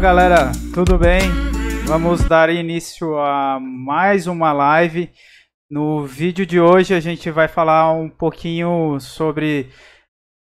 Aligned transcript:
Galera, 0.00 0.50
tudo 0.72 0.96
bem? 0.96 1.20
Vamos 1.84 2.24
dar 2.24 2.48
início 2.48 3.18
a 3.18 3.60
mais 3.60 4.26
uma 4.26 4.50
live. 4.50 5.10
No 5.70 6.06
vídeo 6.06 6.46
de 6.46 6.58
hoje 6.58 6.94
a 6.94 7.00
gente 7.00 7.30
vai 7.30 7.46
falar 7.46 7.92
um 7.92 8.08
pouquinho 8.08 8.98
sobre 8.98 9.68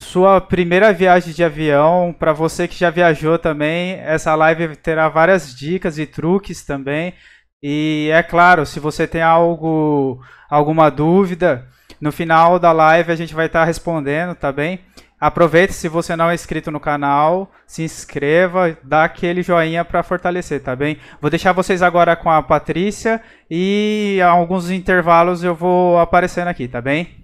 sua 0.04 0.40
primeira 0.40 0.94
viagem 0.94 1.34
de 1.34 1.44
avião. 1.44 2.16
Para 2.18 2.34
você 2.34 2.68
que 2.68 2.78
já 2.78 2.92
viajou 2.92 3.40
também, 3.40 3.94
essa 4.02 4.36
live 4.36 4.76
terá 4.76 5.10
várias 5.10 5.56
dicas 5.56 5.98
e 5.98 6.06
truques 6.06 6.64
também. 6.64 7.16
E 7.64 8.12
é 8.14 8.22
claro, 8.22 8.64
se 8.64 8.80
você 8.80 9.08
tem 9.08 9.24
algo, 9.24 10.22
alguma 10.52 10.92
dúvida, 10.92 11.68
no 12.00 12.12
final 12.12 12.60
da 12.60 12.72
live 12.72 13.12
a 13.12 13.16
gente 13.16 13.34
vai 13.34 13.48
estar 13.48 13.66
respondendo, 13.66 14.36
tá 14.36 14.52
bem? 14.52 14.82
Aproveite 15.22 15.74
se 15.74 15.88
você 15.88 16.16
não 16.16 16.32
é 16.32 16.34
inscrito 16.34 16.72
no 16.72 16.80
canal, 16.80 17.52
se 17.68 17.84
inscreva, 17.84 18.76
dá 18.82 19.04
aquele 19.04 19.44
joinha 19.44 19.86
para 19.86 20.02
fortalecer, 20.02 20.64
tá 20.64 20.76
bem? 20.76 21.00
Vou 21.22 21.30
deixar 21.30 21.54
vocês 21.54 21.84
agora 21.84 22.16
com 22.16 22.28
a 22.28 22.42
Patrícia 22.42 23.24
e 23.48 24.20
a 24.20 24.30
alguns 24.30 24.72
intervalos 24.72 25.44
eu 25.44 25.54
vou 25.54 26.00
aparecendo 26.00 26.48
aqui, 26.48 26.68
tá 26.68 26.82
bem? 26.82 27.24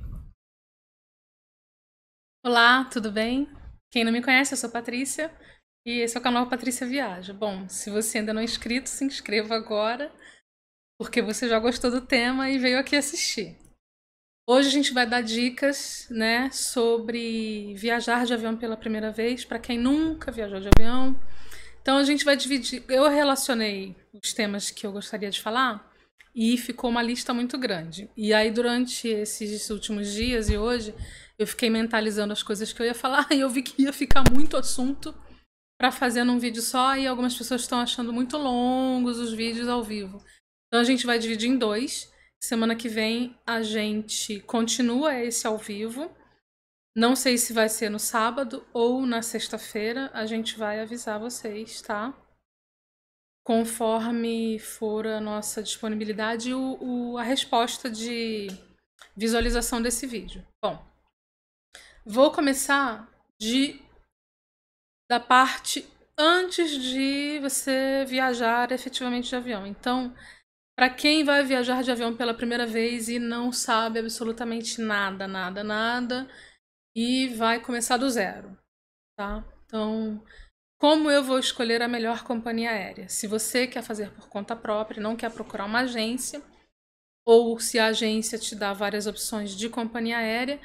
Olá, 2.45 2.85
tudo 2.85 3.11
bem? 3.11 3.49
Quem 3.91 4.03
não 4.03 4.11
me 4.11 4.21
conhece, 4.21 4.53
eu 4.53 4.57
sou 4.59 4.69
Patrícia 4.69 5.31
e 5.83 6.01
esse 6.01 6.15
é 6.15 6.19
o 6.19 6.23
canal 6.23 6.45
Patrícia 6.45 6.85
Viaja. 6.85 7.33
Bom, 7.33 7.67
se 7.67 7.89
você 7.89 8.19
ainda 8.19 8.31
não 8.31 8.41
é 8.41 8.43
inscrito, 8.43 8.89
se 8.89 9.03
inscreva 9.05 9.55
agora, 9.55 10.11
porque 10.99 11.19
você 11.19 11.49
já 11.49 11.57
gostou 11.57 11.89
do 11.89 12.01
tema 12.01 12.47
e 12.47 12.59
veio 12.59 12.77
aqui 12.77 12.95
assistir. 12.95 13.57
Hoje 14.49 14.69
a 14.69 14.71
gente 14.71 14.93
vai 14.93 15.05
dar 15.05 15.19
dicas, 15.19 16.07
né, 16.09 16.49
sobre 16.51 17.73
viajar 17.75 18.25
de 18.25 18.33
avião 18.33 18.55
pela 18.55 18.77
primeira 18.77 19.11
vez 19.11 19.43
para 19.43 19.59
quem 19.59 19.77
nunca 19.77 20.31
viajou 20.31 20.61
de 20.61 20.69
avião. 20.73 21.19
Então 21.81 21.97
a 21.97 22.03
gente 22.03 22.23
vai 22.23 22.37
dividir. 22.37 22.81
Eu 22.87 23.09
relacionei 23.09 23.93
os 24.13 24.31
temas 24.31 24.71
que 24.71 24.87
eu 24.87 24.91
gostaria 24.93 25.29
de 25.29 25.41
falar 25.41 25.93
e 26.33 26.57
ficou 26.57 26.89
uma 26.89 27.03
lista 27.03 27.33
muito 27.33 27.57
grande. 27.57 28.09
E 28.15 28.33
aí 28.33 28.49
durante 28.49 29.09
esses 29.09 29.69
últimos 29.69 30.13
dias 30.13 30.49
e 30.49 30.57
hoje 30.57 30.95
eu 31.37 31.45
fiquei 31.45 31.69
mentalizando 31.69 32.31
as 32.31 32.41
coisas 32.41 32.71
que 32.71 32.81
eu 32.81 32.85
ia 32.85 32.95
falar 32.95 33.27
e 33.35 33.41
eu 33.41 33.49
vi 33.49 33.61
que 33.61 33.81
ia 33.81 33.91
ficar 33.91 34.23
muito 34.31 34.55
assunto 34.55 35.13
para 35.77 35.91
fazer 35.91 36.23
num 36.23 36.39
vídeo 36.39 36.61
só 36.61 36.95
e 36.95 37.05
algumas 37.05 37.35
pessoas 37.35 37.61
estão 37.61 37.79
achando 37.81 38.13
muito 38.13 38.37
longos 38.37 39.19
os 39.19 39.33
vídeos 39.33 39.67
ao 39.67 39.83
vivo. 39.83 40.23
Então 40.67 40.79
a 40.79 40.85
gente 40.85 41.05
vai 41.05 41.19
dividir 41.19 41.49
em 41.49 41.57
dois. 41.57 42.09
Semana 42.41 42.75
que 42.75 42.87
vem 42.87 43.37
a 43.45 43.61
gente 43.61 44.39
continua 44.41 45.19
esse 45.19 45.45
ao 45.47 45.57
vivo. 45.57 46.11
Não 46.95 47.15
sei 47.15 47.37
se 47.37 47.53
vai 47.53 47.69
ser 47.69 47.89
no 47.89 47.99
sábado 47.99 48.65
ou 48.73 49.05
na 49.05 49.21
sexta-feira. 49.21 50.09
A 50.13 50.25
gente 50.25 50.57
vai 50.57 50.79
avisar 50.79 51.19
vocês, 51.19 51.81
tá? 51.81 52.13
Conforme 53.43 54.59
for 54.59 55.05
a 55.07 55.19
nossa 55.19 55.61
disponibilidade 55.63 56.53
o, 56.53 56.77
o, 56.81 57.17
a 57.17 57.23
resposta 57.23 57.89
de 57.89 58.47
visualização 59.15 59.81
desse 59.81 60.05
vídeo. 60.05 60.45
Bom, 60.61 60.83
vou 62.05 62.31
começar 62.31 63.09
de 63.39 63.81
da 65.09 65.19
parte 65.19 65.87
antes 66.17 66.71
de 66.71 67.39
você 67.39 68.03
viajar 68.05 68.71
efetivamente 68.71 69.29
de 69.29 69.35
avião. 69.35 69.65
Então, 69.65 70.13
para 70.77 70.91
quem 70.91 71.23
vai 71.23 71.43
viajar 71.43 71.81
de 71.81 71.91
avião 71.91 72.15
pela 72.15 72.35
primeira 72.35 72.65
vez 72.67 73.09
e 73.09 73.17
não 73.17 73.51
sabe 73.51 73.97
absolutamente 73.97 74.79
nada, 74.79 75.27
nada, 75.27 75.63
nada, 75.63 76.29
e 76.95 77.29
vai 77.29 77.59
começar 77.59 77.97
do 77.97 78.07
zero, 78.07 78.55
tá? 79.17 79.43
Então, 79.65 80.23
como 80.79 81.09
eu 81.09 81.23
vou 81.23 81.39
escolher 81.39 81.81
a 81.81 81.87
melhor 81.87 82.23
companhia 82.23 82.69
aérea? 82.69 83.09
Se 83.09 83.25
você 83.25 83.65
quer 83.65 83.81
fazer 83.81 84.11
por 84.11 84.29
conta 84.29 84.55
própria, 84.55 85.01
não 85.01 85.15
quer 85.15 85.31
procurar 85.31 85.65
uma 85.65 85.79
agência, 85.79 86.43
ou 87.25 87.59
se 87.59 87.79
a 87.79 87.87
agência 87.87 88.37
te 88.37 88.55
dá 88.55 88.71
várias 88.71 89.07
opções 89.07 89.57
de 89.57 89.69
companhia 89.69 90.19
aérea, 90.19 90.61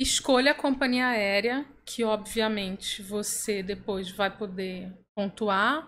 escolha 0.00 0.50
a 0.50 0.54
companhia 0.54 1.06
aérea, 1.06 1.64
que 1.86 2.02
obviamente 2.02 3.02
você 3.02 3.62
depois 3.62 4.10
vai 4.10 4.36
poder 4.36 4.92
pontuar 5.16 5.86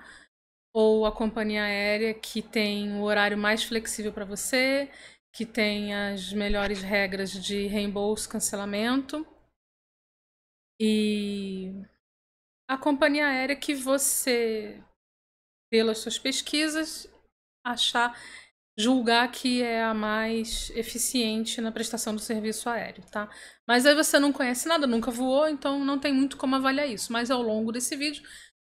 ou 0.77 1.07
a 1.07 1.11
companhia 1.11 1.63
aérea 1.63 2.13
que 2.13 2.43
tem 2.43 3.01
o 3.01 3.03
horário 3.03 3.39
mais 3.39 3.65
flexível 3.65 4.13
para 4.13 4.27
você, 4.27 4.91
que 5.33 5.47
tem 5.47 5.95
as 5.95 6.35
melhores 6.35 6.83
regras 6.83 7.33
de 7.33 7.67
reembolso, 7.67 8.29
cancelamento. 8.29 9.27
E 10.79 11.73
a 12.69 12.77
companhia 12.77 13.27
aérea 13.27 13.57
que 13.57 13.75
você, 13.75 14.85
pelas 15.73 15.97
suas 15.97 16.19
pesquisas, 16.19 17.09
achar, 17.65 18.15
julgar 18.79 19.33
que 19.33 19.63
é 19.63 19.83
a 19.83 19.95
mais 19.95 20.69
eficiente 20.77 21.59
na 21.59 21.73
prestação 21.73 22.15
do 22.15 22.21
serviço 22.21 22.69
aéreo, 22.69 23.03
tá? 23.11 23.31
Mas 23.67 23.87
aí 23.87 23.95
você 23.95 24.19
não 24.19 24.31
conhece 24.31 24.69
nada, 24.69 24.87
nunca 24.87 25.11
voou, 25.11 25.49
então 25.49 25.83
não 25.83 25.99
tem 25.99 26.13
muito 26.13 26.37
como 26.37 26.55
avaliar 26.55 26.87
isso. 26.87 27.11
Mas 27.15 27.31
ao 27.31 27.41
longo 27.41 27.73
desse 27.73 27.97
vídeo 27.97 28.23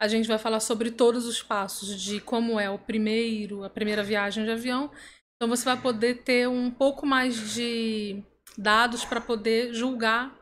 a 0.02 0.08
gente 0.08 0.26
vai 0.26 0.36
falar 0.36 0.58
sobre 0.58 0.90
todos 0.90 1.26
os 1.26 1.40
passos 1.40 2.02
de 2.02 2.20
como 2.20 2.58
é 2.58 2.68
o 2.68 2.76
primeiro, 2.76 3.62
a 3.62 3.70
primeira 3.70 4.02
viagem 4.02 4.44
de 4.44 4.50
avião. 4.50 4.90
Então 5.36 5.48
você 5.48 5.64
vai 5.64 5.80
poder 5.80 6.24
ter 6.24 6.48
um 6.48 6.72
pouco 6.72 7.06
mais 7.06 7.54
de 7.54 8.20
dados 8.58 9.04
para 9.04 9.20
poder 9.20 9.72
julgar 9.72 10.36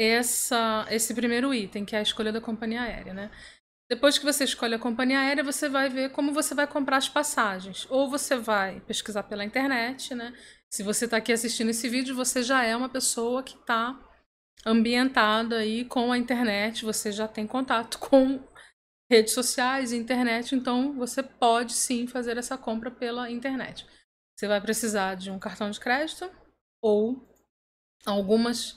essa, 0.00 0.86
esse 0.88 1.12
primeiro 1.12 1.52
item, 1.52 1.84
que 1.84 1.94
é 1.94 1.98
a 1.98 2.02
escolha 2.02 2.32
da 2.32 2.40
companhia 2.40 2.80
aérea, 2.80 3.12
né? 3.12 3.30
Depois 3.90 4.16
que 4.16 4.24
você 4.24 4.44
escolhe 4.44 4.74
a 4.74 4.78
companhia 4.78 5.20
aérea, 5.20 5.44
você 5.44 5.68
vai 5.68 5.90
ver 5.90 6.10
como 6.12 6.32
você 6.32 6.54
vai 6.54 6.66
comprar 6.66 6.96
as 6.96 7.10
passagens. 7.10 7.86
Ou 7.90 8.08
você 8.08 8.36
vai 8.36 8.80
pesquisar 8.80 9.24
pela 9.24 9.44
internet, 9.44 10.14
né? 10.14 10.32
Se 10.72 10.82
você 10.82 11.04
está 11.04 11.18
aqui 11.18 11.30
assistindo 11.30 11.68
esse 11.68 11.90
vídeo, 11.90 12.14
você 12.14 12.42
já 12.42 12.64
é 12.64 12.74
uma 12.74 12.88
pessoa 12.88 13.42
que 13.42 13.54
está 13.54 13.98
ambientada 14.64 15.58
aí 15.58 15.84
com 15.84 16.10
a 16.10 16.16
internet, 16.16 16.86
você 16.86 17.12
já 17.12 17.28
tem 17.28 17.46
contato 17.46 17.98
com 18.00 18.42
redes 19.10 19.32
sociais, 19.32 19.92
internet, 19.92 20.54
então 20.54 20.92
você 20.94 21.22
pode 21.22 21.72
sim 21.72 22.06
fazer 22.06 22.36
essa 22.36 22.58
compra 22.58 22.90
pela 22.90 23.30
internet. 23.30 23.86
Você 24.38 24.46
vai 24.46 24.60
precisar 24.60 25.14
de 25.14 25.30
um 25.30 25.38
cartão 25.38 25.70
de 25.70 25.80
crédito 25.80 26.30
ou 26.82 27.26
algumas 28.06 28.76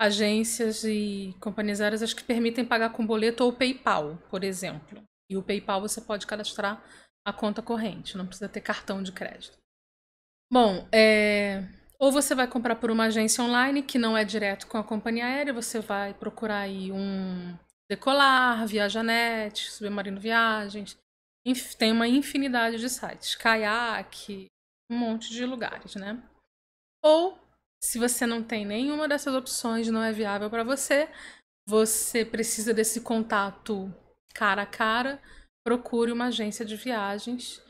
agências 0.00 0.84
e 0.84 1.34
companhias 1.40 1.80
aéreas 1.80 2.02
acho 2.02 2.14
que 2.14 2.22
permitem 2.22 2.64
pagar 2.64 2.90
com 2.90 3.04
boleto 3.04 3.42
ou 3.42 3.52
PayPal, 3.52 4.16
por 4.30 4.44
exemplo. 4.44 5.02
E 5.28 5.36
o 5.36 5.42
PayPal 5.42 5.80
você 5.80 6.00
pode 6.00 6.26
cadastrar 6.26 6.82
a 7.26 7.32
conta 7.32 7.60
corrente, 7.60 8.16
não 8.16 8.26
precisa 8.26 8.48
ter 8.48 8.60
cartão 8.60 9.02
de 9.02 9.12
crédito. 9.12 9.58
Bom, 10.50 10.88
é... 10.92 11.64
ou 11.98 12.12
você 12.12 12.34
vai 12.34 12.46
comprar 12.46 12.76
por 12.76 12.90
uma 12.90 13.04
agência 13.04 13.42
online 13.42 13.82
que 13.82 13.98
não 13.98 14.16
é 14.16 14.24
direto 14.24 14.66
com 14.66 14.78
a 14.78 14.84
companhia 14.84 15.26
aérea, 15.26 15.52
você 15.52 15.80
vai 15.80 16.14
procurar 16.14 16.60
aí 16.60 16.92
um 16.92 17.54
Decolar, 17.90 18.66
Viajanet, 18.66 19.70
Submarino 19.70 20.20
Viagens. 20.20 20.98
Tem 21.78 21.90
uma 21.90 22.06
infinidade 22.06 22.78
de 22.78 22.90
sites. 22.90 23.34
Kayak, 23.34 24.46
um 24.90 24.96
monte 24.96 25.30
de 25.30 25.46
lugares, 25.46 25.94
né? 25.94 26.22
Ou, 27.02 27.38
se 27.82 27.98
você 27.98 28.26
não 28.26 28.42
tem 28.42 28.66
nenhuma 28.66 29.08
dessas 29.08 29.34
opções, 29.34 29.88
não 29.88 30.02
é 30.02 30.12
viável 30.12 30.50
para 30.50 30.64
você, 30.64 31.08
você 31.66 32.24
precisa 32.24 32.74
desse 32.74 33.00
contato 33.00 33.92
cara 34.34 34.62
a 34.62 34.66
cara, 34.66 35.20
procure 35.64 36.12
uma 36.12 36.26
agência 36.26 36.64
de 36.64 36.76
viagens 36.76 37.62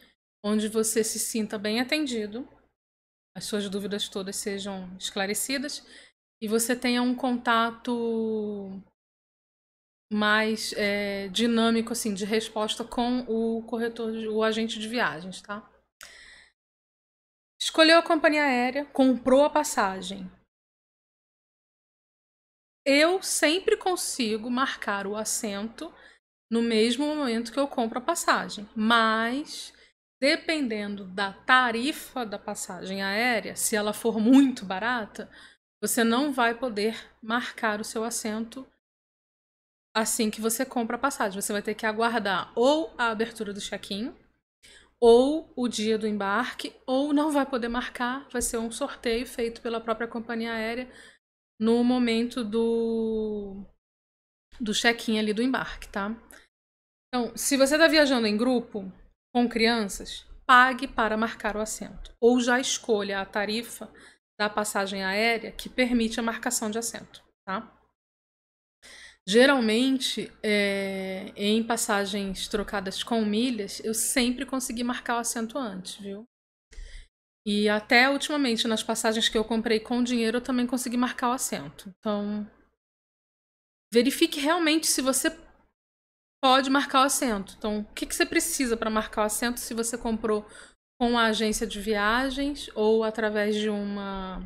onde 0.45 0.69
você 0.69 1.03
se 1.03 1.19
sinta 1.19 1.59
bem 1.59 1.81
atendido, 1.81 2.47
as 3.37 3.45
suas 3.45 3.69
dúvidas 3.69 4.09
todas 4.09 4.37
sejam 4.37 4.89
esclarecidas 4.99 5.87
e 6.43 6.49
você 6.49 6.77
tenha 6.77 7.03
um 7.03 7.15
contato 7.15 8.83
mais 10.11 10.73
é, 10.77 11.29
dinâmico 11.29 11.93
assim 11.93 12.15
de 12.15 12.25
resposta 12.25 12.83
com 12.83 13.21
o 13.29 13.63
corretor, 13.65 14.11
o 14.29 14.43
agente 14.43 14.79
de 14.79 14.89
viagens, 14.89 15.43
tá? 15.43 15.69
Escolheu 17.61 17.99
a 17.99 18.03
companhia 18.03 18.45
aérea, 18.45 18.85
comprou 18.87 19.45
a 19.45 19.51
passagem. 19.51 20.31
Eu 22.87 23.23
sempre 23.23 23.77
consigo 23.77 24.51
marcar 24.51 25.07
o 25.07 25.17
assento 25.17 25.93
no 26.51 26.63
mesmo 26.63 27.15
momento 27.15 27.53
que 27.53 27.61
eu 27.61 27.69
compro 27.69 27.99
a 27.99 28.03
passagem, 28.03 28.67
mas 28.75 29.75
dependendo 30.21 31.05
da 31.05 31.33
tarifa 31.33 32.25
da 32.25 32.39
passagem 32.39 33.03
aérea, 33.03 33.55
se 33.55 33.77
ela 33.77 33.93
for 33.93 34.19
muito 34.19 34.65
barata, 34.65 35.31
você 35.83 36.03
não 36.03 36.33
vai 36.33 36.55
poder 36.55 36.97
marcar 37.23 37.81
o 37.81 37.85
seu 37.85 38.03
assento 38.03 38.67
assim 39.99 40.31
que 40.31 40.41
você 40.41 40.65
compra 40.65 40.97
a 40.97 40.99
passagem. 40.99 41.41
Você 41.41 41.53
vai 41.53 41.63
ter 41.63 41.75
que 41.75 41.87
aguardar 41.87 42.53
ou 42.55 42.95
a 42.97 43.09
abertura 43.09 43.53
do 43.53 43.61
check-in, 43.61 44.15
ou 45.01 45.53
o 45.55 45.69
dia 45.69 45.97
do 45.97 46.07
embarque, 46.07 46.75
ou 46.87 47.13
não 47.13 47.31
vai 47.31 47.47
poder 47.47 47.69
marcar, 47.69 48.27
vai 48.31 48.43
ser 48.43 48.59
um 48.59 48.71
sorteio 48.71 49.27
feito 49.27 49.61
pela 49.61 49.81
própria 49.81 50.09
companhia 50.09 50.53
aérea 50.53 50.91
no 51.61 51.83
momento 51.85 52.43
do, 52.45 53.65
do 54.61 54.73
check-in 54.73 55.19
ali 55.19 55.33
do 55.33 55.43
embarque, 55.43 55.89
tá? 55.89 56.17
Então, 57.09 57.33
se 57.37 57.57
você 57.57 57.75
está 57.75 57.89
viajando 57.89 58.27
em 58.27 58.37
grupo 58.37 58.93
com 59.33 59.49
crianças, 59.49 60.27
pague 60.47 60.87
para 60.87 61.17
marcar 61.17 61.57
o 61.57 61.61
assento. 61.61 62.13
Ou 62.21 62.41
já 62.41 62.59
escolha 62.61 63.21
a 63.21 63.27
tarifa 63.27 63.91
da 64.39 64.49
passagem 64.49 65.05
aérea 65.05 65.53
que 65.53 65.69
permite 65.69 66.21
a 66.21 66.23
marcação 66.23 66.71
de 66.71 66.79
assento, 66.79 67.23
tá? 67.45 67.78
Geralmente, 69.29 70.33
é, 70.43 71.35
em 71.37 71.63
passagens 71.63 72.49
trocadas 72.49 73.03
com 73.03 73.23
milhas, 73.27 73.79
eu 73.85 73.93
sempre 73.93 74.47
consegui 74.47 74.83
marcar 74.83 75.17
o 75.17 75.21
assento 75.21 75.59
antes, 75.59 75.97
viu? 75.97 76.25
E 77.47 77.69
até 77.69 78.09
ultimamente, 78.09 78.67
nas 78.67 78.83
passagens 78.83 79.29
que 79.29 79.37
eu 79.37 79.45
comprei 79.45 79.81
com 79.81 80.03
dinheiro, 80.03 80.39
eu 80.39 80.43
também 80.43 80.67
consegui 80.67 80.97
marcar 80.97 81.29
o 81.29 81.33
assento. 81.33 81.93
Então, 81.99 82.51
verifique 83.93 84.41
realmente 84.41 84.87
se 84.87 85.03
você 85.03 85.29
pode 86.43 86.71
marcar 86.71 87.03
o 87.03 87.05
assento. 87.05 87.55
Então, 87.59 87.81
o 87.81 87.85
que, 87.93 88.07
que 88.07 88.15
você 88.15 88.25
precisa 88.25 88.79
para 88.79 88.89
marcar 88.89 89.23
o 89.23 89.27
assento 89.27 89.61
se 89.61 89.75
você 89.75 89.99
comprou 89.99 90.47
com 90.99 91.19
a 91.19 91.27
agência 91.27 91.67
de 91.67 91.79
viagens 91.79 92.71
ou 92.75 93.05
através 93.05 93.57
de 93.57 93.69
uma 93.69 94.41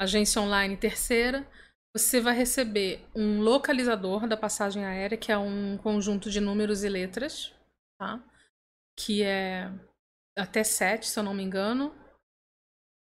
agência 0.00 0.40
online 0.40 0.76
terceira? 0.76 1.44
Você 1.96 2.20
vai 2.20 2.34
receber 2.34 3.06
um 3.14 3.40
localizador 3.40 4.26
da 4.26 4.36
passagem 4.36 4.84
aérea, 4.84 5.16
que 5.16 5.30
é 5.30 5.38
um 5.38 5.78
conjunto 5.78 6.28
de 6.28 6.40
números 6.40 6.82
e 6.82 6.88
letras, 6.88 7.54
tá? 7.96 8.20
Que 8.98 9.22
é 9.22 9.70
até 10.36 10.64
sete, 10.64 11.06
se 11.06 11.16
eu 11.16 11.22
não 11.22 11.32
me 11.32 11.44
engano. 11.44 11.94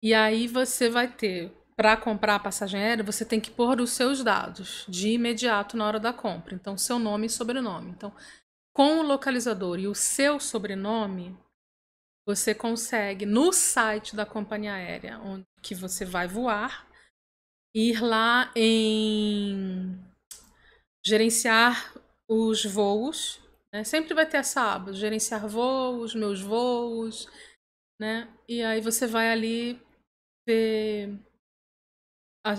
E 0.03 0.13
aí 0.13 0.45
você 0.45 0.89
vai 0.89 1.07
ter, 1.07 1.53
para 1.77 1.95
comprar 1.95 2.35
a 2.35 2.39
passagem 2.39 2.81
aérea, 2.81 3.01
você 3.01 3.23
tem 3.23 3.39
que 3.39 3.49
pôr 3.49 3.79
os 3.79 3.91
seus 3.91 4.21
dados 4.25 4.85
de 4.89 5.11
imediato 5.11 5.77
na 5.77 5.87
hora 5.87 5.99
da 5.99 6.11
compra. 6.11 6.53
Então, 6.53 6.77
seu 6.77 6.99
nome 6.99 7.27
e 7.27 7.29
sobrenome. 7.29 7.91
Então, 7.91 8.13
com 8.73 8.99
o 8.99 9.03
localizador 9.03 9.79
e 9.79 9.87
o 9.87 9.95
seu 9.95 10.37
sobrenome, 10.37 11.37
você 12.27 12.53
consegue 12.53 13.25
no 13.25 13.53
site 13.53 14.17
da 14.17 14.25
companhia 14.25 14.73
aérea 14.73 15.17
onde 15.19 15.45
que 15.61 15.73
você 15.73 16.03
vai 16.03 16.27
voar 16.27 16.90
ir 17.73 18.01
lá 18.01 18.51
em 18.55 19.97
gerenciar 21.05 21.93
os 22.29 22.65
voos. 22.65 23.39
Né? 23.73 23.83
Sempre 23.83 24.13
vai 24.13 24.25
ter 24.25 24.37
essa 24.37 24.61
aba, 24.61 24.93
gerenciar 24.93 25.47
voos, 25.47 26.13
meus 26.13 26.41
voos, 26.41 27.27
né? 27.99 28.27
E 28.47 28.61
aí 28.61 28.81
você 28.81 29.07
vai 29.07 29.31
ali 29.31 29.81
ver 30.47 31.17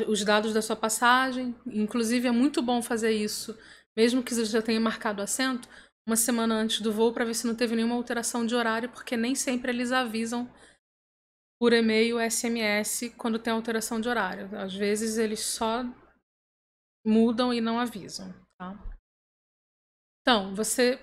os 0.06 0.24
dados 0.24 0.54
da 0.54 0.62
sua 0.62 0.76
passagem. 0.76 1.54
Inclusive 1.66 2.28
é 2.28 2.30
muito 2.30 2.62
bom 2.62 2.80
fazer 2.80 3.12
isso, 3.12 3.58
mesmo 3.96 4.22
que 4.22 4.34
você 4.34 4.44
já 4.44 4.62
tenha 4.62 4.80
marcado 4.80 5.20
assento, 5.20 5.68
uma 6.06 6.16
semana 6.16 6.54
antes 6.54 6.80
do 6.80 6.92
voo 6.92 7.12
para 7.12 7.24
ver 7.24 7.34
se 7.34 7.46
não 7.46 7.54
teve 7.54 7.76
nenhuma 7.76 7.94
alteração 7.94 8.46
de 8.46 8.54
horário, 8.54 8.88
porque 8.88 9.16
nem 9.16 9.34
sempre 9.34 9.70
eles 9.70 9.92
avisam 9.92 10.48
por 11.62 11.72
e-mail, 11.72 12.18
SMS, 12.18 13.14
quando 13.16 13.38
tem 13.38 13.52
alteração 13.52 14.00
de 14.00 14.08
horário. 14.08 14.50
Às 14.58 14.74
vezes 14.74 15.16
eles 15.16 15.38
só 15.38 15.84
mudam 17.06 17.54
e 17.54 17.60
não 17.60 17.78
avisam, 17.78 18.34
tá? 18.58 18.74
Então, 20.20 20.56
você 20.56 21.00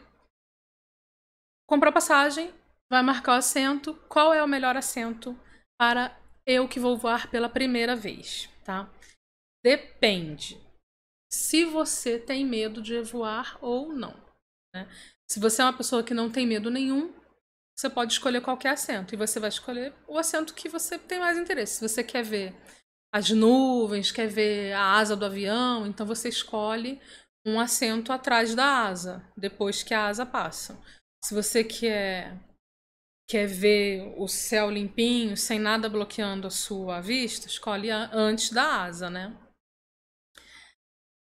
comprou 1.65 1.93
passagem, 1.93 2.53
vai 2.91 3.01
marcar 3.01 3.35
o 3.35 3.37
assento. 3.37 3.95
Qual 4.09 4.33
é 4.33 4.43
o 4.43 4.47
melhor 4.49 4.75
assento 4.75 5.33
para 5.79 6.19
eu 6.45 6.67
que 6.67 6.77
vou 6.77 6.97
voar 6.97 7.31
pela 7.31 7.47
primeira 7.47 7.95
vez, 7.95 8.49
tá? 8.65 8.91
Depende 9.63 10.61
se 11.31 11.63
você 11.63 12.19
tem 12.19 12.45
medo 12.45 12.81
de 12.81 13.01
voar 13.01 13.57
ou 13.61 13.93
não. 13.93 14.13
Né? 14.75 14.89
Se 15.25 15.39
você 15.39 15.61
é 15.61 15.65
uma 15.65 15.77
pessoa 15.77 16.03
que 16.03 16.13
não 16.13 16.29
tem 16.29 16.45
medo 16.45 16.69
nenhum, 16.69 17.17
você 17.79 17.89
pode 17.89 18.11
escolher 18.11 18.41
qualquer 18.41 18.71
assento. 18.71 19.13
E 19.13 19.17
você 19.17 19.39
vai 19.39 19.47
escolher 19.47 19.93
o 20.05 20.17
assento 20.17 20.53
que 20.53 20.67
você 20.67 20.99
tem 20.99 21.17
mais 21.19 21.37
interesse. 21.37 21.75
Se 21.75 21.87
você 21.87 22.03
quer 22.03 22.23
ver 22.23 22.53
as 23.13 23.29
nuvens, 23.29 24.11
quer 24.11 24.27
ver 24.27 24.73
a 24.73 24.97
asa 24.97 25.15
do 25.15 25.25
avião, 25.25 25.87
então 25.87 26.05
você 26.05 26.27
escolhe 26.27 26.99
um 27.45 27.57
assento 27.57 28.11
atrás 28.11 28.53
da 28.53 28.65
asa, 28.65 29.23
depois 29.35 29.81
que 29.81 29.93
a 29.93 30.07
asa 30.07 30.25
passa. 30.25 30.77
Se 31.23 31.33
você 31.33 31.63
quer 31.63 32.37
quer 33.27 33.47
ver 33.47 34.13
o 34.17 34.27
céu 34.27 34.71
limpinho, 34.71 35.37
sem 35.37 35.59
nada 35.59 35.87
bloqueando 35.87 36.47
a 36.47 36.51
sua 36.51 36.99
vista, 36.99 37.47
escolhe 37.47 37.89
antes 37.91 38.49
da 38.49 38.83
asa, 38.83 39.07
né? 39.07 39.37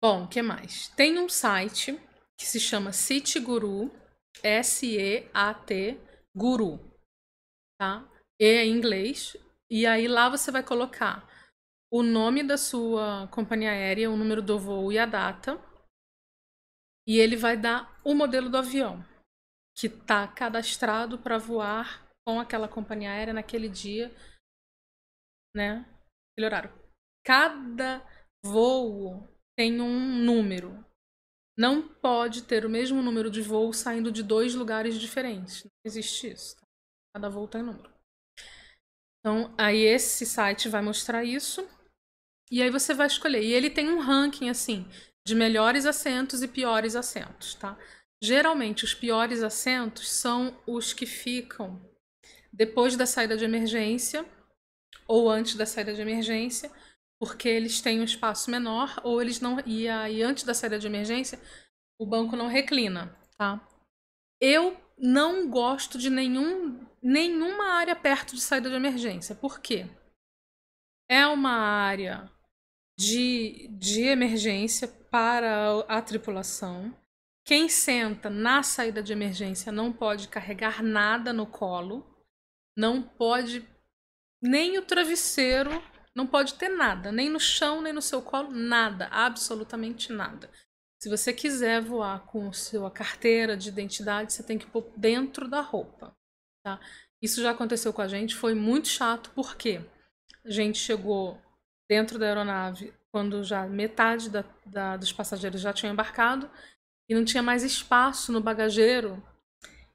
Bom, 0.00 0.23
o 0.23 0.29
que 0.29 0.41
mais? 0.41 0.88
Tem 0.91 1.19
um 1.19 1.29
site 1.29 2.00
que 2.38 2.47
se 2.47 2.61
chama 2.61 2.93
City 2.93 3.41
Guru, 3.41 3.91
S-E-A-T 4.41 6.06
guru, 6.37 6.79
tá? 7.81 8.06
E 8.38 8.44
é 8.44 8.65
em 8.67 8.77
inglês. 8.77 9.37
E 9.71 9.87
aí 9.87 10.06
lá 10.06 10.29
você 10.29 10.50
vai 10.50 10.62
colocar 10.62 11.27
o 11.91 12.03
nome 12.03 12.43
da 12.43 12.59
sua 12.59 13.27
companhia 13.29 13.71
aérea, 13.71 14.11
o 14.11 14.17
número 14.17 14.43
do 14.43 14.59
voo 14.59 14.93
e 14.93 14.99
a 14.99 15.06
data. 15.06 15.59
E 17.09 17.19
ele 17.19 17.37
vai 17.37 17.56
dar 17.56 18.00
o 18.05 18.15
modelo 18.15 18.50
do 18.50 18.59
avião 18.59 19.03
que 19.77 19.87
está 19.87 20.27
cadastrado 20.27 21.19
para 21.19 21.38
voar 21.38 22.06
com 22.27 22.41
aquela 22.41 22.69
companhia 22.69 23.11
aérea 23.11 23.33
naquele 23.33 23.69
dia, 23.69 24.15
né? 25.55 25.87
Aquele 26.33 26.47
horário. 26.47 26.73
Cada 27.25 28.00
voo 28.44 29.27
tem 29.56 29.81
um 29.81 30.25
número 30.25 30.86
não 31.56 31.88
pode 31.88 32.43
ter 32.43 32.67
o 32.67 32.70
mesmo 32.70 33.00
número 33.02 33.31
de 33.31 33.40
voos 33.40 33.78
saindo 33.78 34.12
de 34.12 34.23
dois 34.23 34.54
lugares 34.54 34.97
diferentes. 34.97 35.64
Não 35.64 35.71
existe 35.85 36.31
isso. 36.31 36.57
Tá? 36.57 36.66
Cada 37.14 37.28
voo 37.31 37.49
tem 37.49 37.62
número. 37.62 37.90
Então, 39.21 39.54
aí 39.57 39.81
esse 39.81 40.26
site 40.26 40.69
vai 40.69 40.83
mostrar 40.83 41.25
isso. 41.25 41.66
E 42.50 42.62
aí 42.62 42.71
você 42.71 42.92
vai 42.92 43.07
escolher. 43.07 43.42
E 43.42 43.52
ele 43.52 43.71
tem 43.71 43.88
um 43.88 44.00
ranking, 44.00 44.50
assim, 44.50 44.87
de 45.26 45.35
melhores 45.35 45.87
assentos 45.87 46.42
e 46.42 46.49
piores 46.49 46.95
assentos, 46.95 47.54
tá? 47.54 47.76
Geralmente, 48.23 48.85
os 48.85 48.95
piores 48.95 49.42
assentos 49.42 50.11
são 50.11 50.57
os 50.66 50.92
que 50.92 51.07
ficam 51.07 51.81
depois 52.52 52.97
da 52.97 53.04
saída 53.04 53.37
de 53.37 53.45
emergência 53.45 54.25
ou 55.07 55.28
antes 55.28 55.57
da 55.57 55.66
saída 55.66 55.92
de 55.92 56.00
emergência 56.00 56.71
porque 57.18 57.49
eles 57.49 57.80
têm 57.80 58.00
um 58.00 58.04
espaço 58.04 58.50
menor 58.50 59.00
ou 59.02 59.20
eles 59.20 59.40
não 59.40 59.58
e 59.64 59.88
aí 59.88 60.23
antes 60.23 60.44
da 60.44 60.54
saída 60.54 60.78
de 60.78 60.87
emergência 60.87 61.40
o 61.99 62.06
banco 62.06 62.37
não 62.37 62.46
reclina, 62.46 63.16
tá? 63.38 63.66
Eu 64.40 64.76
não 64.99 65.49
gosto 65.49 65.99
de 65.99 66.11
nenhum 66.11 66.87
nenhuma 67.02 67.75
área 67.75 67.94
perto 67.94 68.35
de 68.35 68.40
saída 68.40 68.68
de 68.68 68.75
emergência. 68.75 69.35
Por 69.35 69.61
quê? 69.61 69.87
É 71.08 71.26
uma 71.26 71.52
área 71.52 72.30
de, 72.99 73.68
de 73.78 74.02
emergência 74.02 74.88
para 74.88 75.85
a 75.87 76.02
tripulação. 76.02 76.94
Quem 77.44 77.68
senta 77.68 78.28
na 78.28 78.62
saída 78.62 79.02
de 79.02 79.12
emergência 79.12 79.70
não 79.70 79.92
pode 79.92 80.26
carregar 80.26 80.82
nada 80.82 81.32
no 81.32 81.46
colo, 81.46 82.04
não 82.76 83.00
pode 83.00 83.64
nem 84.42 84.78
o 84.78 84.82
travesseiro 84.85 85.70
não 86.16 86.26
pode 86.26 86.54
ter 86.54 86.70
nada, 86.70 87.12
nem 87.12 87.28
no 87.28 87.38
chão, 87.38 87.82
nem 87.82 87.92
no 87.92 88.00
seu 88.00 88.23
colo, 88.23 88.50
nada, 88.50 89.06
absolutamente 89.08 90.11
nada. 90.11 90.50
Se 90.99 91.11
você 91.11 91.30
quiser 91.30 91.82
voar 91.82 92.25
com 92.25 92.50
sua 92.54 92.90
carteira 92.90 93.54
de 93.54 93.68
identidade, 93.68 94.32
você 94.32 94.42
tem 94.42 94.56
que 94.56 94.66
pôr 94.66 94.90
dentro 94.96 95.46
da 95.46 95.61
roupa, 95.61 96.16
tá? 96.64 96.80
Isso 97.20 97.42
já 97.42 97.50
aconteceu 97.50 97.92
com 97.92 98.00
a 98.00 98.08
gente, 98.08 98.35
foi 98.35 98.54
muito 98.54 98.88
chato, 98.88 99.30
porque 99.35 99.85
a 100.42 100.50
gente 100.50 100.78
chegou 100.78 101.38
dentro 101.87 102.18
da 102.18 102.26
aeronave 102.26 102.94
quando 103.12 103.44
já 103.44 103.66
metade 103.66 104.30
da, 104.30 104.42
da, 104.64 104.96
dos 104.96 105.12
passageiros 105.12 105.61
já 105.61 105.73
tinham 105.73 105.92
embarcado 105.92 106.50
e 107.08 107.14
não 107.14 107.26
tinha 107.26 107.42
mais 107.42 107.62
espaço 107.62 108.32
no 108.32 108.40
bagageiro 108.40 109.23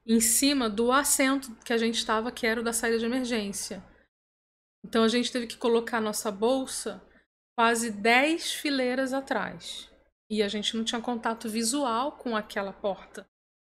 em 0.06 0.20
cima 0.20 0.70
do 0.70 0.92
assento 0.92 1.54
que 1.64 1.72
a 1.72 1.78
gente 1.78 1.96
estava, 1.96 2.30
que 2.30 2.46
era 2.46 2.60
o 2.60 2.64
da 2.64 2.72
saída 2.72 2.98
de 2.98 3.04
emergência. 3.04 3.82
Então 4.84 5.04
a 5.04 5.08
gente 5.08 5.30
teve 5.30 5.46
que 5.46 5.56
colocar 5.56 6.00
nossa 6.00 6.30
bolsa 6.30 7.02
quase 7.56 7.90
10 7.90 8.54
fileiras 8.54 9.12
atrás. 9.12 9.88
E 10.30 10.42
a 10.42 10.48
gente 10.48 10.76
não 10.76 10.84
tinha 10.84 11.00
contato 11.00 11.48
visual 11.48 12.12
com 12.12 12.36
aquela 12.36 12.72
porta 12.72 13.26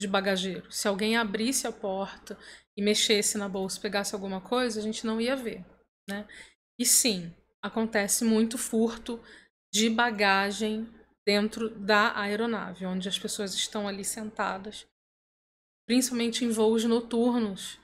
de 0.01 0.07
bagageiro. 0.07 0.71
Se 0.73 0.89
alguém 0.89 1.17
abrisse 1.17 1.67
a 1.67 1.73
porta 1.73 2.39
e 2.77 2.83
mexesse 2.83 3.39
na 3.39 3.49
bolsa, 3.49 3.81
pegasse 3.81 4.15
alguma 4.15 4.41
coisa, 4.41 4.81
a 4.81 4.83
gente 4.83 5.07
não 5.07 5.21
ia 5.21 5.37
ver, 5.37 5.65
né? 6.09 6.27
E 6.79 6.85
sim, 6.85 7.35
acontece 7.63 8.25
muito 8.25 8.59
furto 8.59 9.21
de 9.73 9.89
bagagem 9.89 10.89
dentro 11.27 11.71
da 11.71 12.19
aeronave, 12.19 12.87
onde 12.87 13.09
as 13.09 13.19
pessoas 13.19 13.55
estão 13.55 13.89
ali 13.89 14.05
sentadas, 14.05 14.87
principalmente 15.87 16.45
em 16.45 16.51
voos 16.51 16.85
noturnos, 16.85 17.79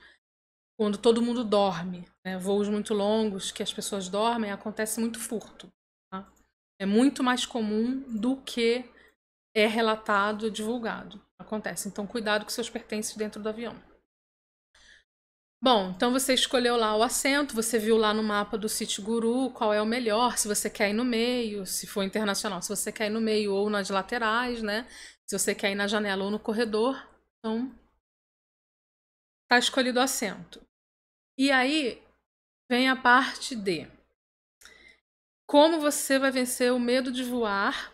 quando 0.76 0.98
todo 0.98 1.22
mundo 1.22 1.44
dorme, 1.44 2.06
né? 2.24 2.38
voos 2.38 2.68
muito 2.68 2.94
longos 2.94 3.52
que 3.52 3.62
as 3.62 3.72
pessoas 3.72 4.08
dormem, 4.08 4.50
acontece 4.50 5.00
muito 5.00 5.18
furto. 5.18 5.70
Tá? 6.10 6.26
É 6.80 6.86
muito 6.86 7.22
mais 7.22 7.46
comum 7.46 8.00
do 8.08 8.36
que 8.38 8.84
é 9.54 9.66
relatado, 9.66 10.50
divulgado. 10.50 11.20
acontece. 11.38 11.88
Então, 11.88 12.06
cuidado 12.06 12.44
com 12.44 12.50
seus 12.50 12.70
pertences 12.70 13.16
dentro 13.16 13.42
do 13.42 13.48
avião. 13.48 13.76
Bom, 15.64 15.92
então 15.94 16.10
você 16.10 16.34
escolheu 16.34 16.76
lá 16.76 16.96
o 16.96 17.04
assento, 17.04 17.54
você 17.54 17.78
viu 17.78 17.96
lá 17.96 18.12
no 18.12 18.22
mapa 18.22 18.58
do 18.58 18.68
City 18.68 19.00
Guru 19.00 19.48
qual 19.50 19.72
é 19.72 19.80
o 19.80 19.86
melhor, 19.86 20.36
se 20.36 20.48
você 20.48 20.68
quer 20.68 20.90
ir 20.90 20.92
no 20.92 21.04
meio, 21.04 21.64
se 21.64 21.86
for 21.86 22.02
internacional, 22.02 22.60
se 22.60 22.68
você 22.68 22.90
quer 22.90 23.06
ir 23.06 23.10
no 23.10 23.20
meio 23.20 23.54
ou 23.54 23.70
nas 23.70 23.88
laterais, 23.88 24.60
né? 24.60 24.88
Se 25.24 25.38
você 25.38 25.54
quer 25.54 25.70
ir 25.70 25.76
na 25.76 25.86
janela 25.86 26.24
ou 26.24 26.32
no 26.32 26.38
corredor. 26.40 27.00
Então, 27.38 27.72
tá 29.52 29.58
escolhido 29.58 30.00
o 30.00 30.02
assento. 30.02 30.62
E 31.36 31.50
aí 31.50 32.02
vem 32.70 32.88
a 32.88 32.96
parte 32.96 33.54
de 33.54 33.86
como 35.46 35.78
você 35.78 36.18
vai 36.18 36.30
vencer 36.30 36.72
o 36.72 36.80
medo 36.80 37.12
de 37.12 37.22
voar 37.22 37.92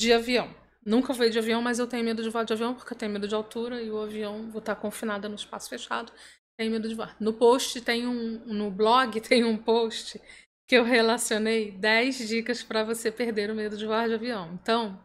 de 0.00 0.12
avião. 0.12 0.52
Nunca 0.84 1.12
voei 1.12 1.30
de 1.30 1.38
avião, 1.38 1.62
mas 1.62 1.78
eu 1.78 1.86
tenho 1.86 2.02
medo 2.02 2.24
de 2.24 2.28
voar 2.28 2.44
de 2.44 2.54
avião 2.54 2.74
porque 2.74 2.92
eu 2.92 2.98
tenho 2.98 3.12
medo 3.12 3.28
de 3.28 3.36
altura 3.36 3.80
e 3.80 3.88
o 3.88 4.02
avião 4.02 4.50
vou 4.50 4.58
estar 4.58 4.74
confinada 4.74 5.28
no 5.28 5.36
espaço 5.36 5.68
fechado. 5.68 6.12
Tenho 6.58 6.72
medo 6.72 6.88
de 6.88 6.96
voar. 6.96 7.16
No 7.20 7.32
post 7.32 7.80
tem 7.82 8.04
um, 8.04 8.44
no 8.46 8.68
blog 8.68 9.20
tem 9.22 9.44
um 9.44 9.56
post 9.56 10.20
que 10.66 10.74
eu 10.74 10.82
relacionei 10.82 11.70
10 11.70 12.26
dicas 12.26 12.64
para 12.64 12.82
você 12.82 13.12
perder 13.12 13.48
o 13.48 13.54
medo 13.54 13.76
de 13.76 13.86
voar 13.86 14.08
de 14.08 14.14
avião. 14.14 14.58
Então, 14.60 15.00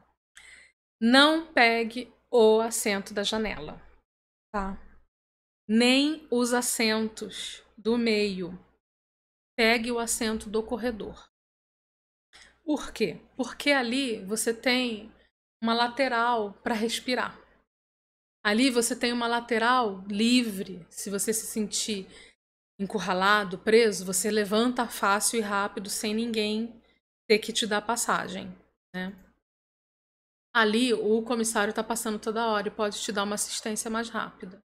não 0.99 1.51
pegue 1.51 2.11
o 2.31 2.59
assento 2.59 3.13
da 3.13 3.23
janela, 3.23 3.81
tá? 4.51 4.77
Nem 5.67 6.27
os 6.31 6.53
assentos 6.53 7.63
do 7.77 7.97
meio. 7.97 8.57
Pegue 9.57 9.91
o 9.91 9.99
assento 9.99 10.49
do 10.49 10.61
corredor. 10.61 11.29
Por 12.63 12.91
quê? 12.91 13.21
Porque 13.37 13.71
ali 13.71 14.23
você 14.25 14.53
tem 14.53 15.11
uma 15.61 15.73
lateral 15.73 16.53
para 16.63 16.73
respirar. 16.73 17.39
Ali 18.43 18.69
você 18.69 18.95
tem 18.95 19.11
uma 19.11 19.27
lateral 19.27 20.03
livre. 20.07 20.85
Se 20.89 21.09
você 21.09 21.33
se 21.33 21.47
sentir 21.47 22.07
encurralado, 22.79 23.57
preso, 23.57 24.05
você 24.05 24.29
levanta 24.29 24.87
fácil 24.87 25.39
e 25.39 25.41
rápido 25.41 25.89
sem 25.89 26.13
ninguém 26.13 26.81
ter 27.27 27.39
que 27.39 27.53
te 27.53 27.65
dar 27.65 27.81
passagem. 27.81 28.55
Né? 28.93 29.15
Ali 30.55 30.93
o 30.93 31.21
comissário 31.21 31.71
está 31.71 31.83
passando 31.83 32.17
toda 32.17 32.47
hora 32.47 32.69
e 32.69 32.71
pode 32.71 33.01
te 33.01 33.11
dar 33.11 33.23
uma 33.23 33.35
assistência 33.35 33.91
mais 33.91 34.07
rápida. 34.07 34.63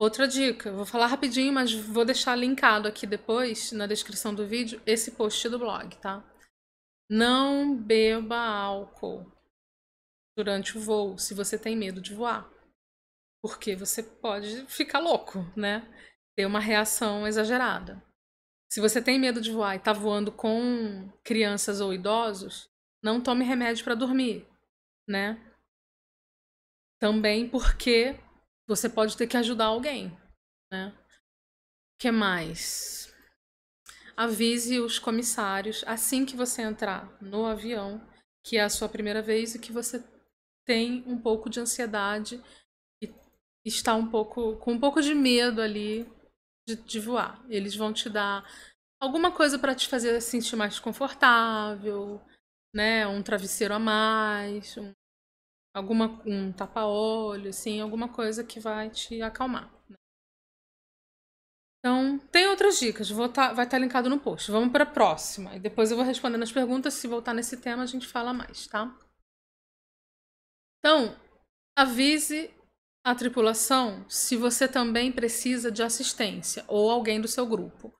Outra 0.00 0.26
dica, 0.26 0.72
vou 0.72 0.84
falar 0.84 1.06
rapidinho, 1.06 1.52
mas 1.52 1.72
vou 1.72 2.04
deixar 2.04 2.34
linkado 2.34 2.88
aqui 2.88 3.06
depois 3.06 3.70
na 3.70 3.86
descrição 3.86 4.34
do 4.34 4.44
vídeo 4.44 4.82
esse 4.84 5.12
post 5.12 5.48
do 5.48 5.60
blog, 5.60 5.96
tá? 5.98 6.24
Não 7.08 7.76
beba 7.76 8.36
álcool 8.36 9.30
durante 10.36 10.76
o 10.76 10.80
voo, 10.80 11.16
se 11.18 11.34
você 11.34 11.56
tem 11.56 11.76
medo 11.76 12.00
de 12.00 12.12
voar. 12.12 12.50
Porque 13.40 13.76
você 13.76 14.02
pode 14.02 14.66
ficar 14.66 14.98
louco, 14.98 15.38
né? 15.56 15.88
Ter 16.36 16.46
uma 16.46 16.58
reação 16.58 17.28
exagerada. 17.28 18.04
Se 18.72 18.80
você 18.80 19.00
tem 19.00 19.20
medo 19.20 19.40
de 19.40 19.52
voar 19.52 19.74
e 19.74 19.78
está 19.78 19.92
voando 19.92 20.32
com 20.32 21.08
crianças 21.22 21.80
ou 21.80 21.94
idosos, 21.94 22.68
não 23.00 23.20
tome 23.20 23.44
remédio 23.44 23.84
para 23.84 23.94
dormir, 23.94 24.44
né? 25.06 25.38
Também 27.00 27.48
porque 27.48 28.18
você 28.66 28.88
pode 28.88 29.16
ter 29.16 29.26
que 29.26 29.36
ajudar 29.36 29.66
alguém, 29.66 30.16
né? 30.72 30.96
O 31.94 31.98
que 31.98 32.10
mais? 32.10 33.14
Avise 34.16 34.80
os 34.80 34.98
comissários 34.98 35.84
assim 35.86 36.24
que 36.24 36.36
você 36.36 36.62
entrar 36.62 37.16
no 37.20 37.46
avião, 37.46 38.00
que 38.44 38.56
é 38.56 38.62
a 38.62 38.68
sua 38.68 38.88
primeira 38.88 39.20
vez 39.20 39.54
e 39.54 39.58
que 39.58 39.72
você 39.72 40.02
tem 40.64 41.04
um 41.06 41.18
pouco 41.18 41.50
de 41.50 41.60
ansiedade 41.60 42.42
e 43.02 43.12
está 43.64 43.94
um 43.94 44.06
pouco 44.06 44.56
com 44.56 44.72
um 44.72 44.80
pouco 44.80 45.00
de 45.00 45.14
medo 45.14 45.60
ali 45.60 46.10
de, 46.66 46.76
de 46.76 47.00
voar. 47.00 47.44
Eles 47.48 47.74
vão 47.74 47.92
te 47.92 48.08
dar 48.08 48.44
alguma 49.00 49.30
coisa 49.30 49.58
para 49.58 49.74
te 49.74 49.88
fazer 49.88 50.20
sentir 50.20 50.56
mais 50.56 50.78
confortável, 50.78 52.20
né? 52.74 53.06
Um 53.06 53.22
travesseiro 53.22 53.72
a 53.72 53.78
mais, 53.78 54.76
um, 54.76 54.92
alguma 55.72 56.20
um 56.26 56.52
tapa-olho, 56.52 57.50
assim, 57.50 57.80
alguma 57.80 58.08
coisa 58.08 58.42
que 58.42 58.58
vai 58.58 58.90
te 58.90 59.22
acalmar. 59.22 59.72
Né? 59.88 59.96
Então, 61.78 62.18
tem 62.32 62.46
outras 62.48 62.78
dicas, 62.78 63.10
vou 63.10 63.28
tá, 63.28 63.52
vai 63.52 63.66
estar 63.66 63.76
tá 63.76 63.78
linkado 63.78 64.10
no 64.10 64.18
post. 64.18 64.50
Vamos 64.50 64.72
para 64.72 64.84
a 64.84 64.90
próxima. 64.90 65.54
E 65.54 65.60
depois 65.60 65.90
eu 65.90 65.96
vou 65.96 66.04
respondendo 66.04 66.42
as 66.42 66.52
perguntas. 66.52 66.94
Se 66.94 67.06
voltar 67.06 67.34
nesse 67.34 67.58
tema, 67.58 67.82
a 67.82 67.86
gente 67.86 68.08
fala 68.08 68.32
mais, 68.32 68.66
tá? 68.66 68.98
Então, 70.78 71.16
avise 71.78 72.52
a 73.04 73.14
tripulação 73.14 74.04
se 74.08 74.36
você 74.36 74.66
também 74.66 75.12
precisa 75.12 75.70
de 75.70 75.82
assistência 75.82 76.64
ou 76.68 76.90
alguém 76.90 77.20
do 77.20 77.28
seu 77.28 77.46
grupo. 77.46 77.94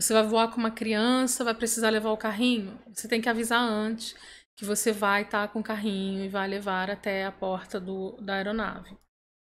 Você 0.00 0.14
vai 0.14 0.22
voar 0.22 0.48
com 0.48 0.56
uma 0.56 0.70
criança, 0.70 1.44
vai 1.44 1.54
precisar 1.54 1.90
levar 1.90 2.10
o 2.10 2.16
carrinho, 2.16 2.80
você 2.90 3.06
tem 3.06 3.20
que 3.20 3.28
avisar 3.28 3.60
antes 3.60 4.16
que 4.56 4.64
você 4.64 4.92
vai 4.92 5.22
estar 5.22 5.46
tá 5.46 5.52
com 5.52 5.60
o 5.60 5.62
carrinho 5.62 6.24
e 6.24 6.28
vai 6.28 6.48
levar 6.48 6.90
até 6.90 7.26
a 7.26 7.32
porta 7.32 7.78
do, 7.78 8.12
da 8.20 8.34
aeronave. 8.34 8.96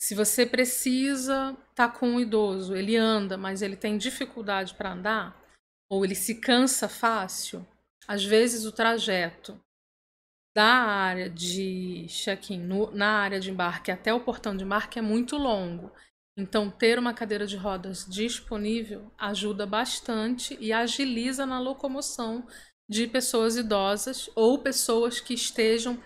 Se 0.01 0.17
você 0.17 0.45
precisa 0.45 1.57
estar 1.71 1.89
tá 1.89 1.97
com 1.97 2.09
um 2.09 2.21
idoso, 2.21 2.75
ele 2.75 2.97
anda, 2.97 3.37
mas 3.37 3.63
ele 3.63 3.77
tem 3.77 3.97
dificuldade 3.97 4.75
para 4.75 4.93
andar, 4.93 5.41
ou 5.89 6.05
ele 6.05 6.17
se 6.17 6.35
cansa 6.41 6.89
fácil, 6.89 7.65
às 8.09 8.25
vezes 8.25 8.65
o 8.65 8.73
trajeto 8.73 9.61
da 10.57 10.65
área 10.65 11.31
de 11.31 12.07
check-in 12.09 12.67
na 12.93 13.21
área 13.21 13.39
de 13.39 13.51
embarque 13.51 13.93
até 13.93 14.13
o 14.13 14.21
portão 14.21 14.57
de 14.57 14.65
embarque 14.65 14.99
é 14.99 15.03
muito 15.03 15.37
longo. 15.37 15.93
Então, 16.37 16.71
ter 16.71 16.99
uma 16.99 17.13
cadeira 17.13 17.47
de 17.47 17.57
rodas 17.57 18.07
disponível 18.09 19.13
ajuda 19.19 19.67
bastante 19.67 20.57
e 20.61 20.73
agiliza 20.73 21.45
na 21.45 21.61
locomoção 21.61 22.47
de 22.89 23.07
pessoas 23.07 23.57
idosas 23.57 24.31
ou 24.35 24.59
pessoas 24.59 25.21
que 25.21 25.35
estejam 25.35 26.03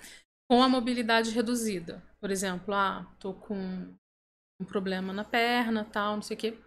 com 0.49 0.63
a 0.63 0.69
mobilidade 0.69 1.31
reduzida. 1.31 2.03
Por 2.21 2.31
exemplo, 2.31 2.75
ah, 2.75 3.07
tô 3.21 3.35
com 3.35 3.95
um 4.61 4.65
problema 4.65 5.13
na 5.13 5.25
perna, 5.25 5.85
tal, 5.85 6.17
não 6.17 6.23
sei 6.23 6.37
o 6.37 6.41
quê. 6.41 6.59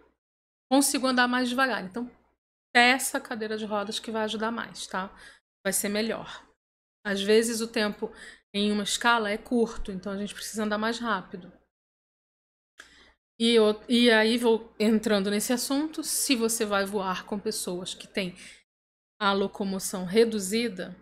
Consigo 0.70 1.06
andar 1.06 1.28
mais 1.28 1.48
devagar. 1.48 1.84
Então, 1.84 2.10
peça 2.72 3.20
cadeira 3.20 3.58
de 3.58 3.64
rodas 3.64 3.98
que 3.98 4.10
vai 4.10 4.24
ajudar 4.24 4.50
mais, 4.50 4.86
tá? 4.86 5.10
Vai 5.64 5.72
ser 5.72 5.88
melhor. 5.88 6.46
Às 7.04 7.22
vezes 7.22 7.60
o 7.60 7.68
tempo 7.68 8.12
em 8.54 8.70
uma 8.72 8.84
escala 8.84 9.30
é 9.30 9.38
curto, 9.38 9.90
então 9.90 10.12
a 10.12 10.16
gente 10.16 10.34
precisa 10.34 10.64
andar 10.64 10.78
mais 10.78 10.98
rápido. 10.98 11.52
E, 13.40 13.54
eu, 13.54 13.80
e 13.88 14.10
aí 14.10 14.36
vou 14.36 14.70
entrando 14.78 15.30
nesse 15.30 15.50
assunto, 15.50 16.04
se 16.04 16.36
você 16.36 16.66
vai 16.66 16.84
voar 16.84 17.24
com 17.24 17.38
pessoas 17.38 17.94
que 17.94 18.06
têm 18.06 18.36
a 19.18 19.32
locomoção 19.32 20.04
reduzida, 20.04 20.94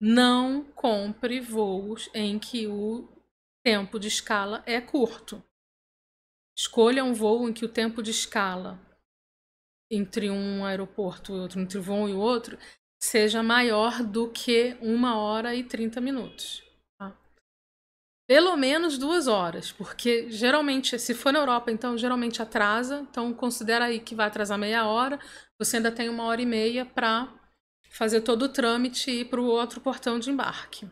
não 0.00 0.64
compre 0.64 1.40
voos 1.40 2.10
em 2.12 2.40
que 2.40 2.66
o 2.66 3.08
tempo 3.64 4.00
de 4.00 4.08
escala 4.08 4.64
é 4.66 4.80
curto. 4.80 5.40
Escolha 6.58 7.04
um 7.04 7.14
voo 7.14 7.48
em 7.48 7.52
que 7.52 7.64
o 7.64 7.72
tempo 7.72 8.02
de 8.02 8.10
escala 8.10 8.76
entre 9.88 10.28
um 10.28 10.64
aeroporto 10.64 11.36
e 11.36 11.38
outro, 11.38 11.60
entre 11.60 11.78
um 11.78 11.82
voo 11.82 12.08
e 12.08 12.12
outro, 12.12 12.58
seja 13.00 13.44
maior 13.44 14.02
do 14.02 14.28
que 14.28 14.76
uma 14.80 15.16
hora 15.16 15.54
e 15.54 15.62
30 15.62 16.00
minutos. 16.00 16.69
Pelo 18.30 18.56
menos 18.56 18.96
duas 18.96 19.26
horas, 19.26 19.72
porque 19.72 20.30
geralmente, 20.30 20.96
se 21.00 21.14
for 21.16 21.32
na 21.32 21.40
Europa, 21.40 21.72
então 21.72 21.98
geralmente 21.98 22.40
atrasa, 22.40 23.00
então 23.00 23.34
considera 23.34 23.86
aí 23.86 23.98
que 23.98 24.14
vai 24.14 24.28
atrasar 24.28 24.56
meia 24.56 24.86
hora, 24.86 25.18
você 25.58 25.78
ainda 25.78 25.90
tem 25.90 26.08
uma 26.08 26.22
hora 26.22 26.40
e 26.40 26.46
meia 26.46 26.86
para 26.86 27.26
fazer 27.90 28.20
todo 28.20 28.42
o 28.42 28.48
trâmite 28.48 29.10
e 29.10 29.22
ir 29.22 29.24
para 29.24 29.40
o 29.40 29.46
outro 29.46 29.80
portão 29.80 30.20
de 30.20 30.30
embarque. 30.30 30.88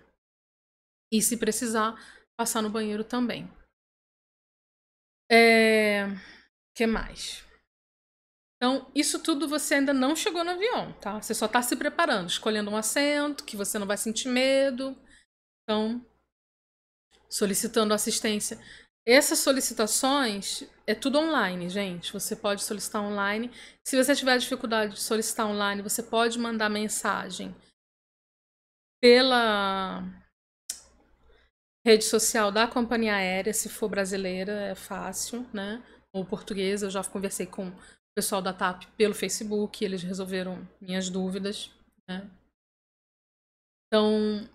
E 1.12 1.22
se 1.22 1.36
precisar, 1.36 1.94
passar 2.36 2.60
no 2.60 2.70
banheiro 2.70 3.04
também. 3.04 3.48
É... 5.30 6.06
que 6.76 6.88
mais? 6.88 7.44
Então, 8.56 8.90
isso 8.92 9.22
tudo 9.22 9.46
você 9.46 9.74
ainda 9.74 9.94
não 9.94 10.16
chegou 10.16 10.42
no 10.42 10.50
avião, 10.50 10.92
tá? 10.94 11.22
Você 11.22 11.32
só 11.34 11.46
está 11.46 11.62
se 11.62 11.76
preparando, 11.76 12.30
escolhendo 12.30 12.68
um 12.68 12.76
assento, 12.76 13.44
que 13.44 13.56
você 13.56 13.78
não 13.78 13.86
vai 13.86 13.96
sentir 13.96 14.28
medo. 14.28 15.00
Então, 15.62 16.04
solicitando 17.30 17.94
assistência. 17.94 18.58
Essas 19.06 19.38
solicitações 19.38 20.64
é 20.86 20.94
tudo 20.94 21.18
online, 21.18 21.68
gente. 21.68 22.12
Você 22.12 22.36
pode 22.36 22.62
solicitar 22.62 23.02
online. 23.02 23.50
Se 23.86 23.96
você 23.96 24.14
tiver 24.14 24.36
dificuldade 24.38 24.94
de 24.94 25.00
solicitar 25.00 25.46
online, 25.46 25.82
você 25.82 26.02
pode 26.02 26.38
mandar 26.38 26.68
mensagem 26.68 27.54
pela 29.00 30.02
rede 31.86 32.04
social 32.04 32.52
da 32.52 32.66
companhia 32.66 33.14
aérea, 33.14 33.54
se 33.54 33.68
for 33.68 33.88
brasileira, 33.88 34.52
é 34.52 34.74
fácil, 34.74 35.46
né? 35.54 35.82
Ou 36.12 36.24
portuguesa, 36.24 36.86
eu 36.86 36.90
já 36.90 37.02
conversei 37.02 37.46
com 37.46 37.72
pessoal 38.18 38.42
da 38.42 38.52
TAP 38.52 38.84
pelo 38.96 39.14
Facebook, 39.14 39.84
eles 39.84 40.02
resolveram 40.02 40.68
minhas 40.80 41.08
dúvidas. 41.08 41.70
Né? 42.08 42.28
Então, 43.86 44.48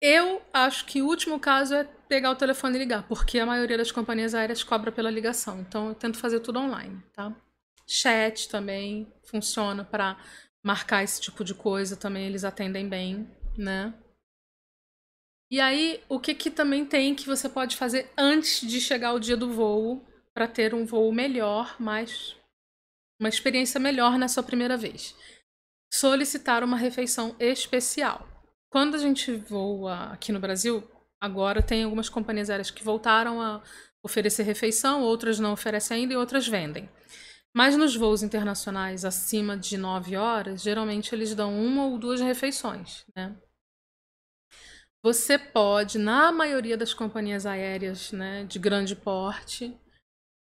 Eu 0.00 0.42
acho 0.52 0.84
que 0.86 1.00
o 1.00 1.06
último 1.06 1.40
caso 1.40 1.74
é 1.74 1.84
pegar 2.08 2.30
o 2.30 2.36
telefone 2.36 2.76
e 2.76 2.78
ligar, 2.78 3.06
porque 3.08 3.38
a 3.38 3.46
maioria 3.46 3.78
das 3.78 3.90
companhias 3.90 4.34
aéreas 4.34 4.62
cobra 4.62 4.92
pela 4.92 5.10
ligação. 5.10 5.60
Então 5.60 5.88
eu 5.88 5.94
tento 5.94 6.18
fazer 6.18 6.40
tudo 6.40 6.58
online, 6.58 7.02
tá? 7.12 7.34
Chat 7.86 8.48
também 8.48 9.10
funciona 9.24 9.84
para 9.84 10.18
marcar 10.62 11.02
esse 11.02 11.20
tipo 11.20 11.44
de 11.44 11.54
coisa, 11.54 11.96
também 11.96 12.26
eles 12.26 12.44
atendem 12.44 12.88
bem, 12.88 13.30
né? 13.56 13.94
E 15.48 15.60
aí, 15.60 16.02
o 16.08 16.18
que, 16.18 16.34
que 16.34 16.50
também 16.50 16.84
tem 16.84 17.14
que 17.14 17.26
você 17.26 17.48
pode 17.48 17.76
fazer 17.76 18.10
antes 18.18 18.60
de 18.66 18.80
chegar 18.80 19.12
o 19.12 19.20
dia 19.20 19.36
do 19.36 19.52
voo 19.52 20.04
para 20.34 20.48
ter 20.48 20.74
um 20.74 20.84
voo 20.84 21.12
melhor, 21.12 21.76
mais 21.80 22.36
uma 23.20 23.28
experiência 23.28 23.78
melhor 23.78 24.18
na 24.18 24.26
sua 24.26 24.42
primeira 24.42 24.76
vez? 24.76 25.14
Solicitar 25.92 26.64
uma 26.64 26.76
refeição 26.76 27.36
especial. 27.38 28.35
Quando 28.70 28.94
a 28.94 28.98
gente 28.98 29.32
voa 29.32 30.12
aqui 30.12 30.32
no 30.32 30.40
Brasil, 30.40 30.82
agora 31.20 31.62
tem 31.62 31.84
algumas 31.84 32.08
companhias 32.08 32.50
aéreas 32.50 32.70
que 32.70 32.84
voltaram 32.84 33.40
a 33.40 33.62
oferecer 34.02 34.42
refeição, 34.42 35.02
outras 35.02 35.38
não 35.38 35.52
oferecem 35.52 35.98
ainda 35.98 36.14
e 36.14 36.16
outras 36.16 36.46
vendem. 36.46 36.88
Mas 37.54 37.76
nos 37.76 37.96
voos 37.96 38.22
internacionais 38.22 39.04
acima 39.04 39.56
de 39.56 39.78
9 39.78 40.16
horas, 40.16 40.62
geralmente 40.62 41.14
eles 41.14 41.34
dão 41.34 41.58
uma 41.58 41.86
ou 41.86 41.98
duas 41.98 42.20
refeições, 42.20 43.04
né? 43.14 43.34
Você 45.02 45.38
pode, 45.38 45.98
na 45.98 46.32
maioria 46.32 46.76
das 46.76 46.92
companhias 46.92 47.46
aéreas 47.46 48.10
né, 48.10 48.44
de 48.44 48.58
grande 48.58 48.96
porte, 48.96 49.78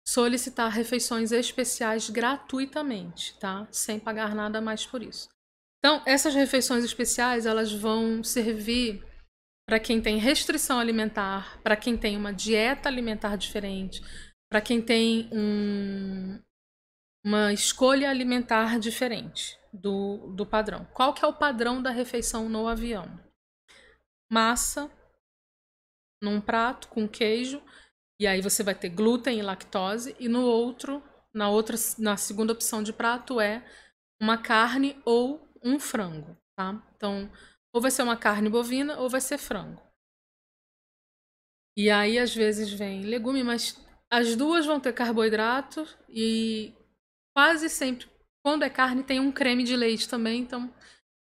solicitar 0.07 0.69
refeições 0.69 1.31
especiais 1.31 2.09
gratuitamente, 2.09 3.37
tá? 3.39 3.67
Sem 3.71 3.99
pagar 3.99 4.35
nada 4.35 4.61
mais 4.61 4.85
por 4.85 5.01
isso. 5.01 5.32
Então, 5.83 6.01
essas 6.05 6.33
refeições 6.33 6.83
especiais, 6.83 7.45
elas 7.45 7.71
vão 7.71 8.23
servir 8.23 9.03
para 9.67 9.79
quem 9.79 10.01
tem 10.01 10.17
restrição 10.17 10.79
alimentar, 10.79 11.61
para 11.61 11.75
quem 11.75 11.97
tem 11.97 12.15
uma 12.15 12.33
dieta 12.33 12.87
alimentar 12.87 13.35
diferente, 13.35 14.01
para 14.49 14.61
quem 14.61 14.81
tem 14.81 15.29
um, 15.31 16.39
uma 17.25 17.51
escolha 17.51 18.09
alimentar 18.09 18.79
diferente 18.79 19.57
do, 19.73 20.33
do 20.35 20.45
padrão. 20.45 20.85
Qual 20.93 21.13
que 21.13 21.23
é 21.23 21.27
o 21.27 21.33
padrão 21.33 21.81
da 21.81 21.89
refeição 21.89 22.47
no 22.47 22.67
avião? 22.67 23.19
massa 24.33 24.89
num 26.19 26.41
prato 26.41 26.87
com 26.87 27.07
queijo, 27.07 27.61
e 28.19 28.25
aí 28.25 28.41
você 28.41 28.63
vai 28.63 28.73
ter 28.73 28.89
glúten 28.89 29.37
e 29.37 29.43
lactose, 29.43 30.15
e 30.19 30.27
no 30.27 30.41
outro, 30.41 31.03
na 31.31 31.49
outra, 31.49 31.75
na 31.99 32.17
segunda 32.17 32.53
opção 32.53 32.81
de 32.81 32.91
prato 32.91 33.39
é 33.39 33.63
uma 34.19 34.37
carne 34.37 34.99
ou 35.05 35.42
um 35.63 35.79
frango, 35.79 36.37
tá? 36.55 36.81
Então, 36.95 37.31
ou 37.73 37.81
vai 37.81 37.91
ser 37.91 38.03
uma 38.03 38.17
carne 38.17 38.49
bovina 38.49 38.99
ou 38.99 39.09
vai 39.09 39.21
ser 39.21 39.37
frango. 39.37 39.81
E 41.75 41.89
aí 41.89 42.19
às 42.19 42.35
vezes 42.35 42.71
vem 42.71 43.03
legume, 43.03 43.43
mas 43.43 43.79
as 44.11 44.35
duas 44.35 44.65
vão 44.65 44.79
ter 44.79 44.93
carboidrato 44.93 45.87
e 46.07 46.73
quase 47.35 47.67
sempre 47.69 48.07
quando 48.43 48.63
é 48.63 48.69
carne 48.69 49.03
tem 49.03 49.19
um 49.19 49.31
creme 49.31 49.63
de 49.63 49.75
leite 49.75 50.07
também, 50.07 50.41
então 50.41 50.71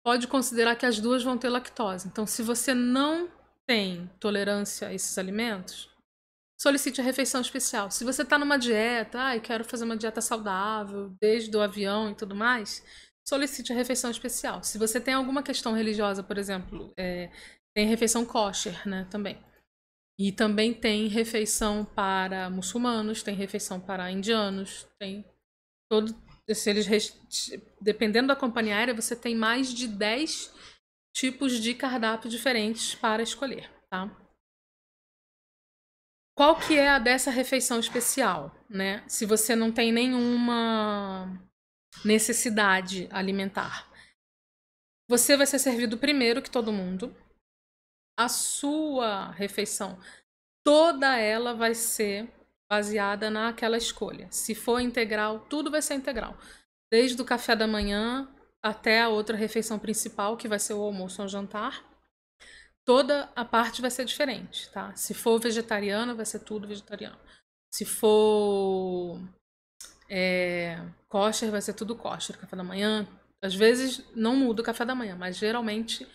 pode 0.06 0.28
considerar 0.28 0.76
que 0.76 0.86
as 0.86 1.00
duas 1.00 1.24
vão 1.24 1.38
ter 1.38 1.50
lactose. 1.50 2.08
Então, 2.08 2.28
se 2.28 2.44
você 2.44 2.74
não 2.74 3.30
tem 3.66 4.10
tolerância 4.20 4.88
a 4.88 4.94
esses 4.94 5.18
alimentos, 5.18 5.90
solicite 6.62 7.02
a 7.02 7.04
refeição 7.04 7.42
especial. 7.42 7.90
Se 7.90 8.06
você 8.06 8.22
está 8.22 8.38
numa 8.38 8.58
dieta, 8.58 9.32
ah, 9.32 9.40
quero 9.40 9.66
fazer 9.66 9.84
uma 9.84 9.98
dieta 9.98 10.22
saudável, 10.22 11.12
desde 11.20 11.56
o 11.58 11.62
avião 11.62 12.12
e 12.12 12.16
tudo 12.16 12.36
mais, 12.36 12.84
solicite 13.28 13.74
a 13.74 13.76
refeição 13.76 14.10
especial. 14.10 14.64
Se 14.64 14.78
você 14.78 15.02
tem 15.02 15.14
alguma 15.14 15.44
questão 15.44 15.74
religiosa, 15.74 16.24
por 16.24 16.38
exemplo, 16.38 16.94
é, 16.98 17.30
tem 17.76 17.86
refeição 17.86 18.26
kosher, 18.26 18.88
né, 18.88 19.06
também. 19.12 19.38
E 20.20 20.32
também 20.32 20.74
tem 20.74 21.08
refeição 21.08 21.86
para 21.86 22.50
muçulmanos, 22.50 23.22
tem 23.22 23.36
refeição 23.36 23.80
para 23.80 24.10
indianos, 24.10 24.88
tem 24.98 25.26
todo, 25.90 26.16
se 26.50 26.70
eles 26.70 26.88
dependendo 27.80 28.30
da 28.30 28.36
companhia 28.36 28.78
aérea, 28.78 28.94
você 28.94 29.16
tem 29.16 29.36
mais 29.36 29.74
de 29.74 29.88
10 29.88 30.54
tipos 31.16 31.60
de 31.60 31.74
cardápio 31.74 32.30
diferentes 32.30 32.96
para 32.96 33.22
escolher, 33.22 33.70
tá? 33.90 34.10
Qual 36.36 36.60
que 36.60 36.78
é 36.78 36.90
a 36.90 37.00
dessa 37.00 37.32
refeição 37.32 37.80
especial, 37.80 38.56
né? 38.70 39.04
Se 39.08 39.26
você 39.26 39.56
não 39.56 39.72
tem 39.72 39.92
nenhuma 39.92 41.48
necessidade 42.04 43.08
alimentar. 43.12 43.88
Você 45.10 45.38
vai 45.38 45.46
ser 45.46 45.60
servido 45.60 45.98
primeiro 45.98 46.42
que 46.42 46.52
todo 46.52 46.72
mundo. 46.72 47.16
A 48.20 48.28
sua 48.28 49.32
refeição, 49.32 49.98
toda 50.66 51.18
ela 51.18 51.54
vai 51.54 51.76
ser 51.76 52.28
baseada 52.70 53.30
naquela 53.30 53.78
escolha. 53.78 54.28
Se 54.32 54.54
for 54.54 54.80
integral, 54.80 55.42
tudo 55.42 55.72
vai 55.72 55.82
ser 55.82 55.94
integral. 55.94 56.38
Desde 56.92 57.22
o 57.22 57.26
café 57.26 57.56
da 57.56 57.68
manhã 57.68 58.28
até 58.62 59.02
a 59.02 59.10
outra 59.10 59.38
refeição 59.38 59.80
principal, 59.80 60.36
que 60.36 60.48
vai 60.48 60.60
ser 60.60 60.74
o 60.74 60.82
almoço 60.82 61.22
ou 61.22 61.28
jantar. 61.28 61.86
Toda 62.84 63.32
a 63.36 63.46
parte 63.46 63.82
vai 63.82 63.92
ser 63.92 64.06
diferente, 64.06 64.70
tá? 64.72 64.96
Se 64.96 65.14
for 65.14 65.40
vegetariano, 65.40 66.16
vai 66.16 66.26
ser 66.26 66.40
tudo 66.40 66.68
vegetariano. 66.68 67.18
Se 67.74 67.86
for 67.86 69.20
é, 70.10 70.80
kosher, 71.08 71.52
vai 71.52 71.62
ser 71.62 71.74
tudo 71.74 71.96
kosher, 71.96 72.38
café 72.38 72.56
da 72.56 72.64
manhã. 72.64 73.08
Às 73.42 73.54
vezes 73.54 74.04
não 74.16 74.36
muda 74.36 74.62
o 74.62 74.66
café 74.66 74.84
da 74.84 74.96
manhã, 74.96 75.16
mas 75.16 75.38
geralmente 75.38 76.08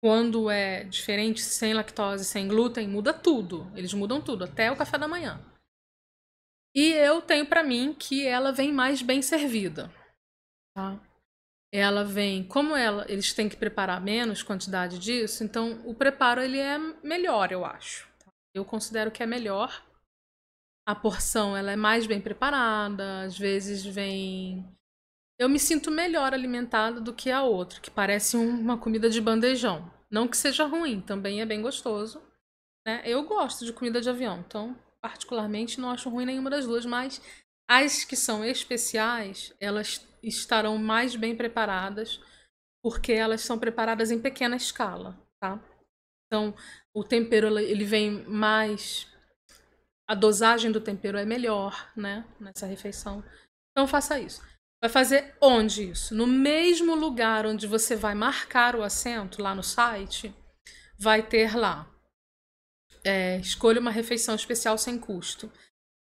quando 0.00 0.50
é 0.50 0.84
diferente, 0.84 1.40
sem 1.40 1.72
lactose, 1.72 2.24
sem 2.24 2.46
glúten, 2.46 2.86
muda 2.88 3.12
tudo. 3.12 3.70
Eles 3.74 3.92
mudam 3.94 4.20
tudo, 4.20 4.44
até 4.44 4.70
o 4.70 4.76
café 4.76 4.98
da 4.98 5.08
manhã. 5.08 5.40
E 6.74 6.92
eu 6.92 7.22
tenho 7.22 7.46
para 7.46 7.62
mim 7.62 7.94
que 7.98 8.26
ela 8.26 8.52
vem 8.52 8.72
mais 8.72 9.00
bem 9.00 9.22
servida. 9.22 9.90
Tá? 10.74 11.00
Ela 11.72 12.04
vem, 12.04 12.44
como 12.44 12.76
ela, 12.76 13.06
eles 13.08 13.32
têm 13.32 13.48
que 13.48 13.56
preparar 13.56 14.00
menos 14.00 14.42
quantidade 14.42 14.98
disso, 14.98 15.42
então 15.42 15.80
o 15.86 15.94
preparo 15.94 16.42
ele 16.42 16.58
é 16.58 16.78
melhor, 17.02 17.50
eu 17.50 17.64
acho. 17.64 18.06
Tá? 18.18 18.30
Eu 18.54 18.64
considero 18.64 19.10
que 19.10 19.22
é 19.22 19.26
melhor. 19.26 19.85
A 20.86 20.94
porção 20.94 21.56
ela 21.56 21.72
é 21.72 21.76
mais 21.76 22.06
bem 22.06 22.20
preparada, 22.20 23.22
às 23.22 23.36
vezes 23.36 23.84
vem 23.84 24.64
eu 25.38 25.48
me 25.50 25.58
sinto 25.58 25.90
melhor 25.90 26.32
alimentada 26.32 26.98
do 26.98 27.12
que 27.12 27.30
a 27.30 27.42
outra, 27.42 27.80
que 27.80 27.90
parece 27.90 28.36
uma 28.36 28.78
comida 28.78 29.10
de 29.10 29.20
bandejão. 29.20 29.92
Não 30.10 30.26
que 30.26 30.36
seja 30.36 30.64
ruim, 30.64 31.00
também 31.00 31.42
é 31.42 31.46
bem 31.46 31.60
gostoso. 31.60 32.22
Né? 32.86 33.02
Eu 33.04 33.22
gosto 33.24 33.64
de 33.64 33.72
comida 33.72 34.00
de 34.00 34.08
avião, 34.08 34.42
então 34.46 34.76
particularmente 35.00 35.80
não 35.80 35.90
acho 35.90 36.08
ruim 36.08 36.24
nenhuma 36.24 36.50
das 36.50 36.66
duas, 36.66 36.86
mas 36.86 37.20
as 37.68 38.04
que 38.04 38.16
são 38.16 38.44
especiais, 38.44 39.54
elas 39.60 40.06
estarão 40.22 40.78
mais 40.78 41.14
bem 41.14 41.36
preparadas, 41.36 42.20
porque 42.82 43.12
elas 43.12 43.42
são 43.42 43.58
preparadas 43.58 44.10
em 44.10 44.20
pequena 44.20 44.56
escala, 44.56 45.20
tá? 45.38 45.60
Então, 46.26 46.54
o 46.94 47.04
tempero 47.04 47.58
ele 47.58 47.84
vem 47.84 48.24
mais 48.24 49.06
a 50.08 50.14
dosagem 50.14 50.70
do 50.70 50.80
tempero 50.80 51.18
é 51.18 51.24
melhor, 51.24 51.90
né, 51.96 52.24
nessa 52.38 52.66
refeição. 52.66 53.24
Então 53.72 53.86
faça 53.86 54.18
isso. 54.18 54.42
Vai 54.82 54.90
fazer 54.90 55.34
onde 55.40 55.90
isso? 55.90 56.14
No 56.14 56.26
mesmo 56.26 56.94
lugar 56.94 57.46
onde 57.46 57.66
você 57.66 57.96
vai 57.96 58.14
marcar 58.14 58.76
o 58.76 58.82
assento 58.82 59.42
lá 59.42 59.54
no 59.54 59.62
site, 59.62 60.34
vai 60.98 61.22
ter 61.22 61.56
lá 61.56 61.90
é, 63.04 63.38
escolha 63.38 63.80
uma 63.80 63.90
refeição 63.90 64.34
especial 64.34 64.76
sem 64.76 64.98
custo. 64.98 65.50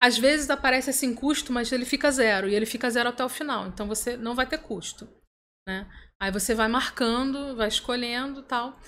Às 0.02 0.18
vezes 0.18 0.50
aparece 0.50 0.90
assim 0.90 1.14
custo, 1.14 1.52
mas 1.52 1.72
ele 1.72 1.84
fica 1.84 2.10
zero 2.10 2.48
e 2.48 2.54
ele 2.54 2.66
fica 2.66 2.90
zero 2.90 3.08
até 3.08 3.24
o 3.24 3.28
final. 3.28 3.66
Então 3.66 3.86
você 3.86 4.16
não 4.16 4.34
vai 4.34 4.46
ter 4.46 4.58
custo, 4.58 5.08
né? 5.66 5.90
Aí 6.20 6.30
você 6.30 6.54
vai 6.54 6.68
marcando, 6.68 7.56
vai 7.56 7.68
escolhendo, 7.68 8.42
tal. 8.42 8.78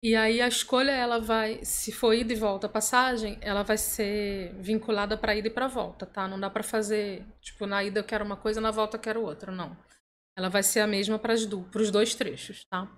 E 0.00 0.14
aí 0.14 0.40
a 0.40 0.46
escolha 0.46 0.92
ela 0.92 1.18
vai, 1.18 1.64
se 1.64 1.90
for 1.90 2.14
ida 2.14 2.32
e 2.32 2.36
volta 2.36 2.68
passagem, 2.68 3.36
ela 3.40 3.64
vai 3.64 3.76
ser 3.76 4.54
vinculada 4.60 5.16
para 5.16 5.34
ida 5.34 5.48
e 5.48 5.50
para 5.50 5.66
volta, 5.66 6.06
tá? 6.06 6.28
Não 6.28 6.38
dá 6.38 6.48
para 6.48 6.62
fazer, 6.62 7.26
tipo, 7.40 7.66
na 7.66 7.82
ida 7.82 7.98
eu 7.98 8.04
quero 8.04 8.24
uma 8.24 8.36
coisa, 8.36 8.60
na 8.60 8.70
volta 8.70 8.96
eu 8.96 9.00
quero 9.00 9.22
outra, 9.22 9.50
não. 9.50 9.76
Ela 10.36 10.48
vai 10.48 10.62
ser 10.62 10.80
a 10.80 10.86
mesma 10.86 11.18
para 11.18 11.34
os 11.34 11.90
dois 11.90 12.14
trechos, 12.14 12.64
tá? 12.70 12.88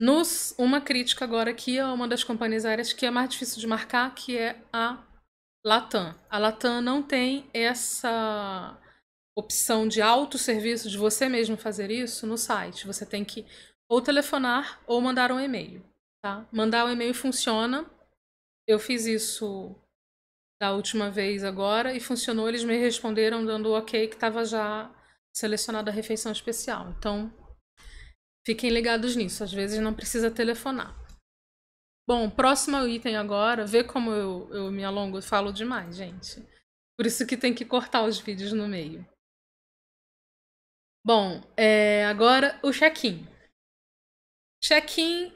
Nos, 0.00 0.52
uma 0.58 0.80
crítica 0.80 1.24
agora 1.24 1.52
aqui 1.52 1.78
a 1.78 1.92
uma 1.92 2.08
das 2.08 2.24
companhias 2.24 2.64
aéreas 2.64 2.92
que 2.92 3.06
é 3.06 3.10
mais 3.10 3.28
difícil 3.28 3.60
de 3.60 3.68
marcar, 3.68 4.12
que 4.12 4.36
é 4.36 4.60
a 4.72 5.06
Latam. 5.64 6.12
A 6.28 6.38
Latam 6.38 6.82
não 6.82 7.00
tem 7.00 7.48
essa 7.54 8.76
opção 9.38 9.86
de 9.86 10.02
autosserviço, 10.02 10.90
de 10.90 10.98
você 10.98 11.28
mesmo 11.28 11.56
fazer 11.56 11.92
isso 11.92 12.26
no 12.26 12.36
site. 12.36 12.88
Você 12.88 13.06
tem 13.06 13.24
que 13.24 13.46
ou 13.88 14.02
telefonar 14.02 14.80
ou 14.88 15.00
mandar 15.00 15.30
um 15.30 15.38
e-mail. 15.38 15.91
Tá? 16.22 16.46
Mandar 16.52 16.86
um 16.86 16.90
e-mail 16.90 17.14
funciona. 17.14 17.90
Eu 18.66 18.78
fiz 18.78 19.06
isso 19.06 19.74
da 20.60 20.72
última 20.72 21.10
vez 21.10 21.42
agora 21.42 21.94
e 21.94 22.00
funcionou. 22.00 22.48
Eles 22.48 22.62
me 22.62 22.76
responderam 22.78 23.44
dando 23.44 23.72
ok 23.72 24.06
que 24.06 24.14
estava 24.14 24.44
já 24.44 24.94
selecionada 25.34 25.90
a 25.90 25.94
refeição 25.94 26.30
especial. 26.30 26.90
Então, 26.90 27.32
Fiquem 28.44 28.70
ligados 28.70 29.14
nisso, 29.14 29.44
às 29.44 29.52
vezes 29.52 29.78
não 29.78 29.94
precisa 29.94 30.30
telefonar. 30.30 30.92
Bom, 32.08 32.28
próximo 32.28 32.84
item 32.88 33.16
agora, 33.16 33.64
vê 33.64 33.84
como 33.84 34.10
eu, 34.10 34.52
eu 34.52 34.72
me 34.72 34.82
alongo, 34.82 35.18
eu 35.18 35.22
falo 35.22 35.52
demais, 35.52 35.96
gente. 35.96 36.44
Por 36.96 37.06
isso 37.06 37.24
que 37.24 37.36
tem 37.36 37.54
que 37.54 37.64
cortar 37.64 38.04
os 38.04 38.18
vídeos 38.18 38.52
no 38.52 38.66
meio. 38.66 39.06
Bom, 41.06 41.40
é, 41.56 42.04
agora 42.06 42.58
o 42.64 42.72
check-in. 42.72 43.24
Check-in 44.60 45.32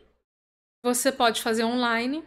você 0.86 1.10
pode 1.10 1.42
fazer 1.42 1.64
online. 1.64 2.24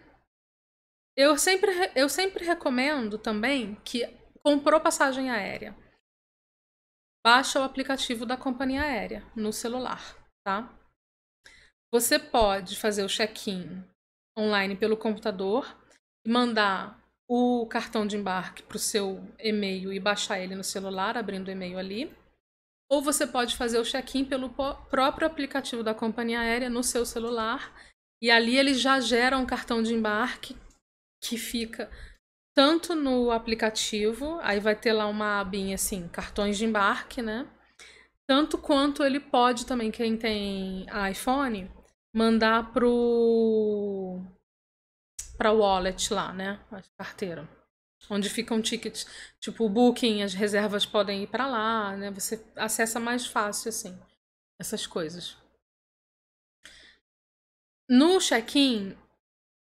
Eu 1.16 1.38
sempre, 1.38 1.72
eu 1.96 2.10
sempre 2.10 2.44
recomendo 2.44 3.18
também 3.18 3.76
que 3.86 4.06
comprou 4.44 4.82
passagem 4.82 5.30
aérea. 5.30 5.74
Baixa 7.26 7.62
o 7.62 7.64
aplicativo 7.64 8.26
da 8.26 8.36
companhia 8.36 8.82
aérea 8.82 9.26
no 9.34 9.54
celular, 9.54 10.14
tá? 10.46 10.78
Você 11.94 12.20
pode 12.20 12.78
fazer 12.78 13.04
o 13.06 13.10
check-in 13.10 13.82
online 14.38 14.76
pelo 14.76 14.98
computador 14.98 15.66
e 16.26 16.30
mandar 16.30 17.02
o 17.30 17.66
cartão 17.68 18.06
de 18.06 18.18
embarque 18.18 18.64
para 18.64 18.76
o 18.76 18.80
seu 18.80 19.26
e-mail 19.40 19.94
e 19.94 20.02
baixar 20.02 20.38
ele 20.38 20.56
no 20.56 20.66
celular, 20.66 21.18
abrindo 21.18 21.48
o 21.48 21.52
e-mail 21.52 21.78
ali. 21.78 22.14
Ou 22.92 23.02
você 23.02 23.26
pode 23.26 23.56
fazer 23.56 23.80
o 23.80 23.86
check-in 23.86 24.26
pelo 24.26 24.50
próprio 24.50 25.28
aplicativo 25.28 25.82
da 25.82 25.94
companhia 25.94 26.42
aérea 26.42 26.70
no 26.70 26.84
seu 26.84 27.06
celular. 27.06 27.74
E 28.22 28.30
ali 28.30 28.58
ele 28.58 28.74
já 28.74 29.00
gera 29.00 29.38
um 29.38 29.46
cartão 29.46 29.82
de 29.82 29.94
embarque 29.94 30.56
que 31.22 31.38
fica 31.38 31.90
tanto 32.56 32.96
no 32.96 33.32
aplicativo, 33.32 34.40
aí 34.42 34.60
vai 34.60 34.76
ter 34.76 34.92
lá 34.92 35.08
uma 35.08 35.40
abinha 35.40 35.76
assim, 35.76 36.08
cartões 36.10 36.58
de 36.58 36.66
embarque, 36.66 37.22
né? 37.22 37.48
Tanto 38.28 38.58
quanto 38.58 39.04
ele 39.04 39.20
pode 39.20 39.66
também, 39.66 39.90
quem 39.92 40.18
tem 40.18 40.86
iPhone, 41.10 41.72
mandar 42.14 42.72
pro 42.74 44.22
para 45.38 45.54
wallet 45.54 46.14
lá, 46.14 46.34
né? 46.34 46.60
A 46.72 46.82
carteira 46.98 47.48
onde 48.10 48.30
ficam 48.30 48.62
tickets, 48.62 49.06
tipo 49.40 49.66
o 49.66 49.70
booking, 49.70 50.24
as 50.24 50.34
reservas 50.34 50.86
podem 50.86 51.24
ir 51.24 51.28
para 51.28 51.48
lá, 51.48 51.96
né? 51.98 52.12
Você 52.12 52.44
acessa 52.56 53.00
mais 53.00 53.26
fácil 53.26 53.70
assim 53.70 53.98
essas 54.60 54.86
coisas. 54.86 55.38
No 57.90 58.20
check-in, 58.20 58.96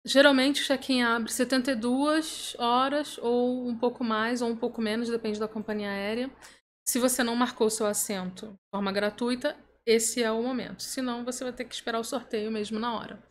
geralmente 0.06 0.62
o 0.62 0.66
check-in 0.66 1.04
abre 1.04 1.30
72 1.30 2.56
horas 2.58 3.18
ou 3.18 3.68
um 3.68 3.78
pouco 3.78 4.06
mais 4.06 4.42
ou 4.42 4.50
um 4.50 4.56
pouco 4.56 4.82
menos, 4.82 5.10
depende 5.10 5.38
da 5.38 5.50
companhia 5.50 5.90
aérea. 5.90 6.32
Se 6.88 6.98
você 6.98 7.24
não 7.24 7.36
marcou 7.36 7.70
seu 7.70 7.86
assento 7.86 8.52
de 8.52 8.70
forma 8.74 8.92
gratuita, 8.94 9.58
esse 9.86 10.24
é 10.24 10.32
o 10.32 10.42
momento. 10.42 10.82
Senão, 10.82 11.26
você 11.26 11.44
vai 11.44 11.52
ter 11.52 11.66
que 11.66 11.76
esperar 11.76 12.00
o 12.00 12.06
sorteio 12.06 12.50
mesmo 12.50 12.80
na 12.80 12.96
hora. 12.96 13.22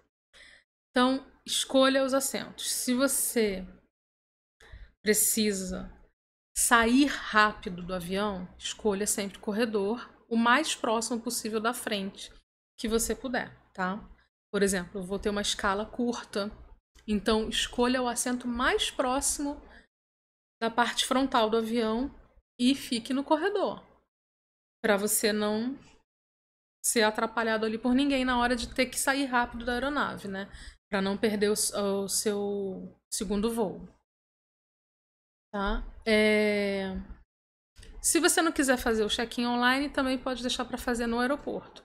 Então, 0.91 1.25
escolha 1.47 2.05
os 2.05 2.13
assentos. 2.13 2.71
Se 2.71 2.93
você 2.93 3.67
precisa 5.03 5.91
sair 6.55 7.07
rápido 7.07 7.83
do 7.83 7.95
avião, 7.95 8.47
escolha 8.59 9.07
sempre 9.07 9.39
o 9.39 9.41
corredor 9.41 10.13
o 10.29 10.37
mais 10.37 10.75
próximo 10.75 11.21
possível 11.21 11.61
da 11.61 11.73
frente 11.73 12.33
que 12.79 12.89
você 12.89 13.15
puder, 13.15 13.55
tá? 13.73 14.14
Por 14.55 14.63
exemplo, 14.63 15.01
eu 15.01 15.05
vou 15.05 15.19
ter 15.19 15.31
uma 15.31 15.43
escala 15.43 15.85
curta, 15.85 16.49
então 17.09 17.49
escolha 17.49 18.01
o 18.01 18.07
assento 18.07 18.47
mais 18.47 18.89
próximo 18.89 19.61
da 20.63 20.71
parte 20.71 21.05
frontal 21.07 21.51
do 21.51 21.57
avião 21.57 22.09
e 22.57 22.73
fique 22.73 23.13
no 23.13 23.25
corredor, 23.25 23.85
para 24.81 24.97
você 24.97 25.33
não 25.33 25.77
ser 26.87 27.03
atrapalhado 27.03 27.67
ali 27.67 27.77
por 27.77 27.97
ninguém 27.97 28.25
na 28.25 28.39
hora 28.39 28.55
de 28.55 28.73
ter 28.73 28.87
que 28.87 28.97
sair 28.97 29.25
rápido 29.25 29.65
da 29.65 29.73
aeronave, 29.73 30.29
né? 30.29 30.49
Para 30.89 31.03
não 31.03 31.19
perder 31.19 31.51
o, 31.51 32.05
o 32.05 32.09
seu 32.09 32.97
segundo 33.13 33.53
voo. 33.53 33.89
Tá? 35.51 35.83
É... 36.07 36.93
Se 38.01 38.21
você 38.21 38.41
não 38.41 38.53
quiser 38.53 38.77
fazer 38.77 39.03
o 39.03 39.11
check-in 39.11 39.47
online, 39.47 39.89
também 39.89 40.17
pode 40.17 40.43
deixar 40.43 40.65
para 40.65 40.79
fazer 40.79 41.09
no 41.09 41.19
aeroporto. 41.19 41.83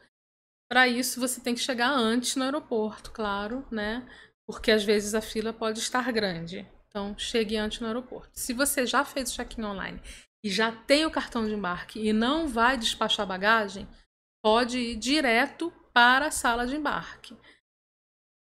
Para 0.69 0.87
isso, 0.87 1.19
você 1.19 1.41
tem 1.41 1.55
que 1.55 1.61
chegar 1.61 1.89
antes 1.89 2.35
no 2.35 2.43
aeroporto, 2.43 3.11
claro, 3.11 3.65
né? 3.71 4.07
Porque 4.45 4.71
às 4.71 4.83
vezes 4.83 5.15
a 5.15 5.21
fila 5.21 5.51
pode 5.51 5.79
estar 5.79 6.11
grande. 6.11 6.67
Então, 6.87 7.17
chegue 7.17 7.57
antes 7.57 7.79
no 7.79 7.87
aeroporto. 7.87 8.31
Se 8.33 8.53
você 8.53 8.85
já 8.85 9.03
fez 9.03 9.31
o 9.31 9.35
check-in 9.35 9.63
online 9.63 10.01
e 10.43 10.49
já 10.49 10.71
tem 10.71 11.05
o 11.05 11.11
cartão 11.11 11.45
de 11.45 11.53
embarque 11.53 11.99
e 11.99 12.13
não 12.13 12.47
vai 12.47 12.77
despachar 12.77 13.25
bagagem, 13.25 13.87
pode 14.43 14.77
ir 14.77 14.95
direto 14.95 15.71
para 15.93 16.27
a 16.27 16.31
sala 16.31 16.65
de 16.65 16.75
embarque. 16.75 17.35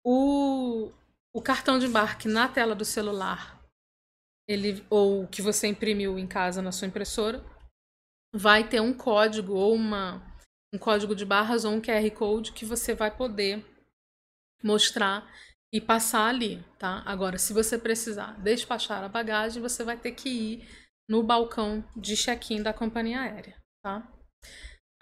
O, 0.04 0.92
o 1.32 1.42
cartão 1.42 1.78
de 1.78 1.86
embarque 1.86 2.28
na 2.28 2.48
tela 2.48 2.74
do 2.74 2.84
celular 2.84 3.62
ele 4.48 4.84
ou 4.90 5.26
que 5.26 5.42
você 5.42 5.66
imprimiu 5.66 6.18
em 6.18 6.26
casa 6.26 6.60
na 6.60 6.72
sua 6.72 6.88
impressora, 6.88 7.44
vai 8.34 8.68
ter 8.68 8.80
um 8.80 8.92
código 8.92 9.54
ou 9.54 9.74
uma 9.74 10.22
um 10.72 10.78
código 10.78 11.14
de 11.14 11.24
barras 11.24 11.64
ou 11.64 11.72
um 11.72 11.80
QR 11.80 12.10
Code 12.10 12.52
que 12.52 12.64
você 12.64 12.94
vai 12.94 13.10
poder 13.10 13.64
mostrar 14.62 15.30
e 15.72 15.80
passar 15.80 16.28
ali, 16.28 16.62
tá? 16.78 17.02
Agora, 17.06 17.38
se 17.38 17.52
você 17.52 17.78
precisar 17.78 18.38
despachar 18.40 19.02
a 19.02 19.08
bagagem, 19.08 19.62
você 19.62 19.82
vai 19.84 19.96
ter 19.96 20.12
que 20.12 20.28
ir 20.28 20.68
no 21.08 21.22
balcão 21.22 21.84
de 21.96 22.16
check-in 22.16 22.62
da 22.62 22.72
companhia 22.72 23.20
aérea, 23.20 23.56
tá? 23.82 24.06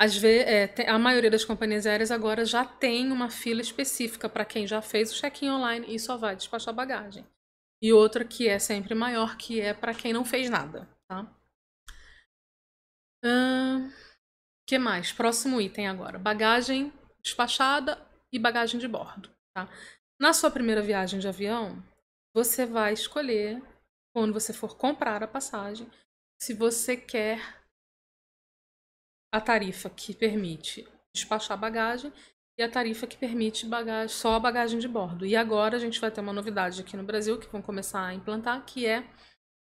Às 0.01 0.17
vezes, 0.17 0.47
é, 0.47 0.89
a 0.89 0.99
maioria 0.99 1.31
das 1.31 1.45
companhias 1.45 1.87
aéreas 1.87 2.11
agora 2.11 2.45
já 2.45 2.65
tem 2.65 3.13
uma 3.13 3.29
fila 3.29 3.61
específica 3.61 4.29
para 4.29 4.45
quem 4.45 4.67
já 4.67 4.81
fez 4.81 5.13
o 5.13 5.21
check-in 5.21 5.51
online 5.51 5.95
e 5.95 5.99
só 5.99 6.17
vai 6.17 6.35
despachar 6.35 6.75
bagagem 6.75 7.27
e 7.83 7.93
outra 7.93 8.25
que 8.25 8.49
é 8.49 8.59
sempre 8.59 8.95
maior, 8.95 9.37
que 9.37 9.61
é 9.61 9.73
para 9.73 9.95
quem 9.95 10.13
não 10.13 10.25
fez 10.25 10.51
nada, 10.51 10.89
tá? 11.09 11.23
Uh, 13.25 13.91
que 14.71 14.79
mais? 14.79 15.11
Próximo 15.11 15.61
item 15.61 15.89
agora. 15.89 16.17
Bagagem 16.17 16.93
despachada 17.21 18.01
e 18.33 18.39
bagagem 18.39 18.79
de 18.79 18.87
bordo, 18.87 19.29
tá? 19.53 19.69
Na 20.17 20.33
sua 20.33 20.49
primeira 20.49 20.81
viagem 20.81 21.19
de 21.19 21.27
avião, 21.27 21.83
você 22.33 22.65
vai 22.65 22.93
escolher, 22.93 23.61
quando 24.15 24.33
você 24.33 24.53
for 24.53 24.77
comprar 24.77 25.25
a 25.25 25.27
passagem, 25.27 25.91
se 26.41 26.55
você 26.55 26.97
quer 26.97 27.61
a 29.35 29.41
tarifa 29.41 29.91
que 29.91 30.15
permite 30.15 30.87
despachar 31.13 31.59
bagagem 31.59 32.13
e 32.57 32.63
a 32.63 32.71
tarifa 32.71 33.09
que 33.09 33.17
permite 33.17 33.67
bagagem, 33.67 34.15
só 34.15 34.35
a 34.35 34.41
bagagem 34.41 34.79
de 34.79 34.87
bordo. 34.87 35.27
E 35.27 35.35
agora 35.35 35.79
a 35.79 35.81
gente 35.81 36.01
vai 36.01 36.13
ter 36.13 36.21
uma 36.21 36.33
novidade 36.33 36.81
aqui 36.81 36.97
no 36.97 37.03
Brasil 37.03 37.41
que 37.41 37.49
vão 37.49 37.61
começar 37.61 38.07
a 38.07 38.15
implantar, 38.15 38.65
que 38.65 38.87
é 38.87 39.05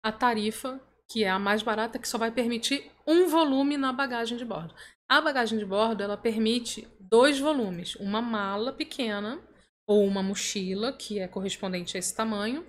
a 0.04 0.12
tarifa, 0.12 0.82
que 1.08 1.24
é 1.24 1.30
a 1.30 1.40
mais 1.40 1.64
barata, 1.64 2.00
que 2.00 2.08
só 2.08 2.18
vai 2.18 2.32
permitir 2.32 2.92
um 3.06 3.28
volume 3.28 3.78
na 3.78 3.94
bagagem 3.94 4.38
de 4.38 4.46
bordo. 4.46 4.74
A 5.10 5.22
bagagem 5.22 5.58
de 5.58 5.66
bordo, 5.66 6.04
ela 6.04 6.18
permite 6.18 6.88
dois 7.00 7.40
volumes, 7.40 7.96
uma 7.96 8.22
mala 8.22 8.74
pequena 8.74 9.42
ou 9.88 10.06
uma 10.06 10.22
mochila, 10.22 10.92
que 10.92 11.20
é 11.20 11.28
correspondente 11.28 11.96
a 11.96 12.00
esse 12.00 12.16
tamanho, 12.16 12.66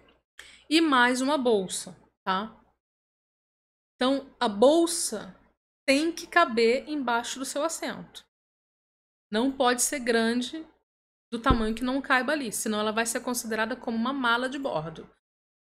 e 0.71 0.81
mais 0.81 1.21
uma 1.21 1.37
bolsa, 1.37 1.97
tá? 2.25 2.57
Então, 3.97 4.31
a 4.39 4.49
bolsa 4.49 5.35
tem 5.85 6.13
que 6.13 6.27
caber 6.27 6.89
embaixo 6.89 7.41
do 7.41 7.45
seu 7.45 7.65
assento 7.65 8.29
não 9.31 9.53
pode 9.53 9.83
ser 9.83 10.01
grande 10.01 10.67
do 11.31 11.39
tamanho 11.39 11.75
que 11.75 11.85
não 11.85 12.01
caiba 12.01 12.33
ali, 12.33 12.51
senão 12.51 12.81
ela 12.81 12.93
vai 12.93 13.05
ser 13.05 13.21
considerada 13.21 13.77
como 13.77 13.97
uma 13.97 14.13
mala 14.13 14.49
de 14.49 14.59
bordo. 14.59 15.09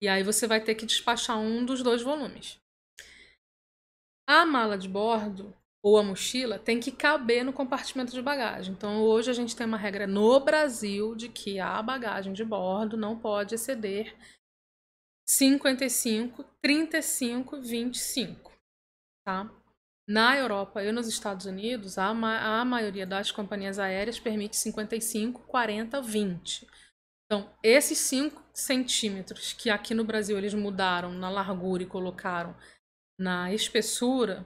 E 0.01 0.07
aí 0.07 0.23
você 0.23 0.47
vai 0.47 0.63
ter 0.63 0.75
que 0.75 0.85
despachar 0.85 1.37
um 1.37 1.65
dos 1.65 1.83
dois 1.83 2.01
volumes. 2.01 2.59
A 4.27 4.45
mala 4.45 4.77
de 4.77 4.89
bordo 4.89 5.55
ou 5.81 5.97
a 5.97 6.03
mochila 6.03 6.59
tem 6.59 6.81
que 6.81 6.91
caber 6.91 7.45
no 7.45 7.53
compartimento 7.53 8.11
de 8.11 8.21
bagagem. 8.21 8.73
Então 8.73 9.01
hoje 9.01 9.31
a 9.31 9.33
gente 9.33 9.55
tem 9.55 9.65
uma 9.65 9.77
regra 9.77 10.05
no 10.05 10.37
Brasil 10.41 11.15
de 11.15 11.29
que 11.29 11.59
a 11.61 11.81
bagagem 11.81 12.33
de 12.33 12.43
bordo 12.43 12.97
não 12.97 13.17
pode 13.17 13.55
exceder 13.55 14.13
55, 15.25 16.43
35, 16.61 17.61
25, 17.61 18.51
tá? 19.25 19.49
Na 20.09 20.37
Europa 20.37 20.83
e 20.83 20.91
nos 20.91 21.07
Estados 21.07 21.45
Unidos, 21.45 21.97
a, 21.97 22.13
ma 22.13 22.61
a 22.61 22.65
maioria 22.65 23.05
das 23.05 23.29
companhias 23.29 23.77
aéreas 23.77 24.19
permite 24.19 24.55
55, 24.55 25.41
40, 25.41 26.01
20. 26.01 26.67
Então, 27.25 27.53
esses 27.61 27.97
5 27.97 28.41
centímetros 28.53 29.51
que 29.51 29.69
aqui 29.69 29.93
no 29.93 30.05
Brasil 30.05 30.37
eles 30.37 30.53
mudaram 30.53 31.11
na 31.11 31.29
largura 31.29 31.83
e 31.83 31.85
colocaram 31.85 32.55
na 33.17 33.53
espessura, 33.53 34.45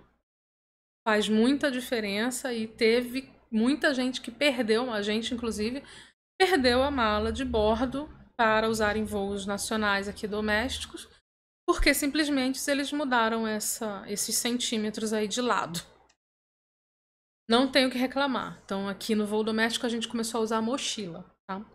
faz 1.06 1.28
muita 1.28 1.72
diferença 1.72 2.54
e 2.54 2.68
teve 2.68 3.32
muita 3.52 3.94
gente 3.94 4.22
que 4.22 4.32
perdeu, 4.32 4.92
a 4.92 5.02
gente 5.02 5.34
inclusive, 5.34 5.84
perdeu 6.40 6.82
a 6.84 6.92
mala 6.92 7.32
de 7.32 7.44
bordo 7.44 8.10
para 8.38 8.70
usar 8.70 8.96
em 8.96 9.04
voos 9.04 9.46
nacionais 9.46 10.08
aqui 10.08 10.28
domésticos 10.28 11.08
porque 11.72 11.94
simplesmente 11.94 12.60
eles 12.70 12.92
mudaram 12.92 13.48
essa, 13.48 14.04
esses 14.08 14.36
centímetros 14.36 15.14
aí 15.14 15.26
de 15.26 15.42
lado. 15.42 15.80
Não 17.48 17.72
tenho 17.72 17.90
que 17.90 17.98
reclamar. 17.98 18.62
Então, 18.66 18.90
aqui 18.90 19.16
no 19.16 19.26
voo 19.26 19.44
doméstico, 19.44 19.86
a 19.86 19.90
gente 19.90 20.08
começou 20.08 20.40
a 20.40 20.44
usar 20.44 20.58
a 20.58 20.62
mochila, 20.62 21.34
tá? 21.48 21.66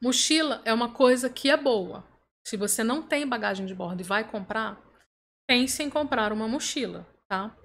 mochila 0.00 0.60
é 0.64 0.72
uma 0.72 0.92
coisa 0.92 1.30
que 1.30 1.50
é 1.50 1.56
boa. 1.56 2.06
Se 2.46 2.56
você 2.56 2.84
não 2.84 3.02
tem 3.02 3.26
bagagem 3.26 3.64
de 3.64 3.74
bordo 3.74 4.00
e 4.00 4.04
vai 4.04 4.28
comprar, 4.28 4.78
pense 5.48 5.82
em 5.82 5.88
comprar 5.88 6.32
uma 6.32 6.46
mochila, 6.46 7.06
tá? 7.26 7.56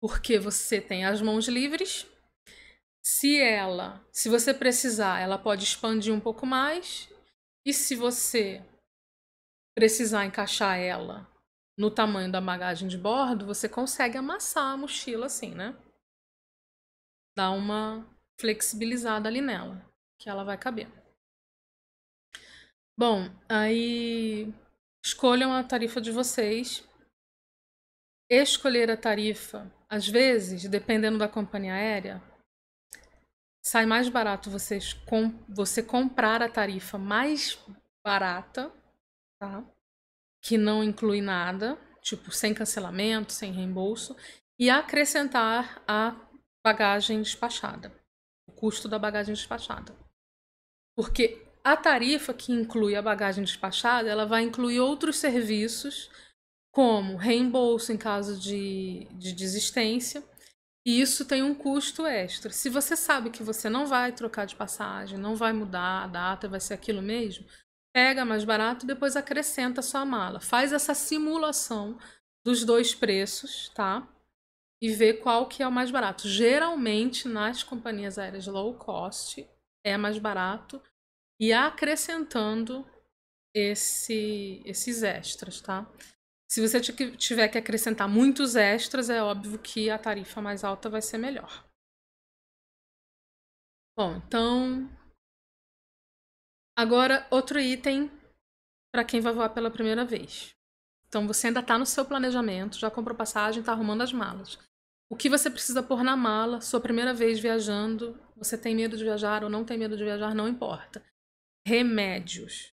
Porque 0.00 0.38
você 0.38 0.80
tem 0.80 1.04
as 1.04 1.20
mãos 1.20 1.46
livres. 1.46 2.06
Se 3.04 3.38
ela, 3.38 4.02
se 4.10 4.28
você 4.28 4.54
precisar, 4.54 5.20
ela 5.20 5.38
pode 5.38 5.64
expandir 5.64 6.12
um 6.12 6.20
pouco 6.20 6.46
mais. 6.46 7.08
E 7.66 7.74
se 7.74 7.94
você 7.94 8.64
precisar 9.76 10.24
encaixar 10.24 10.78
ela 10.78 11.28
no 11.78 11.90
tamanho 11.90 12.32
da 12.32 12.40
bagagem 12.40 12.88
de 12.88 12.96
bordo, 12.96 13.46
você 13.46 13.68
consegue 13.68 14.16
amassar 14.16 14.72
a 14.72 14.76
mochila 14.76 15.26
assim, 15.26 15.54
né? 15.54 15.76
Dá 17.36 17.50
uma 17.50 18.06
flexibilizada 18.40 19.28
ali 19.28 19.40
nela, 19.40 19.86
que 20.18 20.28
ela 20.28 20.44
vai 20.44 20.56
caber. 20.56 20.88
Bom, 22.98 23.30
aí 23.48 24.52
escolham 25.04 25.52
a 25.52 25.64
tarifa 25.64 26.00
de 26.00 26.10
vocês. 26.10 26.86
Escolher 28.30 28.88
a 28.92 28.96
tarifa, 28.96 29.68
às 29.88 30.06
vezes, 30.06 30.68
dependendo 30.68 31.18
da 31.18 31.28
companhia 31.28 31.74
aérea, 31.74 32.22
sai 33.60 33.84
mais 33.84 34.08
barato 34.08 34.48
com, 35.04 35.30
você 35.48 35.82
comprar 35.82 36.40
a 36.40 36.48
tarifa 36.48 36.96
mais 36.96 37.58
barata, 38.06 38.72
tá? 39.40 39.64
Que 40.40 40.56
não 40.56 40.84
inclui 40.84 41.20
nada, 41.20 41.76
tipo 42.00 42.30
sem 42.30 42.54
cancelamento, 42.54 43.32
sem 43.32 43.50
reembolso, 43.50 44.16
e 44.56 44.70
acrescentar 44.70 45.82
a 45.88 46.14
bagagem 46.64 47.20
despachada, 47.20 47.92
o 48.48 48.52
custo 48.52 48.86
da 48.86 48.98
bagagem 48.98 49.34
despachada. 49.34 49.92
Porque 50.94 51.44
a 51.64 51.76
tarifa 51.76 52.32
que 52.32 52.52
inclui 52.52 52.94
a 52.94 53.02
bagagem 53.02 53.42
despachada, 53.42 54.08
ela 54.08 54.24
vai 54.24 54.42
incluir 54.42 54.78
outros 54.78 55.16
serviços, 55.16 56.10
como 56.72 57.16
reembolso 57.16 57.92
em 57.92 57.96
caso 57.96 58.38
de, 58.38 59.06
de 59.12 59.32
desistência, 59.32 60.22
e 60.86 61.00
isso 61.00 61.24
tem 61.24 61.42
um 61.42 61.54
custo 61.54 62.06
extra. 62.06 62.50
Se 62.50 62.68
você 62.68 62.96
sabe 62.96 63.30
que 63.30 63.42
você 63.42 63.68
não 63.68 63.86
vai 63.86 64.12
trocar 64.12 64.46
de 64.46 64.56
passagem, 64.56 65.18
não 65.18 65.36
vai 65.36 65.52
mudar 65.52 66.04
a 66.04 66.06
data, 66.06 66.48
vai 66.48 66.60
ser 66.60 66.74
aquilo 66.74 67.02
mesmo, 67.02 67.46
pega 67.92 68.24
mais 68.24 68.44
barato 68.44 68.84
e 68.84 68.88
depois 68.88 69.16
acrescenta 69.16 69.80
a 69.80 69.82
sua 69.82 70.04
mala. 70.04 70.40
Faz 70.40 70.72
essa 70.72 70.94
simulação 70.94 71.98
dos 72.44 72.64
dois 72.64 72.94
preços, 72.94 73.68
tá? 73.74 74.08
E 74.82 74.90
vê 74.90 75.12
qual 75.12 75.46
que 75.46 75.62
é 75.62 75.68
o 75.68 75.72
mais 75.72 75.90
barato. 75.90 76.26
Geralmente, 76.26 77.28
nas 77.28 77.62
companhias 77.62 78.18
aéreas 78.18 78.46
low 78.46 78.74
cost, 78.74 79.46
é 79.84 79.96
mais 79.96 80.18
barato 80.18 80.80
e 81.38 81.52
acrescentando 81.52 82.86
esse, 83.54 84.62
esses 84.64 85.02
extras, 85.02 85.60
tá? 85.60 85.86
Se 86.50 86.60
você 86.60 86.80
tiver 86.80 87.48
que 87.48 87.58
acrescentar 87.58 88.08
muitos 88.08 88.56
extras, 88.56 89.08
é 89.08 89.22
óbvio 89.22 89.58
que 89.58 89.88
a 89.88 89.98
tarifa 89.98 90.42
mais 90.42 90.64
alta 90.64 90.90
vai 90.90 91.00
ser 91.00 91.16
melhor. 91.16 91.64
Bom, 93.96 94.16
então. 94.16 94.90
Agora, 96.76 97.26
outro 97.30 97.60
item 97.60 98.10
para 98.92 99.04
quem 99.04 99.20
vai 99.20 99.32
voar 99.32 99.50
pela 99.50 99.70
primeira 99.70 100.04
vez. 100.04 100.50
Então, 101.06 101.26
você 101.26 101.48
ainda 101.48 101.60
está 101.60 101.78
no 101.78 101.86
seu 101.86 102.04
planejamento, 102.04 102.78
já 102.78 102.90
comprou 102.90 103.16
passagem, 103.16 103.60
está 103.60 103.72
arrumando 103.72 104.02
as 104.02 104.12
malas. 104.12 104.58
O 105.08 105.16
que 105.16 105.28
você 105.28 105.50
precisa 105.50 105.82
pôr 105.82 106.02
na 106.02 106.16
mala, 106.16 106.60
sua 106.60 106.80
primeira 106.80 107.14
vez 107.14 107.38
viajando, 107.38 108.18
você 108.36 108.56
tem 108.58 108.74
medo 108.74 108.96
de 108.96 109.04
viajar 109.04 109.44
ou 109.44 109.50
não 109.50 109.64
tem 109.64 109.78
medo 109.78 109.96
de 109.96 110.02
viajar, 110.02 110.34
não 110.34 110.48
importa 110.48 111.04
remédios. 111.66 112.72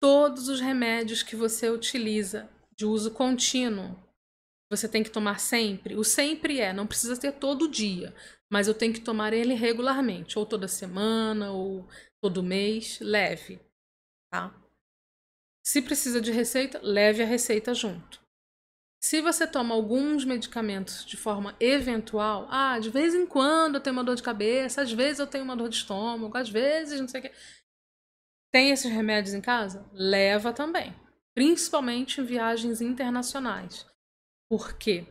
Todos 0.00 0.48
os 0.48 0.60
remédios 0.60 1.22
que 1.22 1.36
você 1.36 1.70
utiliza 1.70 2.50
de 2.76 2.84
uso 2.84 3.10
contínuo, 3.10 3.96
você 4.70 4.88
tem 4.88 5.02
que 5.02 5.10
tomar 5.10 5.40
sempre. 5.40 5.96
O 5.96 6.04
sempre 6.04 6.60
é, 6.60 6.72
não 6.72 6.86
precisa 6.86 7.18
ter 7.18 7.32
todo 7.32 7.68
dia, 7.68 8.14
mas 8.50 8.68
eu 8.68 8.74
tenho 8.74 8.92
que 8.92 9.00
tomar 9.00 9.32
ele 9.32 9.54
regularmente, 9.54 10.38
ou 10.38 10.44
toda 10.44 10.68
semana, 10.68 11.52
ou 11.52 11.88
todo 12.20 12.42
mês, 12.42 12.98
leve, 13.00 13.60
tá? 14.30 14.54
Se 15.64 15.82
precisa 15.82 16.20
de 16.20 16.30
receita, 16.30 16.80
leve 16.82 17.22
a 17.22 17.26
receita 17.26 17.74
junto. 17.74 18.24
Se 19.02 19.20
você 19.20 19.46
toma 19.46 19.74
alguns 19.74 20.24
medicamentos 20.24 21.04
de 21.04 21.16
forma 21.16 21.56
eventual, 21.60 22.48
ah, 22.50 22.78
de 22.78 22.90
vez 22.90 23.14
em 23.14 23.26
quando 23.26 23.76
eu 23.76 23.80
tenho 23.80 23.94
uma 23.94 24.04
dor 24.04 24.16
de 24.16 24.22
cabeça, 24.22 24.82
às 24.82 24.92
vezes 24.92 25.20
eu 25.20 25.26
tenho 25.26 25.44
uma 25.44 25.56
dor 25.56 25.68
de 25.68 25.76
estômago, 25.76 26.36
às 26.36 26.48
vezes 26.48 27.00
não 27.00 27.08
sei 27.08 27.20
o 27.20 27.22
que. 27.24 27.32
Tem 28.52 28.70
esses 28.70 28.90
remédios 28.90 29.34
em 29.34 29.40
casa? 29.40 29.88
Leva 29.92 30.52
também. 30.52 30.94
Principalmente 31.36 32.20
em 32.20 32.24
viagens 32.24 32.80
internacionais. 32.80 33.86
Por 34.48 34.78
quê? 34.78 35.06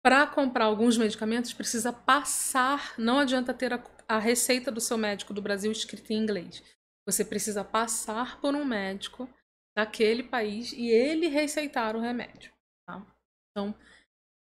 Para 0.00 0.26
comprar 0.26 0.66
alguns 0.66 0.96
medicamentos, 0.96 1.52
precisa 1.52 1.92
passar. 1.92 2.94
Não 2.98 3.18
adianta 3.18 3.52
ter 3.52 3.72
a, 3.72 3.82
a 4.06 4.18
receita 4.18 4.70
do 4.70 4.80
seu 4.80 4.96
médico 4.96 5.34
do 5.34 5.42
Brasil 5.42 5.72
escrita 5.72 6.12
em 6.12 6.18
inglês. 6.18 6.62
Você 7.04 7.24
precisa 7.24 7.64
passar 7.64 8.40
por 8.40 8.54
um 8.54 8.64
médico 8.64 9.28
daquele 9.76 10.22
país 10.22 10.72
e 10.72 10.88
ele 10.88 11.26
receitar 11.26 11.96
o 11.96 12.00
remédio. 12.00 12.52
Tá? 12.86 13.04
Então, 13.50 13.74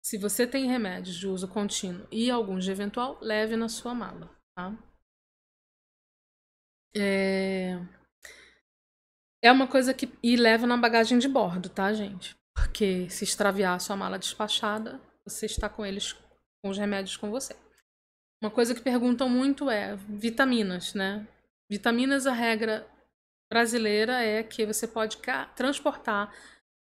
se 0.02 0.16
você 0.16 0.46
tem 0.46 0.68
remédios 0.68 1.16
de 1.16 1.26
uso 1.26 1.48
contínuo 1.48 2.06
e 2.10 2.30
alguns 2.30 2.64
de 2.64 2.70
eventual, 2.70 3.18
leve 3.20 3.56
na 3.56 3.68
sua 3.68 3.94
mala. 3.94 4.30
Tá? 4.56 4.72
É... 6.94 7.76
é 9.42 9.50
uma 9.50 9.66
coisa 9.66 9.94
que. 9.94 10.08
E 10.22 10.36
leva 10.36 10.66
na 10.66 10.76
bagagem 10.76 11.18
de 11.18 11.28
bordo, 11.28 11.68
tá, 11.68 11.92
gente? 11.92 12.36
Porque 12.54 13.08
se 13.10 13.24
extraviar 13.24 13.76
a 13.76 13.78
sua 13.78 13.96
mala 13.96 14.18
despachada, 14.18 15.00
você 15.24 15.46
está 15.46 15.68
com 15.68 15.84
eles, 15.84 16.12
com 16.62 16.70
os 16.70 16.78
remédios 16.78 17.16
com 17.16 17.30
você. 17.30 17.54
Uma 18.42 18.50
coisa 18.50 18.74
que 18.74 18.80
perguntam 18.80 19.28
muito 19.28 19.70
é 19.70 19.96
vitaminas, 19.96 20.94
né? 20.94 21.26
Vitaminas, 21.70 22.26
a 22.26 22.32
regra 22.32 22.86
brasileira 23.50 24.22
é 24.22 24.42
que 24.42 24.66
você 24.66 24.86
pode 24.86 25.18
transportar, 25.54 26.32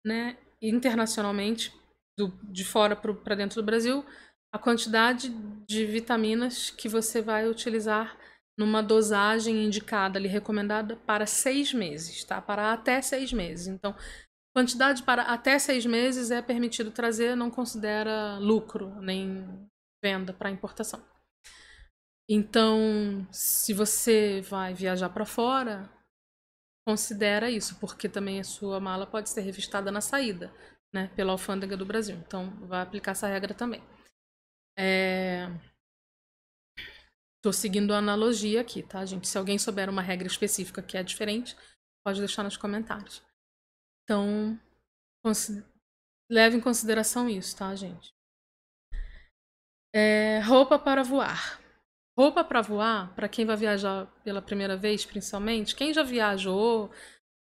né, 0.06 0.38
internacionalmente, 0.62 1.74
do, 2.18 2.28
de 2.44 2.66
fora 2.66 2.96
para 2.96 3.36
dentro 3.36 3.62
do 3.62 3.66
Brasil, 3.66 4.06
a 4.52 4.60
quantidade 4.60 5.30
de 5.68 5.86
vitaminas 5.86 6.70
que 6.70 6.90
você 6.90 7.22
vai 7.22 7.48
utilizar 7.48 8.18
numa 8.60 8.84
dosagem 8.84 9.64
indicada 9.64 10.20
ali, 10.20 10.28
recomendada 10.28 10.98
para 10.98 11.26
seis 11.26 11.74
meses, 11.74 12.26
tá? 12.26 12.42
Para 12.42 12.74
até 12.74 13.02
seis 13.02 13.32
meses. 13.32 13.68
Então, 13.68 13.96
quantidade 14.54 15.02
para 15.04 15.22
até 15.22 15.58
seis 15.58 15.86
meses 15.86 16.30
é 16.30 16.42
permitido 16.42 16.92
trazer, 16.92 17.38
não 17.38 17.50
considera 17.50 18.38
lucro 18.38 19.00
nem 19.00 19.66
venda 20.04 20.34
para 20.34 20.52
importação. 20.52 21.02
Então, 22.30 23.26
se 23.32 23.74
você 23.74 24.42
vai 24.42 24.74
viajar 24.74 25.08
para 25.10 25.26
fora, 25.26 25.90
considera 26.86 27.50
isso, 27.50 27.80
porque 27.80 28.10
também 28.10 28.42
a 28.42 28.44
sua 28.44 28.78
mala 28.82 29.08
pode 29.08 29.30
ser 29.30 29.40
revistada 29.40 29.90
na 29.90 30.02
saída, 30.02 30.54
né, 30.94 31.08
pela 31.16 31.32
alfândega 31.32 31.78
do 31.78 31.86
Brasil. 31.86 32.18
Então, 32.18 32.50
vai 32.68 32.82
aplicar 32.82 33.12
essa 33.12 33.28
regra 33.28 33.54
também. 33.54 33.82
É... 34.78 35.50
Tô 37.42 37.54
seguindo 37.54 37.94
a 37.94 38.00
analogia 38.00 38.60
aqui, 38.60 38.84
tá, 38.84 39.06
gente? 39.06 39.28
Se 39.28 39.38
alguém 39.38 39.58
souber 39.58 39.90
uma 39.90 40.02
regra 40.02 40.28
específica 40.28 40.82
que 40.82 40.98
é 40.98 41.04
diferente, 41.04 41.56
pode 42.04 42.20
deixar 42.20 42.44
nos 42.44 42.58
comentários. 42.58 43.24
Então, 44.04 44.60
leve 46.30 46.58
em 46.58 46.62
consideração 46.62 47.30
isso, 47.30 47.56
tá, 47.56 47.74
gente? 47.76 48.14
É, 49.96 50.40
roupa 50.40 50.78
para 50.78 51.02
voar. 51.02 51.62
Roupa 52.18 52.44
para 52.44 52.62
voar, 52.62 53.16
para 53.16 53.30
quem 53.30 53.46
vai 53.46 53.56
viajar 53.56 54.06
pela 54.22 54.42
primeira 54.42 54.76
vez, 54.76 55.06
principalmente, 55.06 55.76
quem 55.76 55.94
já 55.94 56.04
viajou, 56.04 56.92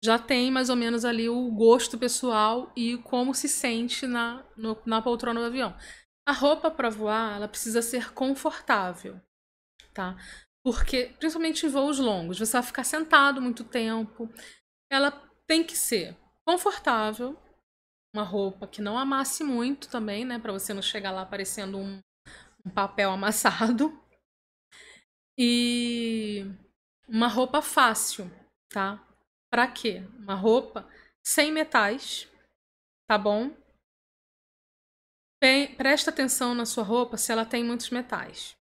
já 0.02 0.18
tem 0.18 0.50
mais 0.50 0.70
ou 0.70 0.76
menos 0.76 1.04
ali 1.04 1.28
o 1.28 1.50
gosto 1.50 1.98
pessoal 1.98 2.72
e 2.74 2.96
como 2.98 3.34
se 3.34 3.46
sente 3.46 4.06
na, 4.06 4.42
no, 4.56 4.80
na 4.86 5.02
poltrona 5.02 5.40
do 5.40 5.46
avião. 5.46 5.76
A 6.26 6.32
roupa 6.32 6.70
para 6.70 6.88
voar, 6.88 7.36
ela 7.36 7.46
precisa 7.46 7.82
ser 7.82 8.14
confortável 8.14 9.20
tá? 9.92 10.16
Porque, 10.64 11.14
principalmente 11.18 11.66
em 11.66 11.68
voos 11.68 11.98
longos, 11.98 12.38
você 12.38 12.52
vai 12.52 12.62
ficar 12.62 12.84
sentado 12.84 13.42
muito 13.42 13.64
tempo. 13.64 14.32
Ela 14.90 15.10
tem 15.46 15.64
que 15.64 15.76
ser 15.76 16.16
confortável, 16.46 17.36
uma 18.14 18.22
roupa 18.22 18.66
que 18.66 18.82
não 18.82 18.98
amasse 18.98 19.42
muito 19.42 19.88
também, 19.88 20.24
né? 20.24 20.38
Para 20.38 20.52
você 20.52 20.74
não 20.74 20.82
chegar 20.82 21.10
lá 21.10 21.24
parecendo 21.24 21.78
um, 21.78 22.00
um 22.64 22.70
papel 22.70 23.10
amassado. 23.10 23.98
E 25.38 26.44
uma 27.08 27.26
roupa 27.26 27.62
fácil, 27.62 28.30
tá? 28.68 29.02
Para 29.50 29.66
quê? 29.66 30.02
Uma 30.18 30.34
roupa 30.34 30.88
sem 31.24 31.50
metais, 31.50 32.28
tá 33.08 33.16
bom? 33.16 33.50
Presta 35.76 36.10
atenção 36.10 36.54
na 36.54 36.64
sua 36.64 36.84
roupa 36.84 37.16
se 37.16 37.32
ela 37.32 37.44
tem 37.44 37.64
muitos 37.64 37.90
metais. 37.90 38.56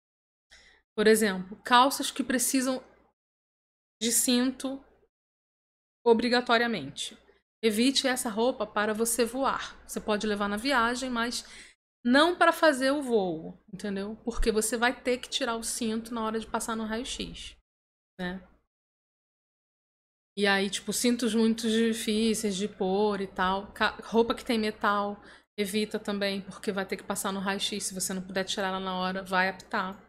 Por 1.00 1.08
exemplo, 1.08 1.56
calças 1.64 2.12
que 2.12 2.22
precisam 2.22 2.84
de 4.02 4.12
cinto 4.12 4.84
obrigatoriamente. 6.06 7.18
Evite 7.64 8.06
essa 8.06 8.30
roupa 8.30 8.68
para 8.68 8.94
você 8.94 9.24
voar. 9.24 9.82
Você 9.88 10.02
pode 10.02 10.28
levar 10.28 10.50
na 10.50 10.58
viagem, 10.58 11.10
mas 11.10 11.46
não 12.04 12.38
para 12.38 12.52
fazer 12.52 12.92
o 12.92 13.02
voo, 13.02 13.58
entendeu? 13.74 14.18
Porque 14.26 14.52
você 14.52 14.76
vai 14.76 14.94
ter 14.94 15.20
que 15.20 15.30
tirar 15.30 15.56
o 15.56 15.64
cinto 15.64 16.14
na 16.14 16.22
hora 16.26 16.38
de 16.38 16.46
passar 16.46 16.76
no 16.76 16.84
raio-x, 16.84 17.56
né? 18.20 18.46
E 20.36 20.46
aí, 20.46 20.70
tipo, 20.70 20.92
cintos 20.92 21.34
muito 21.34 21.70
difíceis 21.70 22.58
de 22.58 22.68
pôr 22.68 23.22
e 23.22 23.28
tal. 23.28 23.74
Roupa 24.04 24.36
que 24.36 24.44
tem 24.44 24.60
metal, 24.60 25.18
evita 25.58 25.98
também, 25.98 26.42
porque 26.42 26.74
vai 26.74 26.86
ter 26.86 26.98
que 26.98 27.04
passar 27.04 27.32
no 27.32 27.40
raio-x. 27.40 27.86
Se 27.86 27.94
você 27.94 28.14
não 28.14 28.22
puder 28.22 28.44
tirar 28.44 28.68
ela 28.68 28.82
na 28.82 28.98
hora, 28.98 29.24
vai 29.24 29.48
apitar. 29.48 30.09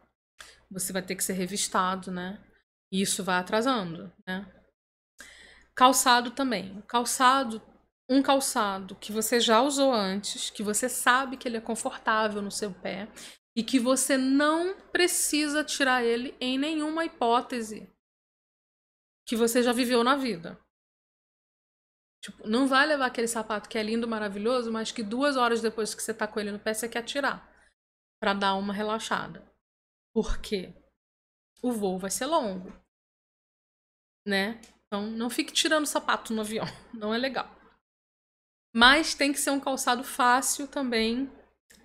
Você 0.71 0.93
vai 0.93 1.03
ter 1.03 1.17
que 1.17 1.25
ser 1.25 1.33
revistado, 1.33 2.11
né? 2.11 2.43
E 2.93 3.03
isso 3.03 3.25
vai 3.25 3.39
atrasando, 3.39 4.13
né? 4.27 4.47
Calçado 5.75 6.31
também. 6.31 6.83
Calçado, 6.83 7.63
um 8.09 8.23
calçado 8.23 8.95
que 8.97 9.13
você 9.13 9.41
já 9.41 9.61
usou 9.63 9.93
antes, 9.93 10.51
que 10.51 10.63
você 10.63 10.89
sabe 10.89 11.37
que 11.37 11.49
ele 11.49 11.57
é 11.57 11.61
confortável 11.61 12.43
no 12.43 12.51
seu 12.51 12.73
pé 12.73 13.09
e 13.57 13.63
que 13.63 13.79
você 13.79 14.17
não 14.17 14.79
precisa 14.93 15.65
tirar 15.65 16.05
ele 16.05 16.37
em 16.41 16.59
nenhuma 16.59 17.05
hipótese 17.05 17.89
que 19.27 19.37
você 19.37 19.63
já 19.63 19.73
viveu 19.73 20.03
na 20.03 20.17
vida. 20.17 20.59
Tipo, 22.23 22.47
não 22.47 22.67
vai 22.67 22.87
levar 22.87 23.07
aquele 23.07 23.29
sapato 23.29 23.69
que 23.69 23.79
é 23.79 23.83
lindo, 23.83 24.07
maravilhoso, 24.07 24.71
mas 24.71 24.93
que 24.93 25.03
duas 25.03 25.37
horas 25.37 25.63
depois 25.63 25.95
que 25.95 26.03
você 26.03 26.13
tá 26.13 26.27
com 26.27 26.39
ele 26.39 26.53
no 26.53 26.59
pé, 26.59 26.75
você 26.75 26.89
quer 26.89 27.03
tirar. 27.03 27.49
para 28.21 28.35
dar 28.35 28.55
uma 28.55 28.75
relaxada. 28.75 29.50
Por 30.13 30.41
quê? 30.41 30.75
O 31.63 31.73
voo 31.73 31.99
vai 31.99 32.11
ser 32.11 32.27
longo. 32.27 32.73
Né? 34.27 34.61
Então, 34.87 35.07
não 35.11 35.31
fique 35.31 35.53
tirando 35.53 35.87
sapato 35.87 36.33
no 36.33 36.41
avião. 36.41 36.65
Não 36.93 37.15
é 37.15 37.19
legal. 37.19 37.49
Mas 38.75 39.15
tem 39.15 39.33
que 39.33 39.39
ser 39.39 39.51
um 39.51 39.61
calçado 39.61 40.05
fácil 40.05 40.67
também 40.69 41.31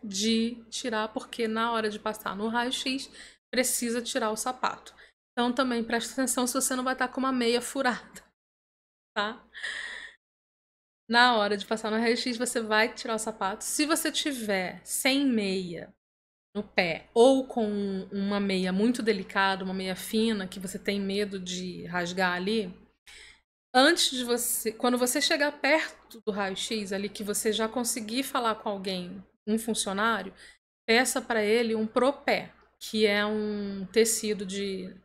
de 0.03 0.63
tirar, 0.69 1.09
porque 1.13 1.47
na 1.47 1.71
hora 1.71 1.89
de 1.89 1.99
passar 1.99 2.35
no 2.35 2.47
raio-x, 2.47 3.09
precisa 3.51 4.01
tirar 4.01 4.31
o 4.31 4.35
sapato. 4.35 4.93
Então, 5.31 5.53
também 5.53 5.83
preste 5.83 6.13
atenção 6.13 6.45
se 6.47 6.53
você 6.53 6.75
não 6.75 6.83
vai 6.83 6.93
estar 6.93 7.07
com 7.07 7.19
uma 7.19 7.31
meia 7.31 7.61
furada. 7.61 8.23
Tá? 9.15 9.43
Na 11.09 11.38
hora 11.38 11.55
de 11.55 11.65
passar 11.65 11.91
no 11.91 11.97
raio-x, 11.97 12.38
você 12.38 12.59
vai 12.59 12.93
tirar 12.93 13.15
o 13.15 13.19
sapato. 13.19 13.63
Se 13.63 13.85
você 13.85 14.11
tiver 14.11 14.83
sem 14.83 15.25
meia 15.25 15.94
no 16.56 16.63
pé 16.63 17.10
ou 17.13 17.46
com 17.46 18.08
uma 18.12 18.39
meia 18.39 18.72
muito 18.72 19.04
delicada, 19.04 19.65
uma 19.65 19.74
meia 19.74 19.96
fina, 19.96 20.48
que 20.48 20.60
você 20.60 20.80
tem 20.80 21.00
medo 21.00 21.38
de 21.38 21.86
rasgar 21.86 22.34
ali, 22.34 22.74
antes 23.74 24.12
de 24.12 24.24
você, 24.24 24.72
quando 24.72 24.98
você 24.98 25.20
chegar 25.22 25.52
perto 25.52 26.22
do 26.26 26.32
raio-x 26.32 26.94
ali, 26.94 27.10
que 27.10 27.26
você 27.26 27.52
já 27.52 27.68
conseguir 27.68 28.24
falar 28.24 28.56
com 28.56 28.70
alguém, 28.70 29.22
um 29.46 29.60
funcionário, 29.60 30.34
peça 30.88 31.22
para 31.22 31.44
ele 31.44 31.76
um 31.76 31.86
propé, 31.86 32.54
que 32.80 33.06
é 33.06 33.26
um 33.26 33.86
tecido 33.91 34.46
de 34.46 34.96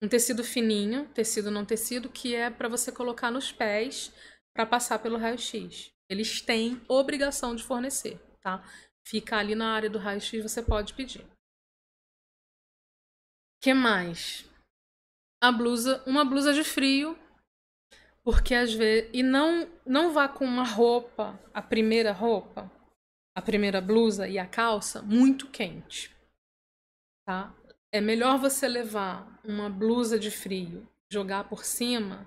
um 0.00 0.06
tecido 0.06 0.44
fininho, 0.44 1.06
tecido 1.06 1.50
não 1.50 1.64
tecido, 1.64 2.08
que 2.08 2.36
é 2.36 2.48
para 2.50 2.68
você 2.68 2.92
colocar 2.92 3.32
nos 3.32 3.50
pés 3.50 4.12
para 4.54 4.64
passar 4.64 5.00
pelo 5.00 5.18
raio-x. 5.18 5.90
Eles 6.08 6.40
têm 6.40 6.80
obrigação 6.86 7.56
de 7.56 7.64
fornecer, 7.64 8.16
tá? 8.40 8.64
Fica 9.08 9.38
ali 9.38 9.54
na 9.54 9.72
área 9.72 9.88
do 9.88 9.98
raio-x, 9.98 10.42
você 10.42 10.62
pode 10.62 10.92
pedir. 10.94 11.26
Que 13.62 13.72
mais? 13.72 14.44
A 15.42 15.50
blusa, 15.50 16.02
uma 16.06 16.24
blusa 16.24 16.52
de 16.52 16.62
frio 16.62 17.18
porque 18.28 18.54
às 18.54 18.74
vezes. 18.74 19.08
E 19.14 19.22
não, 19.22 19.66
não 19.86 20.12
vá 20.12 20.28
com 20.28 20.44
uma 20.44 20.62
roupa, 20.62 21.40
a 21.54 21.62
primeira 21.62 22.12
roupa, 22.12 22.70
a 23.34 23.40
primeira 23.40 23.80
blusa 23.80 24.28
e 24.28 24.38
a 24.38 24.46
calça 24.46 25.00
muito 25.00 25.48
quente. 25.48 26.14
Tá? 27.24 27.54
É 27.90 28.02
melhor 28.02 28.38
você 28.38 28.68
levar 28.68 29.40
uma 29.42 29.70
blusa 29.70 30.18
de 30.18 30.30
frio, 30.30 30.86
jogar 31.10 31.48
por 31.48 31.64
cima, 31.64 32.26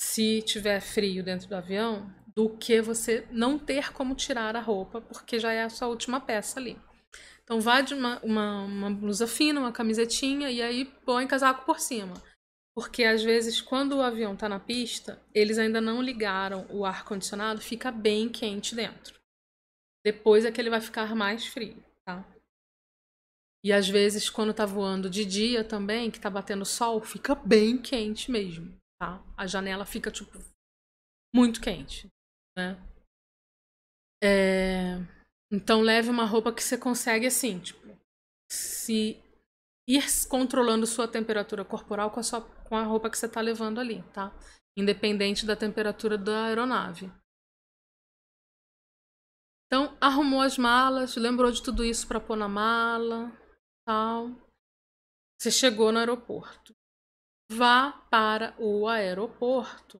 se 0.00 0.40
tiver 0.42 0.80
frio 0.80 1.24
dentro 1.24 1.48
do 1.48 1.56
avião, 1.56 2.08
do 2.38 2.48
que 2.50 2.80
você 2.80 3.26
não 3.32 3.58
ter 3.58 3.92
como 3.92 4.14
tirar 4.14 4.54
a 4.54 4.60
roupa, 4.60 5.00
porque 5.00 5.40
já 5.40 5.52
é 5.52 5.64
a 5.64 5.68
sua 5.68 5.88
última 5.88 6.20
peça 6.20 6.60
ali. 6.60 6.78
Então 7.42 7.60
vá 7.60 7.80
de 7.80 7.94
uma, 7.94 8.20
uma, 8.20 8.62
uma 8.62 8.90
blusa 8.92 9.26
fina, 9.26 9.58
uma 9.58 9.72
camisetinha 9.72 10.48
e 10.48 10.62
aí 10.62 10.84
põe 10.84 11.26
casaco 11.26 11.66
por 11.66 11.80
cima. 11.80 12.14
Porque 12.76 13.02
às 13.02 13.24
vezes, 13.24 13.60
quando 13.60 13.96
o 13.96 14.00
avião 14.00 14.34
está 14.34 14.48
na 14.48 14.60
pista, 14.60 15.20
eles 15.34 15.58
ainda 15.58 15.80
não 15.80 16.00
ligaram 16.00 16.64
o 16.70 16.84
ar-condicionado, 16.84 17.60
fica 17.60 17.90
bem 17.90 18.28
quente 18.28 18.72
dentro. 18.72 19.18
Depois 20.04 20.44
é 20.44 20.52
que 20.52 20.60
ele 20.60 20.70
vai 20.70 20.80
ficar 20.80 21.16
mais 21.16 21.44
frio, 21.44 21.82
tá? 22.04 22.24
E 23.64 23.72
às 23.72 23.88
vezes, 23.88 24.30
quando 24.30 24.54
tá 24.54 24.64
voando 24.64 25.10
de 25.10 25.24
dia 25.24 25.64
também, 25.64 26.08
que 26.08 26.20
tá 26.20 26.30
batendo 26.30 26.64
sol, 26.64 27.00
fica 27.00 27.34
bem 27.34 27.82
quente 27.82 28.30
mesmo, 28.30 28.78
tá? 28.96 29.20
A 29.36 29.44
janela 29.44 29.84
fica, 29.84 30.08
tipo, 30.08 30.38
muito 31.34 31.60
quente, 31.60 32.08
né? 32.58 32.76
É... 34.22 34.96
Então, 35.50 35.80
leve 35.80 36.10
uma 36.10 36.24
roupa 36.24 36.52
que 36.52 36.62
você 36.62 36.76
consegue, 36.76 37.26
assim, 37.26 37.60
tipo, 37.60 37.80
se 38.50 39.22
ir 39.88 40.04
controlando 40.28 40.86
sua 40.86 41.06
temperatura 41.06 41.64
corporal 41.64 42.10
com 42.10 42.20
a 42.20 42.22
sua 42.22 42.42
com 42.68 42.76
a 42.76 42.82
roupa 42.82 43.08
que 43.08 43.16
você 43.16 43.24
está 43.24 43.40
levando 43.40 43.80
ali, 43.80 44.02
tá? 44.12 44.30
Independente 44.76 45.46
da 45.46 45.56
temperatura 45.56 46.18
da 46.18 46.44
aeronave. 46.44 47.10
Então, 49.66 49.96
arrumou 50.00 50.42
as 50.42 50.58
malas, 50.58 51.16
lembrou 51.16 51.50
de 51.50 51.62
tudo 51.62 51.82
isso 51.82 52.06
para 52.06 52.20
pôr 52.20 52.36
na 52.36 52.48
mala, 52.48 53.32
tal. 53.86 54.30
Você 55.40 55.50
chegou 55.50 55.92
no 55.92 55.98
aeroporto. 55.98 56.74
Vá 57.50 57.92
para 58.10 58.54
o 58.58 58.86
aeroporto. 58.86 59.98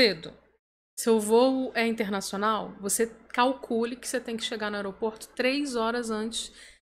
Cedo. 0.00 0.32
Seu 0.98 1.20
voo 1.20 1.72
é 1.74 1.86
internacional, 1.86 2.74
você 2.80 3.06
calcule 3.34 3.94
que 3.94 4.08
você 4.08 4.18
tem 4.18 4.34
que 4.34 4.42
chegar 4.42 4.70
no 4.70 4.76
aeroporto 4.78 5.28
três 5.28 5.76
horas 5.76 6.10
antes 6.10 6.50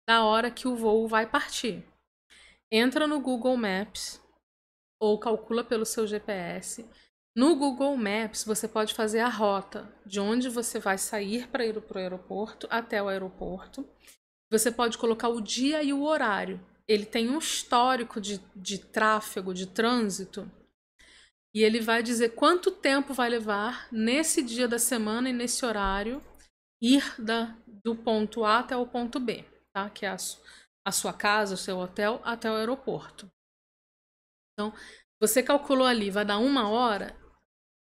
da 0.08 0.22
hora 0.22 0.52
que 0.52 0.68
o 0.68 0.76
voo 0.76 1.08
vai 1.08 1.28
partir. 1.28 1.84
Entra 2.70 3.08
no 3.08 3.18
Google 3.18 3.56
Maps 3.56 4.20
ou 5.00 5.18
calcula 5.18 5.64
pelo 5.64 5.84
seu 5.84 6.06
GPS. 6.06 6.88
No 7.36 7.56
Google 7.56 7.96
Maps, 7.96 8.44
você 8.44 8.68
pode 8.68 8.94
fazer 8.94 9.18
a 9.18 9.28
rota 9.28 9.92
de 10.06 10.20
onde 10.20 10.48
você 10.48 10.78
vai 10.78 10.96
sair 10.96 11.48
para 11.48 11.66
ir 11.66 11.82
para 11.82 11.98
o 11.98 12.00
aeroporto 12.00 12.68
até 12.70 13.02
o 13.02 13.08
aeroporto. 13.08 13.84
Você 14.48 14.70
pode 14.70 14.96
colocar 14.96 15.28
o 15.28 15.40
dia 15.40 15.82
e 15.82 15.92
o 15.92 16.04
horário. 16.04 16.64
Ele 16.86 17.04
tem 17.04 17.28
um 17.28 17.38
histórico 17.40 18.20
de, 18.20 18.40
de 18.54 18.78
tráfego, 18.78 19.52
de 19.52 19.66
trânsito 19.66 20.48
e 21.54 21.62
ele 21.62 21.80
vai 21.80 22.02
dizer 22.02 22.30
quanto 22.30 22.70
tempo 22.70 23.12
vai 23.12 23.28
levar 23.28 23.86
nesse 23.92 24.42
dia 24.42 24.66
da 24.66 24.78
semana 24.78 25.28
e 25.28 25.32
nesse 25.32 25.64
horário 25.64 26.22
ir 26.80 27.14
da, 27.20 27.54
do 27.66 27.94
ponto 27.94 28.44
A 28.44 28.60
até 28.60 28.76
o 28.76 28.86
ponto 28.86 29.20
B, 29.20 29.44
tá? 29.72 29.90
Que 29.90 30.06
é 30.06 30.10
a, 30.10 30.16
a 30.84 30.92
sua 30.92 31.12
casa, 31.12 31.54
o 31.54 31.58
seu 31.58 31.78
hotel, 31.78 32.20
até 32.24 32.50
o 32.50 32.54
aeroporto. 32.54 33.30
Então, 34.52 34.72
você 35.20 35.42
calculou 35.42 35.86
ali, 35.86 36.10
vai 36.10 36.24
dar 36.24 36.38
uma 36.38 36.68
hora. 36.68 37.16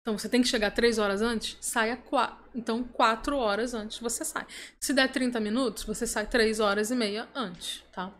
Então, 0.01 0.19
você 0.19 0.29
tem 0.29 0.41
que 0.43 0.49
chegar 0.49 0.71
três 0.71 0.99
horas 0.99 1.21
antes, 1.21 1.59
saia 1.61 1.97
quatro. 1.97 2.49
Então, 2.55 2.83
quatro 2.83 3.37
horas 3.37 3.75
antes 3.75 3.99
você 3.99 4.25
sai. 4.25 4.47
Se 4.81 4.93
der 4.95 5.13
30 5.13 5.39
minutos, 5.39 5.85
você 5.85 6.07
sai 6.07 6.27
três 6.27 6.59
horas 6.59 6.91
e 6.91 6.97
meia 6.97 7.29
antes, 7.35 7.85
tá? 7.93 8.13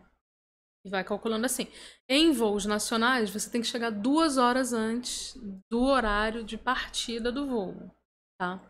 E 0.85 0.89
vai 0.89 1.03
calculando 1.03 1.45
assim. 1.45 1.67
Em 2.07 2.31
voos 2.31 2.65
nacionais, 2.65 3.29
você 3.29 3.49
tem 3.49 3.61
que 3.61 3.67
chegar 3.67 3.89
duas 3.89 4.37
horas 4.37 4.71
antes 4.73 5.35
do 5.69 5.81
horário 5.81 6.43
de 6.43 6.57
partida 6.57 7.31
do 7.31 7.47
voo, 7.47 7.91
tá? 8.39 8.61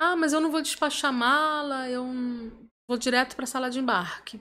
Ah, 0.00 0.16
mas 0.16 0.32
eu 0.32 0.40
não 0.40 0.50
vou 0.50 0.62
despachar 0.62 1.12
mala, 1.12 1.88
eu 1.88 2.04
vou 2.88 2.98
direto 2.98 3.36
para 3.36 3.44
a 3.44 3.46
sala 3.46 3.70
de 3.70 3.78
embarque. 3.78 4.40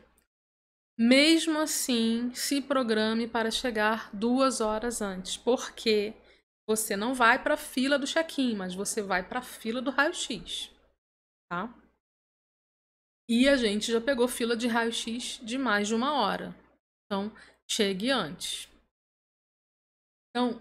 Mesmo 0.97 1.59
assim, 1.59 2.31
se 2.33 2.61
programe 2.61 3.27
para 3.27 3.51
chegar 3.51 4.09
duas 4.13 4.61
horas 4.61 5.01
antes, 5.01 5.35
porque 5.35 6.13
você 6.67 6.95
não 6.95 7.13
vai 7.13 7.41
para 7.41 7.55
a 7.55 7.57
fila 7.57 7.97
do 7.99 8.07
check-in, 8.07 8.55
mas 8.55 8.73
você 8.73 9.01
vai 9.01 9.27
para 9.27 9.39
a 9.39 9.43
fila 9.43 9.81
do 9.81 9.91
raio-x, 9.91 10.71
tá? 11.49 11.73
E 13.27 13.49
a 13.49 13.57
gente 13.57 13.91
já 13.91 13.99
pegou 13.99 14.27
fila 14.27 14.55
de 14.55 14.67
raio-x 14.67 15.39
de 15.43 15.57
mais 15.57 15.87
de 15.87 15.95
uma 15.95 16.13
hora. 16.13 16.55
Então, 17.13 17.31
chegue 17.67 18.09
antes. 18.09 18.67
Então, 20.31 20.59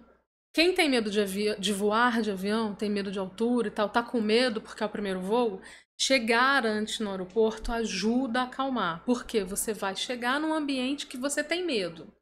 quem 0.55 0.75
tem 0.75 0.87
medo 0.87 1.11
de, 1.11 1.57
de, 1.59 1.73
voar 1.73 2.21
de 2.21 2.31
avião, 2.31 2.75
tem 2.75 2.91
medo 2.91 3.11
de 3.11 3.19
altura 3.19 3.69
e 3.69 3.71
tal, 3.71 3.89
tá 3.89 4.03
com 4.03 4.21
medo 4.21 4.61
porque 4.61 4.83
é 4.83 4.87
o 4.87 4.91
primeiro 4.91 5.19
voo, 5.19 5.63
chegar 5.99 6.67
antes 6.67 7.01
no 7.01 7.11
aeroporto 7.11 7.73
ajuda 7.73 8.41
a 8.41 8.45
acalmar, 8.45 9.03
porque 9.07 9.43
você 9.43 9.73
vai 9.73 9.97
chegar 9.97 10.39
num 10.39 10.53
ambiente 10.53 11.07
que 11.07 11.17
você 11.17 11.43
tem 11.43 11.65
medo. 11.65 12.13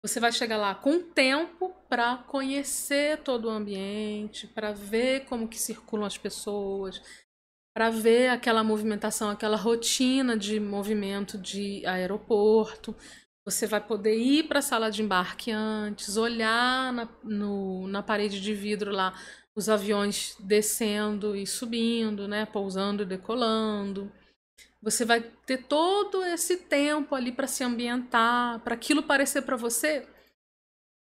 Você 0.00 0.20
vai 0.20 0.30
chegar 0.30 0.56
lá 0.56 0.72
com 0.72 1.02
tempo 1.02 1.74
para 1.88 2.18
conhecer 2.18 3.18
todo 3.24 3.46
o 3.46 3.50
ambiente, 3.50 4.46
para 4.46 4.70
ver 4.70 5.24
como 5.24 5.48
que 5.48 5.58
circulam 5.58 6.06
as 6.06 6.16
pessoas, 6.16 7.02
para 7.74 7.90
ver 7.90 8.28
aquela 8.28 8.62
movimentação, 8.62 9.30
aquela 9.30 9.56
rotina 9.56 10.36
de 10.36 10.60
movimento 10.60 11.36
de 11.36 11.84
aeroporto. 11.84 12.94
Você 13.48 13.66
vai 13.66 13.80
poder 13.80 14.14
ir 14.14 14.46
para 14.46 14.58
a 14.58 14.62
sala 14.62 14.90
de 14.90 15.02
embarque 15.02 15.50
antes, 15.50 16.18
olhar 16.18 16.92
na, 16.92 17.08
no, 17.24 17.88
na 17.88 18.02
parede 18.02 18.42
de 18.42 18.52
vidro 18.52 18.90
lá 18.90 19.14
os 19.56 19.70
aviões 19.70 20.36
descendo 20.38 21.34
e 21.34 21.46
subindo, 21.46 22.28
né, 22.28 22.44
pousando 22.44 23.04
e 23.04 23.06
decolando. 23.06 24.12
Você 24.82 25.02
vai 25.02 25.22
ter 25.22 25.64
todo 25.64 26.22
esse 26.26 26.58
tempo 26.58 27.14
ali 27.14 27.32
para 27.32 27.46
se 27.46 27.64
ambientar, 27.64 28.60
para 28.60 28.74
aquilo 28.74 29.02
parecer 29.02 29.40
para 29.40 29.56
você 29.56 30.06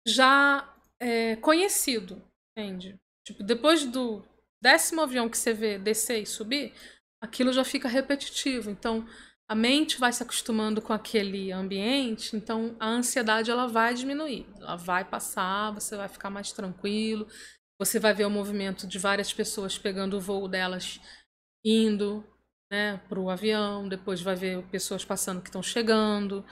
já 0.08 0.72
é, 1.00 1.36
conhecido, 1.38 2.22
entende? 2.56 2.96
Tipo, 3.26 3.42
depois 3.42 3.86
do 3.86 4.24
décimo 4.62 5.02
avião 5.02 5.28
que 5.28 5.38
você 5.38 5.52
vê 5.52 5.80
descer 5.80 6.22
e 6.22 6.28
subir, 6.28 6.74
aquilo 7.20 7.52
já 7.52 7.66
fica 7.66 7.90
repetitivo. 7.90 8.70
Então, 8.70 9.04
a 9.48 9.54
mente 9.56 10.00
vai 10.00 10.12
se 10.12 10.24
acostumando 10.24 10.82
com 10.82 10.92
aquele 10.92 11.52
ambiente, 11.52 12.36
então 12.36 12.76
a 12.80 12.88
ansiedade 12.88 13.52
ela 13.52 13.68
vai 13.68 13.94
diminuir, 13.94 14.48
ela 14.60 14.76
vai 14.76 15.06
passar, 15.06 15.72
você 15.72 15.96
vai 15.96 16.08
ficar 16.08 16.30
mais 16.30 16.52
tranquilo, 16.52 17.28
você 17.80 18.00
vai 18.00 18.14
ver 18.14 18.26
o 18.26 18.30
movimento 18.30 18.88
de 18.88 18.98
várias 18.98 19.32
pessoas 19.32 19.78
pegando 19.78 20.18
o 20.18 20.22
voo 20.22 20.48
delas 20.48 21.00
indo 21.64 22.24
né, 22.72 22.98
para 23.08 23.20
o 23.20 23.30
avião, 23.30 23.88
depois 23.88 24.22
vai 24.22 24.36
ver 24.36 24.64
pessoas 24.68 25.06
passando 25.06 25.42
que 25.42 25.50
estão 25.50 25.62
chegando, 25.62 26.44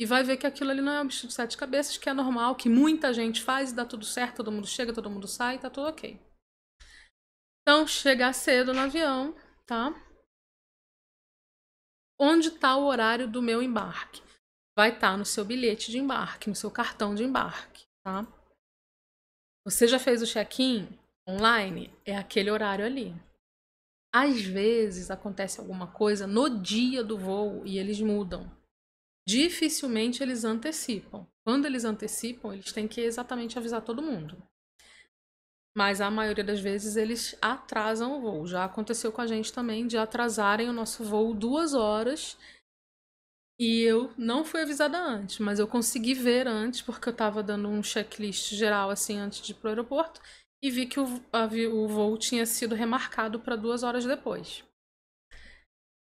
e 0.00 0.06
vai 0.06 0.22
ver 0.22 0.36
que 0.36 0.46
aquilo 0.46 0.70
ali 0.70 0.80
não 0.80 0.92
é 0.92 1.00
um 1.02 1.06
bicho 1.06 1.26
de 1.26 1.34
sete 1.34 1.56
cabeças, 1.56 1.98
que 1.98 2.08
é 2.08 2.14
normal, 2.14 2.54
que 2.54 2.68
muita 2.68 3.12
gente 3.12 3.42
faz 3.42 3.72
e 3.72 3.74
dá 3.74 3.84
tudo 3.84 4.04
certo, 4.04 4.36
todo 4.36 4.52
mundo 4.52 4.66
chega, 4.66 4.92
todo 4.92 5.10
mundo 5.10 5.26
sai, 5.26 5.58
tá 5.58 5.68
tudo 5.68 5.88
ok. 5.88 6.18
Então, 7.62 7.86
chegar 7.86 8.32
cedo 8.32 8.72
no 8.72 8.80
avião, 8.80 9.34
tá? 9.66 9.92
Onde 12.18 12.48
está 12.48 12.76
o 12.76 12.86
horário 12.86 13.28
do 13.28 13.40
meu 13.40 13.62
embarque? 13.62 14.22
Vai 14.76 14.90
estar 14.90 15.12
tá 15.12 15.16
no 15.16 15.24
seu 15.24 15.44
bilhete 15.44 15.90
de 15.90 15.98
embarque, 15.98 16.48
no 16.48 16.54
seu 16.54 16.70
cartão 16.70 17.14
de 17.14 17.22
embarque, 17.22 17.86
tá? 18.02 18.26
Você 19.64 19.86
já 19.86 19.98
fez 19.98 20.22
o 20.22 20.26
check-in 20.26 20.88
online? 21.28 21.92
É 22.04 22.16
aquele 22.16 22.50
horário 22.50 22.84
ali. 22.84 23.14
Às 24.12 24.40
vezes 24.40 25.10
acontece 25.10 25.60
alguma 25.60 25.86
coisa 25.86 26.26
no 26.26 26.48
dia 26.48 27.04
do 27.04 27.18
voo 27.18 27.62
e 27.66 27.78
eles 27.78 28.00
mudam. 28.00 28.50
Dificilmente 29.26 30.22
eles 30.22 30.42
antecipam. 30.42 31.26
Quando 31.44 31.66
eles 31.66 31.84
antecipam, 31.84 32.52
eles 32.52 32.72
têm 32.72 32.88
que 32.88 33.00
exatamente 33.00 33.58
avisar 33.58 33.82
todo 33.82 34.02
mundo. 34.02 34.42
Mas 35.78 36.00
a 36.00 36.10
maioria 36.10 36.42
das 36.42 36.58
vezes 36.58 36.96
eles 36.96 37.38
atrasam 37.40 38.18
o 38.18 38.20
voo. 38.20 38.48
Já 38.48 38.64
aconteceu 38.64 39.12
com 39.12 39.20
a 39.20 39.28
gente 39.28 39.52
também 39.52 39.86
de 39.86 39.96
atrasarem 39.96 40.68
o 40.68 40.72
nosso 40.72 41.04
voo 41.04 41.32
duas 41.32 41.72
horas 41.72 42.36
e 43.60 43.82
eu 43.82 44.12
não 44.18 44.44
fui 44.44 44.60
avisada 44.60 44.98
antes, 44.98 45.38
mas 45.38 45.60
eu 45.60 45.68
consegui 45.68 46.14
ver 46.14 46.48
antes, 46.48 46.82
porque 46.82 47.08
eu 47.08 47.12
estava 47.12 47.44
dando 47.44 47.68
um 47.68 47.80
checklist 47.80 48.54
geral 48.54 48.90
assim 48.90 49.18
antes 49.18 49.40
de 49.40 49.52
ir 49.52 49.54
pro 49.54 49.68
aeroporto, 49.68 50.20
e 50.60 50.68
vi 50.68 50.84
que 50.84 50.98
o, 50.98 51.04
a, 51.32 51.44
o 51.72 51.86
voo 51.86 52.18
tinha 52.18 52.44
sido 52.44 52.74
remarcado 52.74 53.38
para 53.38 53.54
duas 53.54 53.84
horas 53.84 54.04
depois. 54.04 54.64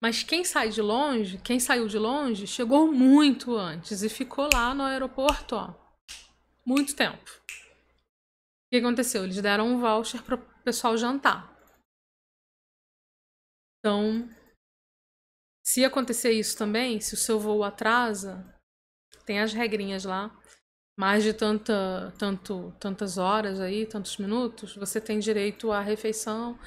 Mas 0.02 0.24
quem 0.24 0.44
sai 0.44 0.70
de 0.70 0.82
longe, 0.82 1.38
quem 1.38 1.60
saiu 1.60 1.86
de 1.86 1.98
longe, 1.98 2.48
chegou 2.48 2.90
muito 2.90 3.56
antes 3.56 4.02
e 4.02 4.08
ficou 4.08 4.48
lá 4.52 4.74
no 4.74 4.82
aeroporto, 4.82 5.54
ó, 5.54 5.72
muito 6.66 6.96
tempo. 6.96 7.30
Que 8.72 8.78
aconteceu? 8.78 9.24
Eles 9.24 9.38
deram 9.42 9.66
um 9.66 9.78
voucher 9.78 10.22
para 10.22 10.36
o 10.36 10.62
pessoal 10.64 10.96
jantar. 10.96 11.54
Então, 13.78 14.26
se 15.62 15.84
acontecer 15.84 16.32
isso 16.32 16.56
também, 16.56 16.98
se 16.98 17.12
o 17.12 17.18
seu 17.18 17.38
voo 17.38 17.64
atrasa, 17.64 18.42
tem 19.26 19.40
as 19.40 19.52
regrinhas 19.52 20.04
lá. 20.04 20.34
Mais 20.98 21.22
de 21.22 21.34
tanta, 21.34 22.14
tanto, 22.18 22.72
tantas 22.80 23.18
horas 23.18 23.60
aí, 23.60 23.84
tantos 23.84 24.16
minutos, 24.16 24.74
você 24.74 24.98
tem 24.98 25.18
direito 25.18 25.70
à 25.70 25.82
refeição. 25.82 26.58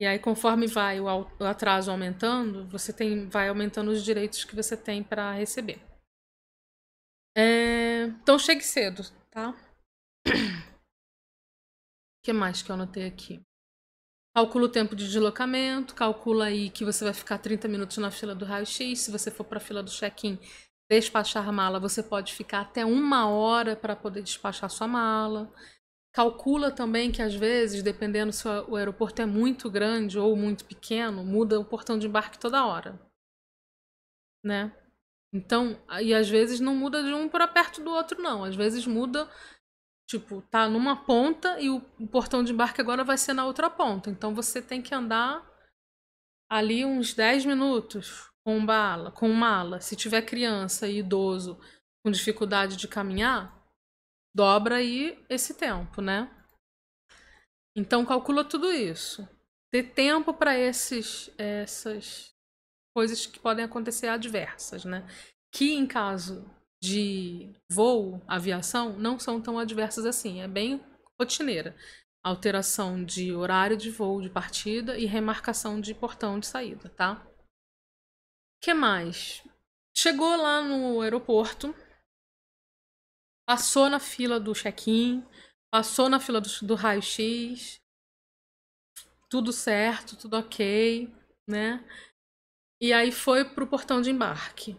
E 0.00 0.06
aí, 0.06 0.18
conforme 0.18 0.66
vai 0.66 0.98
o, 0.98 1.04
o 1.04 1.44
atraso 1.44 1.90
aumentando, 1.90 2.66
você 2.68 2.90
tem, 2.90 3.28
vai 3.28 3.50
aumentando 3.50 3.90
os 3.90 4.02
direitos 4.02 4.44
que 4.44 4.56
você 4.56 4.78
tem 4.78 5.02
para 5.02 5.32
receber. 5.32 5.78
É, 7.36 8.04
então, 8.04 8.38
chegue 8.38 8.62
cedo, 8.62 9.02
tá? 9.30 9.54
O 12.20 12.22
que 12.22 12.34
mais 12.34 12.60
que 12.60 12.70
eu 12.70 12.74
anotei 12.74 13.06
aqui? 13.06 13.40
Calcula 14.34 14.66
o 14.66 14.68
tempo 14.68 14.94
de 14.94 15.06
deslocamento, 15.06 15.94
calcula 15.94 16.44
aí 16.44 16.68
que 16.68 16.84
você 16.84 17.02
vai 17.02 17.14
ficar 17.14 17.38
30 17.38 17.66
minutos 17.66 17.96
na 17.96 18.10
fila 18.10 18.34
do 18.34 18.44
raio-x. 18.44 19.00
Se 19.00 19.10
você 19.10 19.30
for 19.30 19.44
para 19.44 19.56
a 19.56 19.60
fila 19.60 19.82
do 19.82 19.90
check-in, 19.90 20.38
despachar 20.90 21.50
mala, 21.50 21.80
você 21.80 22.02
pode 22.02 22.34
ficar 22.34 22.60
até 22.60 22.84
uma 22.84 23.26
hora 23.26 23.74
para 23.74 23.96
poder 23.96 24.22
despachar 24.22 24.68
sua 24.68 24.86
mala. 24.86 25.50
Calcula 26.12 26.70
também 26.70 27.10
que 27.10 27.22
às 27.22 27.34
vezes, 27.34 27.82
dependendo 27.82 28.32
se 28.32 28.46
o 28.46 28.76
aeroporto 28.76 29.22
é 29.22 29.26
muito 29.26 29.70
grande 29.70 30.18
ou 30.18 30.36
muito 30.36 30.66
pequeno, 30.66 31.24
muda 31.24 31.58
o 31.58 31.64
portão 31.64 31.98
de 31.98 32.06
embarque 32.06 32.38
toda 32.38 32.66
hora. 32.66 33.00
Né? 34.44 34.76
Então, 35.32 35.80
e 36.02 36.12
às 36.12 36.28
vezes 36.28 36.60
não 36.60 36.76
muda 36.76 37.02
de 37.02 37.14
um 37.14 37.28
para 37.28 37.48
perto 37.48 37.82
do 37.82 37.90
outro, 37.90 38.20
não. 38.20 38.44
Às 38.44 38.54
vezes 38.54 38.86
muda 38.86 39.26
Tipo, 40.10 40.42
tá 40.50 40.68
numa 40.68 40.96
ponta 40.96 41.60
e 41.60 41.70
o, 41.70 41.80
portão 42.10 42.42
de 42.42 42.52
embarque 42.52 42.80
agora 42.80 43.04
vai 43.04 43.16
ser 43.16 43.32
na 43.32 43.46
outra 43.46 43.70
ponta. 43.70 44.10
Então 44.10 44.34
você 44.34 44.60
tem 44.60 44.82
que 44.82 44.92
andar 44.92 45.48
ali 46.50 46.84
uns 46.84 47.14
10 47.14 47.44
minutos 47.44 48.28
com 48.44 48.66
bala, 48.66 49.12
com 49.12 49.28
mala. 49.28 49.80
Se 49.80 49.94
tiver 49.94 50.22
criança 50.22 50.88
e 50.88 50.98
idoso 50.98 51.60
com 52.02 52.10
dificuldade 52.10 52.76
de 52.76 52.88
caminhar, 52.88 53.56
dobra 54.34 54.78
aí 54.78 55.24
esse 55.28 55.54
tempo, 55.54 56.02
né? 56.02 56.28
Então 57.76 58.04
calcula 58.04 58.42
tudo 58.42 58.72
isso. 58.72 59.28
Ter 59.70 59.92
tempo 59.92 60.34
para 60.34 60.58
esses 60.58 61.30
essas 61.38 62.34
coisas 62.92 63.26
que 63.26 63.38
podem 63.38 63.64
acontecer 63.64 64.08
adversas, 64.08 64.84
né? 64.84 65.06
Que 65.52 65.72
em 65.72 65.86
caso 65.86 66.50
de 66.80 67.52
voo, 67.68 68.22
aviação, 68.26 68.98
não 68.98 69.18
são 69.18 69.40
tão 69.40 69.58
adversas 69.58 70.06
assim. 70.06 70.40
É 70.40 70.48
bem 70.48 70.82
rotineira. 71.18 71.76
Alteração 72.22 73.04
de 73.04 73.32
horário 73.32 73.76
de 73.76 73.90
voo 73.90 74.20
de 74.20 74.30
partida 74.30 74.98
e 74.98 75.06
remarcação 75.06 75.80
de 75.80 75.94
portão 75.94 76.38
de 76.38 76.46
saída, 76.46 76.88
tá? 76.90 77.26
que 78.60 78.74
mais? 78.74 79.42
Chegou 79.96 80.36
lá 80.36 80.62
no 80.62 81.00
aeroporto, 81.00 81.74
passou 83.46 83.88
na 83.88 83.98
fila 83.98 84.38
do 84.38 84.52
check-in, 84.52 85.26
passou 85.72 86.10
na 86.10 86.20
fila 86.20 86.40
do, 86.40 86.48
do 86.62 86.74
raio-x, 86.74 87.80
tudo 89.30 89.50
certo, 89.50 90.16
tudo 90.16 90.36
ok, 90.36 91.10
né? 91.48 91.82
E 92.80 92.92
aí 92.92 93.10
foi 93.10 93.44
pro 93.44 93.66
portão 93.66 94.02
de 94.02 94.10
embarque 94.10 94.78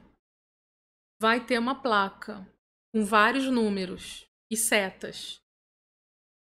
vai 1.22 1.39
ter 1.45 1.59
uma 1.59 1.80
placa 1.80 2.43
com 2.91 3.05
vários 3.05 3.45
números 3.45 4.28
e 4.51 4.57
setas. 4.57 5.39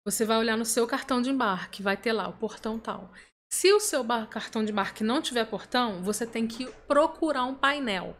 Você 0.06 0.24
vai 0.24 0.38
olhar 0.38 0.56
no 0.56 0.64
seu 0.64 0.86
cartão 0.86 1.20
de 1.20 1.28
embarque, 1.28 1.82
vai 1.82 1.98
ter 1.98 2.14
lá 2.14 2.26
o 2.28 2.38
portão 2.38 2.80
tal. 2.80 3.12
Se 3.52 3.70
o 3.74 3.78
seu 3.78 4.02
cartão 4.26 4.64
de 4.64 4.72
embarque 4.72 5.04
não 5.04 5.20
tiver 5.20 5.44
portão, 5.44 6.02
você 6.02 6.26
tem 6.26 6.48
que 6.48 6.64
procurar 6.86 7.44
um 7.44 7.54
painel. 7.54 8.16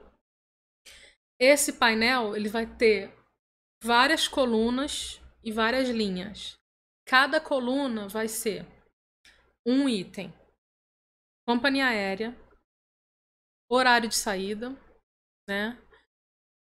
Esse 1.40 1.72
painel 1.72 2.36
ele 2.36 2.50
vai 2.50 2.66
ter 2.66 3.10
várias 3.82 4.28
colunas 4.28 5.22
e 5.42 5.50
várias 5.50 5.88
linhas. 5.88 6.58
Cada 7.08 7.40
coluna 7.40 8.06
vai 8.06 8.28
ser 8.28 8.66
um 9.66 9.88
item: 9.88 10.30
companhia 11.48 11.86
aérea, 11.86 12.36
horário 13.70 14.10
de 14.10 14.14
saída, 14.14 14.70
né? 15.48 15.80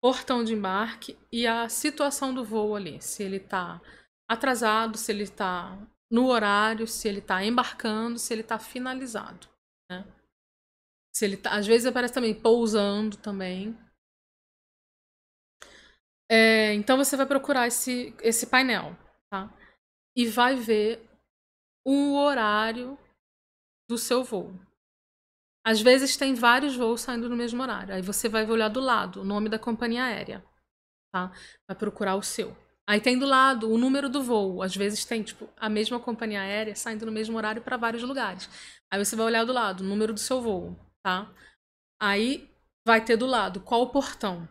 Portão 0.06 0.44
de 0.44 0.54
embarque 0.54 1.18
e 1.32 1.48
a 1.48 1.68
situação 1.68 2.32
do 2.32 2.44
voo 2.44 2.76
ali. 2.76 3.02
Se 3.02 3.24
ele 3.24 3.38
está 3.38 3.82
atrasado, 4.30 4.96
se 4.96 5.10
ele 5.10 5.24
está 5.24 5.76
no 6.08 6.28
horário, 6.28 6.86
se 6.86 7.08
ele 7.08 7.18
está 7.18 7.44
embarcando, 7.44 8.16
se 8.16 8.32
ele 8.32 8.42
está 8.42 8.56
finalizado. 8.56 9.48
Né? 9.90 10.06
Se 11.12 11.24
ele 11.24 11.36
tá, 11.36 11.56
às 11.56 11.66
vezes 11.66 11.88
aparece 11.88 12.14
também 12.14 12.40
pousando 12.40 13.16
também. 13.16 13.76
É, 16.30 16.72
então 16.74 16.96
você 16.96 17.16
vai 17.16 17.26
procurar 17.26 17.66
esse, 17.66 18.14
esse 18.22 18.46
painel, 18.46 18.96
tá? 19.28 19.52
E 20.16 20.28
vai 20.28 20.54
ver 20.54 21.04
o 21.84 22.14
horário 22.14 22.96
do 23.90 23.98
seu 23.98 24.22
voo. 24.22 24.54
Às 25.66 25.80
vezes 25.80 26.16
tem 26.16 26.32
vários 26.32 26.76
voos 26.76 27.00
saindo 27.00 27.28
no 27.28 27.34
mesmo 27.34 27.60
horário. 27.60 27.92
Aí 27.92 28.00
você 28.00 28.28
vai 28.28 28.48
olhar 28.48 28.68
do 28.68 28.78
lado 28.78 29.22
o 29.22 29.24
nome 29.24 29.48
da 29.48 29.58
companhia 29.58 30.04
aérea, 30.04 30.44
tá? 31.12 31.32
Vai 31.68 31.76
procurar 31.76 32.14
o 32.14 32.22
seu. 32.22 32.56
Aí 32.88 33.00
tem 33.00 33.18
do 33.18 33.26
lado 33.26 33.68
o 33.68 33.76
número 33.76 34.08
do 34.08 34.22
voo. 34.22 34.62
Às 34.62 34.76
vezes 34.76 35.04
tem, 35.04 35.24
tipo, 35.24 35.48
a 35.56 35.68
mesma 35.68 35.98
companhia 35.98 36.40
aérea 36.40 36.76
saindo 36.76 37.04
no 37.04 37.10
mesmo 37.10 37.36
horário 37.36 37.62
para 37.62 37.76
vários 37.76 38.04
lugares. 38.04 38.48
Aí 38.88 39.04
você 39.04 39.16
vai 39.16 39.26
olhar 39.26 39.44
do 39.44 39.52
lado 39.52 39.80
o 39.80 39.84
número 39.84 40.12
do 40.12 40.20
seu 40.20 40.40
voo, 40.40 40.78
tá? 41.02 41.28
Aí 42.00 42.48
vai 42.86 43.04
ter 43.04 43.16
do 43.16 43.26
lado 43.26 43.60
qual 43.60 43.82
o 43.82 43.90
portão. 43.90 44.48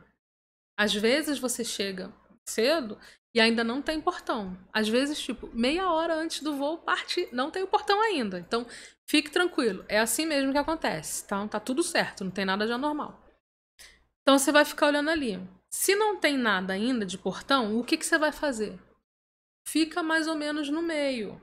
Às 0.77 0.93
vezes 0.93 1.39
você 1.39 1.63
chega 1.63 2.11
cedo 2.45 2.99
e 3.33 3.39
ainda 3.39 3.63
não 3.63 3.81
tem 3.81 4.01
portão. 4.01 4.57
Às 4.73 4.89
vezes, 4.89 5.17
tipo, 5.21 5.49
meia 5.53 5.89
hora 5.89 6.13
antes 6.13 6.41
do 6.41 6.57
voo 6.57 6.77
parte, 6.77 7.29
não 7.31 7.49
tem 7.49 7.63
o 7.63 7.67
portão 7.67 8.01
ainda. 8.01 8.37
Então, 8.37 8.67
fique 9.07 9.31
tranquilo. 9.31 9.85
É 9.87 9.99
assim 9.99 10.25
mesmo 10.25 10.51
que 10.51 10.57
acontece, 10.57 11.27
tá? 11.27 11.47
Tá 11.47 11.59
tudo 11.59 11.83
certo, 11.83 12.23
não 12.23 12.31
tem 12.31 12.45
nada 12.45 12.65
de 12.65 12.71
anormal. 12.71 13.23
Então 14.21 14.37
você 14.37 14.51
vai 14.51 14.65
ficar 14.65 14.87
olhando 14.87 15.09
ali. 15.09 15.39
Se 15.69 15.95
não 15.95 16.19
tem 16.19 16.37
nada 16.37 16.73
ainda 16.73 17.05
de 17.05 17.17
portão, 17.17 17.77
o 17.77 17.83
que, 17.83 17.97
que 17.97 18.05
você 18.05 18.17
vai 18.17 18.31
fazer? 18.31 18.79
Fica 19.67 20.01
mais 20.01 20.27
ou 20.27 20.35
menos 20.35 20.69
no 20.69 20.81
meio 20.81 21.41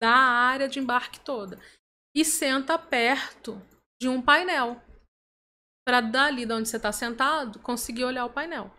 da 0.00 0.10
área 0.10 0.68
de 0.68 0.78
embarque 0.78 1.20
toda 1.20 1.60
e 2.14 2.24
senta 2.24 2.78
perto 2.78 3.60
de 4.00 4.08
um 4.08 4.20
painel 4.22 4.80
para 5.86 6.00
dali 6.00 6.46
de 6.46 6.52
onde 6.52 6.68
você 6.68 6.76
está 6.76 6.92
sentado 6.92 7.58
conseguir 7.58 8.04
olhar 8.04 8.24
o 8.24 8.32
painel. 8.32 8.74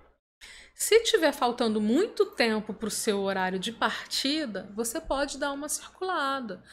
Se 0.73 1.01
tiver 1.03 1.31
faltando 1.31 1.79
muito 1.79 2.25
tempo 2.25 2.73
para 2.73 2.87
o 2.87 2.91
seu 2.91 3.21
horário 3.21 3.59
de 3.59 3.71
partida, 3.71 4.69
você 4.75 4.99
pode 4.99 5.37
dar 5.37 5.51
uma 5.51 5.69
circulada, 5.69 6.63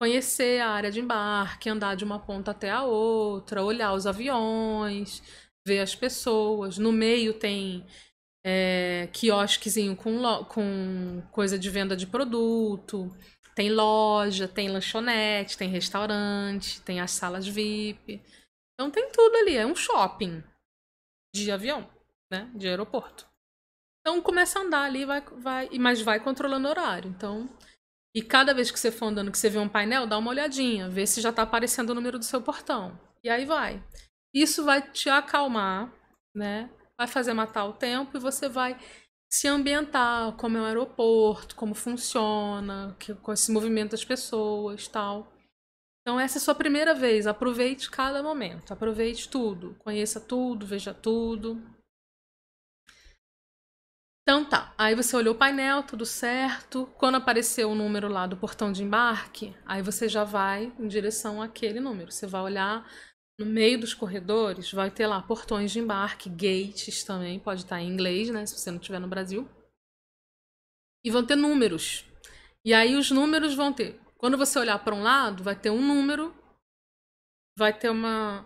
conhecer 0.00 0.60
a 0.60 0.70
área 0.70 0.90
de 0.90 1.00
embarque, 1.00 1.68
andar 1.68 1.94
de 1.94 2.04
uma 2.04 2.18
ponta 2.18 2.50
até 2.50 2.70
a 2.70 2.84
outra, 2.84 3.62
olhar 3.62 3.94
os 3.94 4.06
aviões, 4.06 5.22
ver 5.66 5.80
as 5.80 5.94
pessoas. 5.94 6.78
No 6.78 6.92
meio 6.92 7.34
tem 7.34 7.86
é, 8.44 9.08
quiosquezinho 9.12 9.96
com, 9.96 10.44
com 10.44 11.22
coisa 11.32 11.58
de 11.58 11.68
venda 11.70 11.96
de 11.96 12.06
produto, 12.06 13.10
tem 13.54 13.70
loja, 13.70 14.46
tem 14.46 14.68
lanchonete, 14.68 15.56
tem 15.56 15.68
restaurante, 15.68 16.80
tem 16.82 17.00
as 17.00 17.10
salas 17.10 17.46
VIP. 17.46 18.22
Então 18.74 18.90
tem 18.90 19.10
tudo 19.10 19.34
ali, 19.36 19.56
é 19.56 19.66
um 19.66 19.74
shopping 19.74 20.44
de 21.34 21.50
avião, 21.50 21.88
né? 22.30 22.50
De 22.54 22.68
aeroporto. 22.68 23.26
Então 24.00 24.20
começa 24.22 24.58
a 24.58 24.62
andar 24.62 24.82
ali, 24.82 25.04
vai, 25.04 25.20
vai, 25.20 25.68
mas 25.78 26.00
vai 26.00 26.20
controlando 26.20 26.68
o 26.68 26.70
horário. 26.70 27.10
Então, 27.10 27.48
e 28.16 28.22
cada 28.22 28.54
vez 28.54 28.70
que 28.70 28.80
você 28.80 28.90
for 28.90 29.08
andando, 29.08 29.30
que 29.30 29.36
você 29.36 29.50
vê 29.50 29.58
um 29.58 29.68
painel, 29.68 30.06
dá 30.06 30.16
uma 30.16 30.30
olhadinha, 30.30 30.88
vê 30.88 31.06
se 31.06 31.20
já 31.20 31.28
está 31.28 31.42
aparecendo 31.42 31.90
o 31.90 31.94
número 31.94 32.18
do 32.18 32.24
seu 32.24 32.40
portão. 32.40 32.98
E 33.22 33.28
aí 33.28 33.44
vai. 33.44 33.84
Isso 34.32 34.64
vai 34.64 34.80
te 34.80 35.10
acalmar, 35.10 35.92
né? 36.34 36.70
Vai 36.96 37.06
fazer 37.06 37.34
matar 37.34 37.66
o 37.66 37.74
tempo 37.74 38.16
e 38.16 38.20
você 38.20 38.48
vai 38.48 38.80
se 39.30 39.46
ambientar, 39.46 40.32
como 40.36 40.56
é 40.56 40.62
o 40.62 40.64
aeroporto, 40.64 41.54
como 41.54 41.74
funciona, 41.74 42.96
que, 42.98 43.14
com 43.16 43.34
esse 43.34 43.52
movimento 43.52 43.90
das 43.90 44.02
pessoas, 44.02 44.88
tal. 44.88 45.30
Então 46.00 46.18
essa 46.18 46.38
é 46.38 46.40
a 46.40 46.42
sua 46.42 46.54
primeira 46.54 46.94
vez, 46.94 47.26
aproveite 47.26 47.90
cada 47.90 48.22
momento, 48.22 48.72
aproveite 48.72 49.28
tudo, 49.28 49.76
conheça 49.80 50.18
tudo, 50.18 50.64
veja 50.64 50.94
tudo. 50.94 51.62
Então 54.28 54.44
tá, 54.44 54.74
aí 54.76 54.92
você 54.96 55.14
olhou 55.14 55.34
o 55.34 55.38
painel, 55.38 55.84
tudo 55.84 56.04
certo. 56.04 56.86
Quando 56.98 57.14
apareceu 57.14 57.70
o 57.70 57.76
número 57.76 58.08
lá 58.08 58.26
do 58.26 58.36
portão 58.36 58.72
de 58.72 58.82
embarque, 58.82 59.54
aí 59.64 59.80
você 59.80 60.08
já 60.08 60.24
vai 60.24 60.72
em 60.80 60.88
direção 60.88 61.40
àquele 61.40 61.78
número. 61.78 62.10
Você 62.10 62.26
vai 62.26 62.42
olhar 62.42 62.84
no 63.38 63.46
meio 63.46 63.78
dos 63.78 63.94
corredores 63.94 64.72
vai 64.72 64.90
ter 64.90 65.06
lá 65.06 65.22
portões 65.22 65.70
de 65.70 65.78
embarque, 65.78 66.30
gates 66.30 67.04
também, 67.04 67.38
pode 67.38 67.62
estar 67.62 67.80
em 67.80 67.88
inglês, 67.88 68.30
né, 68.30 68.46
se 68.46 68.58
você 68.58 68.70
não 68.70 68.78
estiver 68.78 68.98
no 68.98 69.08
Brasil. 69.08 69.48
E 71.04 71.10
vão 71.10 71.24
ter 71.24 71.36
números. 71.36 72.04
E 72.64 72.74
aí 72.74 72.96
os 72.96 73.10
números 73.10 73.54
vão 73.54 73.72
ter. 73.72 74.00
Quando 74.16 74.36
você 74.36 74.58
olhar 74.58 74.82
para 74.82 74.94
um 74.94 75.02
lado, 75.02 75.44
vai 75.44 75.54
ter 75.54 75.70
um 75.70 75.86
número, 75.86 76.34
vai 77.56 77.72
ter 77.72 77.90
uma 77.90 78.44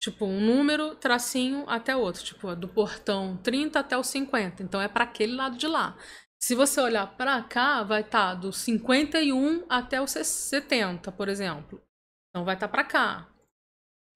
tipo 0.00 0.24
um 0.24 0.40
número, 0.40 0.94
tracinho 0.96 1.64
até 1.68 1.94
outro, 1.94 2.24
tipo 2.24 2.56
do 2.56 2.66
portão 2.66 3.36
30 3.36 3.78
até 3.78 3.96
o 3.96 4.02
50. 4.02 4.62
Então 4.62 4.80
é 4.80 4.88
para 4.88 5.04
aquele 5.04 5.34
lado 5.36 5.56
de 5.56 5.66
lá. 5.66 5.96
Se 6.42 6.54
você 6.54 6.80
olhar 6.80 7.06
para 7.16 7.42
cá, 7.42 7.82
vai 7.82 8.00
estar 8.00 8.28
tá 8.30 8.34
do 8.34 8.52
51 8.52 9.66
até 9.68 10.00
o 10.00 10.06
70, 10.06 11.12
por 11.12 11.28
exemplo. 11.28 11.82
Então 12.30 12.44
vai 12.44 12.54
estar 12.54 12.66
tá 12.66 12.72
para 12.72 12.84
cá. 12.84 13.28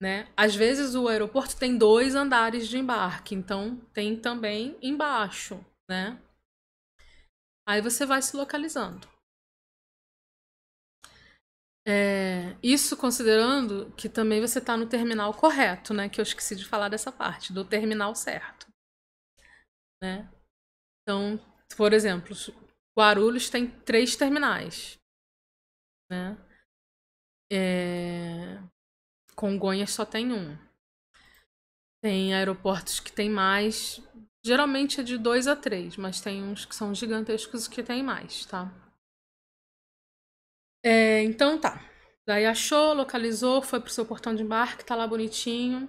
Né? 0.01 0.28
Às 0.37 0.55
vezes 0.55 0.95
o 0.95 1.07
aeroporto 1.07 1.57
tem 1.57 1.76
dois 1.76 2.14
andares 2.14 2.66
de 2.66 2.78
embarque, 2.78 3.35
então 3.35 3.76
tem 3.93 4.18
também 4.18 4.76
embaixo, 4.82 5.64
né? 5.89 6.20
Aí 7.66 7.80
você 7.80 8.05
vai 8.05 8.20
se 8.20 8.37
localizando. 8.37 9.14
É, 11.87 12.57
isso 12.62 12.97
considerando 12.97 13.93
que 13.93 14.09
também 14.09 14.41
você 14.41 14.59
está 14.59 14.76
no 14.76 14.89
terminal 14.89 15.35
correto, 15.35 15.93
né? 15.93 16.09
Que 16.09 16.20
eu 16.20 16.22
esqueci 16.22 16.57
de 16.57 16.64
falar 16.64 16.89
dessa 16.89 17.12
parte, 17.12 17.53
do 17.53 17.64
terminal 17.64 18.14
certo. 18.14 18.66
Né? 20.03 20.30
Então, 21.03 21.39
por 21.76 21.93
exemplo, 21.93 22.35
Guarulhos 22.99 23.51
tem 23.51 23.70
três 23.70 24.16
terminais. 24.16 24.99
Né? 26.11 26.39
É, 27.53 28.62
Congonhas 29.37 29.91
só 29.91 30.07
tem 30.07 30.32
um. 30.32 30.57
Tem 32.03 32.35
aeroportos 32.35 33.01
que 33.01 33.12
tem 33.12 33.28
mais. 33.28 34.01
Geralmente 34.45 35.01
é 35.01 35.03
de 35.03 35.18
dois 35.18 35.47
a 35.47 35.57
três, 35.57 35.97
mas 35.97 36.20
tem 36.20 36.43
uns 36.43 36.64
que 36.64 36.74
são 36.74 36.95
gigantescos 36.95 37.66
que 37.66 37.82
tem 37.82 38.03
mais, 38.03 38.45
tá? 38.47 38.70
É, 40.85 41.22
então 41.22 41.59
tá. 41.59 41.80
Daí 42.26 42.45
achou, 42.45 42.93
localizou, 42.93 43.62
foi 43.62 43.80
pro 43.80 43.91
seu 43.91 44.05
portão 44.05 44.35
de 44.35 44.43
embarque, 44.43 44.85
tá 44.85 44.95
lá 44.95 45.07
bonitinho. 45.07 45.89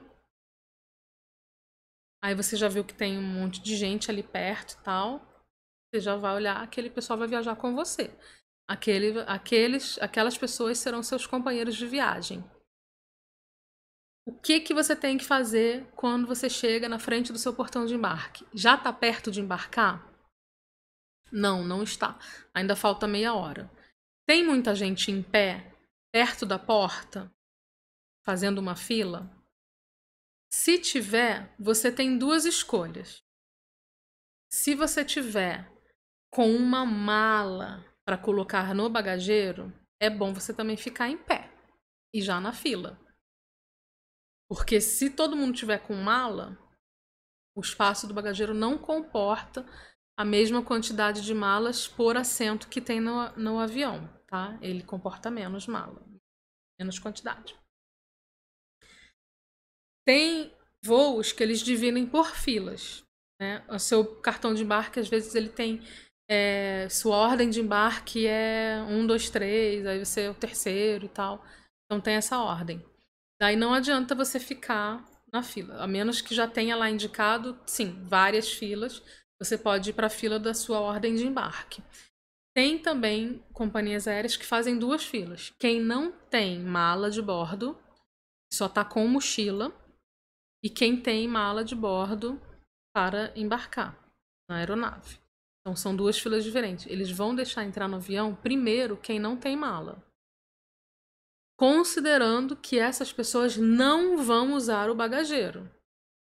Aí 2.23 2.33
você 2.33 2.55
já 2.55 2.67
viu 2.67 2.83
que 2.83 2.93
tem 2.93 3.17
um 3.17 3.21
monte 3.21 3.61
de 3.61 3.75
gente 3.75 4.09
ali 4.09 4.23
perto 4.23 4.73
e 4.73 4.83
tal. 4.83 5.21
Você 5.93 5.99
já 5.99 6.15
vai 6.15 6.33
olhar, 6.35 6.61
aquele 6.61 6.89
pessoal 6.89 7.19
vai 7.19 7.27
viajar 7.27 7.55
com 7.55 7.75
você. 7.75 8.09
Aquele, 8.67 9.19
aqueles, 9.27 10.01
aquelas 10.01 10.37
pessoas 10.37 10.79
serão 10.79 11.03
seus 11.03 11.27
companheiros 11.27 11.75
de 11.75 11.85
viagem. 11.85 12.43
O 14.25 14.33
que, 14.33 14.59
que 14.59 14.73
você 14.73 14.95
tem 14.95 15.17
que 15.17 15.23
fazer 15.23 15.85
quando 15.95 16.25
você 16.25 16.49
chega 16.49 16.89
na 16.89 16.97
frente 16.97 17.31
do 17.31 17.37
seu 17.37 17.53
portão 17.53 17.85
de 17.85 17.93
embarque? 17.93 18.45
Já 18.53 18.73
está 18.73 18.91
perto 18.91 19.29
de 19.29 19.39
embarcar? 19.39 20.11
Não, 21.31 21.63
não 21.63 21.83
está. 21.83 22.17
Ainda 22.53 22.75
falta 22.75 23.07
meia 23.07 23.35
hora. 23.35 23.69
Tem 24.27 24.43
muita 24.43 24.73
gente 24.73 25.11
em 25.11 25.21
pé, 25.21 25.71
perto 26.11 26.47
da 26.47 26.57
porta, 26.57 27.31
fazendo 28.25 28.57
uma 28.57 28.75
fila? 28.75 29.29
Se 30.51 30.79
tiver, 30.79 31.53
você 31.59 31.91
tem 31.91 32.17
duas 32.17 32.43
escolhas. 32.43 33.23
Se 34.51 34.73
você 34.73 35.05
tiver 35.05 35.71
com 36.31 36.49
uma 36.55 36.85
mala 36.85 37.85
para 38.03 38.17
colocar 38.17 38.73
no 38.73 38.89
bagageiro, 38.89 39.71
é 39.99 40.09
bom 40.09 40.33
você 40.33 40.51
também 40.51 40.75
ficar 40.75 41.07
em 41.07 41.17
pé 41.17 41.51
e 42.11 42.19
já 42.19 42.41
na 42.41 42.51
fila. 42.51 42.99
Porque 44.49 44.81
se 44.81 45.11
todo 45.11 45.35
mundo 45.35 45.55
tiver 45.55 45.79
com 45.85 45.93
mala, 45.93 46.57
o 47.55 47.61
espaço 47.61 48.07
do 48.07 48.13
bagageiro 48.13 48.55
não 48.55 48.75
comporta 48.75 49.63
a 50.17 50.25
mesma 50.25 50.63
quantidade 50.63 51.21
de 51.21 51.33
malas 51.33 51.87
por 51.87 52.17
assento 52.17 52.69
que 52.69 52.81
tem 52.81 52.99
no, 52.99 53.29
no 53.35 53.59
avião, 53.59 54.14
tá? 54.27 54.57
Ele 54.61 54.83
comporta 54.83 55.29
menos 55.31 55.67
mala, 55.67 56.01
menos 56.79 56.99
quantidade. 56.99 57.55
Tem 60.05 60.53
voos 60.83 61.31
que 61.31 61.41
eles 61.41 61.59
dividem 61.59 62.05
por 62.05 62.35
filas. 62.35 63.03
Né? 63.39 63.63
O 63.69 63.79
seu 63.79 64.05
cartão 64.21 64.53
de 64.53 64.63
embarque, 64.63 64.99
às 64.99 65.09
vezes, 65.09 65.35
ele 65.35 65.49
tem. 65.49 65.81
É, 66.27 66.87
sua 66.89 67.17
ordem 67.17 67.49
de 67.49 67.61
embarque 67.61 68.25
é 68.25 68.83
um, 68.89 69.05
dois, 69.05 69.29
três, 69.29 69.85
aí 69.85 70.03
você 70.03 70.21
é 70.21 70.29
o 70.29 70.33
terceiro 70.33 71.05
e 71.05 71.09
tal. 71.09 71.43
Então 71.85 72.01
tem 72.01 72.15
essa 72.15 72.39
ordem. 72.39 72.83
Daí 73.39 73.55
não 73.55 73.73
adianta 73.73 74.15
você 74.15 74.39
ficar 74.39 75.05
na 75.31 75.43
fila, 75.43 75.83
a 75.83 75.87
menos 75.87 76.21
que 76.21 76.33
já 76.33 76.47
tenha 76.47 76.75
lá 76.75 76.89
indicado, 76.89 77.59
sim, 77.65 78.03
várias 78.05 78.51
filas. 78.51 79.03
Você 79.39 79.57
pode 79.57 79.89
ir 79.89 79.93
para 79.93 80.07
a 80.07 80.09
fila 80.09 80.39
da 80.39 80.53
sua 80.53 80.79
ordem 80.79 81.15
de 81.15 81.27
embarque. 81.27 81.83
Tem 82.55 82.79
também 82.79 83.43
companhias 83.51 84.07
aéreas 84.07 84.37
que 84.37 84.45
fazem 84.45 84.79
duas 84.79 85.03
filas. 85.03 85.53
Quem 85.59 85.81
não 85.81 86.11
tem 86.11 86.59
mala 86.59 87.11
de 87.11 87.21
bordo, 87.21 87.77
só 88.51 88.67
está 88.67 88.85
com 88.85 89.05
mochila, 89.07 89.75
e 90.63 90.69
quem 90.69 90.99
tem 91.01 91.27
mala 91.27 91.65
de 91.65 91.75
bordo 91.75 92.41
para 92.95 93.37
embarcar 93.37 93.99
na 94.49 94.57
aeronave. 94.57 95.19
Então 95.59 95.75
são 95.75 95.95
duas 95.95 96.17
filas 96.17 96.43
diferentes. 96.43 96.85
Eles 96.87 97.11
vão 97.11 97.35
deixar 97.35 97.65
entrar 97.65 97.87
no 97.87 97.97
avião 97.97 98.33
primeiro 98.33 98.95
quem 98.95 99.19
não 99.19 99.35
tem 99.35 99.57
mala. 99.57 100.01
considerando 101.57 102.55
que 102.55 102.77
essas 102.77 103.13
pessoas 103.13 103.57
não 103.57 104.17
vão 104.17 104.53
usar 104.53 104.89
o 104.89 104.95
bagageiro. 104.95 105.69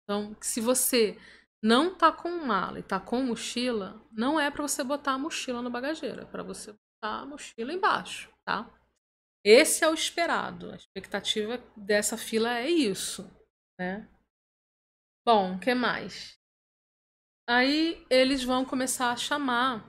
Então, 0.03 0.35
se 0.41 0.59
você 0.61 1.17
não 1.65 1.95
tá 1.95 2.11
com 2.11 2.29
mala 2.29 2.77
e 2.77 2.83
tá 2.83 2.99
com 2.99 3.23
mochila, 3.23 3.99
não 4.11 4.39
é 4.39 4.51
para 4.51 4.61
você 4.61 4.83
botar 4.83 5.13
a 5.13 5.17
mochila 5.17 5.63
no 5.63 5.71
bagageiro, 5.71 6.21
é 6.21 6.25
para 6.25 6.43
você 6.43 6.71
botar 6.71 7.21
a 7.21 7.25
mochila 7.25 7.73
embaixo, 7.73 8.31
tá? 8.47 8.71
Esse 9.43 9.83
é 9.83 9.89
o 9.89 9.93
esperado. 9.95 10.69
A 10.69 10.75
expectativa 10.75 11.57
dessa 11.75 12.17
fila 12.17 12.55
é 12.59 12.69
isso, 12.69 13.27
né? 13.79 14.07
Bom, 15.25 15.57
que 15.57 15.73
mais? 15.73 16.37
Aí 17.49 18.05
eles 18.11 18.43
vão 18.43 18.63
começar 18.63 19.11
a 19.11 19.17
chamar. 19.17 19.83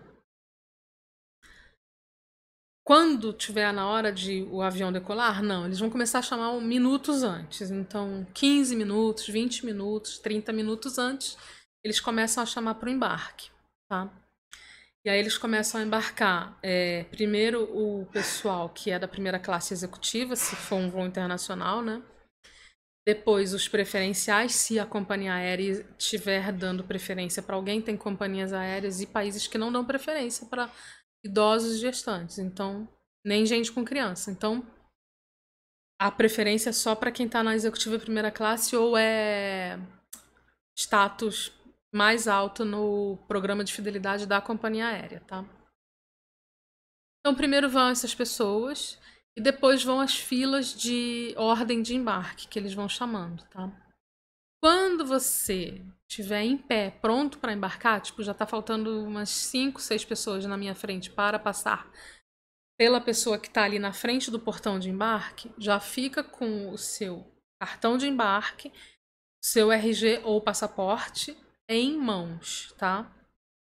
Quando 2.87 3.35
tiver 3.35 3.71
na 3.73 3.87
hora 3.87 4.11
de 4.11 4.45
o 4.45 4.63
avião 4.63 4.91
decolar, 4.91 5.43
não, 5.43 5.67
eles 5.67 5.79
vão 5.79 5.91
começar 5.91 6.21
a 6.21 6.23
chamar 6.23 6.59
minutos 6.59 7.23
antes. 7.23 7.71
Então, 7.71 8.25
15 8.33 8.75
minutos, 8.75 9.27
20 9.27 9.67
minutos, 9.67 10.19
30 10.19 10.53
minutos 10.55 10.97
antes, 10.97 11.37
eles 11.87 12.01
começam 12.01 12.43
a 12.43 12.47
chamar 12.47 12.75
para 12.75 12.89
o 12.89 12.93
embarque, 12.93 13.49
tá? 13.89 14.13
E 15.05 15.09
aí 15.09 15.21
eles 15.21 15.39
começam 15.39 15.81
a 15.81 15.85
embarcar 15.85 16.59
é, 16.61 17.05
primeiro 17.05 17.63
o 17.63 18.07
pessoal 18.07 18.69
que 18.69 18.91
é 18.91 18.99
da 18.99 19.07
primeira 19.07 19.39
classe 19.39 19.73
executiva, 19.73 20.35
se 20.35 20.57
for 20.57 20.75
um 20.75 20.91
voo 20.91 21.07
internacional, 21.07 21.81
né? 21.81 22.03
Depois 23.07 23.55
os 23.55 23.69
preferenciais, 23.69 24.53
se 24.53 24.81
a 24.81 24.85
companhia 24.85 25.35
aérea 25.35 25.87
estiver 25.97 26.51
dando 26.51 26.83
preferência 26.83 27.41
para 27.41 27.55
alguém, 27.55 27.81
tem 27.81 27.97
companhias 27.97 28.53
aéreas 28.53 29.01
e 29.01 29.07
países 29.07 29.47
que 29.47 29.57
não 29.57 29.71
dão 29.71 29.85
preferência 29.85 30.45
para 30.49 30.69
idosos 31.25 31.77
e 31.77 31.79
gestantes, 31.79 32.41
então 32.41 32.89
nem 33.25 33.47
gente 33.47 33.71
com 33.71 33.85
criança. 33.85 34.33
Então 34.33 34.67
a 36.01 36.11
preferência 36.11 36.71
é 36.71 36.73
só 36.73 36.97
para 36.97 37.13
quem 37.13 37.27
está 37.27 37.45
na 37.45 37.55
executiva 37.55 37.97
primeira 37.97 38.33
classe 38.33 38.75
ou 38.75 38.99
é 38.99 39.79
status 40.77 41.56
mais 41.97 42.29
alto 42.29 42.65
no 42.65 43.17
programa 43.27 43.65
de 43.65 43.73
fidelidade 43.73 44.27
da 44.27 44.41
companhia 44.41 44.89
aérea, 44.89 45.21
tá? 45.27 45.45
Então, 47.21 47.35
primeiro 47.35 47.69
vão 47.71 47.89
essas 47.89 48.15
pessoas 48.15 49.01
e 49.37 49.41
depois 49.41 49.83
vão 49.83 50.01
as 50.01 50.15
filas 50.15 50.75
de 50.75 51.35
ordem 51.37 51.81
de 51.83 51.97
embarque, 51.97 52.47
que 52.47 52.59
eles 52.59 52.75
vão 52.75 52.89
chamando, 52.89 53.43
tá? 53.49 53.73
Quando 54.63 55.07
você 55.07 55.83
estiver 56.09 56.43
em 56.43 56.59
pé, 56.59 56.91
pronto 56.91 57.39
para 57.39 57.53
embarcar, 57.53 58.01
tipo, 58.01 58.23
já 58.23 58.33
está 58.33 58.47
faltando 58.47 59.03
umas 59.03 59.31
5, 59.31 59.81
6 59.81 60.05
pessoas 60.05 60.45
na 60.45 60.57
minha 60.57 60.75
frente 60.75 61.11
para 61.11 61.39
passar 61.39 61.91
pela 62.79 63.01
pessoa 63.01 63.39
que 63.39 63.49
está 63.49 63.65
ali 63.65 63.79
na 63.79 63.93
frente 63.93 64.31
do 64.31 64.39
portão 64.39 64.79
de 64.79 64.91
embarque, 64.91 65.51
já 65.57 65.81
fica 65.81 66.23
com 66.23 66.71
o 66.71 66.77
seu 66.77 67.27
cartão 67.59 67.97
de 67.97 68.07
embarque, 68.07 68.71
seu 69.43 69.73
RG 69.73 70.21
ou 70.25 70.43
passaporte 70.43 71.35
em 71.69 71.97
mãos, 71.97 72.73
tá? 72.79 73.11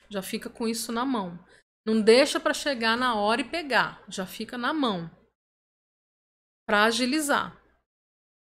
Já 0.09 0.21
fica 0.21 0.49
com 0.49 0.67
isso 0.67 0.91
na 0.91 1.05
mão. 1.05 1.39
Não 1.85 2.01
deixa 2.01 2.39
para 2.39 2.53
chegar 2.53 2.97
na 2.97 3.15
hora 3.15 3.41
e 3.41 3.49
pegar, 3.49 4.03
já 4.07 4.25
fica 4.25 4.57
na 4.57 4.73
mão. 4.73 5.09
Para 6.67 6.85
agilizar. 6.85 7.61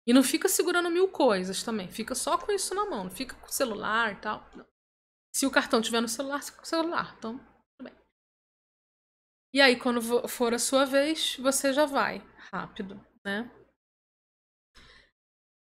E 0.06 0.12
não 0.12 0.22
fica 0.22 0.48
segurando 0.48 0.90
mil 0.90 1.08
coisas 1.08 1.62
também, 1.62 1.88
fica 1.88 2.14
só 2.14 2.36
com 2.36 2.50
isso 2.52 2.74
na 2.74 2.84
mão, 2.86 3.04
não 3.04 3.10
fica 3.10 3.36
com 3.36 3.46
o 3.46 3.52
celular 3.52 4.12
e 4.12 4.16
tal. 4.20 4.48
Não. 4.54 4.66
Se 5.34 5.46
o 5.46 5.50
cartão 5.50 5.80
tiver 5.80 6.00
no 6.00 6.08
celular, 6.08 6.42
fica 6.42 6.58
com 6.58 6.64
o 6.64 6.66
celular, 6.66 7.14
então 7.16 7.38
tudo 7.38 7.84
bem. 7.84 7.94
E 9.54 9.60
aí, 9.60 9.78
quando 9.78 10.28
for 10.28 10.52
a 10.52 10.58
sua 10.58 10.84
vez, 10.84 11.36
você 11.36 11.72
já 11.72 11.86
vai 11.86 12.18
rápido, 12.52 12.94
né? 13.24 13.50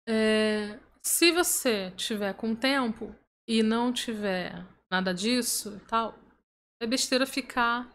É, 0.06 0.78
se 1.02 1.32
você 1.32 1.90
tiver 1.92 2.34
com 2.34 2.54
tempo, 2.54 3.14
e 3.46 3.62
não 3.62 3.92
tiver 3.92 4.64
nada 4.90 5.12
disso 5.12 5.76
e 5.76 5.86
tal, 5.86 6.18
é 6.80 6.86
besteira 6.86 7.26
ficar 7.26 7.88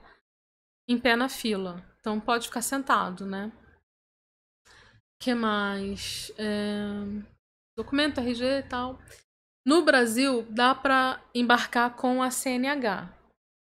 em 0.88 0.98
pé 0.98 1.16
na 1.16 1.30
fila. 1.30 1.84
Então 2.00 2.20
pode 2.20 2.48
ficar 2.48 2.62
sentado, 2.62 3.26
né? 3.26 3.52
que 5.20 5.36
mais? 5.36 6.32
É... 6.38 6.88
Documento 7.78 8.20
RG 8.20 8.44
e 8.44 8.64
tal. 8.64 8.98
No 9.66 9.84
Brasil, 9.84 10.44
dá 10.50 10.74
para 10.74 11.22
embarcar 11.36 11.96
com 11.96 12.24
a 12.24 12.32
CNH, 12.32 13.14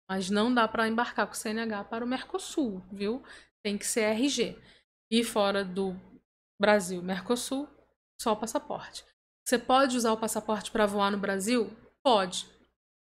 mas 0.10 0.30
não 0.30 0.54
dá 0.54 0.68
para 0.68 0.88
embarcar 0.88 1.28
com 1.28 1.34
CNH 1.34 1.84
para 1.86 2.06
o 2.06 2.08
Mercosul, 2.08 2.82
viu? 2.92 3.24
Tem 3.64 3.78
que 3.78 3.86
ser 3.86 4.02
RG. 4.02 4.58
E 5.12 5.24
fora 5.24 5.66
do 5.66 5.96
Brasil, 6.60 7.02
Mercosul, 7.02 7.68
só 8.22 8.34
o 8.34 8.38
passaporte. 8.38 9.04
Você 9.48 9.58
pode 9.58 9.96
usar 9.96 10.12
o 10.12 10.20
passaporte 10.20 10.70
para 10.72 10.86
voar 10.86 11.10
no 11.10 11.18
Brasil? 11.18 11.72
Pode. 12.04 12.46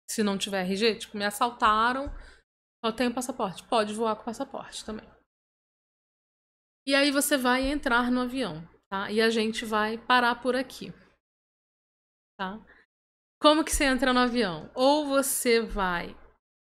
Se 0.08 0.22
não 0.22 0.38
tiver 0.38 0.62
RG, 0.62 0.94
tipo, 0.94 1.18
me 1.18 1.24
assaltaram, 1.24 2.06
só 2.84 2.92
tenho 2.92 3.12
passaporte. 3.12 3.64
Pode 3.64 3.92
voar 3.92 4.14
com 4.14 4.22
passaporte 4.22 4.84
também. 4.84 5.04
E 6.86 6.94
aí 6.94 7.10
você 7.10 7.36
vai 7.36 7.66
entrar 7.66 8.08
no 8.12 8.20
avião, 8.20 8.64
tá? 8.88 9.10
E 9.10 9.20
a 9.20 9.30
gente 9.30 9.64
vai 9.64 9.98
parar 9.98 10.36
por 10.36 10.54
aqui. 10.54 10.92
Tá? 12.38 12.64
Como 13.42 13.64
que 13.64 13.72
você 13.72 13.84
entra 13.84 14.12
no 14.12 14.20
avião? 14.20 14.70
Ou 14.76 15.08
você 15.08 15.60
vai 15.60 16.16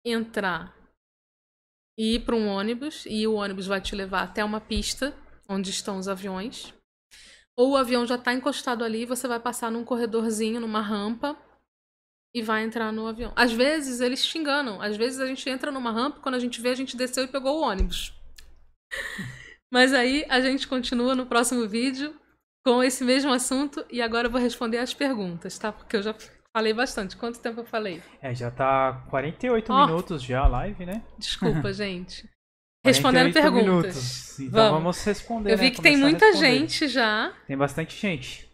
entrar 0.03 0.75
e 1.99 2.15
ir 2.15 2.25
para 2.25 2.35
um 2.35 2.47
ônibus 2.47 3.05
e 3.05 3.27
o 3.27 3.35
ônibus 3.35 3.67
vai 3.67 3.79
te 3.79 3.95
levar 3.95 4.23
até 4.23 4.43
uma 4.43 4.59
pista 4.59 5.15
onde 5.47 5.69
estão 5.69 5.99
os 5.99 6.07
aviões 6.07 6.73
ou 7.57 7.71
o 7.71 7.77
avião 7.77 8.05
já 8.05 8.15
está 8.15 8.33
encostado 8.33 8.83
ali, 8.83 9.05
você 9.05 9.27
vai 9.27 9.39
passar 9.39 9.71
num 9.71 9.83
corredorzinho, 9.83 10.59
numa 10.59 10.81
rampa 10.81 11.37
e 12.33 12.41
vai 12.41 12.63
entrar 12.63 12.91
no 12.91 13.07
avião. 13.07 13.33
Às 13.35 13.51
vezes 13.51 13.99
eles 13.99 14.25
te 14.25 14.37
enganam, 14.37 14.81
às 14.81 14.95
vezes 14.95 15.19
a 15.19 15.25
gente 15.25 15.49
entra 15.49 15.71
numa 15.71 15.91
rampa, 15.91 16.19
quando 16.21 16.35
a 16.35 16.39
gente 16.39 16.61
vê, 16.61 16.69
a 16.69 16.75
gente 16.75 16.95
desceu 16.95 17.23
e 17.23 17.27
pegou 17.27 17.59
o 17.59 17.63
ônibus. 17.63 18.13
Mas 19.71 19.93
aí 19.93 20.25
a 20.29 20.41
gente 20.41 20.67
continua 20.67 21.15
no 21.15 21.25
próximo 21.25 21.67
vídeo 21.67 22.13
com 22.65 22.83
esse 22.83 23.03
mesmo 23.03 23.31
assunto 23.31 23.85
e 23.89 24.01
agora 24.01 24.27
eu 24.27 24.31
vou 24.31 24.39
responder 24.39 24.77
as 24.77 24.93
perguntas, 24.93 25.57
tá? 25.57 25.71
Porque 25.71 25.95
eu 25.95 26.03
já 26.03 26.15
falei 26.55 26.73
bastante. 26.73 27.15
Quanto 27.15 27.39
tempo 27.39 27.61
eu 27.61 27.65
falei? 27.65 28.01
É, 28.21 28.35
já 28.35 28.51
tá 28.51 29.05
48 29.09 29.71
oh, 29.71 29.85
minutos 29.85 30.21
já 30.21 30.41
a 30.41 30.47
live, 30.47 30.85
né? 30.85 31.03
Desculpa, 31.17 31.71
gente. 31.73 32.29
Respondendo 32.83 33.31
perguntas. 33.31 33.65
Minutos. 33.65 34.39
Então 34.39 34.51
vamos, 34.51 34.71
vamos 34.71 35.03
responder. 35.05 35.51
Eu 35.53 35.57
vi 35.57 35.65
né? 35.65 35.69
que 35.69 35.77
Começar 35.77 35.93
tem 35.93 36.01
muita 36.01 36.33
gente 36.33 36.87
já. 36.87 37.33
Tem 37.45 37.57
bastante 37.57 37.95
gente. 37.95 38.49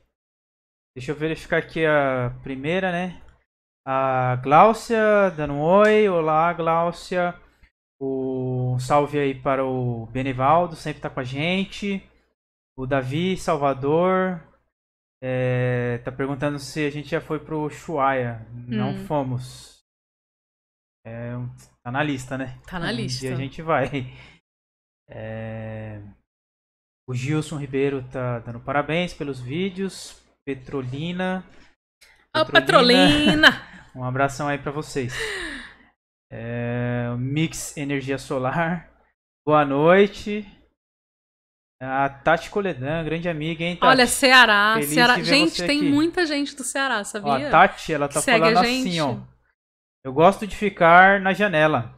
Deixa 0.96 1.12
eu 1.12 1.16
verificar 1.16 1.58
aqui 1.58 1.86
a 1.86 2.36
primeira, 2.44 2.92
né? 2.92 3.22
A 3.86 4.36
Gláucia 4.44 5.30
dando 5.36 5.54
um 5.54 5.62
oi. 5.62 6.10
Olá, 6.10 6.52
Gláucia. 6.52 7.34
Um 8.02 8.78
salve 8.80 9.18
aí 9.18 9.34
para 9.34 9.66
o 9.66 10.08
Benivaldo, 10.08 10.76
sempre 10.76 11.02
tá 11.02 11.10
com 11.10 11.22
a 11.22 11.24
gente. 11.24 12.04
O 12.78 12.86
Davi 12.86 13.38
Salvador. 13.38 14.44
É, 15.24 16.00
tá 16.00 16.12
perguntando 16.12 16.60
se 16.60 16.86
a 16.86 16.90
gente 16.90 17.10
já 17.10 17.22
foi 17.22 17.40
pro 17.40 17.62
Ushuaia. 17.62 18.46
Não 18.52 18.90
hum. 18.90 19.06
fomos. 19.06 19.78
É, 21.06 21.32
Tá 21.88 21.92
na 21.92 22.04
lista, 22.04 22.38
né? 22.38 22.54
Tá 22.68 22.80
na 22.80 22.92
lista. 22.92 23.26
E 23.26 23.32
a 23.32 23.36
gente 23.38 23.62
vai. 23.62 24.14
É... 25.10 26.02
O 27.10 27.14
Gilson 27.14 27.56
Ribeiro 27.56 28.04
tá 28.12 28.40
dando 28.40 28.60
parabéns 28.60 29.14
pelos 29.14 29.40
vídeos. 29.40 30.22
Petrolina. 30.46 31.46
Ô, 32.36 32.46
Petrolina! 32.46 33.62
um 33.96 34.04
abração 34.04 34.50
aí 34.50 34.58
para 34.58 34.70
vocês. 34.70 35.16
É... 36.30 37.08
Mix 37.18 37.78
Energia 37.78 38.18
Solar. 38.18 38.92
Boa 39.48 39.64
noite. 39.64 40.46
A 41.82 42.10
Tati 42.10 42.50
Coledan, 42.50 43.06
grande 43.06 43.30
amiga, 43.30 43.64
hein, 43.64 43.78
Tati? 43.78 43.88
Olha, 43.88 44.08
Ceará. 44.08 44.78
Ceará. 44.84 45.24
Gente, 45.24 45.66
tem 45.66 45.80
aqui. 45.80 45.90
muita 45.90 46.26
gente 46.26 46.54
do 46.54 46.66
Ceará, 46.66 47.06
sabia? 47.06 47.32
Ó, 47.32 47.48
a 47.48 47.50
Tati, 47.50 47.94
ela 47.94 48.10
tá 48.10 48.22
falando 48.22 48.58
assim, 48.58 49.00
ó. 49.00 49.37
Eu 50.08 50.14
gosto 50.14 50.48
de 50.48 50.56
ficar 50.56 51.20
na 51.20 51.34
janela. 51.34 51.92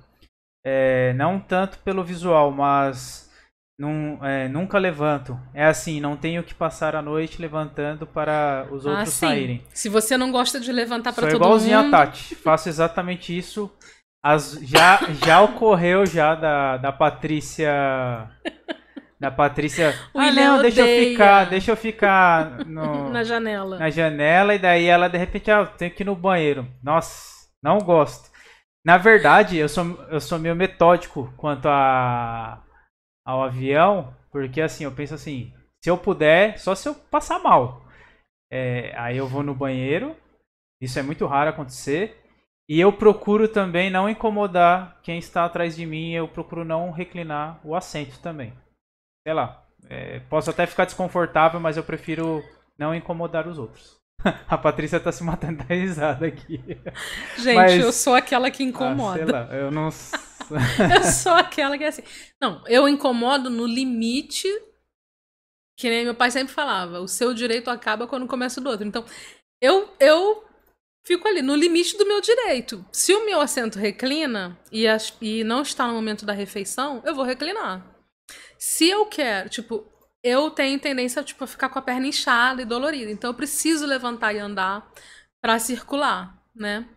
É, 0.66 1.14
não 1.14 1.40
tanto 1.40 1.78
pelo 1.78 2.04
visual, 2.04 2.50
mas 2.50 3.30
num, 3.78 4.18
é, 4.26 4.48
nunca 4.48 4.80
levanto. 4.80 5.40
É 5.54 5.66
assim, 5.66 6.02
não 6.02 6.18
tenho 6.18 6.42
que 6.42 6.56
passar 6.56 6.96
a 6.96 7.04
noite 7.04 7.40
levantando 7.40 8.08
para 8.08 8.66
os 8.72 8.88
ah, 8.88 8.90
outros 8.90 9.10
ah, 9.10 9.28
saírem. 9.28 9.64
Se 9.72 9.90
você 9.90 10.18
não 10.18 10.32
gosta 10.32 10.60
de 10.60 10.72
levantar 10.72 11.14
para 11.14 11.28
todo 11.28 11.34
mundo... 11.34 11.44
igualzinho 11.44 11.78
a 11.78 11.92
Tati. 11.92 12.34
Faço 12.34 12.68
exatamente 12.68 13.38
isso. 13.38 13.72
As, 14.26 14.54
já, 14.64 15.02
já 15.24 15.42
ocorreu 15.42 16.04
já 16.04 16.34
da, 16.34 16.78
da 16.78 16.92
Patrícia... 16.92 17.72
Da 19.20 19.30
Patrícia. 19.30 19.94
O 20.16 20.20
ah, 20.20 20.32
não, 20.32 20.64
deixa 20.64 20.82
eu 20.82 21.10
ficar, 21.10 21.46
deixa 21.46 21.72
eu 21.74 21.78
ficar 21.78 22.66
no, 22.66 23.10
na 23.14 23.24
janela. 23.24 23.78
Na 23.78 23.92
janela, 23.92 24.56
e 24.56 24.58
daí 24.58 24.86
ela 24.86 25.08
de 25.08 25.18
repente, 25.20 25.52
ah, 25.52 25.64
tenho 25.64 25.92
que 25.92 26.02
ir 26.02 26.06
no 26.08 26.16
banheiro. 26.16 26.66
Nossa, 26.82 27.39
não 27.64 27.80
gosto. 27.80 28.30
Na 28.86 28.98
verdade, 28.98 29.58
eu 29.58 29.68
sou, 29.68 29.86
eu 30.06 30.20
sou 30.20 30.40
meio 30.40 30.56
metódico 30.56 31.34
quanto 31.38 31.68
a, 31.68 32.64
ao 33.26 33.44
avião. 33.44 34.14
Porque 34.32 34.62
assim, 34.62 34.84
eu 34.84 34.92
penso 34.92 35.16
assim, 35.16 35.54
se 35.84 35.90
eu 35.90 35.98
puder, 35.98 36.58
só 36.60 36.76
se 36.76 36.88
eu 36.88 36.96
passar 36.96 37.40
mal. 37.40 37.84
É, 38.52 38.94
aí 38.98 39.18
eu 39.18 39.28
vou 39.28 39.44
no 39.44 39.54
banheiro, 39.54 40.16
isso 40.82 40.98
é 40.98 41.04
muito 41.04 41.26
raro 41.26 41.50
acontecer. 41.50 42.18
E 42.68 42.80
eu 42.80 42.94
procuro 42.94 43.48
também 43.48 43.90
não 43.90 44.08
incomodar 44.08 45.02
quem 45.02 45.18
está 45.18 45.44
atrás 45.44 45.76
de 45.76 45.86
mim, 45.86 46.12
eu 46.12 46.28
procuro 46.28 46.64
não 46.64 46.92
reclinar 46.92 47.60
o 47.64 47.76
assento 47.76 48.20
também. 48.22 48.54
Sei 49.28 49.34
lá, 49.34 49.66
é, 49.90 50.20
posso 50.22 50.52
até 50.52 50.68
ficar 50.68 50.86
desconfortável, 50.86 51.60
mas 51.60 51.78
eu 51.78 51.84
prefiro 51.84 52.44
não 52.78 52.94
incomodar 52.94 53.48
os 53.48 53.58
outros. 53.58 53.99
A 54.48 54.58
Patrícia 54.58 55.00
tá 55.00 55.12
se 55.12 55.24
matando 55.24 55.64
da 55.64 55.74
risada 55.74 56.28
aqui. 56.28 56.62
Gente, 57.38 57.56
mas... 57.56 57.80
eu 57.80 57.92
sou 57.92 58.16
aquela 58.16 58.52
que 58.52 58.64
incomoda. 58.64 59.22
Ah, 59.22 59.26
sei 59.26 59.34
lá, 59.34 59.56
eu 59.56 59.72
não. 59.72 59.90
eu 60.96 61.04
sou 61.04 61.34
aquela 61.34 61.78
que 61.78 61.84
é 61.84 61.88
assim. 61.88 62.04
Não, 62.42 62.64
eu 62.68 62.88
incomodo 62.88 63.50
no 63.50 63.66
limite. 63.66 64.48
Que 65.78 65.90
nem 65.90 66.04
meu 66.04 66.16
pai 66.16 66.32
sempre 66.32 66.54
falava: 66.54 67.00
o 67.00 67.08
seu 67.08 67.34
direito 67.34 67.70
acaba 67.70 68.08
quando 68.08 68.28
começa 68.28 68.60
o 68.60 68.64
do 68.64 68.70
outro. 68.70 68.86
Então, 68.86 69.06
eu, 69.62 69.90
eu 70.00 70.44
fico 71.06 71.28
ali 71.28 71.42
no 71.42 71.56
limite 71.56 71.98
do 71.98 72.06
meu 72.06 72.20
direito. 72.20 72.86
Se 72.92 73.14
o 73.14 73.26
meu 73.26 73.40
assento 73.40 73.80
reclina 73.80 74.60
e, 74.72 74.88
as, 74.88 75.14
e 75.22 75.44
não 75.44 75.62
está 75.62 75.88
no 75.88 75.94
momento 75.94 76.26
da 76.26 76.34
refeição, 76.34 77.02
eu 77.06 77.16
vou 77.16 77.24
reclinar. 77.24 77.86
Se 78.58 78.90
eu 78.90 79.06
quero, 79.06 79.48
tipo, 79.50 79.88
eu 80.24 80.52
tenho 80.52 80.80
tendência 80.80 81.24
tipo, 81.24 81.44
a 81.44 81.48
ficar 81.48 81.70
com 81.70 81.80
a 81.80 81.82
perna 81.82 82.08
inchada 82.08 82.62
e 82.62 82.66
dolorida. 82.66 83.12
Então 83.12 83.30
eu 83.30 83.34
preciso 83.34 83.86
levantar 83.86 84.34
e 84.34 84.40
andar 84.40 84.92
para 85.42 85.60
circular, 85.60 86.38
né? 86.54 86.88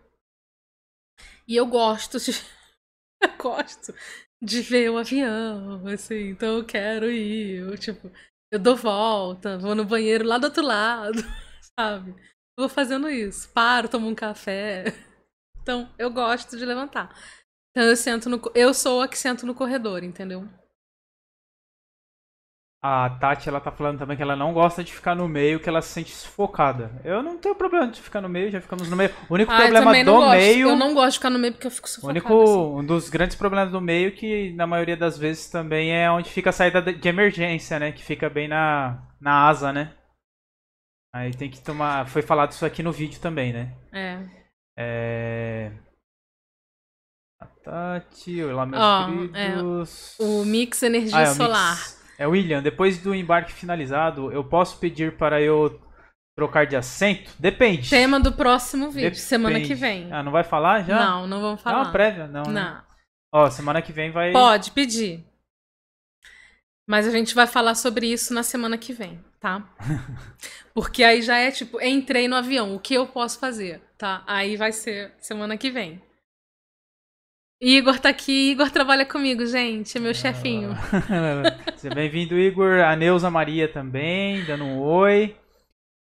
E 1.47 1.55
eu 1.55 1.65
gosto 1.65 2.19
de. 2.19 2.31
eu 3.21 3.37
gosto 3.37 3.93
de 4.41 4.61
ver 4.61 4.89
o 4.89 4.97
avião, 4.97 5.85
assim. 5.87 6.29
Então 6.29 6.57
eu 6.57 6.65
quero 6.65 7.09
ir. 7.09 7.59
Eu, 7.59 7.77
tipo, 7.77 8.11
eu 8.51 8.59
dou 8.59 8.75
volta, 8.75 9.57
vou 9.57 9.75
no 9.75 9.85
banheiro 9.85 10.25
lá 10.25 10.37
do 10.37 10.45
outro 10.45 10.63
lado, 10.63 11.19
sabe? 11.79 12.11
Eu 12.11 12.67
vou 12.67 12.69
fazendo 12.69 13.09
isso. 13.09 13.49
Paro, 13.49 13.89
tomo 13.89 14.07
um 14.07 14.15
café. 14.15 14.85
Então 15.61 15.89
eu 15.97 16.11
gosto 16.11 16.57
de 16.57 16.65
levantar. 16.65 17.09
Então 17.71 17.89
eu 17.89 17.95
sento 17.95 18.29
no. 18.29 18.41
Eu 18.53 18.73
sou 18.73 19.01
a 19.01 19.07
que 19.07 19.17
sento 19.17 19.45
no 19.45 19.55
corredor, 19.55 20.03
entendeu? 20.03 20.47
A 22.85 23.09
Tati, 23.11 23.47
ela 23.47 23.61
tá 23.61 23.71
falando 23.71 23.99
também 23.99 24.17
que 24.17 24.21
ela 24.21 24.35
não 24.35 24.51
gosta 24.51 24.83
de 24.83 24.93
ficar 24.93 25.15
no 25.15 25.25
meio, 25.25 25.57
que 25.57 25.69
ela 25.69 25.81
se 25.81 25.87
sente 25.87 26.11
sufocada. 26.11 26.91
Eu 27.05 27.23
não 27.23 27.37
tenho 27.37 27.55
problema 27.55 27.87
de 27.87 28.01
ficar 28.01 28.19
no 28.19 28.27
meio, 28.27 28.51
já 28.51 28.59
ficamos 28.59 28.89
no 28.89 28.97
meio. 28.97 29.09
O 29.29 29.35
único 29.35 29.53
ah, 29.53 29.55
problema 29.55 30.03
do 30.03 30.11
gosto. 30.11 30.31
meio. 30.31 30.67
Eu 30.67 30.75
não 30.75 30.93
gosto 30.93 31.11
de 31.11 31.17
ficar 31.19 31.29
no 31.29 31.39
meio 31.39 31.53
porque 31.53 31.67
eu 31.67 31.71
fico 31.71 31.87
sufocada. 31.87 32.09
O 32.09 32.11
único, 32.11 32.43
assim. 32.43 32.79
um 32.81 32.85
dos 32.85 33.09
grandes 33.09 33.37
problemas 33.37 33.71
do 33.71 33.79
meio, 33.79 34.11
que 34.11 34.51
na 34.55 34.67
maioria 34.67 34.97
das 34.97 35.17
vezes 35.17 35.49
também 35.49 35.95
é 35.95 36.11
onde 36.11 36.29
fica 36.29 36.49
a 36.49 36.53
saída 36.53 36.81
de 36.81 37.07
emergência, 37.07 37.79
né? 37.79 37.93
Que 37.93 38.03
fica 38.03 38.29
bem 38.29 38.49
na, 38.49 39.01
na 39.17 39.47
asa, 39.47 39.71
né? 39.71 39.93
Aí 41.15 41.33
tem 41.33 41.49
que 41.49 41.61
tomar. 41.61 42.05
Foi 42.09 42.21
falado 42.21 42.51
isso 42.51 42.65
aqui 42.65 42.83
no 42.83 42.91
vídeo 42.91 43.21
também, 43.21 43.53
né? 43.53 43.71
É. 43.93 44.19
É. 44.77 45.71
A 47.39 47.45
Tati, 47.45 48.43
olá, 48.43 48.65
meus 48.65 48.83
oh, 48.83 49.05
queridos. 49.05 50.19
É. 50.19 50.23
O 50.23 50.43
Mix 50.43 50.83
Energia 50.83 51.17
ah, 51.17 51.21
é, 51.21 51.25
Solar. 51.27 51.77
Mix. 51.77 52.02
É, 52.17 52.27
William, 52.27 52.61
depois 52.61 52.97
do 52.99 53.13
embarque 53.13 53.53
finalizado, 53.53 54.31
eu 54.31 54.43
posso 54.43 54.77
pedir 54.77 55.17
para 55.17 55.41
eu 55.41 55.81
trocar 56.35 56.65
de 56.65 56.75
assento? 56.75 57.31
Depende. 57.39 57.89
Tema 57.89 58.19
do 58.19 58.31
próximo 58.31 58.87
vídeo, 58.87 59.09
Depende. 59.09 59.21
semana 59.21 59.61
que 59.61 59.73
vem. 59.73 60.11
Ah, 60.11 60.23
não 60.23 60.31
vai 60.31 60.43
falar 60.43 60.83
já? 60.83 60.99
Não, 60.99 61.27
não 61.27 61.41
vamos 61.41 61.61
falar. 61.61 61.85
Não, 61.85 61.91
prévia? 61.91 62.27
Não, 62.27 62.43
né? 62.43 62.61
Não. 62.61 62.73
Né? 62.75 62.83
Ó, 63.33 63.49
semana 63.49 63.81
que 63.81 63.91
vem 63.91 64.11
vai... 64.11 64.31
Pode 64.31 64.71
pedir. 64.71 65.23
Mas 66.87 67.07
a 67.07 67.11
gente 67.11 67.33
vai 67.33 67.47
falar 67.47 67.75
sobre 67.75 68.11
isso 68.11 68.33
na 68.33 68.43
semana 68.43 68.77
que 68.77 68.93
vem, 68.93 69.23
tá? 69.39 69.67
Porque 70.73 71.03
aí 71.03 71.21
já 71.21 71.37
é 71.37 71.49
tipo, 71.49 71.81
entrei 71.81 72.27
no 72.27 72.35
avião, 72.35 72.75
o 72.75 72.79
que 72.79 72.93
eu 72.93 73.07
posso 73.07 73.39
fazer, 73.39 73.81
tá? 73.97 74.23
Aí 74.27 74.57
vai 74.57 74.71
ser 74.71 75.13
semana 75.19 75.57
que 75.57 75.71
vem. 75.71 76.01
Igor 77.65 77.97
tá 77.97 78.09
aqui, 78.09 78.51
Igor 78.51 78.69
trabalha 78.69 79.05
comigo, 79.05 79.45
gente, 79.45 79.97
é 79.97 80.01
meu 80.01 80.11
ah. 80.11 80.13
chefinho. 80.13 80.71
Seja 81.77 81.95
bem-vindo, 81.95 82.37
Igor. 82.37 82.81
A 82.81 82.93
Neuza 82.93 83.29
Maria 83.29 83.71
também, 83.71 84.43
dando 84.43 84.65
um 84.65 84.81
oi. 84.81 85.37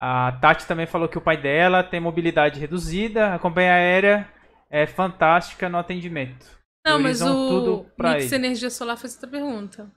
A 0.00 0.32
Tati 0.32 0.66
também 0.66 0.86
falou 0.86 1.08
que 1.08 1.16
o 1.16 1.20
pai 1.20 1.36
dela 1.36 1.84
tem 1.84 2.00
mobilidade 2.00 2.58
reduzida. 2.58 3.32
A 3.32 3.38
companhia 3.38 3.74
aérea 3.74 4.28
é 4.68 4.88
fantástica 4.88 5.68
no 5.68 5.78
atendimento. 5.78 6.44
Não, 6.84 6.98
mas 6.98 7.22
o 7.22 7.86
Mix 7.96 8.32
ele. 8.32 8.44
Energia 8.44 8.68
Solar 8.68 8.96
fez 8.96 9.14
outra 9.14 9.30
pergunta. 9.30 9.88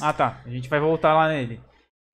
Ah, 0.00 0.12
tá. 0.12 0.40
A 0.46 0.48
gente 0.48 0.68
vai 0.68 0.78
voltar 0.78 1.12
lá 1.12 1.26
nele. 1.26 1.60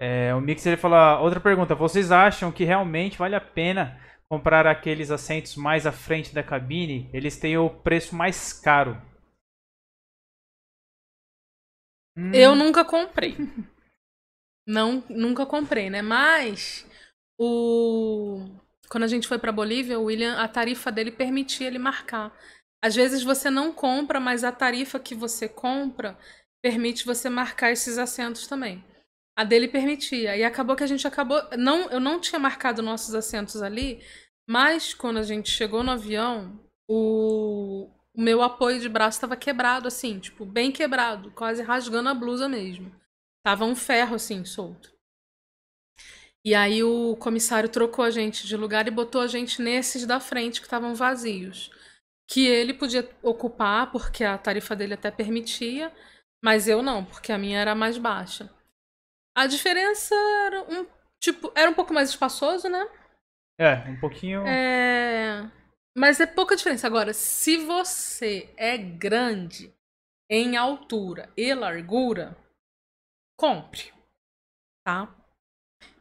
É, 0.00 0.34
o 0.34 0.40
Mix 0.40 0.64
ele 0.64 0.78
falou 0.78 1.22
outra 1.22 1.38
pergunta. 1.38 1.74
Vocês 1.74 2.10
acham 2.10 2.50
que 2.50 2.64
realmente 2.64 3.18
vale 3.18 3.36
a 3.36 3.40
pena 3.42 4.00
comprar 4.30 4.66
aqueles 4.66 5.10
assentos 5.10 5.56
mais 5.56 5.86
à 5.86 5.92
frente 5.92 6.34
da 6.34 6.42
cabine, 6.42 7.08
eles 7.12 7.38
têm 7.38 7.56
o 7.56 7.70
preço 7.70 8.14
mais 8.14 8.52
caro. 8.52 9.00
Hum. 12.16 12.32
Eu 12.32 12.54
nunca 12.54 12.84
comprei. 12.84 13.36
Não, 14.66 15.04
nunca 15.08 15.46
comprei, 15.46 15.88
né? 15.88 16.02
Mas 16.02 16.84
o 17.38 18.40
quando 18.88 19.04
a 19.04 19.08
gente 19.08 19.28
foi 19.28 19.38
para 19.38 19.52
Bolívia, 19.52 19.98
o 19.98 20.04
William, 20.04 20.36
a 20.36 20.48
tarifa 20.48 20.90
dele 20.90 21.10
permitia 21.10 21.66
ele 21.66 21.78
marcar. 21.78 22.36
Às 22.82 22.94
vezes 22.94 23.22
você 23.22 23.50
não 23.50 23.72
compra, 23.72 24.20
mas 24.20 24.44
a 24.44 24.52
tarifa 24.52 24.98
que 24.98 25.14
você 25.14 25.48
compra 25.48 26.16
permite 26.62 27.04
você 27.04 27.28
marcar 27.28 27.72
esses 27.72 27.98
assentos 27.98 28.46
também. 28.46 28.84
A 29.36 29.44
dele 29.44 29.68
permitia. 29.68 30.36
E 30.36 30.42
acabou 30.42 30.74
que 30.74 30.82
a 30.82 30.86
gente 30.86 31.06
acabou. 31.06 31.40
Não, 31.58 31.90
eu 31.90 32.00
não 32.00 32.18
tinha 32.18 32.38
marcado 32.38 32.82
nossos 32.82 33.14
assentos 33.14 33.62
ali, 33.62 34.02
mas 34.48 34.94
quando 34.94 35.18
a 35.18 35.22
gente 35.22 35.50
chegou 35.50 35.82
no 35.82 35.90
avião, 35.90 36.58
o, 36.88 37.90
o 38.14 38.22
meu 38.22 38.42
apoio 38.42 38.80
de 38.80 38.88
braço 38.88 39.16
estava 39.18 39.36
quebrado, 39.36 39.88
assim, 39.88 40.18
tipo, 40.18 40.46
bem 40.46 40.72
quebrado, 40.72 41.30
quase 41.32 41.62
rasgando 41.62 42.08
a 42.08 42.14
blusa 42.14 42.48
mesmo. 42.48 42.90
Tava 43.44 43.64
um 43.64 43.76
ferro, 43.76 44.14
assim, 44.16 44.44
solto. 44.44 44.96
E 46.44 46.54
aí 46.54 46.82
o 46.82 47.16
comissário 47.16 47.68
trocou 47.68 48.04
a 48.04 48.10
gente 48.10 48.46
de 48.46 48.56
lugar 48.56 48.86
e 48.86 48.90
botou 48.90 49.20
a 49.20 49.26
gente 49.26 49.60
nesses 49.60 50.06
da 50.06 50.20
frente 50.20 50.60
que 50.60 50.66
estavam 50.66 50.94
vazios. 50.94 51.70
Que 52.28 52.46
ele 52.46 52.72
podia 52.72 53.08
ocupar, 53.22 53.90
porque 53.90 54.24
a 54.24 54.38
tarifa 54.38 54.74
dele 54.76 54.94
até 54.94 55.10
permitia, 55.10 55.92
mas 56.42 56.68
eu 56.68 56.82
não, 56.82 57.04
porque 57.04 57.32
a 57.32 57.38
minha 57.38 57.58
era 57.58 57.74
mais 57.74 57.98
baixa. 57.98 58.48
A 59.36 59.46
diferença 59.46 60.14
era 60.46 60.62
um, 60.62 60.86
tipo, 61.20 61.52
era 61.54 61.70
um 61.70 61.74
pouco 61.74 61.92
mais 61.92 62.08
espaçoso, 62.08 62.70
né? 62.70 62.88
É, 63.60 63.74
um 63.90 64.00
pouquinho. 64.00 64.46
É. 64.46 65.50
Mas 65.96 66.20
é 66.20 66.26
pouca 66.26 66.56
diferença. 66.56 66.86
Agora, 66.86 67.12
se 67.12 67.58
você 67.58 68.52
é 68.56 68.78
grande 68.78 69.74
em 70.30 70.56
altura 70.56 71.30
e 71.36 71.52
largura, 71.52 72.34
compre. 73.38 73.92
Tá? 74.86 75.14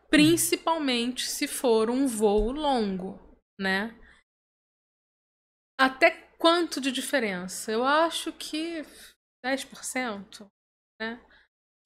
Principalmente 0.10 1.28
se 1.28 1.46
for 1.48 1.90
um 1.90 2.08
voo 2.08 2.52
longo, 2.52 3.20
né? 3.60 4.00
Até 5.78 6.12
quanto 6.38 6.80
de 6.80 6.90
diferença? 6.90 7.70
Eu 7.70 7.84
acho 7.84 8.32
que 8.32 8.82
10%, 9.46 10.48
né? 11.02 11.20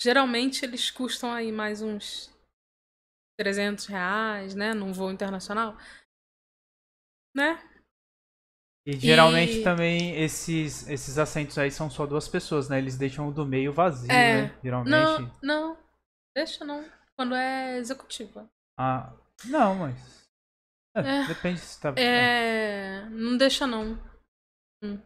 Geralmente 0.02 0.64
eles 0.64 0.90
custam 0.90 1.32
aí 1.32 1.52
mais 1.52 1.82
uns 1.82 2.34
300 3.38 3.86
reais, 3.86 4.56
né? 4.56 4.74
Num 4.74 4.94
voo 4.94 5.12
internacional. 5.12 5.78
Né? 7.36 7.62
E 8.86 8.98
geralmente 8.98 9.60
e... 9.60 9.64
também 9.64 10.16
esses, 10.20 10.88
esses 10.88 11.18
assentos 11.18 11.58
aí 11.58 11.70
são 11.70 11.90
só 11.90 12.06
duas 12.06 12.28
pessoas, 12.28 12.70
né? 12.70 12.78
Eles 12.80 12.98
deixam 12.98 13.28
o 13.28 13.34
do 13.34 13.46
meio 13.46 13.74
vazio, 13.74 14.12
é... 14.12 14.44
né? 14.44 14.60
Geralmente. 14.64 14.92
Não, 14.92 15.32
não. 15.44 15.78
Deixa 16.36 16.64
não. 16.64 16.84
Quando 17.16 17.36
é 17.36 17.78
executiva. 17.78 18.50
Ah, 18.78 19.14
não, 19.46 19.76
mas. 19.76 20.28
É, 20.96 21.02
é, 21.02 21.28
depende 21.28 21.60
se 21.60 21.80
tá. 21.80 21.94
É. 21.98 23.06
Não 23.10 23.38
deixa 23.38 23.68
não. 23.68 24.00
Hum. 24.82 24.98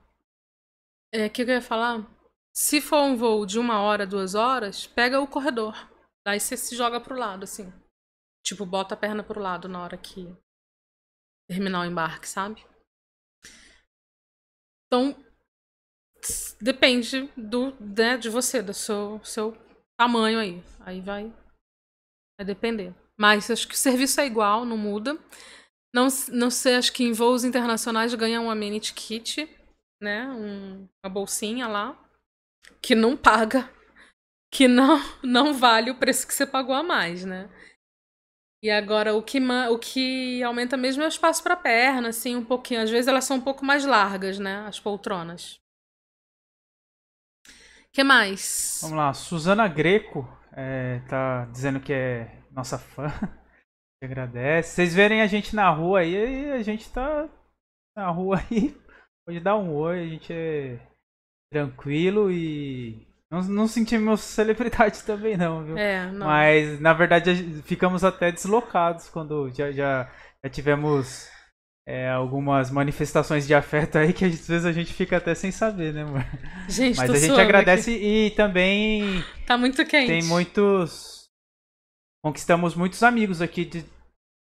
É, 1.11 1.25
o 1.25 1.29
que 1.29 1.41
eu 1.41 1.47
ia 1.47 1.61
falar? 1.61 2.07
Se 2.55 2.79
for 2.79 3.01
um 3.01 3.17
voo 3.17 3.47
de 3.47 3.57
uma 3.57 3.81
hora, 3.81 4.05
duas 4.05 4.35
horas, 4.35 4.85
pega 4.85 5.19
o 5.19 5.27
corredor. 5.27 5.89
Daí 6.23 6.39
você 6.39 6.55
se 6.55 6.75
joga 6.75 7.01
pro 7.01 7.17
lado, 7.17 7.45
assim. 7.45 7.73
Tipo, 8.45 8.63
bota 8.63 8.93
a 8.93 8.97
perna 8.97 9.23
pro 9.23 9.41
lado 9.41 9.67
na 9.67 9.81
hora 9.81 9.97
que 9.97 10.31
terminar 11.49 11.81
o 11.81 11.85
embarque, 11.85 12.29
sabe? 12.29 12.63
Então, 14.85 15.15
depende 16.61 17.27
do, 17.35 17.71
né, 17.79 18.17
de 18.17 18.29
você, 18.29 18.61
do 18.61 18.73
seu, 18.73 19.19
seu 19.23 19.57
tamanho 19.97 20.37
aí. 20.37 20.63
Aí 20.81 21.01
vai, 21.01 21.33
vai 22.37 22.45
depender. 22.45 22.93
Mas 23.17 23.49
acho 23.49 23.67
que 23.67 23.73
o 23.73 23.77
serviço 23.77 24.21
é 24.21 24.27
igual, 24.27 24.63
não 24.63 24.77
muda. 24.77 25.17
Não, 25.93 26.07
não 26.31 26.51
sei, 26.51 26.75
acho 26.75 26.93
que 26.93 27.03
em 27.03 27.13
voos 27.13 27.43
internacionais 27.43 28.13
ganha 28.13 28.39
um 28.39 28.51
amenity 28.51 28.93
kit, 28.93 29.49
né? 29.99 30.27
Um, 30.27 30.87
uma 31.03 31.11
bolsinha 31.11 31.67
lá 31.67 32.02
que 32.81 32.95
não 32.95 33.15
paga. 33.15 33.69
que 34.51 34.67
não, 34.67 34.99
não 35.23 35.53
vale 35.53 35.89
o 35.89 35.95
preço 35.95 36.27
que 36.27 36.33
você 36.33 36.45
pagou 36.45 36.75
a 36.75 36.83
mais, 36.83 37.25
né? 37.25 37.49
E 38.63 38.69
agora 38.69 39.13
o 39.13 39.21
que, 39.21 39.39
o 39.69 39.79
que 39.79 40.41
aumenta 40.43 40.77
mesmo 40.77 41.03
é 41.03 41.05
o 41.05 41.09
espaço 41.09 41.43
para 41.43 41.55
perna, 41.55 42.09
assim, 42.09 42.35
um 42.35 42.45
pouquinho. 42.45 42.81
Às 42.81 42.89
vezes 42.89 43.07
elas 43.07 43.25
são 43.25 43.37
um 43.37 43.41
pouco 43.41 43.65
mais 43.65 43.83
largas, 43.83 44.39
né? 44.39 44.65
As 44.67 44.79
poltronas. 44.79 45.59
que 47.91 48.03
mais? 48.03 48.79
Vamos 48.81 48.97
lá, 48.97 49.13
Suzana 49.13 49.67
Greco 49.67 50.27
é, 50.53 50.99
tá 51.09 51.45
dizendo 51.45 51.79
que 51.79 51.91
é 51.91 52.43
nossa 52.51 52.77
fã. 52.77 53.07
agradece. 54.03 54.75
Vocês 54.75 54.93
verem 54.93 55.21
a 55.21 55.27
gente 55.27 55.55
na 55.55 55.69
rua 55.69 55.99
aí, 55.99 56.51
a 56.51 56.61
gente 56.61 56.91
tá 56.91 57.29
na 57.95 58.09
rua 58.09 58.39
aí. 58.39 58.75
Pode 59.25 59.39
dar 59.39 59.55
um 59.55 59.73
oi, 59.73 59.99
a 60.01 60.07
gente 60.07 60.33
é 60.33 60.79
tranquilo 61.53 62.31
e 62.31 63.07
não, 63.31 63.41
não 63.43 63.67
sentimos 63.67 64.21
celebridade 64.21 65.03
também, 65.03 65.37
não, 65.37 65.63
viu? 65.63 65.77
É, 65.77 66.11
não. 66.11 66.27
Mas, 66.27 66.79
na 66.79 66.93
verdade, 66.93 67.61
ficamos 67.63 68.03
até 68.03 68.31
deslocados 68.31 69.09
quando 69.09 69.49
já, 69.49 69.71
já, 69.71 70.11
já 70.43 70.49
tivemos 70.49 71.27
é, 71.87 72.09
algumas 72.09 72.71
manifestações 72.71 73.45
de 73.45 73.53
afeto 73.53 73.97
aí 73.97 74.13
que 74.13 74.25
às 74.25 74.47
vezes 74.47 74.65
a 74.65 74.71
gente 74.71 74.93
fica 74.93 75.17
até 75.17 75.35
sem 75.35 75.51
saber, 75.51 75.93
né, 75.93 76.03
amor? 76.03 76.25
Gente, 76.67 76.97
Mas 76.97 77.09
a 77.09 77.17
gente 77.17 77.39
agradece 77.39 77.91
aqui. 77.95 78.05
e 78.05 78.31
também. 78.31 79.23
Tá 79.45 79.57
muito 79.57 79.85
quente. 79.85 80.07
Tem 80.07 80.23
muitos. 80.23 81.27
Conquistamos 82.23 82.73
muitos 82.73 83.03
amigos 83.03 83.41
aqui 83.41 83.65
de... 83.65 83.85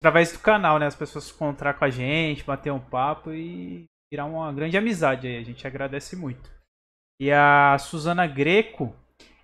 através 0.01 0.33
do 0.33 0.39
canal, 0.39 0.79
né? 0.79 0.87
As 0.87 0.97
pessoas 0.97 1.31
encontrar 1.31 1.75
com 1.75 1.85
a 1.85 1.91
gente, 1.91 2.45
bater 2.45 2.73
um 2.73 2.81
papo 2.81 3.31
e 3.33 3.85
virar 4.11 4.25
uma 4.25 4.51
grande 4.53 4.79
amizade 4.79 5.27
aí. 5.27 5.37
A 5.37 5.43
gente 5.43 5.67
agradece 5.67 6.17
muito. 6.17 6.58
E 7.21 7.33
a 7.33 7.77
Suzana 7.79 8.27
Greco, 8.27 8.95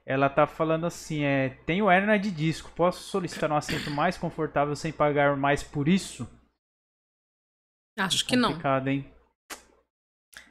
ela 0.06 0.30
tá 0.30 0.46
falando 0.46 0.86
assim, 0.86 1.24
é, 1.24 1.50
tenho 1.66 1.90
hernia 1.90 2.18
de 2.18 2.30
disco, 2.30 2.70
posso 2.70 3.02
solicitar 3.04 3.50
um 3.50 3.56
assento 3.56 3.90
mais 3.90 4.16
confortável 4.16 4.76
sem 4.76 4.92
pagar 4.92 5.36
mais 5.36 5.62
por 5.62 5.88
isso? 5.88 6.28
Acho 7.98 8.24
é 8.24 8.28
que 8.28 8.36
não. 8.36 8.58
Hein? 8.86 9.12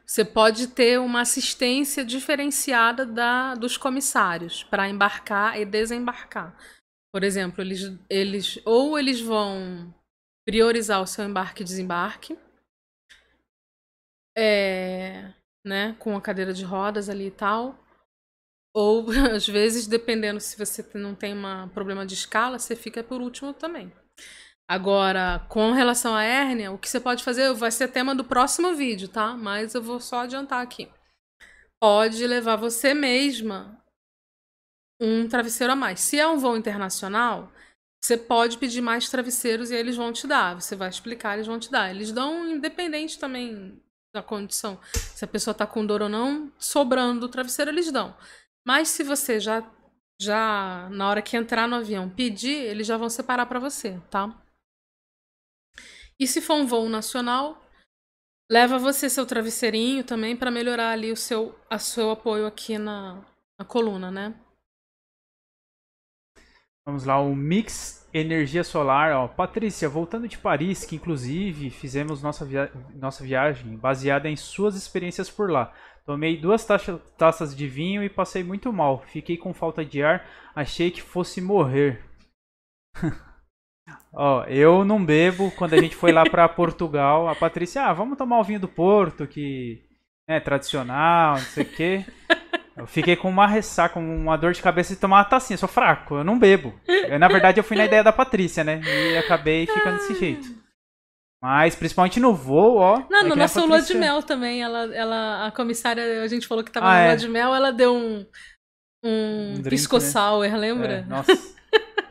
Você 0.05 0.25
pode 0.25 0.67
ter 0.67 0.99
uma 0.99 1.21
assistência 1.21 2.03
diferenciada 2.03 3.05
da, 3.05 3.55
dos 3.55 3.77
comissários 3.77 4.63
para 4.63 4.89
embarcar 4.89 5.59
e 5.59 5.65
desembarcar. 5.65 6.55
Por 7.11 7.23
exemplo, 7.23 7.61
eles, 7.61 7.97
eles 8.09 8.59
ou 8.65 8.99
eles 8.99 9.21
vão 9.21 9.93
priorizar 10.45 11.01
o 11.01 11.07
seu 11.07 11.25
embarque 11.25 11.61
e 11.61 11.65
desembarque, 11.65 12.37
é, 14.37 15.31
né, 15.65 15.95
com 15.99 16.15
a 16.15 16.21
cadeira 16.21 16.53
de 16.53 16.63
rodas 16.63 17.09
ali 17.09 17.27
e 17.27 17.31
tal. 17.31 17.79
Ou, 18.75 19.05
às 19.33 19.47
vezes, 19.47 19.87
dependendo 19.87 20.39
se 20.39 20.57
você 20.57 20.85
não 20.95 21.15
tem 21.15 21.33
um 21.35 21.69
problema 21.69 22.05
de 22.05 22.13
escala, 22.13 22.59
você 22.59 22.75
fica 22.75 23.03
por 23.03 23.21
último 23.21 23.53
também. 23.53 23.91
Agora, 24.67 25.45
com 25.49 25.71
relação 25.71 26.15
à 26.15 26.23
hérnia, 26.23 26.71
o 26.71 26.77
que 26.77 26.89
você 26.89 26.99
pode 26.99 27.23
fazer 27.23 27.53
vai 27.53 27.69
ser 27.69 27.89
tema 27.89 28.15
do 28.15 28.23
próximo 28.23 28.73
vídeo, 28.73 29.07
tá? 29.07 29.35
Mas 29.35 29.75
eu 29.75 29.81
vou 29.81 29.99
só 29.99 30.21
adiantar 30.21 30.61
aqui. 30.61 30.89
Pode 31.81 32.25
levar 32.25 32.55
você 32.55 32.93
mesma 32.93 33.77
um 35.01 35.27
travesseiro 35.27 35.73
a 35.73 35.75
mais. 35.75 35.99
Se 35.99 36.17
é 36.17 36.27
um 36.27 36.37
voo 36.37 36.55
internacional, 36.55 37.51
você 38.01 38.17
pode 38.17 38.57
pedir 38.57 38.81
mais 38.81 39.09
travesseiros 39.09 39.69
e 39.69 39.75
eles 39.75 39.97
vão 39.97 40.13
te 40.13 40.25
dar. 40.25 40.59
Você 40.59 40.75
vai 40.75 40.89
explicar, 40.89 41.35
eles 41.35 41.47
vão 41.47 41.59
te 41.59 41.69
dar. 41.69 41.89
Eles 41.89 42.11
dão 42.11 42.49
independente 42.49 43.19
também 43.19 43.81
da 44.13 44.21
condição, 44.21 44.79
se 44.93 45.25
a 45.25 45.27
pessoa 45.27 45.53
está 45.53 45.65
com 45.65 45.85
dor 45.85 46.03
ou 46.03 46.09
não, 46.09 46.51
sobrando 46.59 47.21
do 47.21 47.29
travesseiro 47.29 47.71
eles 47.71 47.91
dão. 47.91 48.15
Mas 48.65 48.89
se 48.89 49.03
você 49.03 49.39
já 49.39 49.67
já 50.21 50.87
na 50.91 51.09
hora 51.09 51.21
que 51.21 51.35
entrar 51.35 51.67
no 51.67 51.75
avião 51.75 52.09
pedir, 52.09 52.55
eles 52.55 52.87
já 52.87 52.95
vão 52.95 53.09
separar 53.09 53.47
para 53.47 53.59
você, 53.59 53.99
tá? 54.09 54.41
E 56.19 56.27
se 56.27 56.39
for 56.39 56.53
um 56.53 56.65
voo 56.65 56.87
nacional, 56.87 57.61
leva 58.49 58.77
você 58.77 59.09
seu 59.09 59.25
travesseirinho 59.25 60.03
também 60.03 60.37
para 60.37 60.51
melhorar 60.51 60.91
ali 60.91 61.11
o 61.11 61.17
seu, 61.17 61.59
a 61.69 61.79
seu 61.79 62.11
apoio 62.11 62.45
aqui 62.45 62.77
na, 62.77 63.25
na 63.59 63.65
coluna, 63.65 64.11
né? 64.11 64.39
Vamos 66.85 67.05
lá, 67.05 67.19
o 67.19 67.33
Mix 67.33 68.09
Energia 68.13 68.63
Solar. 68.63 69.13
Ó. 69.15 69.27
Patrícia, 69.27 69.87
voltando 69.87 70.27
de 70.27 70.37
Paris, 70.37 70.83
que 70.83 70.97
inclusive 70.97 71.69
fizemos 71.69 72.21
nossa, 72.21 72.45
via 72.45 72.71
nossa 72.93 73.23
viagem 73.23 73.77
baseada 73.77 74.29
em 74.29 74.35
suas 74.35 74.75
experiências 74.75 75.29
por 75.29 75.49
lá. 75.49 75.73
Tomei 76.05 76.35
duas 76.35 76.67
taças 77.17 77.55
de 77.55 77.67
vinho 77.67 78.03
e 78.03 78.09
passei 78.09 78.43
muito 78.43 78.73
mal. 78.73 79.01
Fiquei 79.07 79.37
com 79.37 79.53
falta 79.53 79.85
de 79.85 80.03
ar, 80.03 80.25
achei 80.53 80.91
que 80.91 81.01
fosse 81.01 81.39
morrer. 81.39 82.03
Ó, 84.11 84.43
eu 84.43 84.83
não 84.83 85.03
bebo. 85.03 85.49
Quando 85.51 85.73
a 85.75 85.81
gente 85.81 85.95
foi 85.95 86.11
lá 86.11 86.23
para 86.29 86.47
Portugal, 86.49 87.29
a 87.29 87.35
Patrícia, 87.35 87.83
ah, 87.83 87.93
vamos 87.93 88.17
tomar 88.17 88.39
o 88.39 88.43
vinho 88.43 88.59
do 88.59 88.67
Porto, 88.67 89.25
que 89.25 89.81
é 90.27 90.39
tradicional, 90.41 91.35
não 91.35 91.41
sei 91.41 91.63
o 91.63 91.69
quê. 91.69 92.05
Eu 92.75 92.87
fiquei 92.87 93.15
com 93.15 93.29
uma 93.29 93.45
ressaca, 93.45 93.99
uma 93.99 94.35
dor 94.35 94.53
de 94.53 94.61
cabeça 94.61 94.93
de 94.93 94.99
tomar 94.99 95.17
uma 95.17 95.25
tacinha. 95.25 95.55
Eu 95.55 95.59
sou 95.59 95.69
fraco, 95.69 96.15
eu 96.15 96.23
não 96.23 96.39
bebo. 96.39 96.73
Eu, 96.87 97.19
na 97.19 97.27
verdade, 97.27 97.59
eu 97.59 97.63
fui 97.63 97.77
na 97.77 97.85
ideia 97.85 98.03
da 98.03 98.11
Patrícia, 98.11 98.63
né? 98.63 98.81
E 98.83 99.17
acabei 99.17 99.67
ficando 99.67 99.97
desse 99.97 100.15
jeito. 100.15 100.63
Mas, 101.43 101.75
principalmente 101.75 102.19
no 102.19 102.33
voo, 102.33 102.77
ó. 102.77 103.03
Não, 103.09 103.19
é 103.19 103.23
no 103.23 103.35
nosso 103.35 103.63
lua 103.65 103.81
de 103.81 103.93
mel 103.93 104.23
também. 104.23 104.63
Ela, 104.63 104.95
ela, 104.95 105.47
a 105.47 105.51
comissária, 105.51 106.23
a 106.23 106.27
gente 106.27 106.47
falou 106.47 106.63
que 106.63 106.71
tava 106.71 106.87
ah, 106.87 106.93
no 106.93 106.99
é. 106.99 107.07
lua 107.07 107.17
de 107.17 107.27
mel, 107.27 107.53
ela 107.53 107.71
deu 107.71 107.93
um. 107.93 108.25
Um, 109.05 109.55
um 109.57 109.63
pisco 109.63 109.97
né? 109.97 110.01
sour, 110.01 110.55
lembra? 110.55 110.93
É, 110.93 111.01
nossa, 111.01 111.37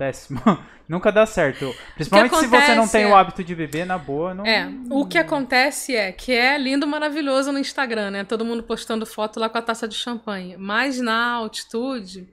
péssimo. 0.03 0.41
Nunca 0.89 1.13
dá 1.13 1.25
certo. 1.25 1.73
Principalmente 1.95 2.37
se 2.37 2.47
você 2.49 2.75
não 2.75 2.89
tem 2.89 3.05
é... 3.05 3.07
o 3.07 3.15
hábito 3.15 3.45
de 3.45 3.55
beber, 3.55 3.87
na 3.87 3.97
boa, 3.97 4.35
não. 4.35 4.45
É. 4.45 4.69
O 4.91 5.07
que 5.07 5.17
acontece 5.17 5.95
é 5.95 6.11
que 6.11 6.33
é 6.33 6.59
lindo, 6.59 6.87
maravilhoso 6.87 7.53
no 7.53 7.59
Instagram, 7.59 8.11
né? 8.11 8.25
Todo 8.25 8.45
mundo 8.45 8.65
postando 8.65 9.07
foto 9.07 9.39
lá 9.39 9.49
com 9.49 9.59
a 9.59 9.63
taça 9.63 9.87
de 9.87 9.95
champanhe. 9.95 10.57
Mas 10.57 10.99
na 10.99 11.35
altitude, 11.35 12.29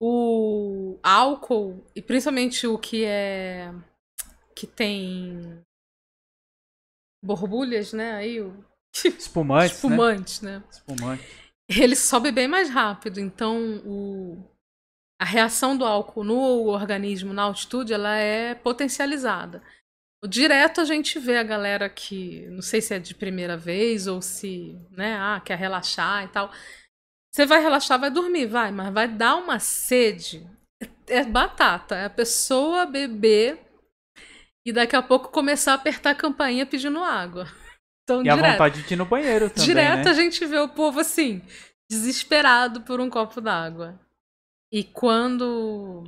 o 0.00 0.98
álcool, 1.02 1.86
e 1.94 2.02
principalmente 2.02 2.66
o 2.66 2.76
que 2.76 3.04
é. 3.04 3.72
que 4.56 4.66
tem. 4.66 5.60
borbulhas, 7.22 7.92
né? 7.92 8.14
Aí 8.16 8.40
o. 8.40 8.52
Espumante. 8.92 9.74
Espumante, 9.74 10.44
né? 10.44 10.58
né? 10.58 10.64
Espumante. 10.68 11.24
Ele 11.68 11.96
sobe 11.96 12.30
bem 12.32 12.48
mais 12.48 12.68
rápido. 12.68 13.18
Então, 13.18 13.80
o 13.86 14.53
a 15.20 15.24
reação 15.24 15.76
do 15.76 15.84
álcool 15.84 16.24
no 16.24 16.66
organismo 16.66 17.32
na 17.32 17.42
altitude 17.42 17.92
ela 17.92 18.16
é 18.16 18.54
potencializada. 18.54 19.62
Direto 20.26 20.80
a 20.80 20.84
gente 20.84 21.18
vê 21.18 21.36
a 21.36 21.42
galera 21.42 21.88
que, 21.88 22.46
não 22.48 22.62
sei 22.62 22.80
se 22.80 22.94
é 22.94 22.98
de 22.98 23.14
primeira 23.14 23.56
vez 23.56 24.06
ou 24.06 24.22
se, 24.22 24.78
né, 24.90 25.16
ah, 25.18 25.40
quer 25.44 25.58
relaxar 25.58 26.24
e 26.24 26.28
tal. 26.28 26.50
Você 27.32 27.44
vai 27.44 27.60
relaxar, 27.60 27.98
vai 27.98 28.10
dormir, 28.10 28.46
vai, 28.46 28.70
mas 28.70 28.92
vai 28.92 29.06
dar 29.06 29.36
uma 29.36 29.58
sede. 29.58 30.48
É 31.06 31.22
batata, 31.22 31.94
é 31.94 32.06
a 32.06 32.10
pessoa 32.10 32.86
beber 32.86 33.60
e 34.66 34.72
daqui 34.72 34.96
a 34.96 35.02
pouco 35.02 35.28
começar 35.28 35.72
a 35.72 35.74
apertar 35.74 36.10
a 36.10 36.14
campainha 36.14 36.64
pedindo 36.64 37.04
água. 37.04 37.46
Então, 38.02 38.20
e 38.20 38.24
direto, 38.24 38.44
a 38.44 38.50
vontade 38.52 38.82
de 38.82 38.94
ir 38.94 38.96
no 38.96 39.04
banheiro 39.04 39.50
também, 39.50 39.64
Direto 39.64 40.04
né? 40.04 40.10
a 40.10 40.14
gente 40.14 40.44
vê 40.46 40.58
o 40.58 40.68
povo 40.68 41.00
assim, 41.00 41.42
desesperado 41.90 42.82
por 42.82 43.00
um 43.00 43.10
copo 43.10 43.40
d'água. 43.40 43.98
E 44.72 44.84
quando 44.84 46.04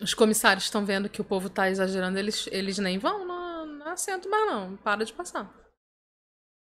os 0.00 0.14
comissários 0.14 0.64
estão 0.64 0.84
vendo 0.84 1.08
que 1.08 1.20
o 1.20 1.24
povo 1.24 1.48
está 1.48 1.68
exagerando, 1.68 2.18
eles, 2.18 2.46
eles 2.52 2.78
nem 2.78 2.98
vão 2.98 3.26
no, 3.26 3.66
no 3.66 3.88
assento 3.88 4.28
mais 4.28 4.46
não, 4.46 4.76
para 4.76 5.04
de 5.04 5.12
passar. 5.12 5.52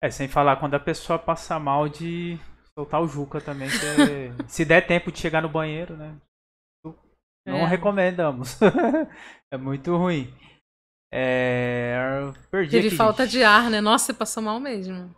É, 0.04 0.10
sem 0.10 0.28
falar 0.28 0.58
quando 0.58 0.74
a 0.74 0.80
pessoa 0.80 1.20
passa 1.20 1.60
mal 1.60 1.88
de 1.88 2.40
soltar 2.74 3.02
o 3.02 3.08
Juca 3.08 3.40
também, 3.40 3.68
é, 3.70 4.32
se 4.48 4.66
der 4.66 4.88
tempo 4.88 5.12
de 5.12 5.20
chegar 5.20 5.42
no 5.42 5.50
banheiro, 5.50 5.96
né? 5.96 6.18
Não 7.46 7.58
é. 7.58 7.66
recomendamos. 7.66 8.60
é 9.52 9.58
muito 9.58 9.96
ruim. 9.98 10.32
É... 11.12 11.96
Perdi 12.50 12.72
Teve 12.72 12.88
aqui, 12.88 12.96
falta 12.96 13.24
gente. 13.24 13.32
de 13.34 13.44
ar, 13.44 13.70
né? 13.70 13.82
Nossa, 13.82 14.06
você 14.06 14.14
passou 14.14 14.44
mal 14.44 14.60
mesmo. 14.60 15.14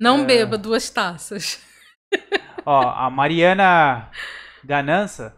Não 0.00 0.20
é... 0.20 0.24
beba 0.24 0.56
duas 0.56 0.88
taças. 0.88 1.60
Ó, 2.64 2.90
a 2.90 3.10
Mariana 3.10 4.10
Ganança, 4.66 5.36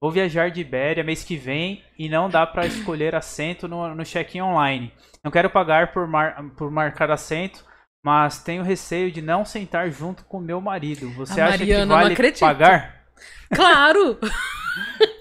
vou 0.00 0.10
viajar 0.10 0.50
de 0.50 0.60
Ibéria 0.60 1.02
mês 1.02 1.24
que 1.24 1.36
vem 1.36 1.82
e 1.98 2.08
não 2.08 2.28
dá 2.28 2.46
para 2.46 2.66
escolher 2.66 3.14
assento 3.14 3.66
no, 3.66 3.94
no 3.94 4.04
check-in 4.04 4.42
online. 4.42 4.92
Não 5.24 5.30
quero 5.30 5.50
pagar 5.50 5.92
por, 5.92 6.06
mar, 6.06 6.36
por 6.56 6.70
marcar 6.70 7.10
assento, 7.10 7.64
mas 8.04 8.42
tenho 8.42 8.62
receio 8.62 9.10
de 9.10 9.22
não 9.22 9.44
sentar 9.44 9.90
junto 9.90 10.24
com 10.24 10.38
meu 10.38 10.60
marido. 10.60 11.10
Você 11.14 11.40
A 11.40 11.46
acha 11.46 11.58
Mariana, 11.58 12.04
que 12.06 12.14
vale 12.14 12.32
pagar? 12.32 13.04
Claro! 13.52 14.18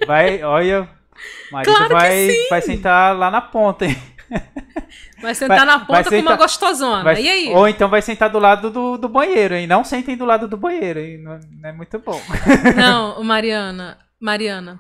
Vai, 0.06 0.44
olha, 0.44 0.90
marido 1.52 1.74
claro 1.74 1.96
vai, 1.96 2.30
vai 2.50 2.62
sentar 2.62 3.16
lá 3.16 3.32
na 3.32 3.42
ponta, 3.42 3.86
hein? 3.86 3.96
Vai 5.26 5.36
sentar 5.36 5.58
Vai- 5.58 5.66
na 5.66 5.86
ponta 5.86 6.10
com 6.10 6.16
uma 6.18 6.36
gostosona. 6.36 7.04
Vai- 7.04 7.22
E 7.22 7.30
aí? 7.30 7.50
Ou 7.50 7.68
então 7.68 7.90
vai 7.90 8.02
sentar 8.02 8.30
do 8.30 8.38
lado 8.40 8.70
do, 8.70 8.98
do 8.98 9.10
banheiro, 9.10 9.56
hein? 9.56 9.66
Não 9.66 9.84
sentem 9.84 10.16
do 10.16 10.24
lado 10.24 10.48
do 10.48 10.56
banheiro, 10.56 11.00
hein? 11.00 11.18
Não, 11.18 11.40
não 11.40 11.70
é 11.70 11.74
muito 11.74 11.98
bom. 12.00 12.22
Não, 12.78 13.22
Mariana, 13.26 13.98
Mariana, 14.20 14.80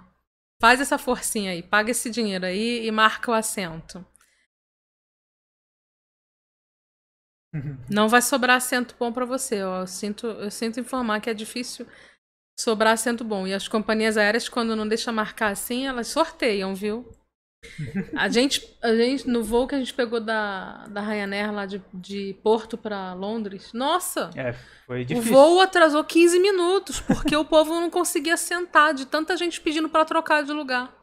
faz 0.62 0.80
essa 0.80 0.98
forcinha 0.98 1.52
aí, 1.52 1.64
paga 1.64 1.92
esse 1.92 2.10
dinheiro 2.10 2.46
aí 2.46 2.86
e 2.86 2.92
marca 2.92 3.32
o 3.32 3.34
assento. 3.34 4.06
Não 7.90 8.10
vai 8.10 8.22
sobrar 8.22 8.58
assento 8.58 8.96
bom 9.00 9.12
pra 9.14 9.26
você, 9.26 9.64
ó. 9.64 9.82
Eu 9.82 9.88
sinto, 9.88 10.28
eu 10.28 10.52
sinto 10.52 10.80
informar 10.80 11.22
que 11.22 11.30
é 11.30 11.34
difícil 11.34 11.88
sobrar 12.60 12.94
assento 12.94 13.24
bom. 13.24 13.48
E 13.48 13.54
as 13.54 13.68
companhias 13.68 14.18
aéreas, 14.18 14.50
quando 14.50 14.76
não 14.76 14.88
deixa 14.88 15.12
marcar 15.12 15.52
assim, 15.52 15.88
elas 15.88 16.08
sorteiam, 16.08 16.76
viu? 16.76 17.10
A 18.16 18.28
gente, 18.30 18.62
a 18.82 18.94
gente 18.96 19.28
no 19.28 19.44
voo 19.44 19.68
que 19.68 19.76
a 19.76 19.78
gente 19.80 19.94
pegou 19.94 20.20
da, 20.20 20.86
da 20.88 21.02
Ryanair 21.02 21.52
lá 21.54 21.66
de, 21.66 21.82
de 21.94 22.36
Porto 22.44 22.78
pra 22.78 23.14
Londres, 23.14 23.72
nossa! 23.74 24.30
É, 24.36 24.54
foi 24.86 25.02
O 25.02 25.06
difícil. 25.06 25.32
voo 25.34 25.60
atrasou 25.62 26.04
15 26.04 26.40
minutos, 26.40 27.00
porque 27.02 27.36
o 27.36 27.46
povo 27.46 27.74
não 27.74 27.90
conseguia 27.90 28.38
sentar, 28.38 28.94
de 28.94 29.06
tanta 29.06 29.36
gente 29.38 29.60
pedindo 29.62 29.90
pra 29.90 30.06
trocar 30.06 30.44
de 30.44 30.52
lugar. 30.52 30.94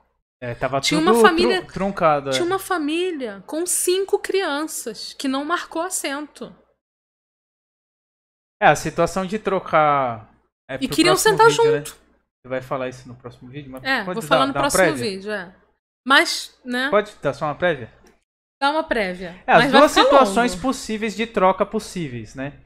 É, 0.41 0.55
tava 0.55 0.81
Tinha 0.81 1.01
tudo 1.01 1.13
uma 1.13 1.21
família- 1.21 1.63
tru- 1.63 1.73
truncado. 1.73 2.31
é. 2.31 2.33
Tinha 2.33 2.45
uma 2.45 2.59
família 2.59 3.45
com 3.47 3.65
cinco 3.65 4.19
crianças 4.19 5.15
que 5.15 5.29
não 5.29 5.45
marcou 5.45 5.81
assento. 5.83 6.53
É, 8.61 8.67
a 8.69 8.77
situação 8.77 9.27
de 9.27 9.39
trocar. 9.39 10.33
É, 10.69 10.79
E 10.81 10.89
queriam 10.89 11.17
sentar 11.17 11.49
vídeo, 11.49 11.65
né? 11.65 11.79
junto. 11.79 11.91
Você 11.91 12.49
vai 12.49 12.61
falar 12.61 12.89
isso 12.89 13.07
no 13.09 13.15
próximo 13.15 13.49
vídeo? 13.51 13.71
Mas 13.71 13.85
É, 13.85 14.03
vou 14.05 14.21
falar 14.23 14.47
no 14.47 14.53
próximo 14.53 14.83
prévia? 14.83 15.11
vídeo, 15.11 15.31
é. 15.31 15.55
Mas, 16.07 16.59
né, 16.65 16.91
Pode 16.91 17.15
dar 17.23 17.33
só 17.33 17.47
uma 17.47 17.55
prévia? 17.55 17.93
dá 18.61 18.71
uma 18.71 18.85
prévia. 18.85 19.43
É, 19.45 19.53
as 19.53 19.73
duas 19.73 19.91
situações 19.91 20.53
longo. 20.53 20.63
possíveis 20.63 21.17
de 21.17 21.27
troca 21.27 21.67
possíveis, 21.67 22.37
né? 22.37 22.63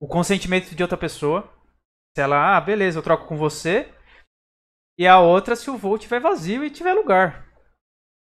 O 0.00 0.08
consentimento 0.08 0.74
de 0.74 0.82
outra 0.82 0.98
pessoa. 0.98 1.48
Se 2.16 2.20
ela, 2.20 2.56
ah, 2.56 2.60
beleza, 2.60 2.98
eu 2.98 3.02
troco 3.02 3.28
com 3.28 3.36
você. 3.36 3.92
E 4.98 5.06
a 5.06 5.20
outra 5.20 5.54
se 5.54 5.70
o 5.70 5.76
voo 5.76 5.98
tiver 5.98 6.20
vazio 6.20 6.64
e 6.64 6.70
tiver 6.70 6.94
lugar. 6.94 7.48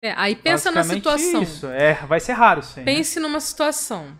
É, 0.03 0.11
aí 0.17 0.36
pensa 0.36 0.71
na 0.71 0.84
situação. 0.84 1.41
Isso, 1.41 1.67
é, 1.67 1.93
vai 2.05 2.19
ser 2.19 2.34
raro 2.34 2.59
isso 2.59 2.78
aí, 2.78 2.86
né? 2.86 2.93
Pense 2.93 3.19
numa 3.21 3.39
situação. 3.39 4.19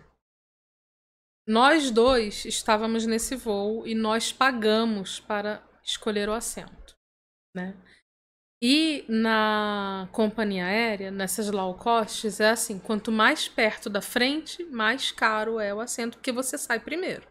Nós 1.46 1.90
dois 1.90 2.46
estávamos 2.46 3.04
nesse 3.04 3.36
voo 3.36 3.86
e 3.86 3.94
nós 3.94 4.32
pagamos 4.32 5.20
para 5.20 5.62
escolher 5.82 6.30
o 6.30 6.32
assento, 6.32 6.94
né? 7.54 7.76
E 8.62 9.04
na 9.08 10.08
companhia 10.12 10.64
aérea, 10.64 11.10
nessas 11.10 11.50
low 11.50 11.74
costs, 11.76 12.40
é 12.40 12.50
assim, 12.50 12.78
quanto 12.78 13.12
mais 13.12 13.48
perto 13.48 13.90
da 13.90 14.00
frente, 14.00 14.64
mais 14.64 15.12
caro 15.12 15.60
é 15.60 15.74
o 15.74 15.80
assento, 15.80 16.16
porque 16.16 16.32
você 16.32 16.56
sai 16.56 16.80
primeiro. 16.80 17.28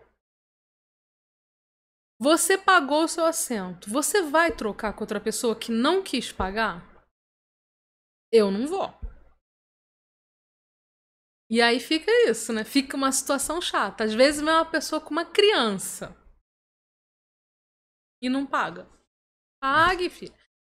Você 2.19 2.57
pagou 2.57 3.03
o 3.03 3.07
seu 3.07 3.25
assento. 3.25 3.89
Você 3.89 4.21
vai 4.21 4.51
trocar 4.55 4.93
com 4.93 5.01
outra 5.03 5.19
pessoa 5.19 5.55
que 5.55 5.71
não 5.71 6.01
quis 6.01 6.31
pagar? 6.31 6.81
Eu 8.31 8.49
não 8.51 8.65
vou. 8.67 8.93
E 11.49 11.61
aí 11.61 11.79
fica 11.79 12.11
isso, 12.29 12.51
né? 12.53 12.63
Fica 12.63 12.97
uma 12.97 13.11
situação 13.11 13.61
chata. 13.61 14.03
Às 14.03 14.13
vezes 14.13 14.41
vem 14.41 14.49
uma 14.53 14.65
pessoa 14.65 14.99
com 14.99 15.11
uma 15.11 15.25
criança 15.25 16.15
e 18.21 18.29
não 18.29 18.45
paga. 18.45 18.87
Pague, 19.61 20.09
filho. 20.09 20.33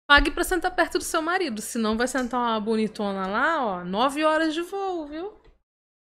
Pague 0.08 0.30
pra 0.30 0.42
sentar 0.42 0.74
perto 0.74 0.98
do 0.98 1.04
seu 1.04 1.20
marido. 1.20 1.60
Senão 1.60 1.96
vai 1.96 2.06
sentar 2.08 2.40
uma 2.40 2.58
bonitona 2.60 3.26
lá, 3.26 3.64
ó. 3.64 3.84
Nove 3.84 4.24
horas 4.24 4.54
de 4.54 4.62
voo, 4.62 5.06
viu? 5.06 5.38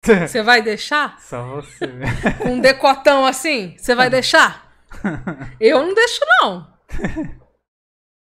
Você 0.26 0.42
vai 0.42 0.61
deixar? 0.61 1.20
Só 1.20 1.61
você. 1.61 1.86
um 2.44 2.61
decotão 2.61 3.24
assim? 3.24 3.76
Você 3.78 3.94
vai 3.94 4.11
deixar? 4.11 4.72
Eu 5.61 5.86
não 5.86 5.94
deixo, 5.94 6.20
não. 6.40 6.76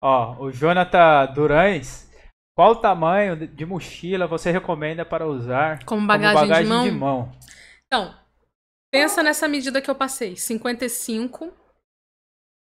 Ó, 0.02 0.38
o 0.46 0.52
Jonathan 0.52 1.26
Durães. 1.34 2.08
Qual 2.56 2.78
tamanho 2.78 3.36
de- 3.48 3.66
mochila 3.66 4.26
você 4.26 4.50
recomenda 4.50 5.06
para 5.06 5.28
usar 5.28 5.84
Como 5.86 6.08
bagagem, 6.08 6.64
de 6.64 6.64
mão? 6.70 6.84
de 6.86 6.92
mão? 6.92 7.32
Então, 7.86 8.18
pensa 8.92 9.22
nessa 9.22 9.48
medida 9.48 9.80
que 9.82 9.90
eu 9.92 9.94
passei: 9.96 10.36
55, 10.38 11.54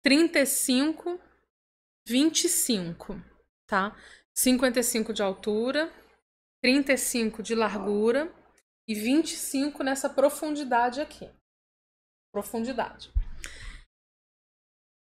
35, 0.05 1.19
25, 2.07 3.15
tá? 3.67 3.97
55 4.35 5.13
de 5.13 5.23
altura, 5.23 5.93
35 6.63 7.43
de 7.43 7.55
largura 7.55 8.33
e 8.89 8.95
25 8.95 9.83
nessa 9.83 10.09
profundidade 10.09 11.01
aqui. 11.01 11.31
Profundidade. 12.33 13.13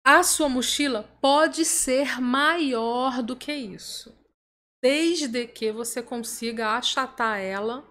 A 0.05 0.25
sua 0.25 0.49
mochila 0.49 1.05
pode 1.21 1.65
ser 1.65 2.21
maior 2.21 3.23
do 3.23 3.37
que 3.37 3.53
isso, 3.53 4.13
desde 4.83 5.47
que 5.47 5.71
você 5.71 6.03
consiga 6.03 6.77
achatar 6.77 7.39
ela 7.39 7.89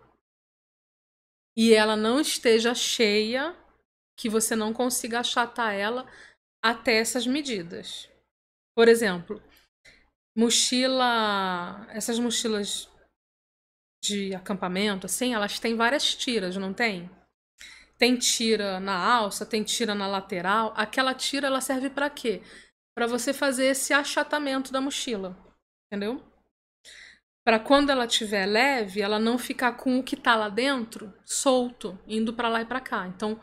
e 1.56 1.74
ela 1.74 1.96
não 1.96 2.20
esteja 2.20 2.76
cheia, 2.76 3.56
que 4.18 4.30
você 4.30 4.56
não 4.56 4.74
consiga 4.74 5.20
achatar 5.20 5.74
ela 5.74 6.06
até 6.62 6.98
essas 6.98 7.26
medidas. 7.26 8.11
Por 8.76 8.88
exemplo, 8.88 9.42
mochila, 10.36 11.86
essas 11.90 12.18
mochilas 12.20 12.90
de 14.04 14.34
acampamento, 14.34 15.06
assim, 15.06 15.34
elas 15.34 15.60
têm 15.60 15.76
várias 15.76 16.16
tiras, 16.16 16.56
não 16.58 16.74
tem? 16.74 17.10
Tem 17.98 18.18
tira 18.18 18.80
na 18.80 18.98
alça, 18.98 19.46
tem 19.46 19.64
tira 19.64 19.94
na 19.94 20.08
lateral. 20.08 20.74
Aquela 20.76 21.14
tira 21.14 21.48
ela 21.48 21.62
serve 21.62 21.90
para 21.90 22.10
quê? 22.10 22.42
Para 22.96 23.06
você 23.06 23.32
fazer 23.32 23.68
esse 23.68 23.94
achatamento 23.94 24.72
da 24.72 24.82
mochila, 24.82 25.38
entendeu? 25.86 26.24
Para 27.44 27.60
quando 27.60 27.90
ela 27.90 28.06
estiver 28.06 28.46
leve, 28.46 29.02
ela 29.02 29.20
não 29.20 29.38
ficar 29.38 29.74
com 29.74 30.00
o 30.00 30.04
que 30.04 30.16
tá 30.16 30.36
lá 30.36 30.50
dentro 30.50 31.14
solto, 31.24 31.98
indo 32.08 32.34
para 32.34 32.50
lá 32.50 32.62
e 32.62 32.66
para 32.66 32.80
cá. 32.80 33.08
Então, 33.08 33.40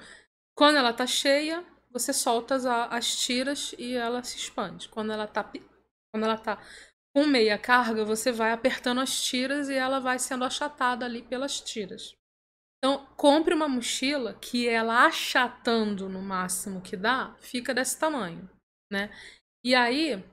quando 0.57 0.77
ela 0.77 0.93
tá 0.93 1.07
cheia, 1.07 1.65
você 1.99 2.13
solta 2.13 2.55
as, 2.55 2.67
as 2.67 3.17
tiras 3.17 3.75
e 3.79 3.95
ela 3.95 4.23
se 4.23 4.37
expande. 4.37 4.89
Quando 4.89 5.13
ela 5.13 5.27
tá 5.27 5.51
quando 6.11 6.25
ela 6.25 6.39
tá 6.39 6.59
com 7.15 7.27
meia 7.27 7.59
carga, 7.59 8.05
você 8.05 8.31
vai 8.31 8.53
apertando 8.53 9.01
as 9.01 9.23
tiras 9.23 9.69
e 9.69 9.75
ela 9.75 9.99
vai 9.99 10.19
sendo 10.19 10.45
achatada 10.45 11.05
ali 11.05 11.23
pelas 11.23 11.61
tiras. 11.61 12.17
Então, 12.79 13.07
compre 13.17 13.55
uma 13.55 13.69
mochila 13.69 14.35
que 14.35 14.69
ela 14.69 15.05
achatando 15.05 16.09
no 16.09 16.23
máximo 16.23 16.81
que 16.81 16.97
dá, 16.97 17.35
fica 17.41 17.75
desse 17.75 17.99
tamanho, 17.99 18.49
né? 18.91 19.11
E 19.65 19.75
aí, 19.75 20.25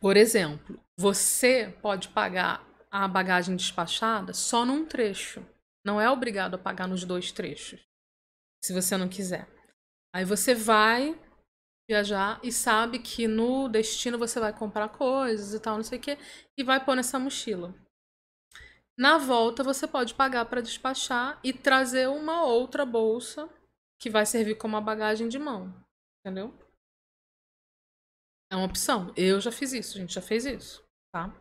por 0.00 0.16
exemplo, 0.16 0.80
você 0.96 1.76
pode 1.82 2.08
pagar 2.08 2.64
a 2.90 3.08
bagagem 3.08 3.56
despachada 3.56 4.32
só 4.32 4.64
num 4.64 4.84
trecho. 4.84 5.44
Não 5.84 6.00
é 6.00 6.08
obrigado 6.08 6.54
a 6.54 6.58
pagar 6.58 6.86
nos 6.86 7.04
dois 7.04 7.32
trechos, 7.32 7.80
se 8.64 8.72
você 8.72 8.96
não 8.96 9.08
quiser. 9.08 9.48
Aí 10.12 10.24
você 10.24 10.54
vai 10.54 11.18
viajar 11.88 12.38
e 12.42 12.52
sabe 12.52 12.98
que 12.98 13.26
no 13.26 13.68
destino 13.68 14.18
você 14.18 14.38
vai 14.38 14.56
comprar 14.56 14.88
coisas 14.90 15.54
e 15.54 15.60
tal, 15.60 15.76
não 15.76 15.82
sei 15.82 15.98
o 15.98 16.00
quê, 16.00 16.18
e 16.56 16.62
vai 16.62 16.84
pôr 16.84 16.94
nessa 16.94 17.18
mochila. 17.18 17.74
Na 18.96 19.18
volta 19.18 19.64
você 19.64 19.88
pode 19.88 20.14
pagar 20.14 20.44
para 20.44 20.60
despachar 20.60 21.40
e 21.42 21.52
trazer 21.52 22.08
uma 22.08 22.44
outra 22.44 22.84
bolsa 22.84 23.48
que 24.00 24.10
vai 24.10 24.24
servir 24.24 24.56
como 24.56 24.76
uma 24.76 24.80
bagagem 24.80 25.28
de 25.28 25.38
mão, 25.38 25.74
entendeu? 26.20 26.54
É 28.52 28.56
uma 28.56 28.66
opção. 28.66 29.12
Eu 29.16 29.40
já 29.40 29.50
fiz 29.50 29.72
isso, 29.72 29.96
a 29.96 30.00
gente 30.00 30.14
já 30.14 30.22
fez 30.22 30.44
isso, 30.44 30.84
tá? 31.12 31.34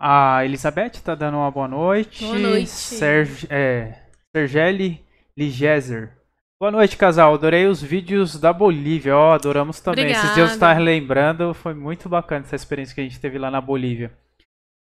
A 0.00 0.44
Elizabeth 0.44 1.02
tá 1.04 1.14
dando 1.14 1.36
uma 1.36 1.50
boa 1.50 1.68
noite. 1.68 2.24
Boa 2.24 2.38
noite. 2.38 2.70
Serg, 2.70 3.46
é, 3.50 4.10
Sergeli 4.34 5.06
Ligezer. 5.44 6.12
Boa 6.60 6.70
noite, 6.70 6.98
casal. 6.98 7.32
Adorei 7.32 7.66
os 7.66 7.82
vídeos 7.82 8.38
da 8.38 8.52
Bolívia. 8.52 9.16
Ó, 9.16 9.32
adoramos 9.32 9.80
também. 9.80 10.10
Esses 10.10 10.20
dias 10.20 10.24
eu 10.36 10.44
Obrigada. 10.44 10.52
estava 10.52 10.80
lembrando, 10.80 11.54
foi 11.54 11.72
muito 11.72 12.10
bacana 12.10 12.44
essa 12.44 12.54
experiência 12.56 12.94
que 12.94 13.00
a 13.00 13.04
gente 13.04 13.18
teve 13.18 13.38
lá 13.38 13.50
na 13.50 13.58
Bolívia. 13.58 14.12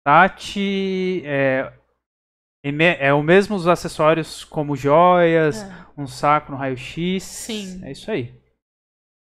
Tati, 0.05 1.21
é, 1.25 1.73
é 3.01 3.13
o 3.13 3.25
mesmo 3.25 3.57
os 3.57 3.67
acessórios 3.67 4.45
como 4.45 4.77
joias, 4.77 5.65
É. 5.65 5.87
um 5.99 6.07
saco 6.07 6.53
no 6.53 6.59
raio-x. 6.59 7.25
Sim. 7.25 7.81
É 7.85 7.91
isso 7.91 8.09
aí. 8.09 8.33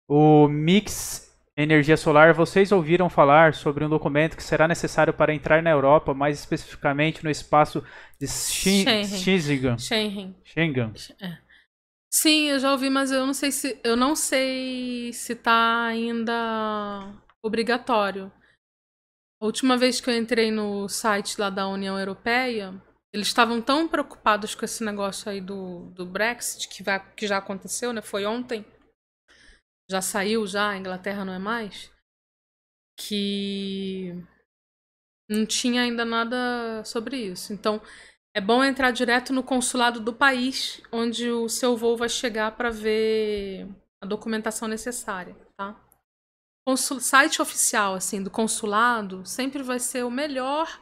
O 0.06 0.46
Mix 0.48 1.25
Energia 1.58 1.96
Solar, 1.96 2.34
vocês 2.34 2.70
ouviram 2.70 3.08
falar 3.08 3.54
sobre 3.54 3.82
um 3.82 3.88
documento 3.88 4.36
que 4.36 4.42
será 4.42 4.68
necessário 4.68 5.14
para 5.14 5.34
entrar 5.34 5.62
na 5.62 5.70
Europa, 5.70 6.12
mais 6.12 6.38
especificamente 6.38 7.24
no 7.24 7.30
espaço 7.30 7.82
de 8.20 8.28
Schengen. 8.28 9.04
Schengen. 9.06 9.78
Schengen. 9.78 10.36
Schengen. 10.44 10.92
Sim, 12.12 12.50
eu 12.50 12.58
já 12.58 12.72
ouvi, 12.72 12.90
mas 12.90 13.10
eu 13.10 13.24
não 13.24 13.32
sei 13.32 13.50
se 13.50 13.80
eu 13.82 13.96
não 13.96 14.14
sei 14.14 15.14
se 15.14 15.34
tá 15.34 15.86
ainda 15.86 17.14
obrigatório. 17.42 18.30
A 19.40 19.46
última 19.46 19.78
vez 19.78 19.98
que 19.98 20.10
eu 20.10 20.16
entrei 20.16 20.50
no 20.50 20.88
site 20.90 21.40
lá 21.40 21.48
da 21.48 21.66
União 21.68 21.98
Europeia, 21.98 22.74
eles 23.14 23.28
estavam 23.28 23.62
tão 23.62 23.88
preocupados 23.88 24.54
com 24.54 24.64
esse 24.64 24.84
negócio 24.84 25.30
aí 25.30 25.40
do, 25.40 25.90
do 25.94 26.04
Brexit, 26.04 26.68
que, 26.68 26.82
vai, 26.82 27.02
que 27.14 27.26
já 27.26 27.38
aconteceu, 27.38 27.94
né? 27.94 28.02
Foi 28.02 28.26
ontem. 28.26 28.62
Já 29.90 30.02
saiu, 30.02 30.46
já, 30.46 30.70
a 30.70 30.76
Inglaterra 30.76 31.24
não 31.24 31.32
é 31.32 31.38
mais. 31.38 31.90
Que 32.98 34.14
não 35.28 35.44
tinha 35.44 35.82
ainda 35.82 36.04
nada 36.04 36.84
sobre 36.84 37.16
isso. 37.16 37.52
Então, 37.52 37.80
é 38.34 38.40
bom 38.40 38.62
entrar 38.62 38.90
direto 38.90 39.32
no 39.32 39.42
consulado 39.42 40.00
do 40.00 40.12
país 40.12 40.82
onde 40.92 41.30
o 41.30 41.48
seu 41.48 41.76
voo 41.76 41.96
vai 41.96 42.08
chegar 42.08 42.56
para 42.56 42.70
ver 42.70 43.68
a 44.00 44.06
documentação 44.06 44.68
necessária, 44.68 45.34
tá? 45.56 45.74
Consul 46.66 47.00
site 47.00 47.40
oficial 47.40 47.94
assim 47.94 48.22
do 48.22 48.30
consulado 48.30 49.24
sempre 49.24 49.62
vai 49.62 49.78
ser 49.78 50.04
o 50.04 50.10
melhor 50.10 50.80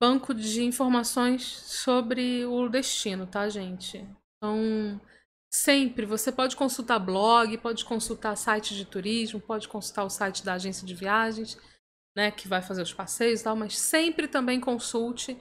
banco 0.00 0.34
de 0.34 0.64
informações 0.64 1.44
sobre 1.44 2.44
o 2.46 2.68
destino, 2.68 3.26
tá, 3.26 3.48
gente? 3.48 3.98
Então, 4.36 5.00
sempre 5.54 6.04
você 6.04 6.32
pode 6.32 6.56
consultar 6.56 6.98
blog, 6.98 7.56
pode 7.58 7.84
consultar 7.84 8.36
site 8.36 8.74
de 8.74 8.84
turismo, 8.84 9.40
pode 9.40 9.68
consultar 9.68 10.04
o 10.04 10.10
site 10.10 10.44
da 10.44 10.54
agência 10.54 10.84
de 10.84 10.94
viagens, 10.94 11.56
né, 12.16 12.32
que 12.32 12.48
vai 12.48 12.60
fazer 12.60 12.82
os 12.82 12.92
passeios 12.92 13.40
e 13.40 13.44
tal, 13.44 13.54
mas 13.54 13.78
sempre 13.78 14.26
também 14.26 14.58
consulte 14.60 15.36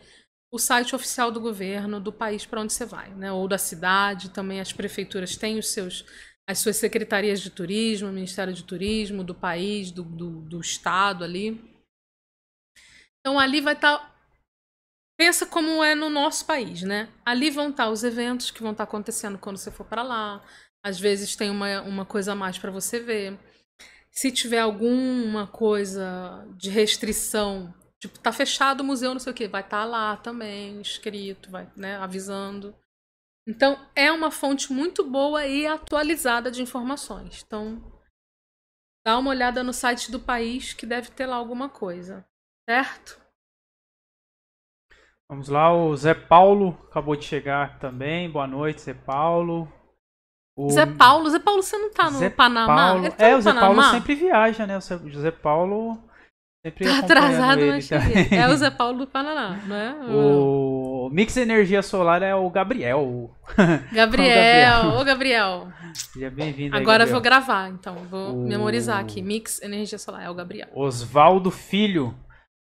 o 0.51 0.59
site 0.59 0.95
oficial 0.95 1.31
do 1.31 1.41
governo 1.41 1.99
do 1.99 2.13
país 2.13 2.45
para 2.45 2.61
onde 2.61 2.73
você 2.73 2.85
vai, 2.85 3.09
né? 3.15 3.31
Ou 3.31 3.47
da 3.47 3.57
cidade, 3.57 4.29
também 4.29 4.59
as 4.59 4.71
prefeituras 4.71 5.35
têm 5.35 5.57
os 5.57 5.69
seus 5.69 6.05
as 6.47 6.59
suas 6.59 6.75
secretarias 6.75 7.41
de 7.41 7.49
turismo, 7.49 8.11
Ministério 8.11 8.53
de 8.53 8.63
Turismo 8.63 9.23
do 9.23 9.33
país, 9.33 9.91
do, 9.91 10.03
do, 10.03 10.41
do 10.41 10.59
estado 10.59 11.23
ali. 11.23 11.59
Então 13.19 13.39
ali 13.39 13.61
vai 13.61 13.73
estar 13.73 13.97
tá 13.97 14.12
pensa 15.17 15.45
como 15.45 15.83
é 15.83 15.95
no 15.95 16.09
nosso 16.09 16.45
país, 16.45 16.81
né? 16.81 17.09
Ali 17.25 17.49
vão 17.49 17.69
estar 17.69 17.89
os 17.89 18.03
eventos 18.03 18.51
que 18.51 18.61
vão 18.61 18.71
estar 18.71 18.83
acontecendo 18.83 19.37
quando 19.37 19.57
você 19.57 19.71
for 19.71 19.85
para 19.85 20.03
lá. 20.03 20.43
Às 20.83 20.99
vezes 20.99 21.35
tem 21.35 21.49
uma, 21.49 21.81
uma 21.81 22.05
coisa 22.05 22.33
a 22.33 22.35
mais 22.35 22.57
para 22.57 22.71
você 22.71 22.99
ver. 22.99 23.39
Se 24.11 24.31
tiver 24.31 24.59
alguma 24.59 25.47
coisa 25.47 26.45
de 26.57 26.69
restrição, 26.69 27.73
tipo, 27.99 28.19
tá 28.19 28.31
fechado 28.31 28.81
o 28.81 28.83
museu, 28.83 29.13
não 29.13 29.19
sei 29.19 29.31
o 29.31 29.35
que, 29.35 29.47
vai 29.47 29.61
estar 29.61 29.79
tá 29.79 29.85
lá 29.85 30.17
também, 30.17 30.81
escrito, 30.81 31.49
vai, 31.49 31.71
né, 31.75 31.95
avisando. 31.97 32.75
Então, 33.47 33.89
é 33.95 34.11
uma 34.11 34.29
fonte 34.29 34.71
muito 34.71 35.03
boa 35.03 35.45
e 35.45 35.65
atualizada 35.65 36.51
de 36.51 36.61
informações. 36.61 37.43
Então, 37.45 37.81
dá 39.05 39.17
uma 39.17 39.31
olhada 39.31 39.63
no 39.63 39.73
site 39.73 40.11
do 40.11 40.19
país 40.19 40.73
que 40.73 40.85
deve 40.85 41.11
ter 41.11 41.25
lá 41.25 41.35
alguma 41.35 41.69
coisa, 41.69 42.25
certo? 42.69 43.22
Vamos 45.33 45.49
lá, 45.49 45.73
o 45.73 45.97
Zé 45.97 46.13
Paulo 46.13 46.77
acabou 46.91 47.15
de 47.15 47.25
chegar 47.25 47.79
também. 47.79 48.29
Boa 48.29 48.45
noite, 48.45 48.81
Zé 48.81 48.93
Paulo. 48.93 49.67
O... 50.55 50.69
Zé 50.69 50.85
Paulo, 50.85 51.27
Zé 51.27 51.39
Paulo, 51.39 51.63
você 51.63 51.75
não 51.75 51.91
tá 51.91 52.11
no 52.11 52.19
Zé 52.19 52.29
Panamá? 52.29 52.75
Paulo... 52.75 53.09
Tá 53.09 53.25
é, 53.25 53.31
no 53.31 53.37
o 53.39 53.41
Zé 53.41 53.49
Panamá? 53.51 53.81
Paulo 53.81 53.91
sempre 53.93 54.13
viaja, 54.13 54.67
né? 54.67 54.77
O 54.77 54.81
Zé 55.19 55.31
Paulo 55.31 55.97
sempre 56.63 56.85
tá 56.85 56.99
atrasado, 56.99 57.65
mas 57.65 57.89
tá? 57.89 57.97
É 58.31 58.47
o 58.47 58.55
Zé 58.55 58.69
Paulo 58.69 58.99
do 58.99 59.07
Panamá, 59.07 59.59
não 59.65 59.75
é? 59.75 59.95
O 60.07 61.09
Mix 61.11 61.35
Energia 61.35 61.81
Solar 61.81 62.21
é 62.21 62.35
o 62.35 62.47
Gabriel. 62.51 63.35
Gabriel, 63.91 64.99
ô 64.99 65.03
Gabriel. 65.03 65.67
Seja 65.95 66.29
bem-vindo. 66.29 66.77
Agora 66.77 66.99
Gabriel. 66.99 67.11
vou 67.11 67.21
gravar, 67.21 67.69
então, 67.71 67.95
vou 68.07 68.35
o... 68.35 68.47
memorizar 68.47 68.99
aqui. 68.99 69.19
Mix 69.19 69.63
Energia 69.63 69.97
Solar 69.97 70.23
é 70.23 70.29
o 70.29 70.35
Gabriel. 70.35 70.67
Osvaldo 70.75 71.49
Filho. 71.49 72.13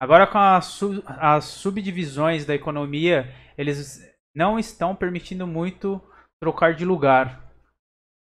Agora 0.02 0.26
com 0.26 0.36
as 0.36 1.44
subdivisões 1.44 2.44
da 2.44 2.56
economia, 2.56 3.32
eles 3.56 4.02
não 4.34 4.58
estão 4.58 4.96
permitindo 4.96 5.46
muito 5.46 6.02
trocar 6.42 6.74
de 6.74 6.84
lugar. 6.84 7.48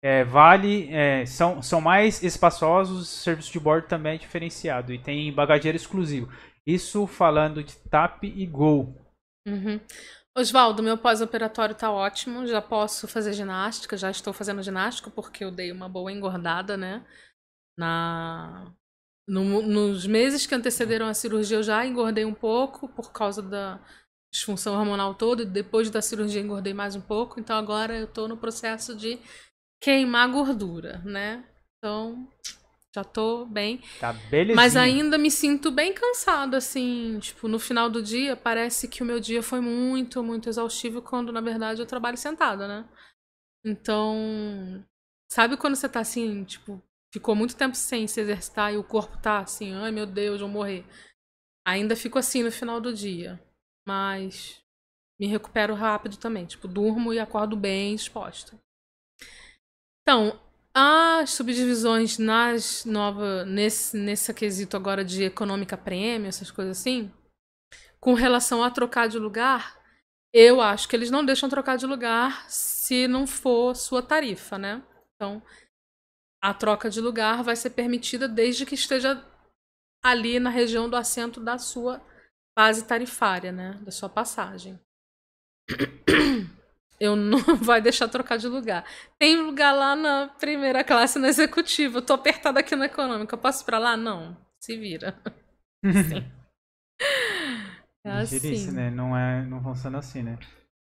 É, 0.05 0.23
vale, 0.23 0.93
é, 0.93 1.25
são, 1.25 1.63
são 1.63 1.81
mais 1.81 2.23
espaçosos, 2.23 3.01
o 3.01 3.05
serviço 3.07 3.51
de 3.51 3.59
bordo 3.59 3.89
também 3.89 4.17
é 4.17 4.19
diferenciado 4.19 4.93
e 4.93 4.99
tem 4.99 5.33
bagageiro 5.33 5.75
exclusivo. 5.75 6.31
Isso 6.67 7.07
falando 7.07 7.65
de 7.65 7.75
TAP 7.89 8.25
e 8.25 8.45
Gol. 8.45 8.95
Uhum. 9.49 9.81
Oswaldo, 10.37 10.83
meu 10.83 10.99
pós-operatório 10.99 11.73
está 11.73 11.91
ótimo, 11.91 12.47
já 12.47 12.61
posso 12.61 13.09
fazer 13.09 13.33
ginástica, 13.33 13.97
já 13.97 14.11
estou 14.11 14.35
fazendo 14.35 14.63
ginástica 14.63 15.11
porque 15.11 15.43
eu 15.43 15.51
dei 15.51 15.73
uma 15.73 15.89
boa 15.89 16.13
engordada, 16.13 16.77
né? 16.77 17.03
Na 17.79 18.71
no, 19.27 19.63
nos 19.63 20.07
meses 20.07 20.47
que 20.47 20.55
antecederam 20.55 21.07
a 21.07 21.15
cirurgia, 21.15 21.59
eu 21.59 21.63
já 21.63 21.85
engordei 21.87 22.25
um 22.25 22.35
pouco 22.35 22.89
por 22.89 23.13
causa 23.13 23.41
da 23.41 23.81
disfunção 24.33 24.75
hormonal 24.75 25.15
toda. 25.15 25.43
E 25.43 25.47
depois 25.47 25.91
da 25.91 26.03
cirurgia, 26.03 26.41
engordei 26.41 26.75
mais 26.75 26.97
um 26.97 27.01
pouco. 27.01 27.39
Então, 27.39 27.57
agora 27.57 27.97
eu 27.97 28.05
estou 28.05 28.27
no 28.27 28.37
processo 28.37 28.95
de 28.97 29.19
queimar 29.83 30.31
gordura, 30.31 30.99
né? 31.05 31.45
Então, 31.79 32.29
já 32.95 33.05
tô 33.05 33.47
bem. 33.47 33.83
Tá 34.01 34.13
belezinha. 34.13 34.57
Mas 34.57 34.77
ainda 34.77 35.17
me 35.17 35.31
sinto 35.31 35.71
bem 35.71 35.93
cansada, 35.93 36.57
assim. 36.57 37.19
Tipo, 37.21 37.49
no 37.49 37.59
final 37.59 37.89
do 37.89 38.03
dia, 38.03 38.37
parece 38.37 38.89
que 38.89 39.03
o 39.03 39.07
meu 39.07 39.21
dia 39.21 39.43
foi 39.43 39.61
muito, 39.61 40.23
muito 40.23 40.49
exaustivo, 40.49 41.01
quando 41.01 41.33
na 41.33 41.41
verdade 41.41 41.81
eu 41.81 41.87
trabalho 41.87 42.17
sentada, 42.17 42.67
né? 42.67 42.89
Então. 43.65 44.85
Sabe 45.31 45.57
quando 45.57 45.77
você 45.77 45.89
tá 45.89 46.01
assim, 46.01 46.45
tipo, 46.45 46.83
ficou 47.13 47.35
muito 47.35 47.55
tempo 47.55 47.77
sem 47.77 48.07
se 48.07 48.21
exercitar 48.21 48.73
e 48.73 48.79
o 48.79 48.85
corpo 48.85 49.17
tá 49.19 49.41
assim, 49.41 49.75
ai 49.75 49.91
meu 49.91 50.07
Deus, 50.07 50.41
vou 50.41 50.49
morrer. 50.49 50.85
Ainda 51.67 51.95
fico 51.95 52.19
assim 52.19 52.43
no 52.43 52.51
final 52.51 52.81
do 52.81 52.93
dia, 52.93 53.41
mas 53.87 54.61
me 55.21 55.27
recupero 55.27 55.75
rápido 55.75 56.17
também, 56.17 56.47
tipo, 56.47 56.67
durmo 56.67 57.13
e 57.13 57.21
acordo 57.21 57.57
bem 57.57 57.95
disposta. 57.95 58.59
Então, 60.03 60.41
as 60.75 61.31
subdivisões 61.31 62.19
nas 62.19 62.85
nova 62.85 63.45
nesse 63.45 63.97
nesse 63.97 64.33
quesito 64.33 64.77
agora 64.77 65.05
de 65.05 65.25
econômica 65.25 65.77
prêmio, 65.77 66.29
essas 66.29 66.51
coisas 66.51 66.79
assim, 66.79 67.13
com 68.01 68.15
relação 68.15 68.65
a 68.65 68.71
trocar 68.71 69.09
de 69.09 69.19
lugar, 69.19 69.79
eu 70.33 70.61
acho 70.61 70.89
que 70.89 70.97
eles 70.97 71.11
não 71.11 71.25
deixam 71.25 71.49
trocar 71.49 71.77
de 71.77 71.87
lugar 71.87 72.51
se 72.51 73.07
não 73.07 73.27
for 73.27 73.77
sua 73.77 74.03
tarifa, 74.03 74.59
né? 74.59 74.83
Então, 75.15 75.43
a 76.43 76.53
troca 76.53 76.91
de 76.91 77.01
lugar 77.01 77.43
vai 77.45 77.55
ser 77.55 77.71
permitida 77.71 78.27
desde 78.27 78.67
que 78.67 78.75
esteja 78.75 79.25
ali 80.05 80.41
na 80.41 80.51
região 80.51 80.91
do 80.91 80.97
assento 80.97 81.41
da 81.41 81.57
sua 81.57 82.03
base 82.57 82.85
tarifária, 82.85 83.53
né? 83.53 83.79
Da 83.83 83.93
sua 83.93 84.09
passagem. 84.09 84.79
Eu 87.01 87.17
não 87.17 87.39
vai 87.57 87.81
deixar 87.81 88.09
trocar 88.09 88.37
de 88.37 88.47
lugar. 88.47 88.85
Tem 89.19 89.37
lugar 89.37 89.73
lá 89.73 89.97
na 89.97 90.29
primeira 90.29 90.85
classe 90.85 91.19
na 91.19 91.29
executiva. 91.29 91.99
Eu 91.99 92.03
tô 92.03 92.13
apertada 92.13 92.61
aqui 92.61 92.77
na 92.77 92.87
econômica. 92.87 93.35
Eu 93.35 93.41
posso 93.41 93.63
ir 93.63 93.67
pra 93.67 93.79
lá? 93.79 93.97
Não. 93.97 94.37
Se 94.61 94.77
vira. 94.77 95.21
Sim. 95.83 96.31
É 98.05 98.11
assim. 98.13 98.71
né? 98.71 98.91
Não, 98.91 99.17
é, 99.17 99.45
não 99.45 99.61
funciona 99.63 99.99
assim, 99.99 100.23
né? 100.23 100.39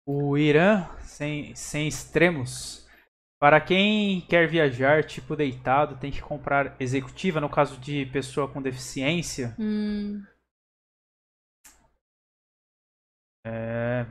O 0.08 0.36
Irã, 0.36 0.90
sem, 1.02 1.54
sem 1.54 1.88
extremos, 1.88 2.89
para 3.40 3.62
quem 3.62 4.20
quer 4.22 4.48
viajar, 4.48 5.04
tipo 5.06 5.34
deitado, 5.34 5.98
tem 5.98 6.12
que 6.12 6.22
comprar 6.22 6.76
executiva, 6.80 7.40
no 7.40 7.50
caso 7.50 7.78
de 7.78 8.06
pessoa 8.08 8.52
com 8.52 8.62
deficiência. 8.62 9.56
Hum. 9.58 10.22
É, 13.48 14.06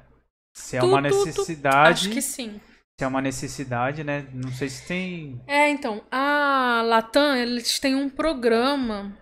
se 0.56 0.78
é 0.78 0.80
tu, 0.80 0.86
uma 0.86 1.02
necessidade. 1.02 2.00
Tu, 2.00 2.04
tu. 2.04 2.06
Acho 2.06 2.10
que 2.10 2.22
sim. 2.22 2.58
Se 2.98 3.04
é 3.04 3.06
uma 3.06 3.20
necessidade, 3.20 4.02
né? 4.02 4.22
Não 4.32 4.50
sei 4.50 4.70
se 4.70 4.88
tem. 4.88 5.40
É, 5.46 5.68
então, 5.68 6.02
a 6.10 6.82
Latam, 6.82 7.36
eles 7.36 7.78
têm 7.78 7.94
um 7.94 8.08
programa. 8.08 9.16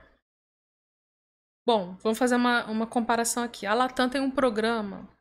Bom, 1.67 1.97
vamos 2.01 2.17
fazer 2.17 2.37
uma, 2.37 2.65
uma 2.67 2.87
comparação 2.87 3.43
aqui. 3.43 3.67
A 3.67 3.75
Latam 3.75 4.09
tem 4.09 4.21
um 4.21 4.31
programa 4.31 5.16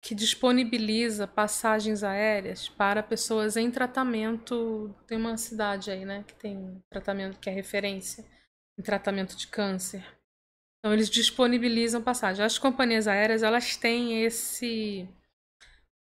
que 0.00 0.14
disponibiliza 0.14 1.26
passagens 1.26 2.02
aéreas 2.02 2.68
para 2.68 3.02
pessoas 3.02 3.56
em 3.56 3.70
tratamento. 3.70 4.94
Tem 5.06 5.18
uma 5.18 5.36
cidade 5.36 5.90
aí, 5.90 6.04
né, 6.04 6.24
que 6.26 6.34
tem 6.34 6.82
tratamento 6.88 7.38
que 7.38 7.50
é 7.50 7.52
referência 7.52 8.24
em 8.78 8.82
tratamento 8.82 9.36
de 9.36 9.46
câncer. 9.48 10.04
Então 10.78 10.92
eles 10.92 11.10
disponibilizam 11.10 12.02
passagens. 12.02 12.40
As 12.40 12.58
companhias 12.58 13.08
aéreas 13.08 13.42
elas 13.42 13.76
têm 13.76 14.24
esse 14.24 15.08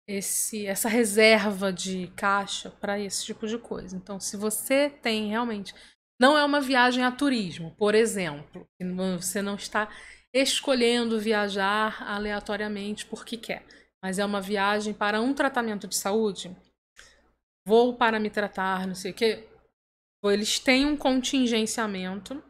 esse 0.07 0.67
essa 0.67 0.89
reserva 0.89 1.73
de 1.73 2.09
caixa 2.17 2.71
para 2.71 2.99
esse 2.99 3.25
tipo 3.25 3.47
de 3.47 3.59
coisa. 3.59 3.97
Então, 3.97 4.21
se 4.21 4.37
você 4.37 4.91
tem 4.91 5.29
realmente 5.29 5.75
não 6.21 6.39
é 6.39 6.45
uma 6.45 6.61
viagem 6.61 7.03
a 7.05 7.11
turismo, 7.11 7.75
por 7.77 7.97
exemplo, 7.97 8.65
você 9.19 9.43
não 9.43 9.57
está 9.57 9.89
escolhendo 10.33 11.21
viajar 11.21 12.03
aleatoriamente 12.03 13.07
porque 13.07 13.37
quer, 13.37 13.67
mas 14.03 14.19
é 14.19 14.25
uma 14.25 14.41
viagem 14.41 14.95
para 14.95 15.21
um 15.21 15.35
tratamento 15.35 15.87
de 15.87 15.97
saúde, 15.97 16.57
vou 17.67 17.97
para 17.97 18.19
me 18.19 18.31
tratar, 18.31 18.87
não 18.87 18.95
sei 18.95 19.13
o 19.13 19.15
quê, 19.15 19.49
eles 20.25 20.59
têm 20.59 20.87
um 20.87 20.97
contingenciamento 20.97 22.43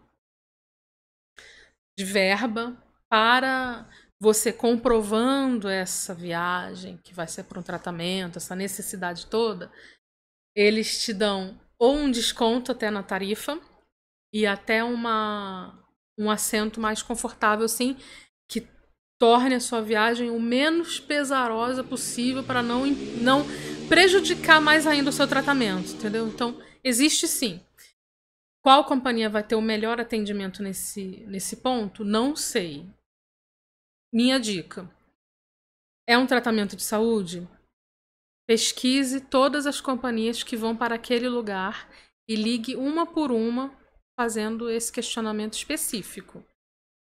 de 1.98 2.04
verba 2.04 2.76
para 3.08 3.88
você 4.20 4.52
comprovando 4.52 5.68
essa 5.68 6.14
viagem, 6.14 6.96
que 6.98 7.12
vai 7.12 7.26
ser 7.26 7.44
para 7.44 7.58
um 7.58 7.62
tratamento, 7.62 8.38
essa 8.38 8.54
necessidade 8.54 9.26
toda, 9.26 9.72
eles 10.54 11.02
te 11.02 11.12
dão 11.12 11.60
ou 11.78 11.96
um 11.96 12.10
desconto 12.10 12.70
até 12.70 12.90
na 12.90 13.02
tarifa 13.02 13.60
e 14.32 14.46
até 14.46 14.84
uma, 14.84 15.81
um 16.18 16.30
assento 16.30 16.80
mais 16.80 17.02
confortável, 17.02 17.64
assim, 17.64 17.96
que 18.48 18.66
torne 19.18 19.54
a 19.54 19.60
sua 19.60 19.80
viagem 19.80 20.30
o 20.30 20.40
menos 20.40 21.00
pesarosa 21.00 21.82
possível 21.82 22.42
para 22.42 22.62
não, 22.62 22.86
não 22.86 23.44
prejudicar 23.88 24.60
mais 24.60 24.86
ainda 24.86 25.10
o 25.10 25.12
seu 25.12 25.28
tratamento, 25.28 25.92
entendeu? 25.92 26.26
Então, 26.28 26.60
existe 26.82 27.26
sim. 27.26 27.60
Qual 28.62 28.84
companhia 28.84 29.28
vai 29.28 29.42
ter 29.42 29.56
o 29.56 29.60
melhor 29.60 30.00
atendimento 30.00 30.62
nesse, 30.62 31.24
nesse 31.26 31.56
ponto? 31.56 32.04
Não 32.04 32.36
sei. 32.36 32.88
Minha 34.12 34.38
dica: 34.38 34.88
é 36.06 36.16
um 36.16 36.26
tratamento 36.26 36.76
de 36.76 36.82
saúde? 36.82 37.48
Pesquise 38.46 39.20
todas 39.20 39.66
as 39.66 39.80
companhias 39.80 40.42
que 40.42 40.56
vão 40.56 40.76
para 40.76 40.94
aquele 40.94 41.28
lugar 41.28 41.88
e 42.28 42.36
ligue 42.36 42.76
uma 42.76 43.06
por 43.06 43.32
uma 43.32 43.76
fazendo 44.18 44.70
esse 44.70 44.92
questionamento 44.92 45.54
específico, 45.54 46.44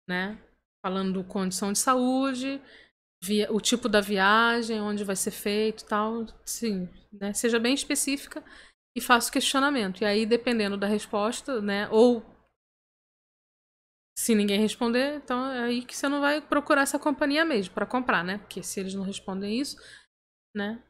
né? 0.08 0.38
Falando 0.86 1.24
condição 1.24 1.72
de 1.72 1.80
saúde, 1.80 2.62
via, 3.24 3.52
o 3.52 3.62
tipo 3.62 3.88
da 3.88 4.02
viagem, 4.02 4.82
onde 4.82 5.04
vai 5.04 5.16
ser 5.16 5.32
feito, 5.32 5.86
tal, 5.86 6.26
sim, 6.46 6.90
né? 7.12 7.34
Seja 7.34 7.60
bem 7.60 7.74
específica 7.74 8.44
e 8.96 9.02
faça 9.02 9.30
o 9.30 9.34
questionamento. 9.34 10.02
E 10.02 10.06
aí, 10.06 10.26
dependendo 10.26 10.78
da 10.78 10.88
resposta, 10.88 11.62
né? 11.62 11.88
Ou 11.90 12.24
se 14.18 14.36
ninguém 14.36 14.60
responder, 14.60 15.16
então 15.16 15.52
é 15.52 15.64
aí 15.64 15.84
que 15.84 15.96
você 15.96 16.08
não 16.08 16.22
vai 16.22 16.40
procurar 16.40 16.82
essa 16.82 17.00
companhia 17.00 17.44
mesmo 17.44 17.74
para 17.74 17.86
comprar, 17.86 18.24
né? 18.24 18.38
Porque 18.38 18.62
se 18.62 18.80
eles 18.80 18.94
não 18.94 19.04
respondem 19.04 19.60
isso, 19.60 19.78
né? 20.56 20.84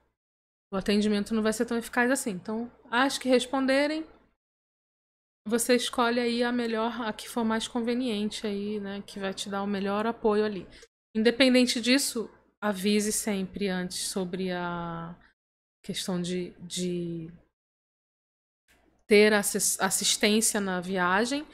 O 0.71 0.75
atendimento 0.75 1.33
não 1.33 1.43
vai 1.43 1.53
ser 1.53 1.65
tão 1.65 1.77
eficaz 1.77 2.11
assim. 2.11 2.31
Então, 2.31 2.71
acho 2.89 3.19
que 3.19 3.29
responderem, 3.29 4.05
você 5.45 5.75
escolhe 5.75 6.19
aí 6.19 6.43
a 6.43 6.51
melhor, 6.51 7.01
a 7.01 7.11
que 7.11 7.29
for 7.29 7.43
mais 7.43 7.67
conveniente 7.67 8.47
aí, 8.47 8.79
né? 8.79 9.03
Que 9.05 9.19
vai 9.19 9.33
te 9.33 9.49
dar 9.49 9.63
o 9.63 9.67
melhor 9.67 10.05
apoio 10.05 10.45
ali. 10.45 10.67
Independente 11.15 11.81
disso, 11.81 12.29
avise 12.61 13.11
sempre 13.11 13.67
antes 13.67 14.07
sobre 14.07 14.51
a 14.51 15.15
questão 15.83 16.21
de, 16.21 16.53
de 16.61 17.29
ter 19.05 19.33
assistência 19.33 20.61
na 20.61 20.79
viagem 20.79 21.45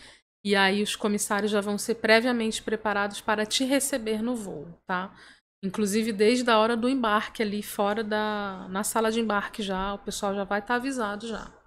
e 0.43 0.55
aí 0.55 0.81
os 0.81 0.95
comissários 0.95 1.51
já 1.51 1.59
vão 1.59 1.77
ser 1.77 1.95
previamente 1.95 2.61
preparados 2.61 3.19
para 3.19 3.45
te 3.45 3.65
receber 3.65 4.21
no 4.21 4.35
voo, 4.35 4.67
tá? 4.85 5.13
Inclusive 5.61 6.13
desde 6.13 6.49
a 6.49 6.57
hora 6.57 6.77
do 6.77 6.87
embarque 6.87 7.41
ali 7.41 7.61
fora 7.61 8.03
da 8.03 8.67
na 8.69 8.83
sala 8.83 9.11
de 9.11 9.19
embarque 9.19 9.61
já, 9.61 9.93
o 9.93 9.99
pessoal 9.99 10.33
já 10.33 10.43
vai 10.45 10.59
estar 10.59 10.75
tá 10.75 10.75
avisado 10.75 11.27
já. 11.27 11.58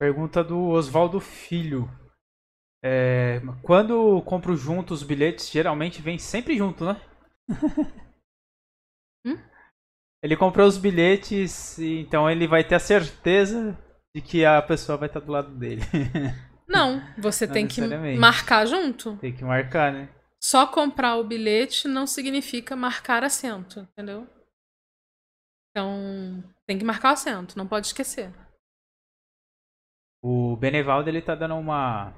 Pergunta 0.00 0.42
do 0.42 0.58
Oswaldo 0.68 1.20
Filho. 1.20 1.86
É, 2.82 3.38
quando 3.62 4.22
compro 4.22 4.56
junto 4.56 4.94
os 4.94 5.02
bilhetes, 5.02 5.50
geralmente 5.50 6.00
vem 6.00 6.18
sempre 6.18 6.56
junto, 6.56 6.86
né? 6.86 6.98
hum? 9.26 9.36
Ele 10.22 10.38
comprou 10.38 10.66
os 10.66 10.78
bilhetes, 10.78 11.78
então 11.78 12.30
ele 12.30 12.48
vai 12.48 12.64
ter 12.64 12.76
a 12.76 12.80
certeza 12.80 13.78
de 14.16 14.22
que 14.22 14.42
a 14.42 14.62
pessoa 14.62 14.96
vai 14.96 15.06
estar 15.06 15.20
do 15.20 15.30
lado 15.30 15.54
dele. 15.54 15.82
Não, 16.66 17.02
você 17.18 17.46
não 17.46 17.52
tem 17.52 17.66
que 17.66 17.80
marcar 18.16 18.64
junto. 18.64 19.16
Tem 19.16 19.34
que 19.34 19.42
marcar, 19.42 19.92
né? 19.92 20.08
Só 20.40 20.68
comprar 20.68 21.16
o 21.16 21.24
bilhete 21.24 21.88
não 21.88 22.06
significa 22.06 22.76
marcar 22.76 23.24
assento, 23.24 23.80
entendeu? 23.80 24.24
Então, 25.70 26.44
tem 26.68 26.78
que 26.78 26.84
marcar 26.84 27.10
o 27.10 27.12
assento, 27.14 27.58
não 27.58 27.66
pode 27.66 27.88
esquecer. 27.88 28.32
O 30.22 30.56
Benevaldo, 30.56 31.08
ele 31.08 31.22
tá 31.22 31.34
dando 31.34 31.56
uma 31.56 32.12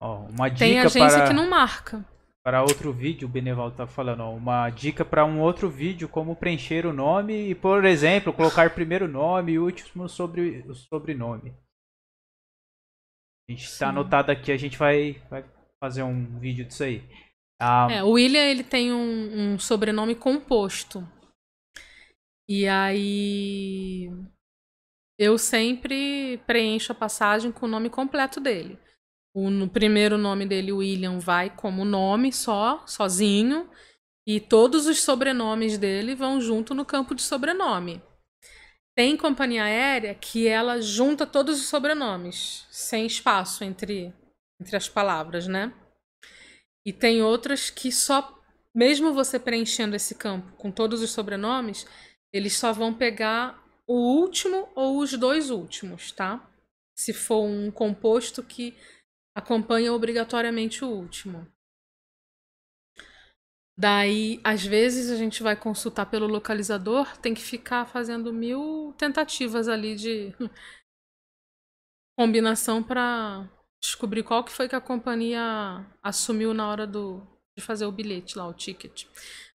ó, 0.00 0.26
uma 0.26 0.48
dica 0.48 0.58
Tem 0.58 0.80
agência 0.80 1.18
para, 1.18 1.28
que 1.28 1.32
não 1.32 1.48
marca. 1.48 2.04
Para 2.42 2.62
outro 2.62 2.92
vídeo, 2.92 3.26
o 3.26 3.30
Benevaldo 3.30 3.76
tá 3.76 3.86
falando, 3.86 4.20
ó, 4.20 4.34
uma 4.34 4.68
dica 4.70 5.04
para 5.04 5.24
um 5.24 5.40
outro 5.40 5.68
vídeo, 5.68 6.08
como 6.08 6.36
preencher 6.36 6.86
o 6.86 6.92
nome 6.92 7.50
e, 7.50 7.54
por 7.54 7.84
exemplo, 7.84 8.32
colocar 8.32 8.74
primeiro 8.74 9.06
nome 9.06 9.52
e 9.52 9.58
último 9.58 10.08
sobre 10.08 10.64
o 10.68 10.74
sobrenome. 10.74 11.54
A 13.48 13.52
gente 13.52 13.64
está 13.64 13.88
anotado 13.88 14.30
aqui, 14.30 14.52
a 14.52 14.56
gente 14.56 14.78
vai, 14.78 15.20
vai 15.28 15.44
fazer 15.82 16.02
um 16.02 16.38
vídeo 16.38 16.64
disso 16.64 16.84
aí. 16.84 17.02
Ah, 17.60 17.88
é, 17.90 18.02
o 18.02 18.12
William 18.12 18.42
ele 18.42 18.64
tem 18.64 18.92
um, 18.92 19.54
um 19.54 19.58
sobrenome 19.58 20.14
composto. 20.14 21.06
E 22.48 22.66
aí 22.66 24.10
eu 25.20 25.36
sempre 25.36 26.38
preencho 26.46 26.92
a 26.92 26.94
passagem 26.94 27.52
com 27.52 27.66
o 27.66 27.68
nome 27.68 27.90
completo 27.90 28.40
dele. 28.40 28.78
O 29.36 29.50
no 29.50 29.68
primeiro 29.68 30.16
nome 30.16 30.46
dele, 30.46 30.72
William, 30.72 31.18
vai 31.18 31.54
como 31.54 31.84
nome 31.84 32.32
só, 32.32 32.82
sozinho, 32.86 33.68
e 34.26 34.40
todos 34.40 34.86
os 34.86 35.02
sobrenomes 35.02 35.76
dele 35.76 36.14
vão 36.14 36.40
junto 36.40 36.74
no 36.74 36.86
campo 36.86 37.14
de 37.14 37.20
sobrenome. 37.20 38.02
Tem 38.96 39.14
companhia 39.14 39.64
aérea 39.64 40.14
que 40.14 40.48
ela 40.48 40.80
junta 40.80 41.26
todos 41.26 41.60
os 41.60 41.68
sobrenomes, 41.68 42.66
sem 42.70 43.04
espaço 43.04 43.62
entre, 43.62 44.14
entre 44.58 44.74
as 44.74 44.88
palavras, 44.88 45.46
né? 45.46 45.70
E 46.86 46.94
tem 46.94 47.22
outras 47.22 47.68
que 47.68 47.92
só, 47.92 48.42
mesmo 48.74 49.12
você 49.12 49.38
preenchendo 49.38 49.94
esse 49.94 50.14
campo 50.14 50.56
com 50.56 50.70
todos 50.70 51.02
os 51.02 51.10
sobrenomes, 51.10 51.86
eles 52.32 52.56
só 52.56 52.72
vão 52.72 52.94
pegar 52.94 53.62
o 53.90 54.20
último 54.20 54.68
ou 54.76 55.00
os 55.00 55.12
dois 55.18 55.50
últimos, 55.50 56.12
tá? 56.12 56.48
Se 56.96 57.12
for 57.12 57.42
um 57.42 57.72
composto 57.72 58.40
que 58.40 58.72
acompanha 59.34 59.92
obrigatoriamente 59.92 60.84
o 60.84 60.88
último. 60.88 61.44
Daí, 63.76 64.40
às 64.44 64.64
vezes, 64.64 65.10
a 65.10 65.16
gente 65.16 65.42
vai 65.42 65.56
consultar 65.56 66.06
pelo 66.06 66.28
localizador, 66.28 67.16
tem 67.16 67.34
que 67.34 67.42
ficar 67.42 67.84
fazendo 67.84 68.32
mil 68.32 68.94
tentativas 68.96 69.66
ali 69.66 69.96
de 69.96 70.32
combinação 72.16 72.84
para 72.84 73.50
descobrir 73.82 74.22
qual 74.22 74.44
que 74.44 74.52
foi 74.52 74.68
que 74.68 74.76
a 74.76 74.80
companhia 74.80 75.84
assumiu 76.00 76.54
na 76.54 76.68
hora 76.68 76.86
do, 76.86 77.26
de 77.58 77.64
fazer 77.64 77.86
o 77.86 77.92
bilhete 77.92 78.38
lá, 78.38 78.46
o 78.46 78.54
ticket. 78.54 79.06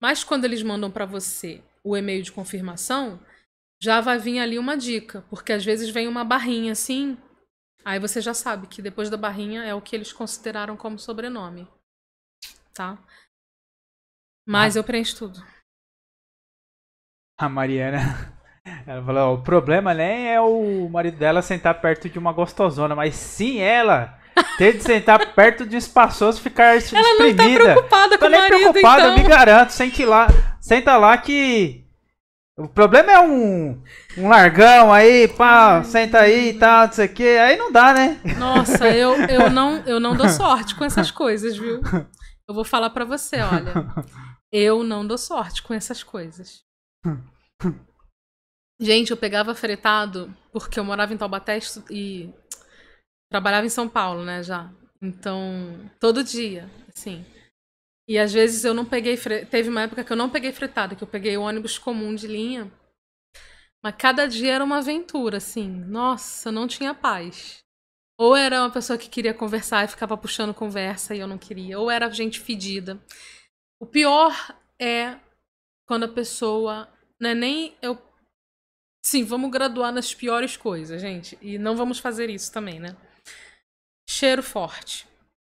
Mas 0.01 0.23
quando 0.23 0.45
eles 0.45 0.63
mandam 0.63 0.89
para 0.89 1.05
você 1.05 1.65
o 1.83 1.97
e-mail 1.97 2.23
de 2.23 2.31
confirmação, 2.31 3.19
já 3.83 4.01
vai 4.01 4.19
vir 4.19 4.39
ali 4.39 4.59
uma 4.59 4.77
dica, 4.77 5.25
porque 5.31 5.53
às 5.53 5.65
vezes 5.65 5.89
vem 5.89 6.07
uma 6.07 6.25
barrinha 6.25 6.73
assim, 6.73 7.17
aí 7.85 7.99
você 7.99 8.21
já 8.21 8.35
sabe 8.35 8.67
que 8.67 8.83
depois 8.83 9.09
da 9.09 9.17
barrinha 9.17 9.65
é 9.65 9.75
o 9.75 9.81
que 9.81 9.97
eles 9.97 10.13
consideraram 10.13 10.77
como 10.77 10.99
sobrenome. 10.99 11.67
Tá? 12.75 12.99
Mas 14.47 14.77
ah. 14.77 14.81
eu 14.81 14.85
preencho 14.85 15.17
tudo. 15.17 15.43
A 17.39 17.49
Mariana. 17.49 18.39
Ela 18.87 19.03
falou: 19.05 19.35
o 19.35 19.43
problema 19.43 19.95
nem 19.95 20.29
é 20.29 20.41
o 20.41 20.89
marido 20.89 21.17
dela 21.17 21.41
sentar 21.41 21.81
perto 21.81 22.09
de 22.09 22.19
uma 22.19 22.33
gostosona, 22.33 22.95
mas 22.95 23.15
sim 23.17 23.59
ela 23.59 24.19
ter 24.59 24.77
de 24.77 24.83
sentar 24.83 25.33
perto 25.35 25.67
de 25.67 25.75
um 25.75 25.79
espaçoso 25.79 26.39
e 26.39 26.43
ficar 26.43 26.77
exprimida. 26.77 27.09
Ela 27.09 27.29
não 27.29 27.37
tá 27.37 27.45
preocupada 27.45 28.19
com 28.19 28.27
o 28.27 28.31
marido, 28.31 28.47
preocupada, 28.49 29.01
então. 29.01 29.17
eu 29.17 29.23
me 29.23 29.29
garanto. 29.29 29.71
Sente 29.71 30.05
lá, 30.05 30.29
senta 30.61 30.97
lá 30.99 31.17
que 31.17 31.87
o 32.65 32.69
problema 32.69 33.13
é 33.13 33.21
um, 33.21 33.83
um 34.19 34.29
largão 34.29 34.93
aí, 34.93 35.27
pá, 35.29 35.83
senta 35.83 36.21
aí 36.21 36.51
e 36.51 36.59
tal, 36.59 36.87
não 36.87 36.93
sei 36.93 37.07
o 37.07 37.15
que. 37.15 37.39
Aí 37.39 37.57
não 37.57 37.73
dá, 37.73 37.93
né? 37.93 38.21
Nossa, 38.39 38.89
eu, 38.91 39.15
eu, 39.23 39.49
não, 39.51 39.79
eu 39.87 39.99
não 39.99 40.15
dou 40.15 40.29
sorte 40.29 40.75
com 40.75 40.85
essas 40.85 41.11
coisas, 41.11 41.57
viu? 41.57 41.81
Eu 42.47 42.55
vou 42.55 42.65
falar 42.65 42.91
para 42.91 43.05
você, 43.05 43.41
olha. 43.41 43.73
Eu 44.53 44.83
não 44.83 45.07
dou 45.07 45.17
sorte 45.17 45.63
com 45.63 45.73
essas 45.73 46.03
coisas. 46.03 46.63
Gente, 48.81 49.11
eu 49.11 49.17
pegava 49.17 49.55
fretado 49.55 50.35
porque 50.53 50.79
eu 50.79 50.85
morava 50.85 51.15
em 51.15 51.17
Taubaté 51.17 51.59
e 51.91 52.33
trabalhava 53.31 53.67
em 53.67 53.71
São 53.71 53.89
Paulo, 53.89 54.25
né, 54.25 54.43
já. 54.43 54.71
Então, 55.01 55.79
todo 55.99 56.25
dia, 56.25 56.69
assim. 56.95 57.25
E 58.11 58.19
às 58.19 58.33
vezes 58.33 58.65
eu 58.65 58.75
não 58.75 58.85
peguei. 58.85 59.17
Fre... 59.17 59.47
Teve 59.47 59.69
uma 59.69 59.83
época 59.83 60.03
que 60.03 60.13
eu 60.13 60.17
não 60.17 60.29
peguei 60.29 60.51
fretado, 60.51 60.97
que 60.97 61.05
eu 61.05 61.07
peguei 61.07 61.37
o 61.37 61.43
ônibus 61.43 61.79
comum 61.79 62.13
de 62.13 62.27
linha. 62.27 62.69
Mas 63.81 63.95
cada 63.97 64.27
dia 64.27 64.55
era 64.55 64.65
uma 64.65 64.79
aventura, 64.79 65.37
assim. 65.37 65.69
Nossa, 65.69 66.51
não 66.51 66.67
tinha 66.67 66.93
paz. 66.93 67.59
Ou 68.19 68.35
era 68.35 68.63
uma 68.63 68.71
pessoa 68.71 68.99
que 68.99 69.09
queria 69.09 69.33
conversar 69.33 69.85
e 69.85 69.89
ficava 69.89 70.17
puxando 70.17 70.53
conversa 70.53 71.15
e 71.15 71.21
eu 71.21 71.29
não 71.29 71.39
queria. 71.39 71.79
Ou 71.79 71.89
era 71.89 72.11
gente 72.11 72.41
fedida. 72.41 73.01
O 73.81 73.87
pior 73.87 74.35
é 74.77 75.17
quando 75.87 76.03
a 76.03 76.09
pessoa. 76.09 76.89
Não 77.21 77.31
é 77.31 77.35
nem. 77.37 77.77
Eu... 77.81 77.97
Sim, 79.07 79.23
vamos 79.23 79.53
graduar 79.53 79.93
nas 79.93 80.13
piores 80.13 80.57
coisas, 80.57 81.01
gente. 81.01 81.39
E 81.41 81.59
não 81.59 81.77
vamos 81.77 82.01
fazer 82.01 82.29
isso 82.29 82.53
também, 82.53 82.81
né? 82.81 82.97
Cheiro 84.09 84.43
forte. 84.43 85.07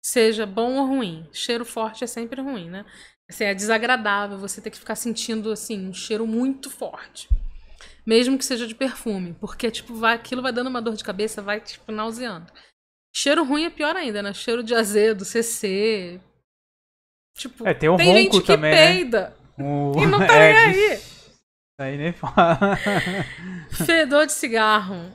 Seja 0.04 0.44
bom 0.46 0.74
ou 0.78 0.86
ruim. 0.86 1.26
Cheiro 1.32 1.64
forte 1.64 2.04
é 2.04 2.06
sempre 2.06 2.40
ruim, 2.40 2.68
né? 2.68 2.84
Assim, 3.30 3.44
é 3.44 3.54
desagradável 3.54 4.36
você 4.36 4.60
ter 4.60 4.70
que 4.70 4.78
ficar 4.78 4.96
sentindo 4.96 5.50
assim 5.52 5.88
um 5.88 5.94
cheiro 5.94 6.26
muito 6.26 6.68
forte. 6.68 7.28
Mesmo 8.04 8.36
que 8.36 8.44
seja 8.44 8.66
de 8.66 8.74
perfume, 8.74 9.34
porque 9.40 9.70
tipo, 9.70 9.94
vai, 9.94 10.14
aquilo 10.16 10.42
vai 10.42 10.52
dando 10.52 10.66
uma 10.66 10.82
dor 10.82 10.94
de 10.96 11.04
cabeça, 11.04 11.40
vai 11.40 11.60
tipo 11.60 11.92
nauseando. 11.92 12.52
Cheiro 13.14 13.44
ruim 13.44 13.64
é 13.64 13.70
pior 13.70 13.94
ainda, 13.94 14.22
né? 14.22 14.32
Cheiro 14.34 14.62
de 14.62 14.74
azedo, 14.74 15.24
CC. 15.24 16.20
Tipo, 17.36 17.66
É, 17.66 17.72
tem 17.72 17.88
o 17.88 17.96
tem 17.96 18.06
ronco 18.06 18.18
gente 18.18 18.40
que 18.40 18.46
também, 18.46 18.70
né? 18.72 18.86
peida 18.86 19.36
O- 19.58 19.92
e 20.02 20.06
não 20.06 20.18
tá 20.18 20.34
é, 20.34 20.52
nem 20.52 20.90
aí. 20.90 21.00
Aí 21.78 21.96
nem 21.96 22.12
fala. 22.12 22.58
Fedor 23.86 24.26
de 24.26 24.32
cigarro 24.32 25.10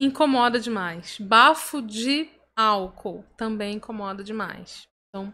incomoda 0.00 0.58
demais. 0.58 1.18
Bafo 1.20 1.80
de 1.82 2.28
álcool 2.60 3.24
também 3.36 3.76
incomoda 3.76 4.22
demais. 4.22 4.86
Então, 5.08 5.32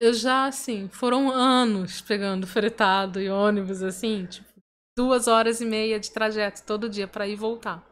eu 0.00 0.12
já, 0.12 0.46
assim, 0.46 0.88
foram 0.88 1.30
anos 1.30 2.00
pegando 2.00 2.46
fretado 2.46 3.20
e 3.20 3.30
ônibus, 3.30 3.82
assim, 3.82 4.26
tipo, 4.26 4.48
duas 4.96 5.28
horas 5.28 5.60
e 5.60 5.64
meia 5.64 6.00
de 6.00 6.10
trajeto 6.10 6.64
todo 6.64 6.88
dia 6.88 7.06
para 7.06 7.26
ir 7.26 7.32
e 7.32 7.36
voltar. 7.36 7.86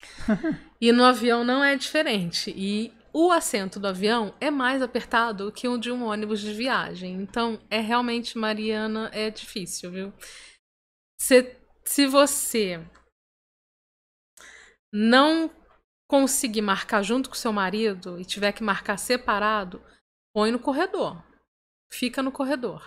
e 0.80 0.90
no 0.92 1.04
avião 1.04 1.44
não 1.44 1.62
é 1.62 1.76
diferente. 1.76 2.52
E 2.56 2.92
o 3.12 3.30
assento 3.30 3.78
do 3.78 3.88
avião 3.88 4.34
é 4.40 4.50
mais 4.50 4.82
apertado 4.82 5.52
que 5.52 5.68
o 5.68 5.78
de 5.78 5.90
um 5.90 6.04
ônibus 6.04 6.40
de 6.40 6.52
viagem. 6.52 7.14
Então, 7.14 7.60
é 7.70 7.80
realmente, 7.80 8.36
Mariana, 8.36 9.10
é 9.12 9.30
difícil, 9.30 9.90
viu? 9.90 10.12
Se, 11.18 11.56
se 11.84 12.06
você 12.06 12.82
não 14.92 15.50
conseguir 16.08 16.62
marcar 16.62 17.02
junto 17.02 17.28
com 17.28 17.34
seu 17.34 17.52
marido 17.52 18.20
e 18.20 18.24
tiver 18.24 18.52
que 18.52 18.62
marcar 18.62 18.96
separado, 18.96 19.82
põe 20.34 20.50
no 20.50 20.58
corredor. 20.58 21.22
Fica 21.90 22.22
no 22.22 22.32
corredor. 22.32 22.82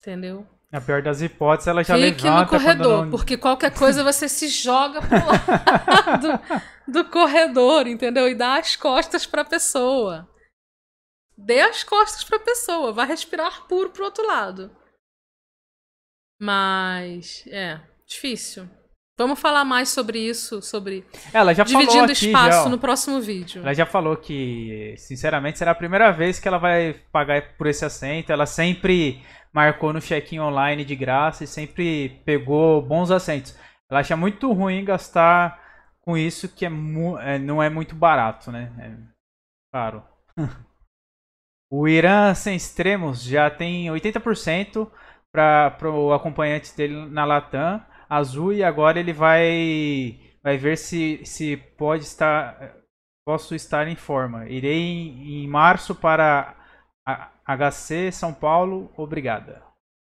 Entendeu? 0.00 0.46
Na 0.70 0.80
pior 0.80 1.00
das 1.00 1.22
hipóteses, 1.22 1.68
ela 1.68 1.84
já 1.84 1.94
Fique 1.94 2.24
levanta 2.24 2.42
no 2.42 2.48
corredor, 2.48 3.04
não... 3.04 3.10
porque 3.10 3.36
qualquer 3.36 3.72
coisa 3.72 4.02
você 4.02 4.28
se 4.28 4.48
joga 4.48 5.00
pro 5.00 5.16
lado 5.16 6.62
do 6.86 7.04
corredor, 7.08 7.86
entendeu? 7.86 8.28
E 8.28 8.34
dá 8.34 8.58
as 8.58 8.76
costas 8.76 9.26
pra 9.26 9.44
pessoa. 9.44 10.28
Dê 11.36 11.60
as 11.60 11.84
costas 11.84 12.24
pra 12.24 12.40
pessoa, 12.40 12.92
vai 12.92 13.06
respirar 13.06 13.66
puro 13.66 13.90
pro 13.90 14.04
outro 14.04 14.26
lado. 14.26 14.74
Mas, 16.40 17.44
é, 17.46 17.80
difícil. 18.06 18.68
Vamos 19.18 19.40
falar 19.40 19.64
mais 19.64 19.88
sobre 19.88 20.18
isso, 20.18 20.60
sobre 20.60 21.02
Ela 21.32 21.54
já 21.54 21.64
falou 21.64 21.80
dividindo 21.80 22.12
aqui, 22.12 22.26
espaço 22.26 22.64
já, 22.64 22.68
no 22.68 22.78
próximo 22.78 23.18
vídeo. 23.18 23.62
Ela 23.62 23.72
já 23.72 23.86
falou 23.86 24.14
que, 24.14 24.94
sinceramente, 24.98 25.56
será 25.56 25.70
a 25.70 25.74
primeira 25.74 26.10
vez 26.10 26.38
que 26.38 26.46
ela 26.46 26.58
vai 26.58 26.92
pagar 27.10 27.56
por 27.56 27.66
esse 27.66 27.82
assento. 27.82 28.30
Ela 28.30 28.44
sempre 28.44 29.24
marcou 29.54 29.90
no 29.90 30.02
check-in 30.02 30.38
online 30.38 30.84
de 30.84 30.94
graça 30.94 31.44
e 31.44 31.46
sempre 31.46 32.20
pegou 32.26 32.82
bons 32.82 33.10
assentos. 33.10 33.58
Ela 33.90 34.00
acha 34.00 34.14
muito 34.18 34.52
ruim 34.52 34.84
gastar 34.84 35.64
com 36.02 36.14
isso, 36.14 36.46
que 36.46 36.66
é 36.66 36.68
é, 36.68 37.38
não 37.38 37.62
é 37.62 37.70
muito 37.70 37.94
barato, 37.94 38.52
né? 38.52 38.70
É 38.78 38.90
caro. 39.72 40.04
o 41.72 41.88
Irã 41.88 42.34
Sem 42.34 42.54
Extremos 42.54 43.22
já 43.22 43.48
tem 43.48 43.86
80% 43.86 44.90
para 45.32 45.90
o 45.90 46.12
acompanhante 46.12 46.76
dele 46.76 47.06
na 47.06 47.24
Latam 47.24 47.82
azul 48.08 48.52
e 48.52 48.62
agora 48.64 48.98
ele 49.00 49.12
vai 49.12 50.20
vai 50.42 50.56
ver 50.56 50.76
se, 50.78 51.20
se 51.24 51.56
pode 51.56 52.04
estar 52.04 52.76
posso 53.26 53.54
estar 53.54 53.88
em 53.88 53.96
forma. 53.96 54.48
Irei 54.48 54.78
em, 54.80 55.44
em 55.44 55.48
março 55.48 55.94
para 55.94 56.54
a- 57.06 57.30
HC 57.46 58.10
São 58.12 58.32
Paulo, 58.34 58.92
obrigada. 58.96 59.62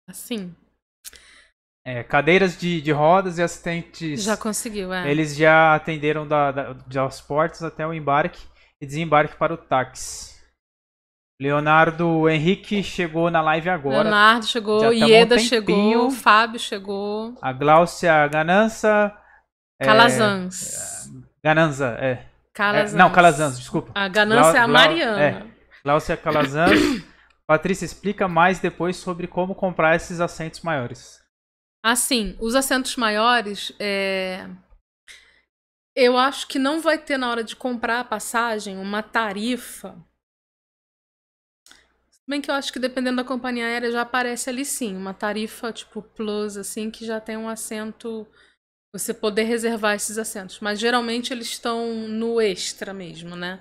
Assim, 0.09 0.55
É, 1.85 2.03
cadeiras 2.05 2.59
de, 2.59 2.81
de 2.81 2.93
rodas 2.93 3.39
e 3.39 3.43
assistentes. 3.43 4.23
já 4.25 4.37
conseguiu, 4.37 4.93
é. 4.93 5.11
Eles 5.11 5.35
já 5.37 5.75
atenderam 5.75 6.27
da, 6.29 6.53
da, 6.53 6.73
das 6.75 7.21
portas 7.21 7.63
até 7.63 7.87
o 7.87 7.95
embarque 7.95 8.47
e 8.81 8.87
desembarque 8.87 9.37
para 9.37 9.55
o 9.55 9.57
táxi. 9.57 10.30
Leonardo 11.41 12.29
Henrique 12.29 12.83
chegou 12.83 13.31
na 13.31 13.41
live 13.41 13.71
agora. 13.71 14.03
Leonardo 14.03 14.47
chegou, 14.47 14.85
um 14.85 14.93
Ieda 14.93 15.37
tempinho. 15.37 15.49
chegou, 15.49 16.11
Fábio 16.11 16.61
chegou, 16.61 17.35
A 17.41 17.51
Gláucia 17.53 18.29
Ganança. 18.29 19.17
é, 19.81 19.85
Calazans. 19.87 21.09
Gananza, 21.43 21.97
é. 21.99 22.11
É, 22.11 22.27
Calazans. 22.53 22.93
não, 22.93 23.11
Calazans, 23.11 23.59
desculpa. 23.59 23.91
A 23.95 24.07
ganância 24.09 24.59
é 24.59 24.61
a 24.61 24.67
Glau- 24.67 24.69
Glau- 24.69 24.89
Mariana. 24.89 25.23
é. 25.23 25.47
Gláucia 25.83 26.17
Calazans. 26.17 26.71
Patrícia, 27.49 27.87
explica 27.87 28.29
mais 28.29 28.59
depois 28.61 28.97
sobre 28.97 29.27
como 29.27 29.55
comprar 29.55 29.97
esses 29.97 30.21
assentos 30.21 30.61
maiores. 30.61 31.21
Assim, 31.83 32.37
os 32.39 32.55
assentos 32.55 32.95
maiores, 32.97 33.73
é... 33.81 34.47
eu 35.97 36.19
acho 36.19 36.47
que 36.47 36.59
não 36.59 36.81
vai 36.81 36.99
ter 36.99 37.17
na 37.17 37.31
hora 37.31 37.43
de 37.43 37.57
comprar 37.57 38.01
a 38.01 38.05
passagem 38.05 38.77
uma 38.77 39.03
tarifa. 39.03 39.97
Bem 42.31 42.41
que 42.41 42.49
eu 42.49 42.55
acho 42.55 42.73
que 42.73 42.79
dependendo 42.79 43.17
da 43.17 43.25
companhia 43.25 43.67
aérea 43.67 43.91
já 43.91 44.03
aparece 44.03 44.49
ali 44.49 44.65
sim, 44.65 44.97
uma 44.97 45.13
tarifa 45.13 45.73
tipo 45.73 46.01
plus, 46.01 46.57
assim, 46.57 46.89
que 46.89 47.05
já 47.05 47.19
tem 47.19 47.37
um 47.37 47.49
assento, 47.49 48.25
você 48.95 49.13
poder 49.13 49.43
reservar 49.43 49.97
esses 49.97 50.17
assentos. 50.17 50.61
Mas 50.61 50.79
geralmente 50.79 51.33
eles 51.33 51.49
estão 51.49 52.07
no 52.07 52.41
extra 52.41 52.95
mesmo, 52.95 53.35
né? 53.35 53.61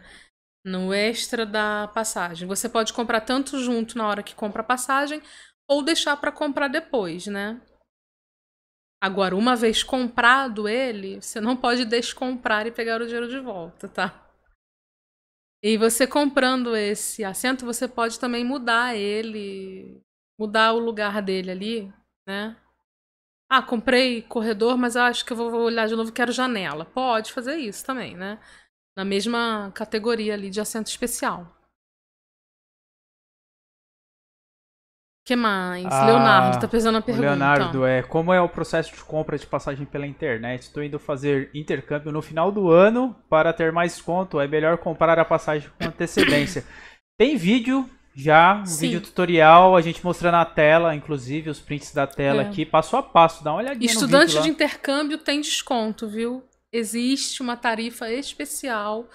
No 0.64 0.94
extra 0.94 1.48
da 1.48 1.88
passagem. 1.96 2.48
Você 2.48 2.70
pode 2.70 2.94
comprar 2.94 3.22
tanto 3.22 3.58
junto 3.58 3.98
na 3.98 4.08
hora 4.08 4.22
que 4.22 4.36
compra 4.36 4.62
a 4.62 4.66
passagem, 4.66 5.20
ou 5.68 5.82
deixar 5.82 6.16
para 6.18 6.32
comprar 6.32 6.68
depois, 6.68 7.26
né? 7.26 7.60
Agora, 9.02 9.36
uma 9.36 9.56
vez 9.56 9.82
comprado 9.82 10.68
ele, 10.68 11.20
você 11.20 11.42
não 11.42 11.58
pode 11.58 11.86
descomprar 11.86 12.68
e 12.68 12.72
pegar 12.72 13.02
o 13.02 13.06
dinheiro 13.06 13.30
de 13.30 13.40
volta, 13.40 13.88
tá? 13.90 14.29
E 15.62 15.78
você 15.78 16.08
comprando 16.08 16.76
esse 16.76 17.24
assento, 17.24 17.66
você 17.66 17.88
pode 17.88 18.20
também 18.20 18.46
mudar 18.46 18.96
ele, 18.96 20.02
mudar 20.40 20.74
o 20.74 20.80
lugar 20.80 21.22
dele 21.22 21.52
ali, 21.52 21.94
né? 22.26 22.56
Ah, 23.50 23.62
comprei 23.64 24.22
corredor, 24.24 24.78
mas 24.78 24.96
acho 24.98 25.26
que 25.26 25.34
eu 25.34 25.38
vou 25.38 25.54
olhar 25.64 25.88
de 25.88 25.96
novo, 25.96 26.12
quero 26.12 26.32
janela. 26.32 26.86
Pode 26.86 27.34
fazer 27.34 27.58
isso 27.58 27.86
também, 27.86 28.16
né? 28.16 28.40
Na 28.98 29.06
mesma 29.06 29.72
categoria 29.76 30.36
ali 30.36 30.50
de 30.50 30.62
assento 30.62 30.88
especial. 30.88 31.59
Que 35.30 35.36
mais? 35.36 35.86
Ah, 35.86 36.08
Leonardo, 36.08 36.60
tá 36.60 36.68
pesando 36.68 36.98
a 36.98 37.02
pergunta. 37.04 37.28
Leonardo, 37.28 37.86
é, 37.86 38.02
como 38.02 38.34
é 38.34 38.42
o 38.42 38.50
processo 38.50 38.96
de 38.96 39.04
compra 39.04 39.38
de 39.38 39.46
passagem 39.46 39.86
pela 39.86 40.08
internet? 40.08 40.64
Estou 40.64 40.82
indo 40.84 40.98
fazer 40.98 41.52
intercâmbio 41.54 42.12
no 42.12 42.20
final 42.20 42.52
do 42.52 42.72
ano 42.72 43.16
para 43.30 43.54
ter 43.54 43.72
mais 43.72 43.94
desconto. 43.94 44.40
É 44.40 44.48
melhor 44.48 44.80
comprar 44.80 45.20
a 45.20 45.24
passagem 45.24 45.70
com 45.78 45.88
antecedência. 45.88 46.66
Tem 47.16 47.38
vídeo 47.38 47.88
já, 48.16 48.56
um 48.56 48.66
Sim. 48.66 48.88
vídeo 48.88 49.02
tutorial, 49.02 49.76
a 49.76 49.82
gente 49.82 50.04
mostrando 50.04 50.38
a 50.38 50.46
tela, 50.46 50.96
inclusive 50.96 51.52
os 51.52 51.60
prints 51.60 51.94
da 51.94 52.08
tela 52.08 52.42
É. 52.42 52.48
aqui, 52.48 52.66
passo 52.66 52.98
a 52.98 53.04
passo. 53.04 53.44
Dá 53.44 53.52
uma 53.52 53.60
olhadinha 53.60 53.86
Estudante 53.86 54.32
de 54.32 54.40
lá. 54.40 54.48
intercâmbio 54.48 55.20
tem 55.20 55.42
desconto, 55.42 56.08
viu? 56.08 56.44
Existe 56.74 57.44
uma 57.44 57.56
tarifa 57.56 58.10
especial 58.12 59.06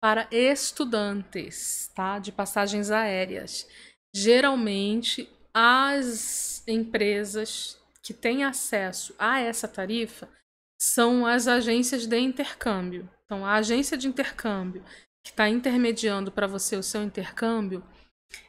para 0.00 0.26
estudantes, 0.30 1.90
tá? 1.94 2.18
De 2.18 2.32
passagens 2.32 2.90
aéreas. 2.90 3.66
Geralmente, 4.14 5.28
as 5.60 6.62
empresas 6.68 7.80
que 8.00 8.14
têm 8.14 8.44
acesso 8.44 9.12
a 9.18 9.40
essa 9.40 9.66
tarifa 9.66 10.28
são 10.80 11.26
as 11.26 11.48
agências 11.48 12.06
de 12.06 12.16
intercâmbio. 12.16 13.10
Então, 13.24 13.44
a 13.44 13.54
agência 13.54 13.98
de 13.98 14.06
intercâmbio 14.06 14.84
que 15.24 15.30
está 15.30 15.48
intermediando 15.48 16.30
para 16.30 16.46
você 16.46 16.76
o 16.76 16.82
seu 16.82 17.02
intercâmbio, 17.02 17.84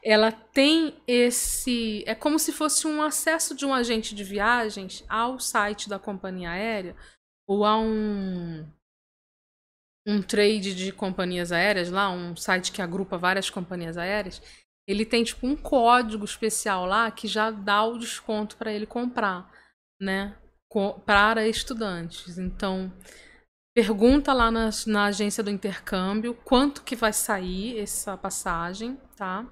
ela 0.03 0.31
tem 0.31 1.01
esse. 1.07 2.03
É 2.05 2.13
como 2.13 2.37
se 2.37 2.53
fosse 2.53 2.85
um 2.85 3.01
acesso 3.01 3.55
de 3.55 3.65
um 3.65 3.73
agente 3.73 4.13
de 4.13 4.23
viagens 4.23 5.03
ao 5.09 5.39
site 5.39 5.89
da 5.89 5.97
companhia 5.97 6.51
aérea 6.51 6.95
ou 7.47 7.65
a 7.65 7.75
um, 7.75 8.71
um 10.05 10.21
trade 10.21 10.75
de 10.75 10.91
companhias 10.91 11.51
aéreas 11.51 11.89
lá, 11.89 12.11
um 12.11 12.35
site 12.35 12.71
que 12.71 12.83
agrupa 12.83 13.17
várias 13.17 13.49
companhias 13.49 13.97
aéreas. 13.97 14.39
Ele 14.89 15.05
tem 15.05 15.23
tipo 15.23 15.45
um 15.45 15.55
código 15.55 16.25
especial 16.25 16.83
lá 16.83 17.11
que 17.11 17.27
já 17.27 17.51
dá 17.51 17.83
o 17.83 17.99
desconto 17.99 18.57
para 18.57 18.73
ele 18.73 18.87
comprar, 18.87 19.47
né? 20.01 20.35
Para 21.05 21.47
estudantes. 21.47 22.39
Então, 22.39 22.91
pergunta 23.75 24.33
lá 24.33 24.49
na, 24.49 24.71
na 24.87 25.05
agência 25.05 25.43
do 25.43 25.51
intercâmbio 25.51 26.33
quanto 26.33 26.81
que 26.81 26.95
vai 26.95 27.13
sair 27.13 27.77
essa 27.77 28.17
passagem, 28.17 28.95
tá? 29.15 29.47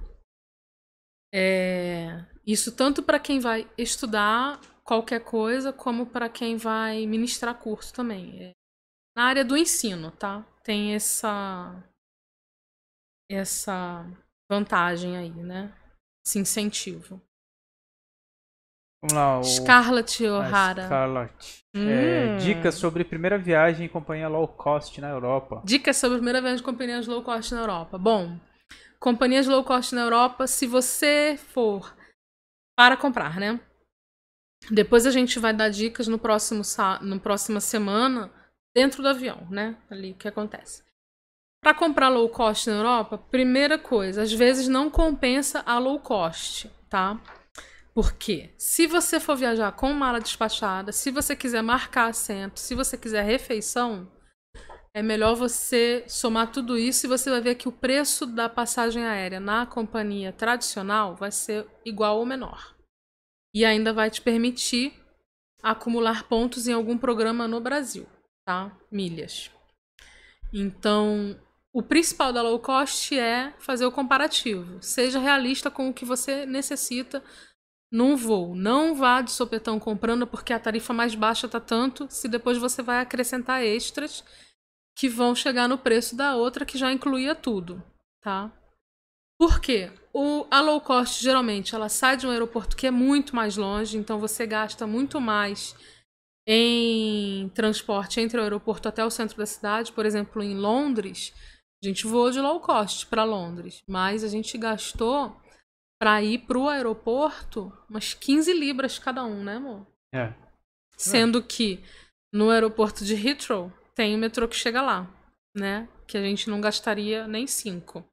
É, 1.31 2.25
isso 2.43 2.75
tanto 2.75 3.03
para 3.03 3.19
quem 3.19 3.39
vai 3.39 3.69
estudar 3.77 4.59
qualquer 4.83 5.19
coisa, 5.19 5.71
como 5.71 6.07
para 6.07 6.29
quem 6.29 6.57
vai 6.57 7.05
ministrar 7.05 7.53
curso 7.59 7.93
também. 7.93 8.41
É, 8.41 8.51
na 9.15 9.25
área 9.25 9.45
do 9.45 9.55
ensino, 9.55 10.09
tá? 10.09 10.43
Tem 10.63 10.95
essa 10.95 11.83
essa 13.29 14.03
vantagem 14.49 15.17
aí, 15.17 15.31
né? 15.31 15.73
Esse 16.25 16.39
incentivo. 16.39 17.21
Vamos 19.01 19.13
lá. 19.13 19.39
O... 19.39 19.43
Scarlett 19.43 20.25
O'Hara. 20.25 20.85
Scarlett. 20.85 21.63
Hum. 21.75 21.89
É, 21.89 22.37
dicas 22.37 22.75
sobre 22.75 23.03
primeira 23.03 23.37
viagem 23.37 23.85
em 23.85 23.89
companhia 23.89 24.27
low 24.27 24.47
cost 24.47 24.99
na 24.99 25.09
Europa. 25.09 25.61
Dicas 25.63 25.97
sobre 25.97 26.17
primeira 26.17 26.41
viagem 26.41 26.57
de 26.57 26.63
companhias 26.63 27.07
low 27.07 27.23
cost 27.23 27.53
na 27.53 27.61
Europa. 27.61 27.97
Bom, 27.97 28.39
companhias 28.99 29.47
low 29.47 29.63
cost 29.63 29.93
na 29.93 30.01
Europa, 30.01 30.47
se 30.47 30.65
você 30.65 31.37
for 31.37 31.95
para 32.75 32.97
comprar, 32.97 33.39
né? 33.39 33.59
Depois 34.71 35.05
a 35.05 35.11
gente 35.11 35.37
vai 35.39 35.53
dar 35.53 35.69
dicas 35.69 36.07
no 36.07 36.17
próximo 36.17 36.63
no 37.01 37.19
próxima 37.19 37.59
semana 37.59 38.31
dentro 38.75 39.01
do 39.01 39.07
avião, 39.07 39.47
né? 39.49 39.77
Ali 39.89 40.11
o 40.11 40.15
que 40.15 40.27
acontece. 40.27 40.86
Para 41.67 41.73
comprar 41.73 42.07
low 42.07 42.29
cost 42.29 42.69
na 42.69 42.77
Europa, 42.77 43.17
primeira 43.17 43.77
coisa, 43.77 44.21
às 44.21 44.31
vezes 44.31 44.69
não 44.69 44.89
compensa 44.89 45.61
a 45.65 45.77
low 45.77 45.99
cost, 45.99 46.71
tá? 46.89 47.21
Porque 47.93 48.51
se 48.57 48.87
você 48.87 49.19
for 49.19 49.35
viajar 49.35 49.73
com 49.73 49.91
mala 49.91 50.21
despachada, 50.21 50.93
se 50.93 51.11
você 51.11 51.35
quiser 51.35 51.61
marcar 51.61 52.07
assento, 52.07 52.57
se 52.57 52.73
você 52.73 52.97
quiser 52.97 53.21
refeição, 53.23 54.09
é 54.93 55.01
melhor 55.03 55.35
você 55.35 56.05
somar 56.07 56.53
tudo 56.53 56.77
isso 56.77 57.05
e 57.05 57.09
você 57.09 57.29
vai 57.29 57.41
ver 57.41 57.55
que 57.55 57.67
o 57.67 57.73
preço 57.73 58.25
da 58.25 58.47
passagem 58.47 59.03
aérea 59.05 59.41
na 59.41 59.65
companhia 59.65 60.31
tradicional 60.31 61.17
vai 61.17 61.31
ser 61.31 61.67
igual 61.83 62.19
ou 62.19 62.25
menor. 62.25 62.77
E 63.53 63.65
ainda 63.65 63.91
vai 63.91 64.09
te 64.09 64.21
permitir 64.21 64.93
acumular 65.61 66.29
pontos 66.29 66.65
em 66.65 66.71
algum 66.71 66.97
programa 66.97 67.45
no 67.45 67.59
Brasil, 67.59 68.07
tá? 68.45 68.71
Milhas. 68.89 69.51
Então, 70.53 71.37
o 71.77 71.83
principal 71.83 72.33
da 72.33 72.41
low 72.41 72.57
cost 72.57 73.15
é 73.15 73.53
fazer 73.59 73.85
o 73.85 73.91
comparativo. 73.91 74.81
Seja 74.81 75.19
realista 75.19 75.69
com 75.69 75.87
o 75.87 75.93
que 75.93 76.03
você 76.03 76.43
necessita 76.43 77.23
num 77.91 78.15
voo. 78.15 78.55
Não 78.55 78.95
vá 78.95 79.21
de 79.21 79.29
sopetão 79.29 79.79
comprando 79.79 80.25
porque 80.25 80.51
a 80.51 80.59
tarifa 80.59 80.91
mais 80.91 81.13
baixa 81.13 81.47
tá 81.47 81.59
tanto, 81.59 82.07
se 82.09 82.27
depois 82.27 82.57
você 82.57 82.81
vai 82.81 82.99
acrescentar 82.99 83.63
extras 83.63 84.23
que 84.97 85.07
vão 85.07 85.35
chegar 85.35 85.69
no 85.69 85.77
preço 85.77 86.15
da 86.15 86.35
outra 86.35 86.65
que 86.65 86.79
já 86.79 86.91
incluía 86.91 87.35
tudo, 87.35 87.83
tá? 88.23 88.51
Por 89.39 89.61
quê? 89.61 89.91
O, 90.11 90.47
a 90.49 90.61
low 90.61 90.81
cost, 90.81 91.23
geralmente, 91.23 91.75
ela 91.75 91.89
sai 91.89 92.17
de 92.17 92.25
um 92.25 92.31
aeroporto 92.31 92.75
que 92.75 92.87
é 92.87 92.91
muito 92.91 93.35
mais 93.35 93.55
longe, 93.55 93.99
então 93.99 94.17
você 94.17 94.47
gasta 94.47 94.87
muito 94.87 95.21
mais 95.21 95.75
em 96.47 97.49
transporte 97.49 98.19
entre 98.19 98.39
o 98.39 98.41
aeroporto 98.41 98.89
até 98.89 99.05
o 99.05 99.11
centro 99.11 99.37
da 99.37 99.45
cidade. 99.45 99.91
Por 99.91 100.07
exemplo, 100.07 100.41
em 100.41 100.55
Londres, 100.57 101.35
a 101.83 101.87
gente 101.87 102.07
voou 102.07 102.31
de 102.31 102.39
low 102.39 102.59
cost 102.59 103.05
para 103.07 103.23
Londres, 103.23 103.81
mas 103.87 104.23
a 104.23 104.27
gente 104.27 104.57
gastou 104.57 105.39
para 105.99 106.21
ir 106.21 106.39
pro 106.39 106.67
aeroporto 106.67 107.71
umas 107.89 108.13
15 108.13 108.53
libras 108.53 108.99
cada 108.99 109.23
um, 109.23 109.43
né, 109.43 109.55
amor? 109.55 109.85
É. 110.13 110.33
Sendo 110.95 111.43
que 111.43 111.83
no 112.33 112.49
aeroporto 112.49 113.03
de 113.03 113.15
Heathrow 113.15 113.71
tem 113.95 114.15
o 114.15 114.17
metrô 114.17 114.47
que 114.47 114.55
chega 114.55 114.81
lá, 114.81 115.07
né? 115.55 115.87
Que 116.07 116.17
a 116.17 116.21
gente 116.21 116.49
não 116.49 116.61
gastaria 116.61 117.27
nem 117.27 117.45
5. 117.47 118.03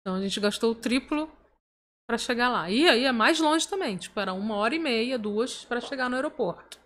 Então 0.00 0.16
a 0.16 0.20
gente 0.20 0.38
gastou 0.40 0.72
o 0.72 0.74
triplo 0.74 1.30
para 2.08 2.18
chegar 2.18 2.48
lá. 2.48 2.70
E 2.70 2.88
aí 2.88 3.04
é 3.04 3.12
mais 3.12 3.40
longe 3.40 3.66
também, 3.68 3.96
tipo, 3.96 4.18
era 4.20 4.32
uma 4.32 4.56
hora 4.56 4.74
e 4.74 4.78
meia, 4.78 5.18
duas, 5.18 5.64
para 5.64 5.80
chegar 5.80 6.08
no 6.08 6.16
aeroporto. 6.16 6.78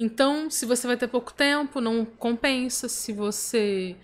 Então, 0.00 0.50
se 0.50 0.66
você 0.66 0.86
vai 0.86 0.96
ter 0.96 1.08
pouco 1.08 1.32
tempo, 1.32 1.80
não 1.80 2.04
compensa. 2.04 2.88
Se 2.88 3.12
você 3.12 3.96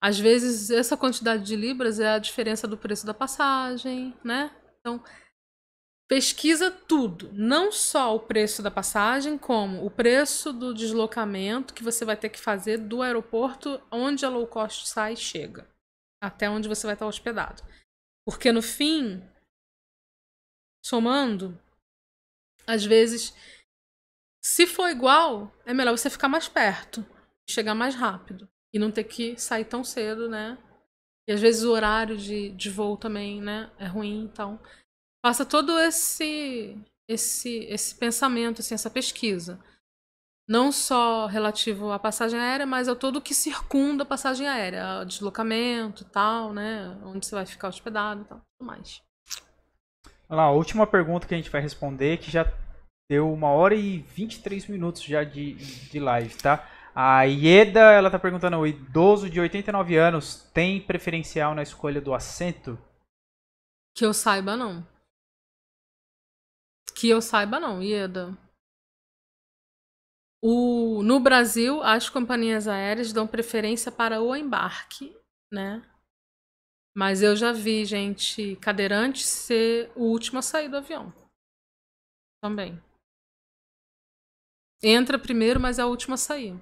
às 0.00 0.18
vezes, 0.18 0.70
essa 0.70 0.96
quantidade 0.96 1.42
de 1.42 1.56
libras 1.56 1.98
é 1.98 2.08
a 2.08 2.18
diferença 2.18 2.68
do 2.68 2.76
preço 2.76 3.06
da 3.06 3.14
passagem, 3.14 4.14
né? 4.22 4.54
Então, 4.80 5.02
pesquisa 6.08 6.70
tudo, 6.70 7.32
não 7.32 7.72
só 7.72 8.14
o 8.14 8.20
preço 8.20 8.62
da 8.62 8.70
passagem, 8.70 9.38
como 9.38 9.84
o 9.84 9.90
preço 9.90 10.52
do 10.52 10.74
deslocamento 10.74 11.74
que 11.74 11.82
você 11.82 12.04
vai 12.04 12.16
ter 12.16 12.28
que 12.28 12.38
fazer 12.38 12.78
do 12.78 13.02
aeroporto 13.02 13.82
onde 13.90 14.24
a 14.24 14.28
low 14.28 14.46
cost 14.46 14.86
sai 14.86 15.14
e 15.14 15.16
chega, 15.16 15.68
até 16.22 16.48
onde 16.48 16.68
você 16.68 16.86
vai 16.86 16.94
estar 16.94 17.06
hospedado. 17.06 17.62
Porque 18.24 18.52
no 18.52 18.62
fim, 18.62 19.22
somando, 20.84 21.58
às 22.66 22.84
vezes, 22.84 23.34
se 24.44 24.66
for 24.66 24.88
igual, 24.90 25.52
é 25.64 25.72
melhor 25.72 25.96
você 25.96 26.10
ficar 26.10 26.28
mais 26.28 26.48
perto, 26.48 27.04
chegar 27.48 27.74
mais 27.74 27.94
rápido 27.94 28.48
e 28.76 28.78
não 28.78 28.90
ter 28.90 29.04
que 29.04 29.40
sair 29.40 29.64
tão 29.64 29.82
cedo, 29.82 30.28
né? 30.28 30.58
E 31.26 31.32
às 31.32 31.40
vezes 31.40 31.64
o 31.64 31.72
horário 31.72 32.16
de, 32.16 32.50
de 32.50 32.70
voo 32.70 32.96
também, 32.96 33.40
né, 33.40 33.70
é 33.78 33.86
ruim, 33.86 34.24
então 34.24 34.60
faça 35.24 35.44
todo 35.44 35.76
esse 35.78 36.78
esse 37.08 37.64
esse 37.64 37.94
pensamento, 37.94 38.60
assim, 38.60 38.74
essa 38.74 38.90
pesquisa. 38.90 39.58
Não 40.48 40.70
só 40.70 41.26
relativo 41.26 41.90
à 41.90 41.98
passagem 41.98 42.38
aérea, 42.38 42.66
mas 42.66 42.86
a 42.86 42.94
todo 42.94 43.16
o 43.16 43.20
que 43.20 43.34
circunda 43.34 44.04
a 44.04 44.06
passagem 44.06 44.46
aérea, 44.46 45.04
deslocamento 45.04 46.04
tal, 46.04 46.52
né, 46.52 46.96
onde 47.02 47.26
você 47.26 47.34
vai 47.34 47.46
ficar 47.46 47.68
hospedado 47.68 48.20
e 48.20 48.24
tal, 48.26 48.38
tudo 48.38 48.66
mais. 48.66 49.02
Olha 50.28 50.36
lá, 50.36 50.42
a 50.44 50.52
última 50.52 50.86
pergunta 50.86 51.26
que 51.26 51.34
a 51.34 51.36
gente 51.36 51.50
vai 51.50 51.62
responder, 51.62 52.18
que 52.18 52.30
já 52.30 52.44
deu 53.10 53.32
uma 53.32 53.48
hora 53.48 53.74
e 53.74 53.98
23 53.98 54.66
minutos 54.66 55.02
já 55.02 55.24
de, 55.24 55.54
de 55.54 55.98
live, 55.98 56.36
tá? 56.36 56.75
A 56.98 57.24
Ieda, 57.24 57.92
ela 57.92 58.10
tá 58.10 58.18
perguntando, 58.18 58.56
o 58.56 58.66
idoso 58.66 59.28
de 59.28 59.38
89 59.38 59.98
anos 59.98 60.50
tem 60.54 60.80
preferencial 60.80 61.54
na 61.54 61.62
escolha 61.62 62.00
do 62.00 62.14
assento? 62.14 62.78
Que 63.94 64.06
eu 64.06 64.14
saiba, 64.14 64.56
não. 64.56 64.82
Que 66.98 67.10
eu 67.10 67.20
saiba, 67.20 67.60
não, 67.60 67.82
Ieda. 67.82 68.28
O, 70.42 71.02
no 71.02 71.20
Brasil, 71.20 71.82
as 71.82 72.08
companhias 72.08 72.66
aéreas 72.66 73.12
dão 73.12 73.26
preferência 73.26 73.92
para 73.92 74.22
o 74.22 74.34
embarque, 74.34 75.14
né? 75.52 75.82
Mas 76.96 77.20
eu 77.20 77.36
já 77.36 77.52
vi 77.52 77.84
gente 77.84 78.56
cadeirante 78.56 79.22
ser 79.22 79.92
o 79.94 80.04
último 80.04 80.38
a 80.38 80.42
sair 80.42 80.70
do 80.70 80.78
avião. 80.78 81.12
Também. 82.42 82.82
Entra 84.82 85.18
primeiro, 85.18 85.60
mas 85.60 85.78
é 85.78 85.84
o 85.84 85.90
último 85.90 86.14
a 86.14 86.16
sair. 86.16 86.58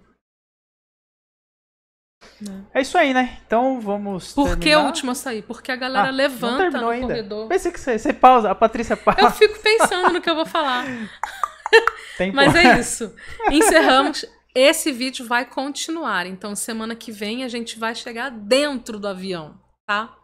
É 2.72 2.80
isso 2.80 2.96
aí, 2.98 3.12
né? 3.14 3.38
Então 3.46 3.80
vamos. 3.80 4.32
Por 4.32 4.48
terminar. 4.48 4.62
que 4.62 4.76
o 4.76 4.80
último 4.86 5.12
a 5.12 5.14
sair? 5.14 5.42
Porque 5.42 5.70
a 5.72 5.76
galera 5.76 6.08
Ah, 6.08 6.10
levanta 6.10 6.70
não 6.70 6.80
no 6.82 6.88
ainda. 6.90 7.06
corredor. 7.08 7.48
Pensei 7.48 7.72
que 7.72 7.80
você, 7.80 7.98
você 7.98 8.12
pausa, 8.12 8.50
a 8.50 8.54
Patrícia 8.54 8.96
pausa. 8.96 9.20
Eu 9.20 9.30
fico 9.30 9.58
pensando 9.60 10.12
no 10.12 10.20
que 10.20 10.28
eu 10.30 10.34
vou 10.34 10.46
falar. 10.46 10.84
Tem 12.18 12.32
Mas 12.32 12.54
é 12.54 12.78
isso. 12.78 13.14
Encerramos. 13.50 14.24
Esse 14.54 14.92
vídeo 14.92 15.26
vai 15.26 15.44
continuar. 15.44 16.26
Então, 16.26 16.54
semana 16.54 16.94
que 16.94 17.10
vem 17.10 17.42
a 17.42 17.48
gente 17.48 17.78
vai 17.78 17.94
chegar 17.94 18.30
dentro 18.30 19.00
do 19.00 19.08
avião, 19.08 19.58
tá? 19.86 20.14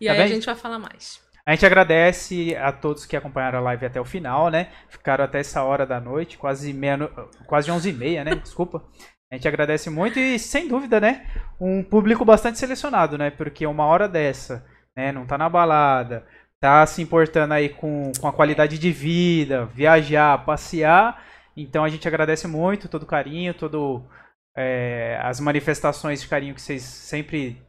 E 0.00 0.06
Tá 0.06 0.12
aí 0.12 0.18
a 0.18 0.22
bem? 0.24 0.28
gente 0.34 0.46
vai 0.46 0.56
falar 0.56 0.78
mais. 0.80 1.20
A 1.46 1.52
gente 1.52 1.64
agradece 1.64 2.56
a 2.56 2.72
todos 2.72 3.06
que 3.06 3.16
acompanharam 3.16 3.58
a 3.60 3.62
live 3.62 3.86
até 3.86 4.00
o 4.00 4.04
final, 4.04 4.50
né? 4.50 4.70
Ficaram 4.88 5.24
até 5.24 5.38
essa 5.40 5.62
hora 5.62 5.86
da 5.86 6.00
noite, 6.00 6.36
quase 6.36 6.72
meia, 6.72 6.98
quase 7.46 7.70
11 7.70 7.88
e 7.88 7.92
meia, 7.92 8.24
né? 8.24 8.34
Desculpa. 8.34 8.82
A 9.30 9.36
gente 9.36 9.46
agradece 9.46 9.88
muito 9.90 10.18
e, 10.18 10.38
sem 10.38 10.66
dúvida, 10.66 10.98
né? 11.00 11.24
Um 11.60 11.82
público 11.84 12.24
bastante 12.24 12.58
selecionado, 12.58 13.16
né? 13.16 13.30
Porque 13.30 13.66
uma 13.66 13.84
hora 13.84 14.08
dessa, 14.08 14.64
né? 14.96 15.12
Não 15.12 15.24
tá 15.24 15.38
na 15.38 15.48
balada, 15.48 16.26
tá 16.60 16.84
se 16.86 17.00
importando 17.00 17.54
aí 17.54 17.68
com, 17.68 18.10
com 18.20 18.26
a 18.26 18.32
qualidade 18.32 18.76
de 18.78 18.90
vida, 18.90 19.66
viajar, 19.66 20.44
passear. 20.44 21.22
Então 21.56 21.84
a 21.84 21.88
gente 21.88 22.08
agradece 22.08 22.48
muito 22.48 22.88
todo 22.88 23.04
o 23.04 23.06
carinho, 23.06 23.54
todo 23.54 24.02
é, 24.56 25.18
as 25.22 25.38
manifestações 25.38 26.20
de 26.20 26.28
carinho 26.28 26.54
que 26.54 26.60
vocês 26.62 26.82
sempre 26.82 27.62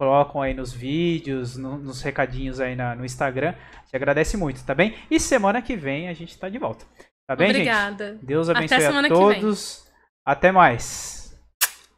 colocam 0.00 0.40
aí 0.40 0.54
nos 0.54 0.72
vídeos, 0.72 1.56
no- 1.56 1.78
nos 1.78 2.00
recadinhos 2.00 2.60
aí 2.60 2.76
na- 2.76 2.94
no 2.94 3.04
Instagram. 3.04 3.54
A 3.74 3.80
gente 3.84 3.96
agradece 3.96 4.36
muito, 4.36 4.64
tá 4.64 4.72
bem? 4.72 4.94
E 5.10 5.18
semana 5.18 5.60
que 5.60 5.74
vem 5.76 6.08
a 6.08 6.14
gente 6.14 6.38
tá 6.38 6.48
de 6.48 6.58
volta. 6.58 6.84
Tá 7.28 7.34
bem, 7.34 7.48
gente? 7.48 7.56
Obrigada. 7.56 8.18
Deus 8.22 8.48
Até 8.48 8.58
abençoe 8.60 8.76
a 8.78 8.80
semana 8.80 9.08
que 9.08 9.14
vem. 9.14 9.40
todos. 9.40 9.87
Até 10.28 10.52
mais. 10.52 11.34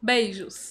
Beijos. 0.01 0.70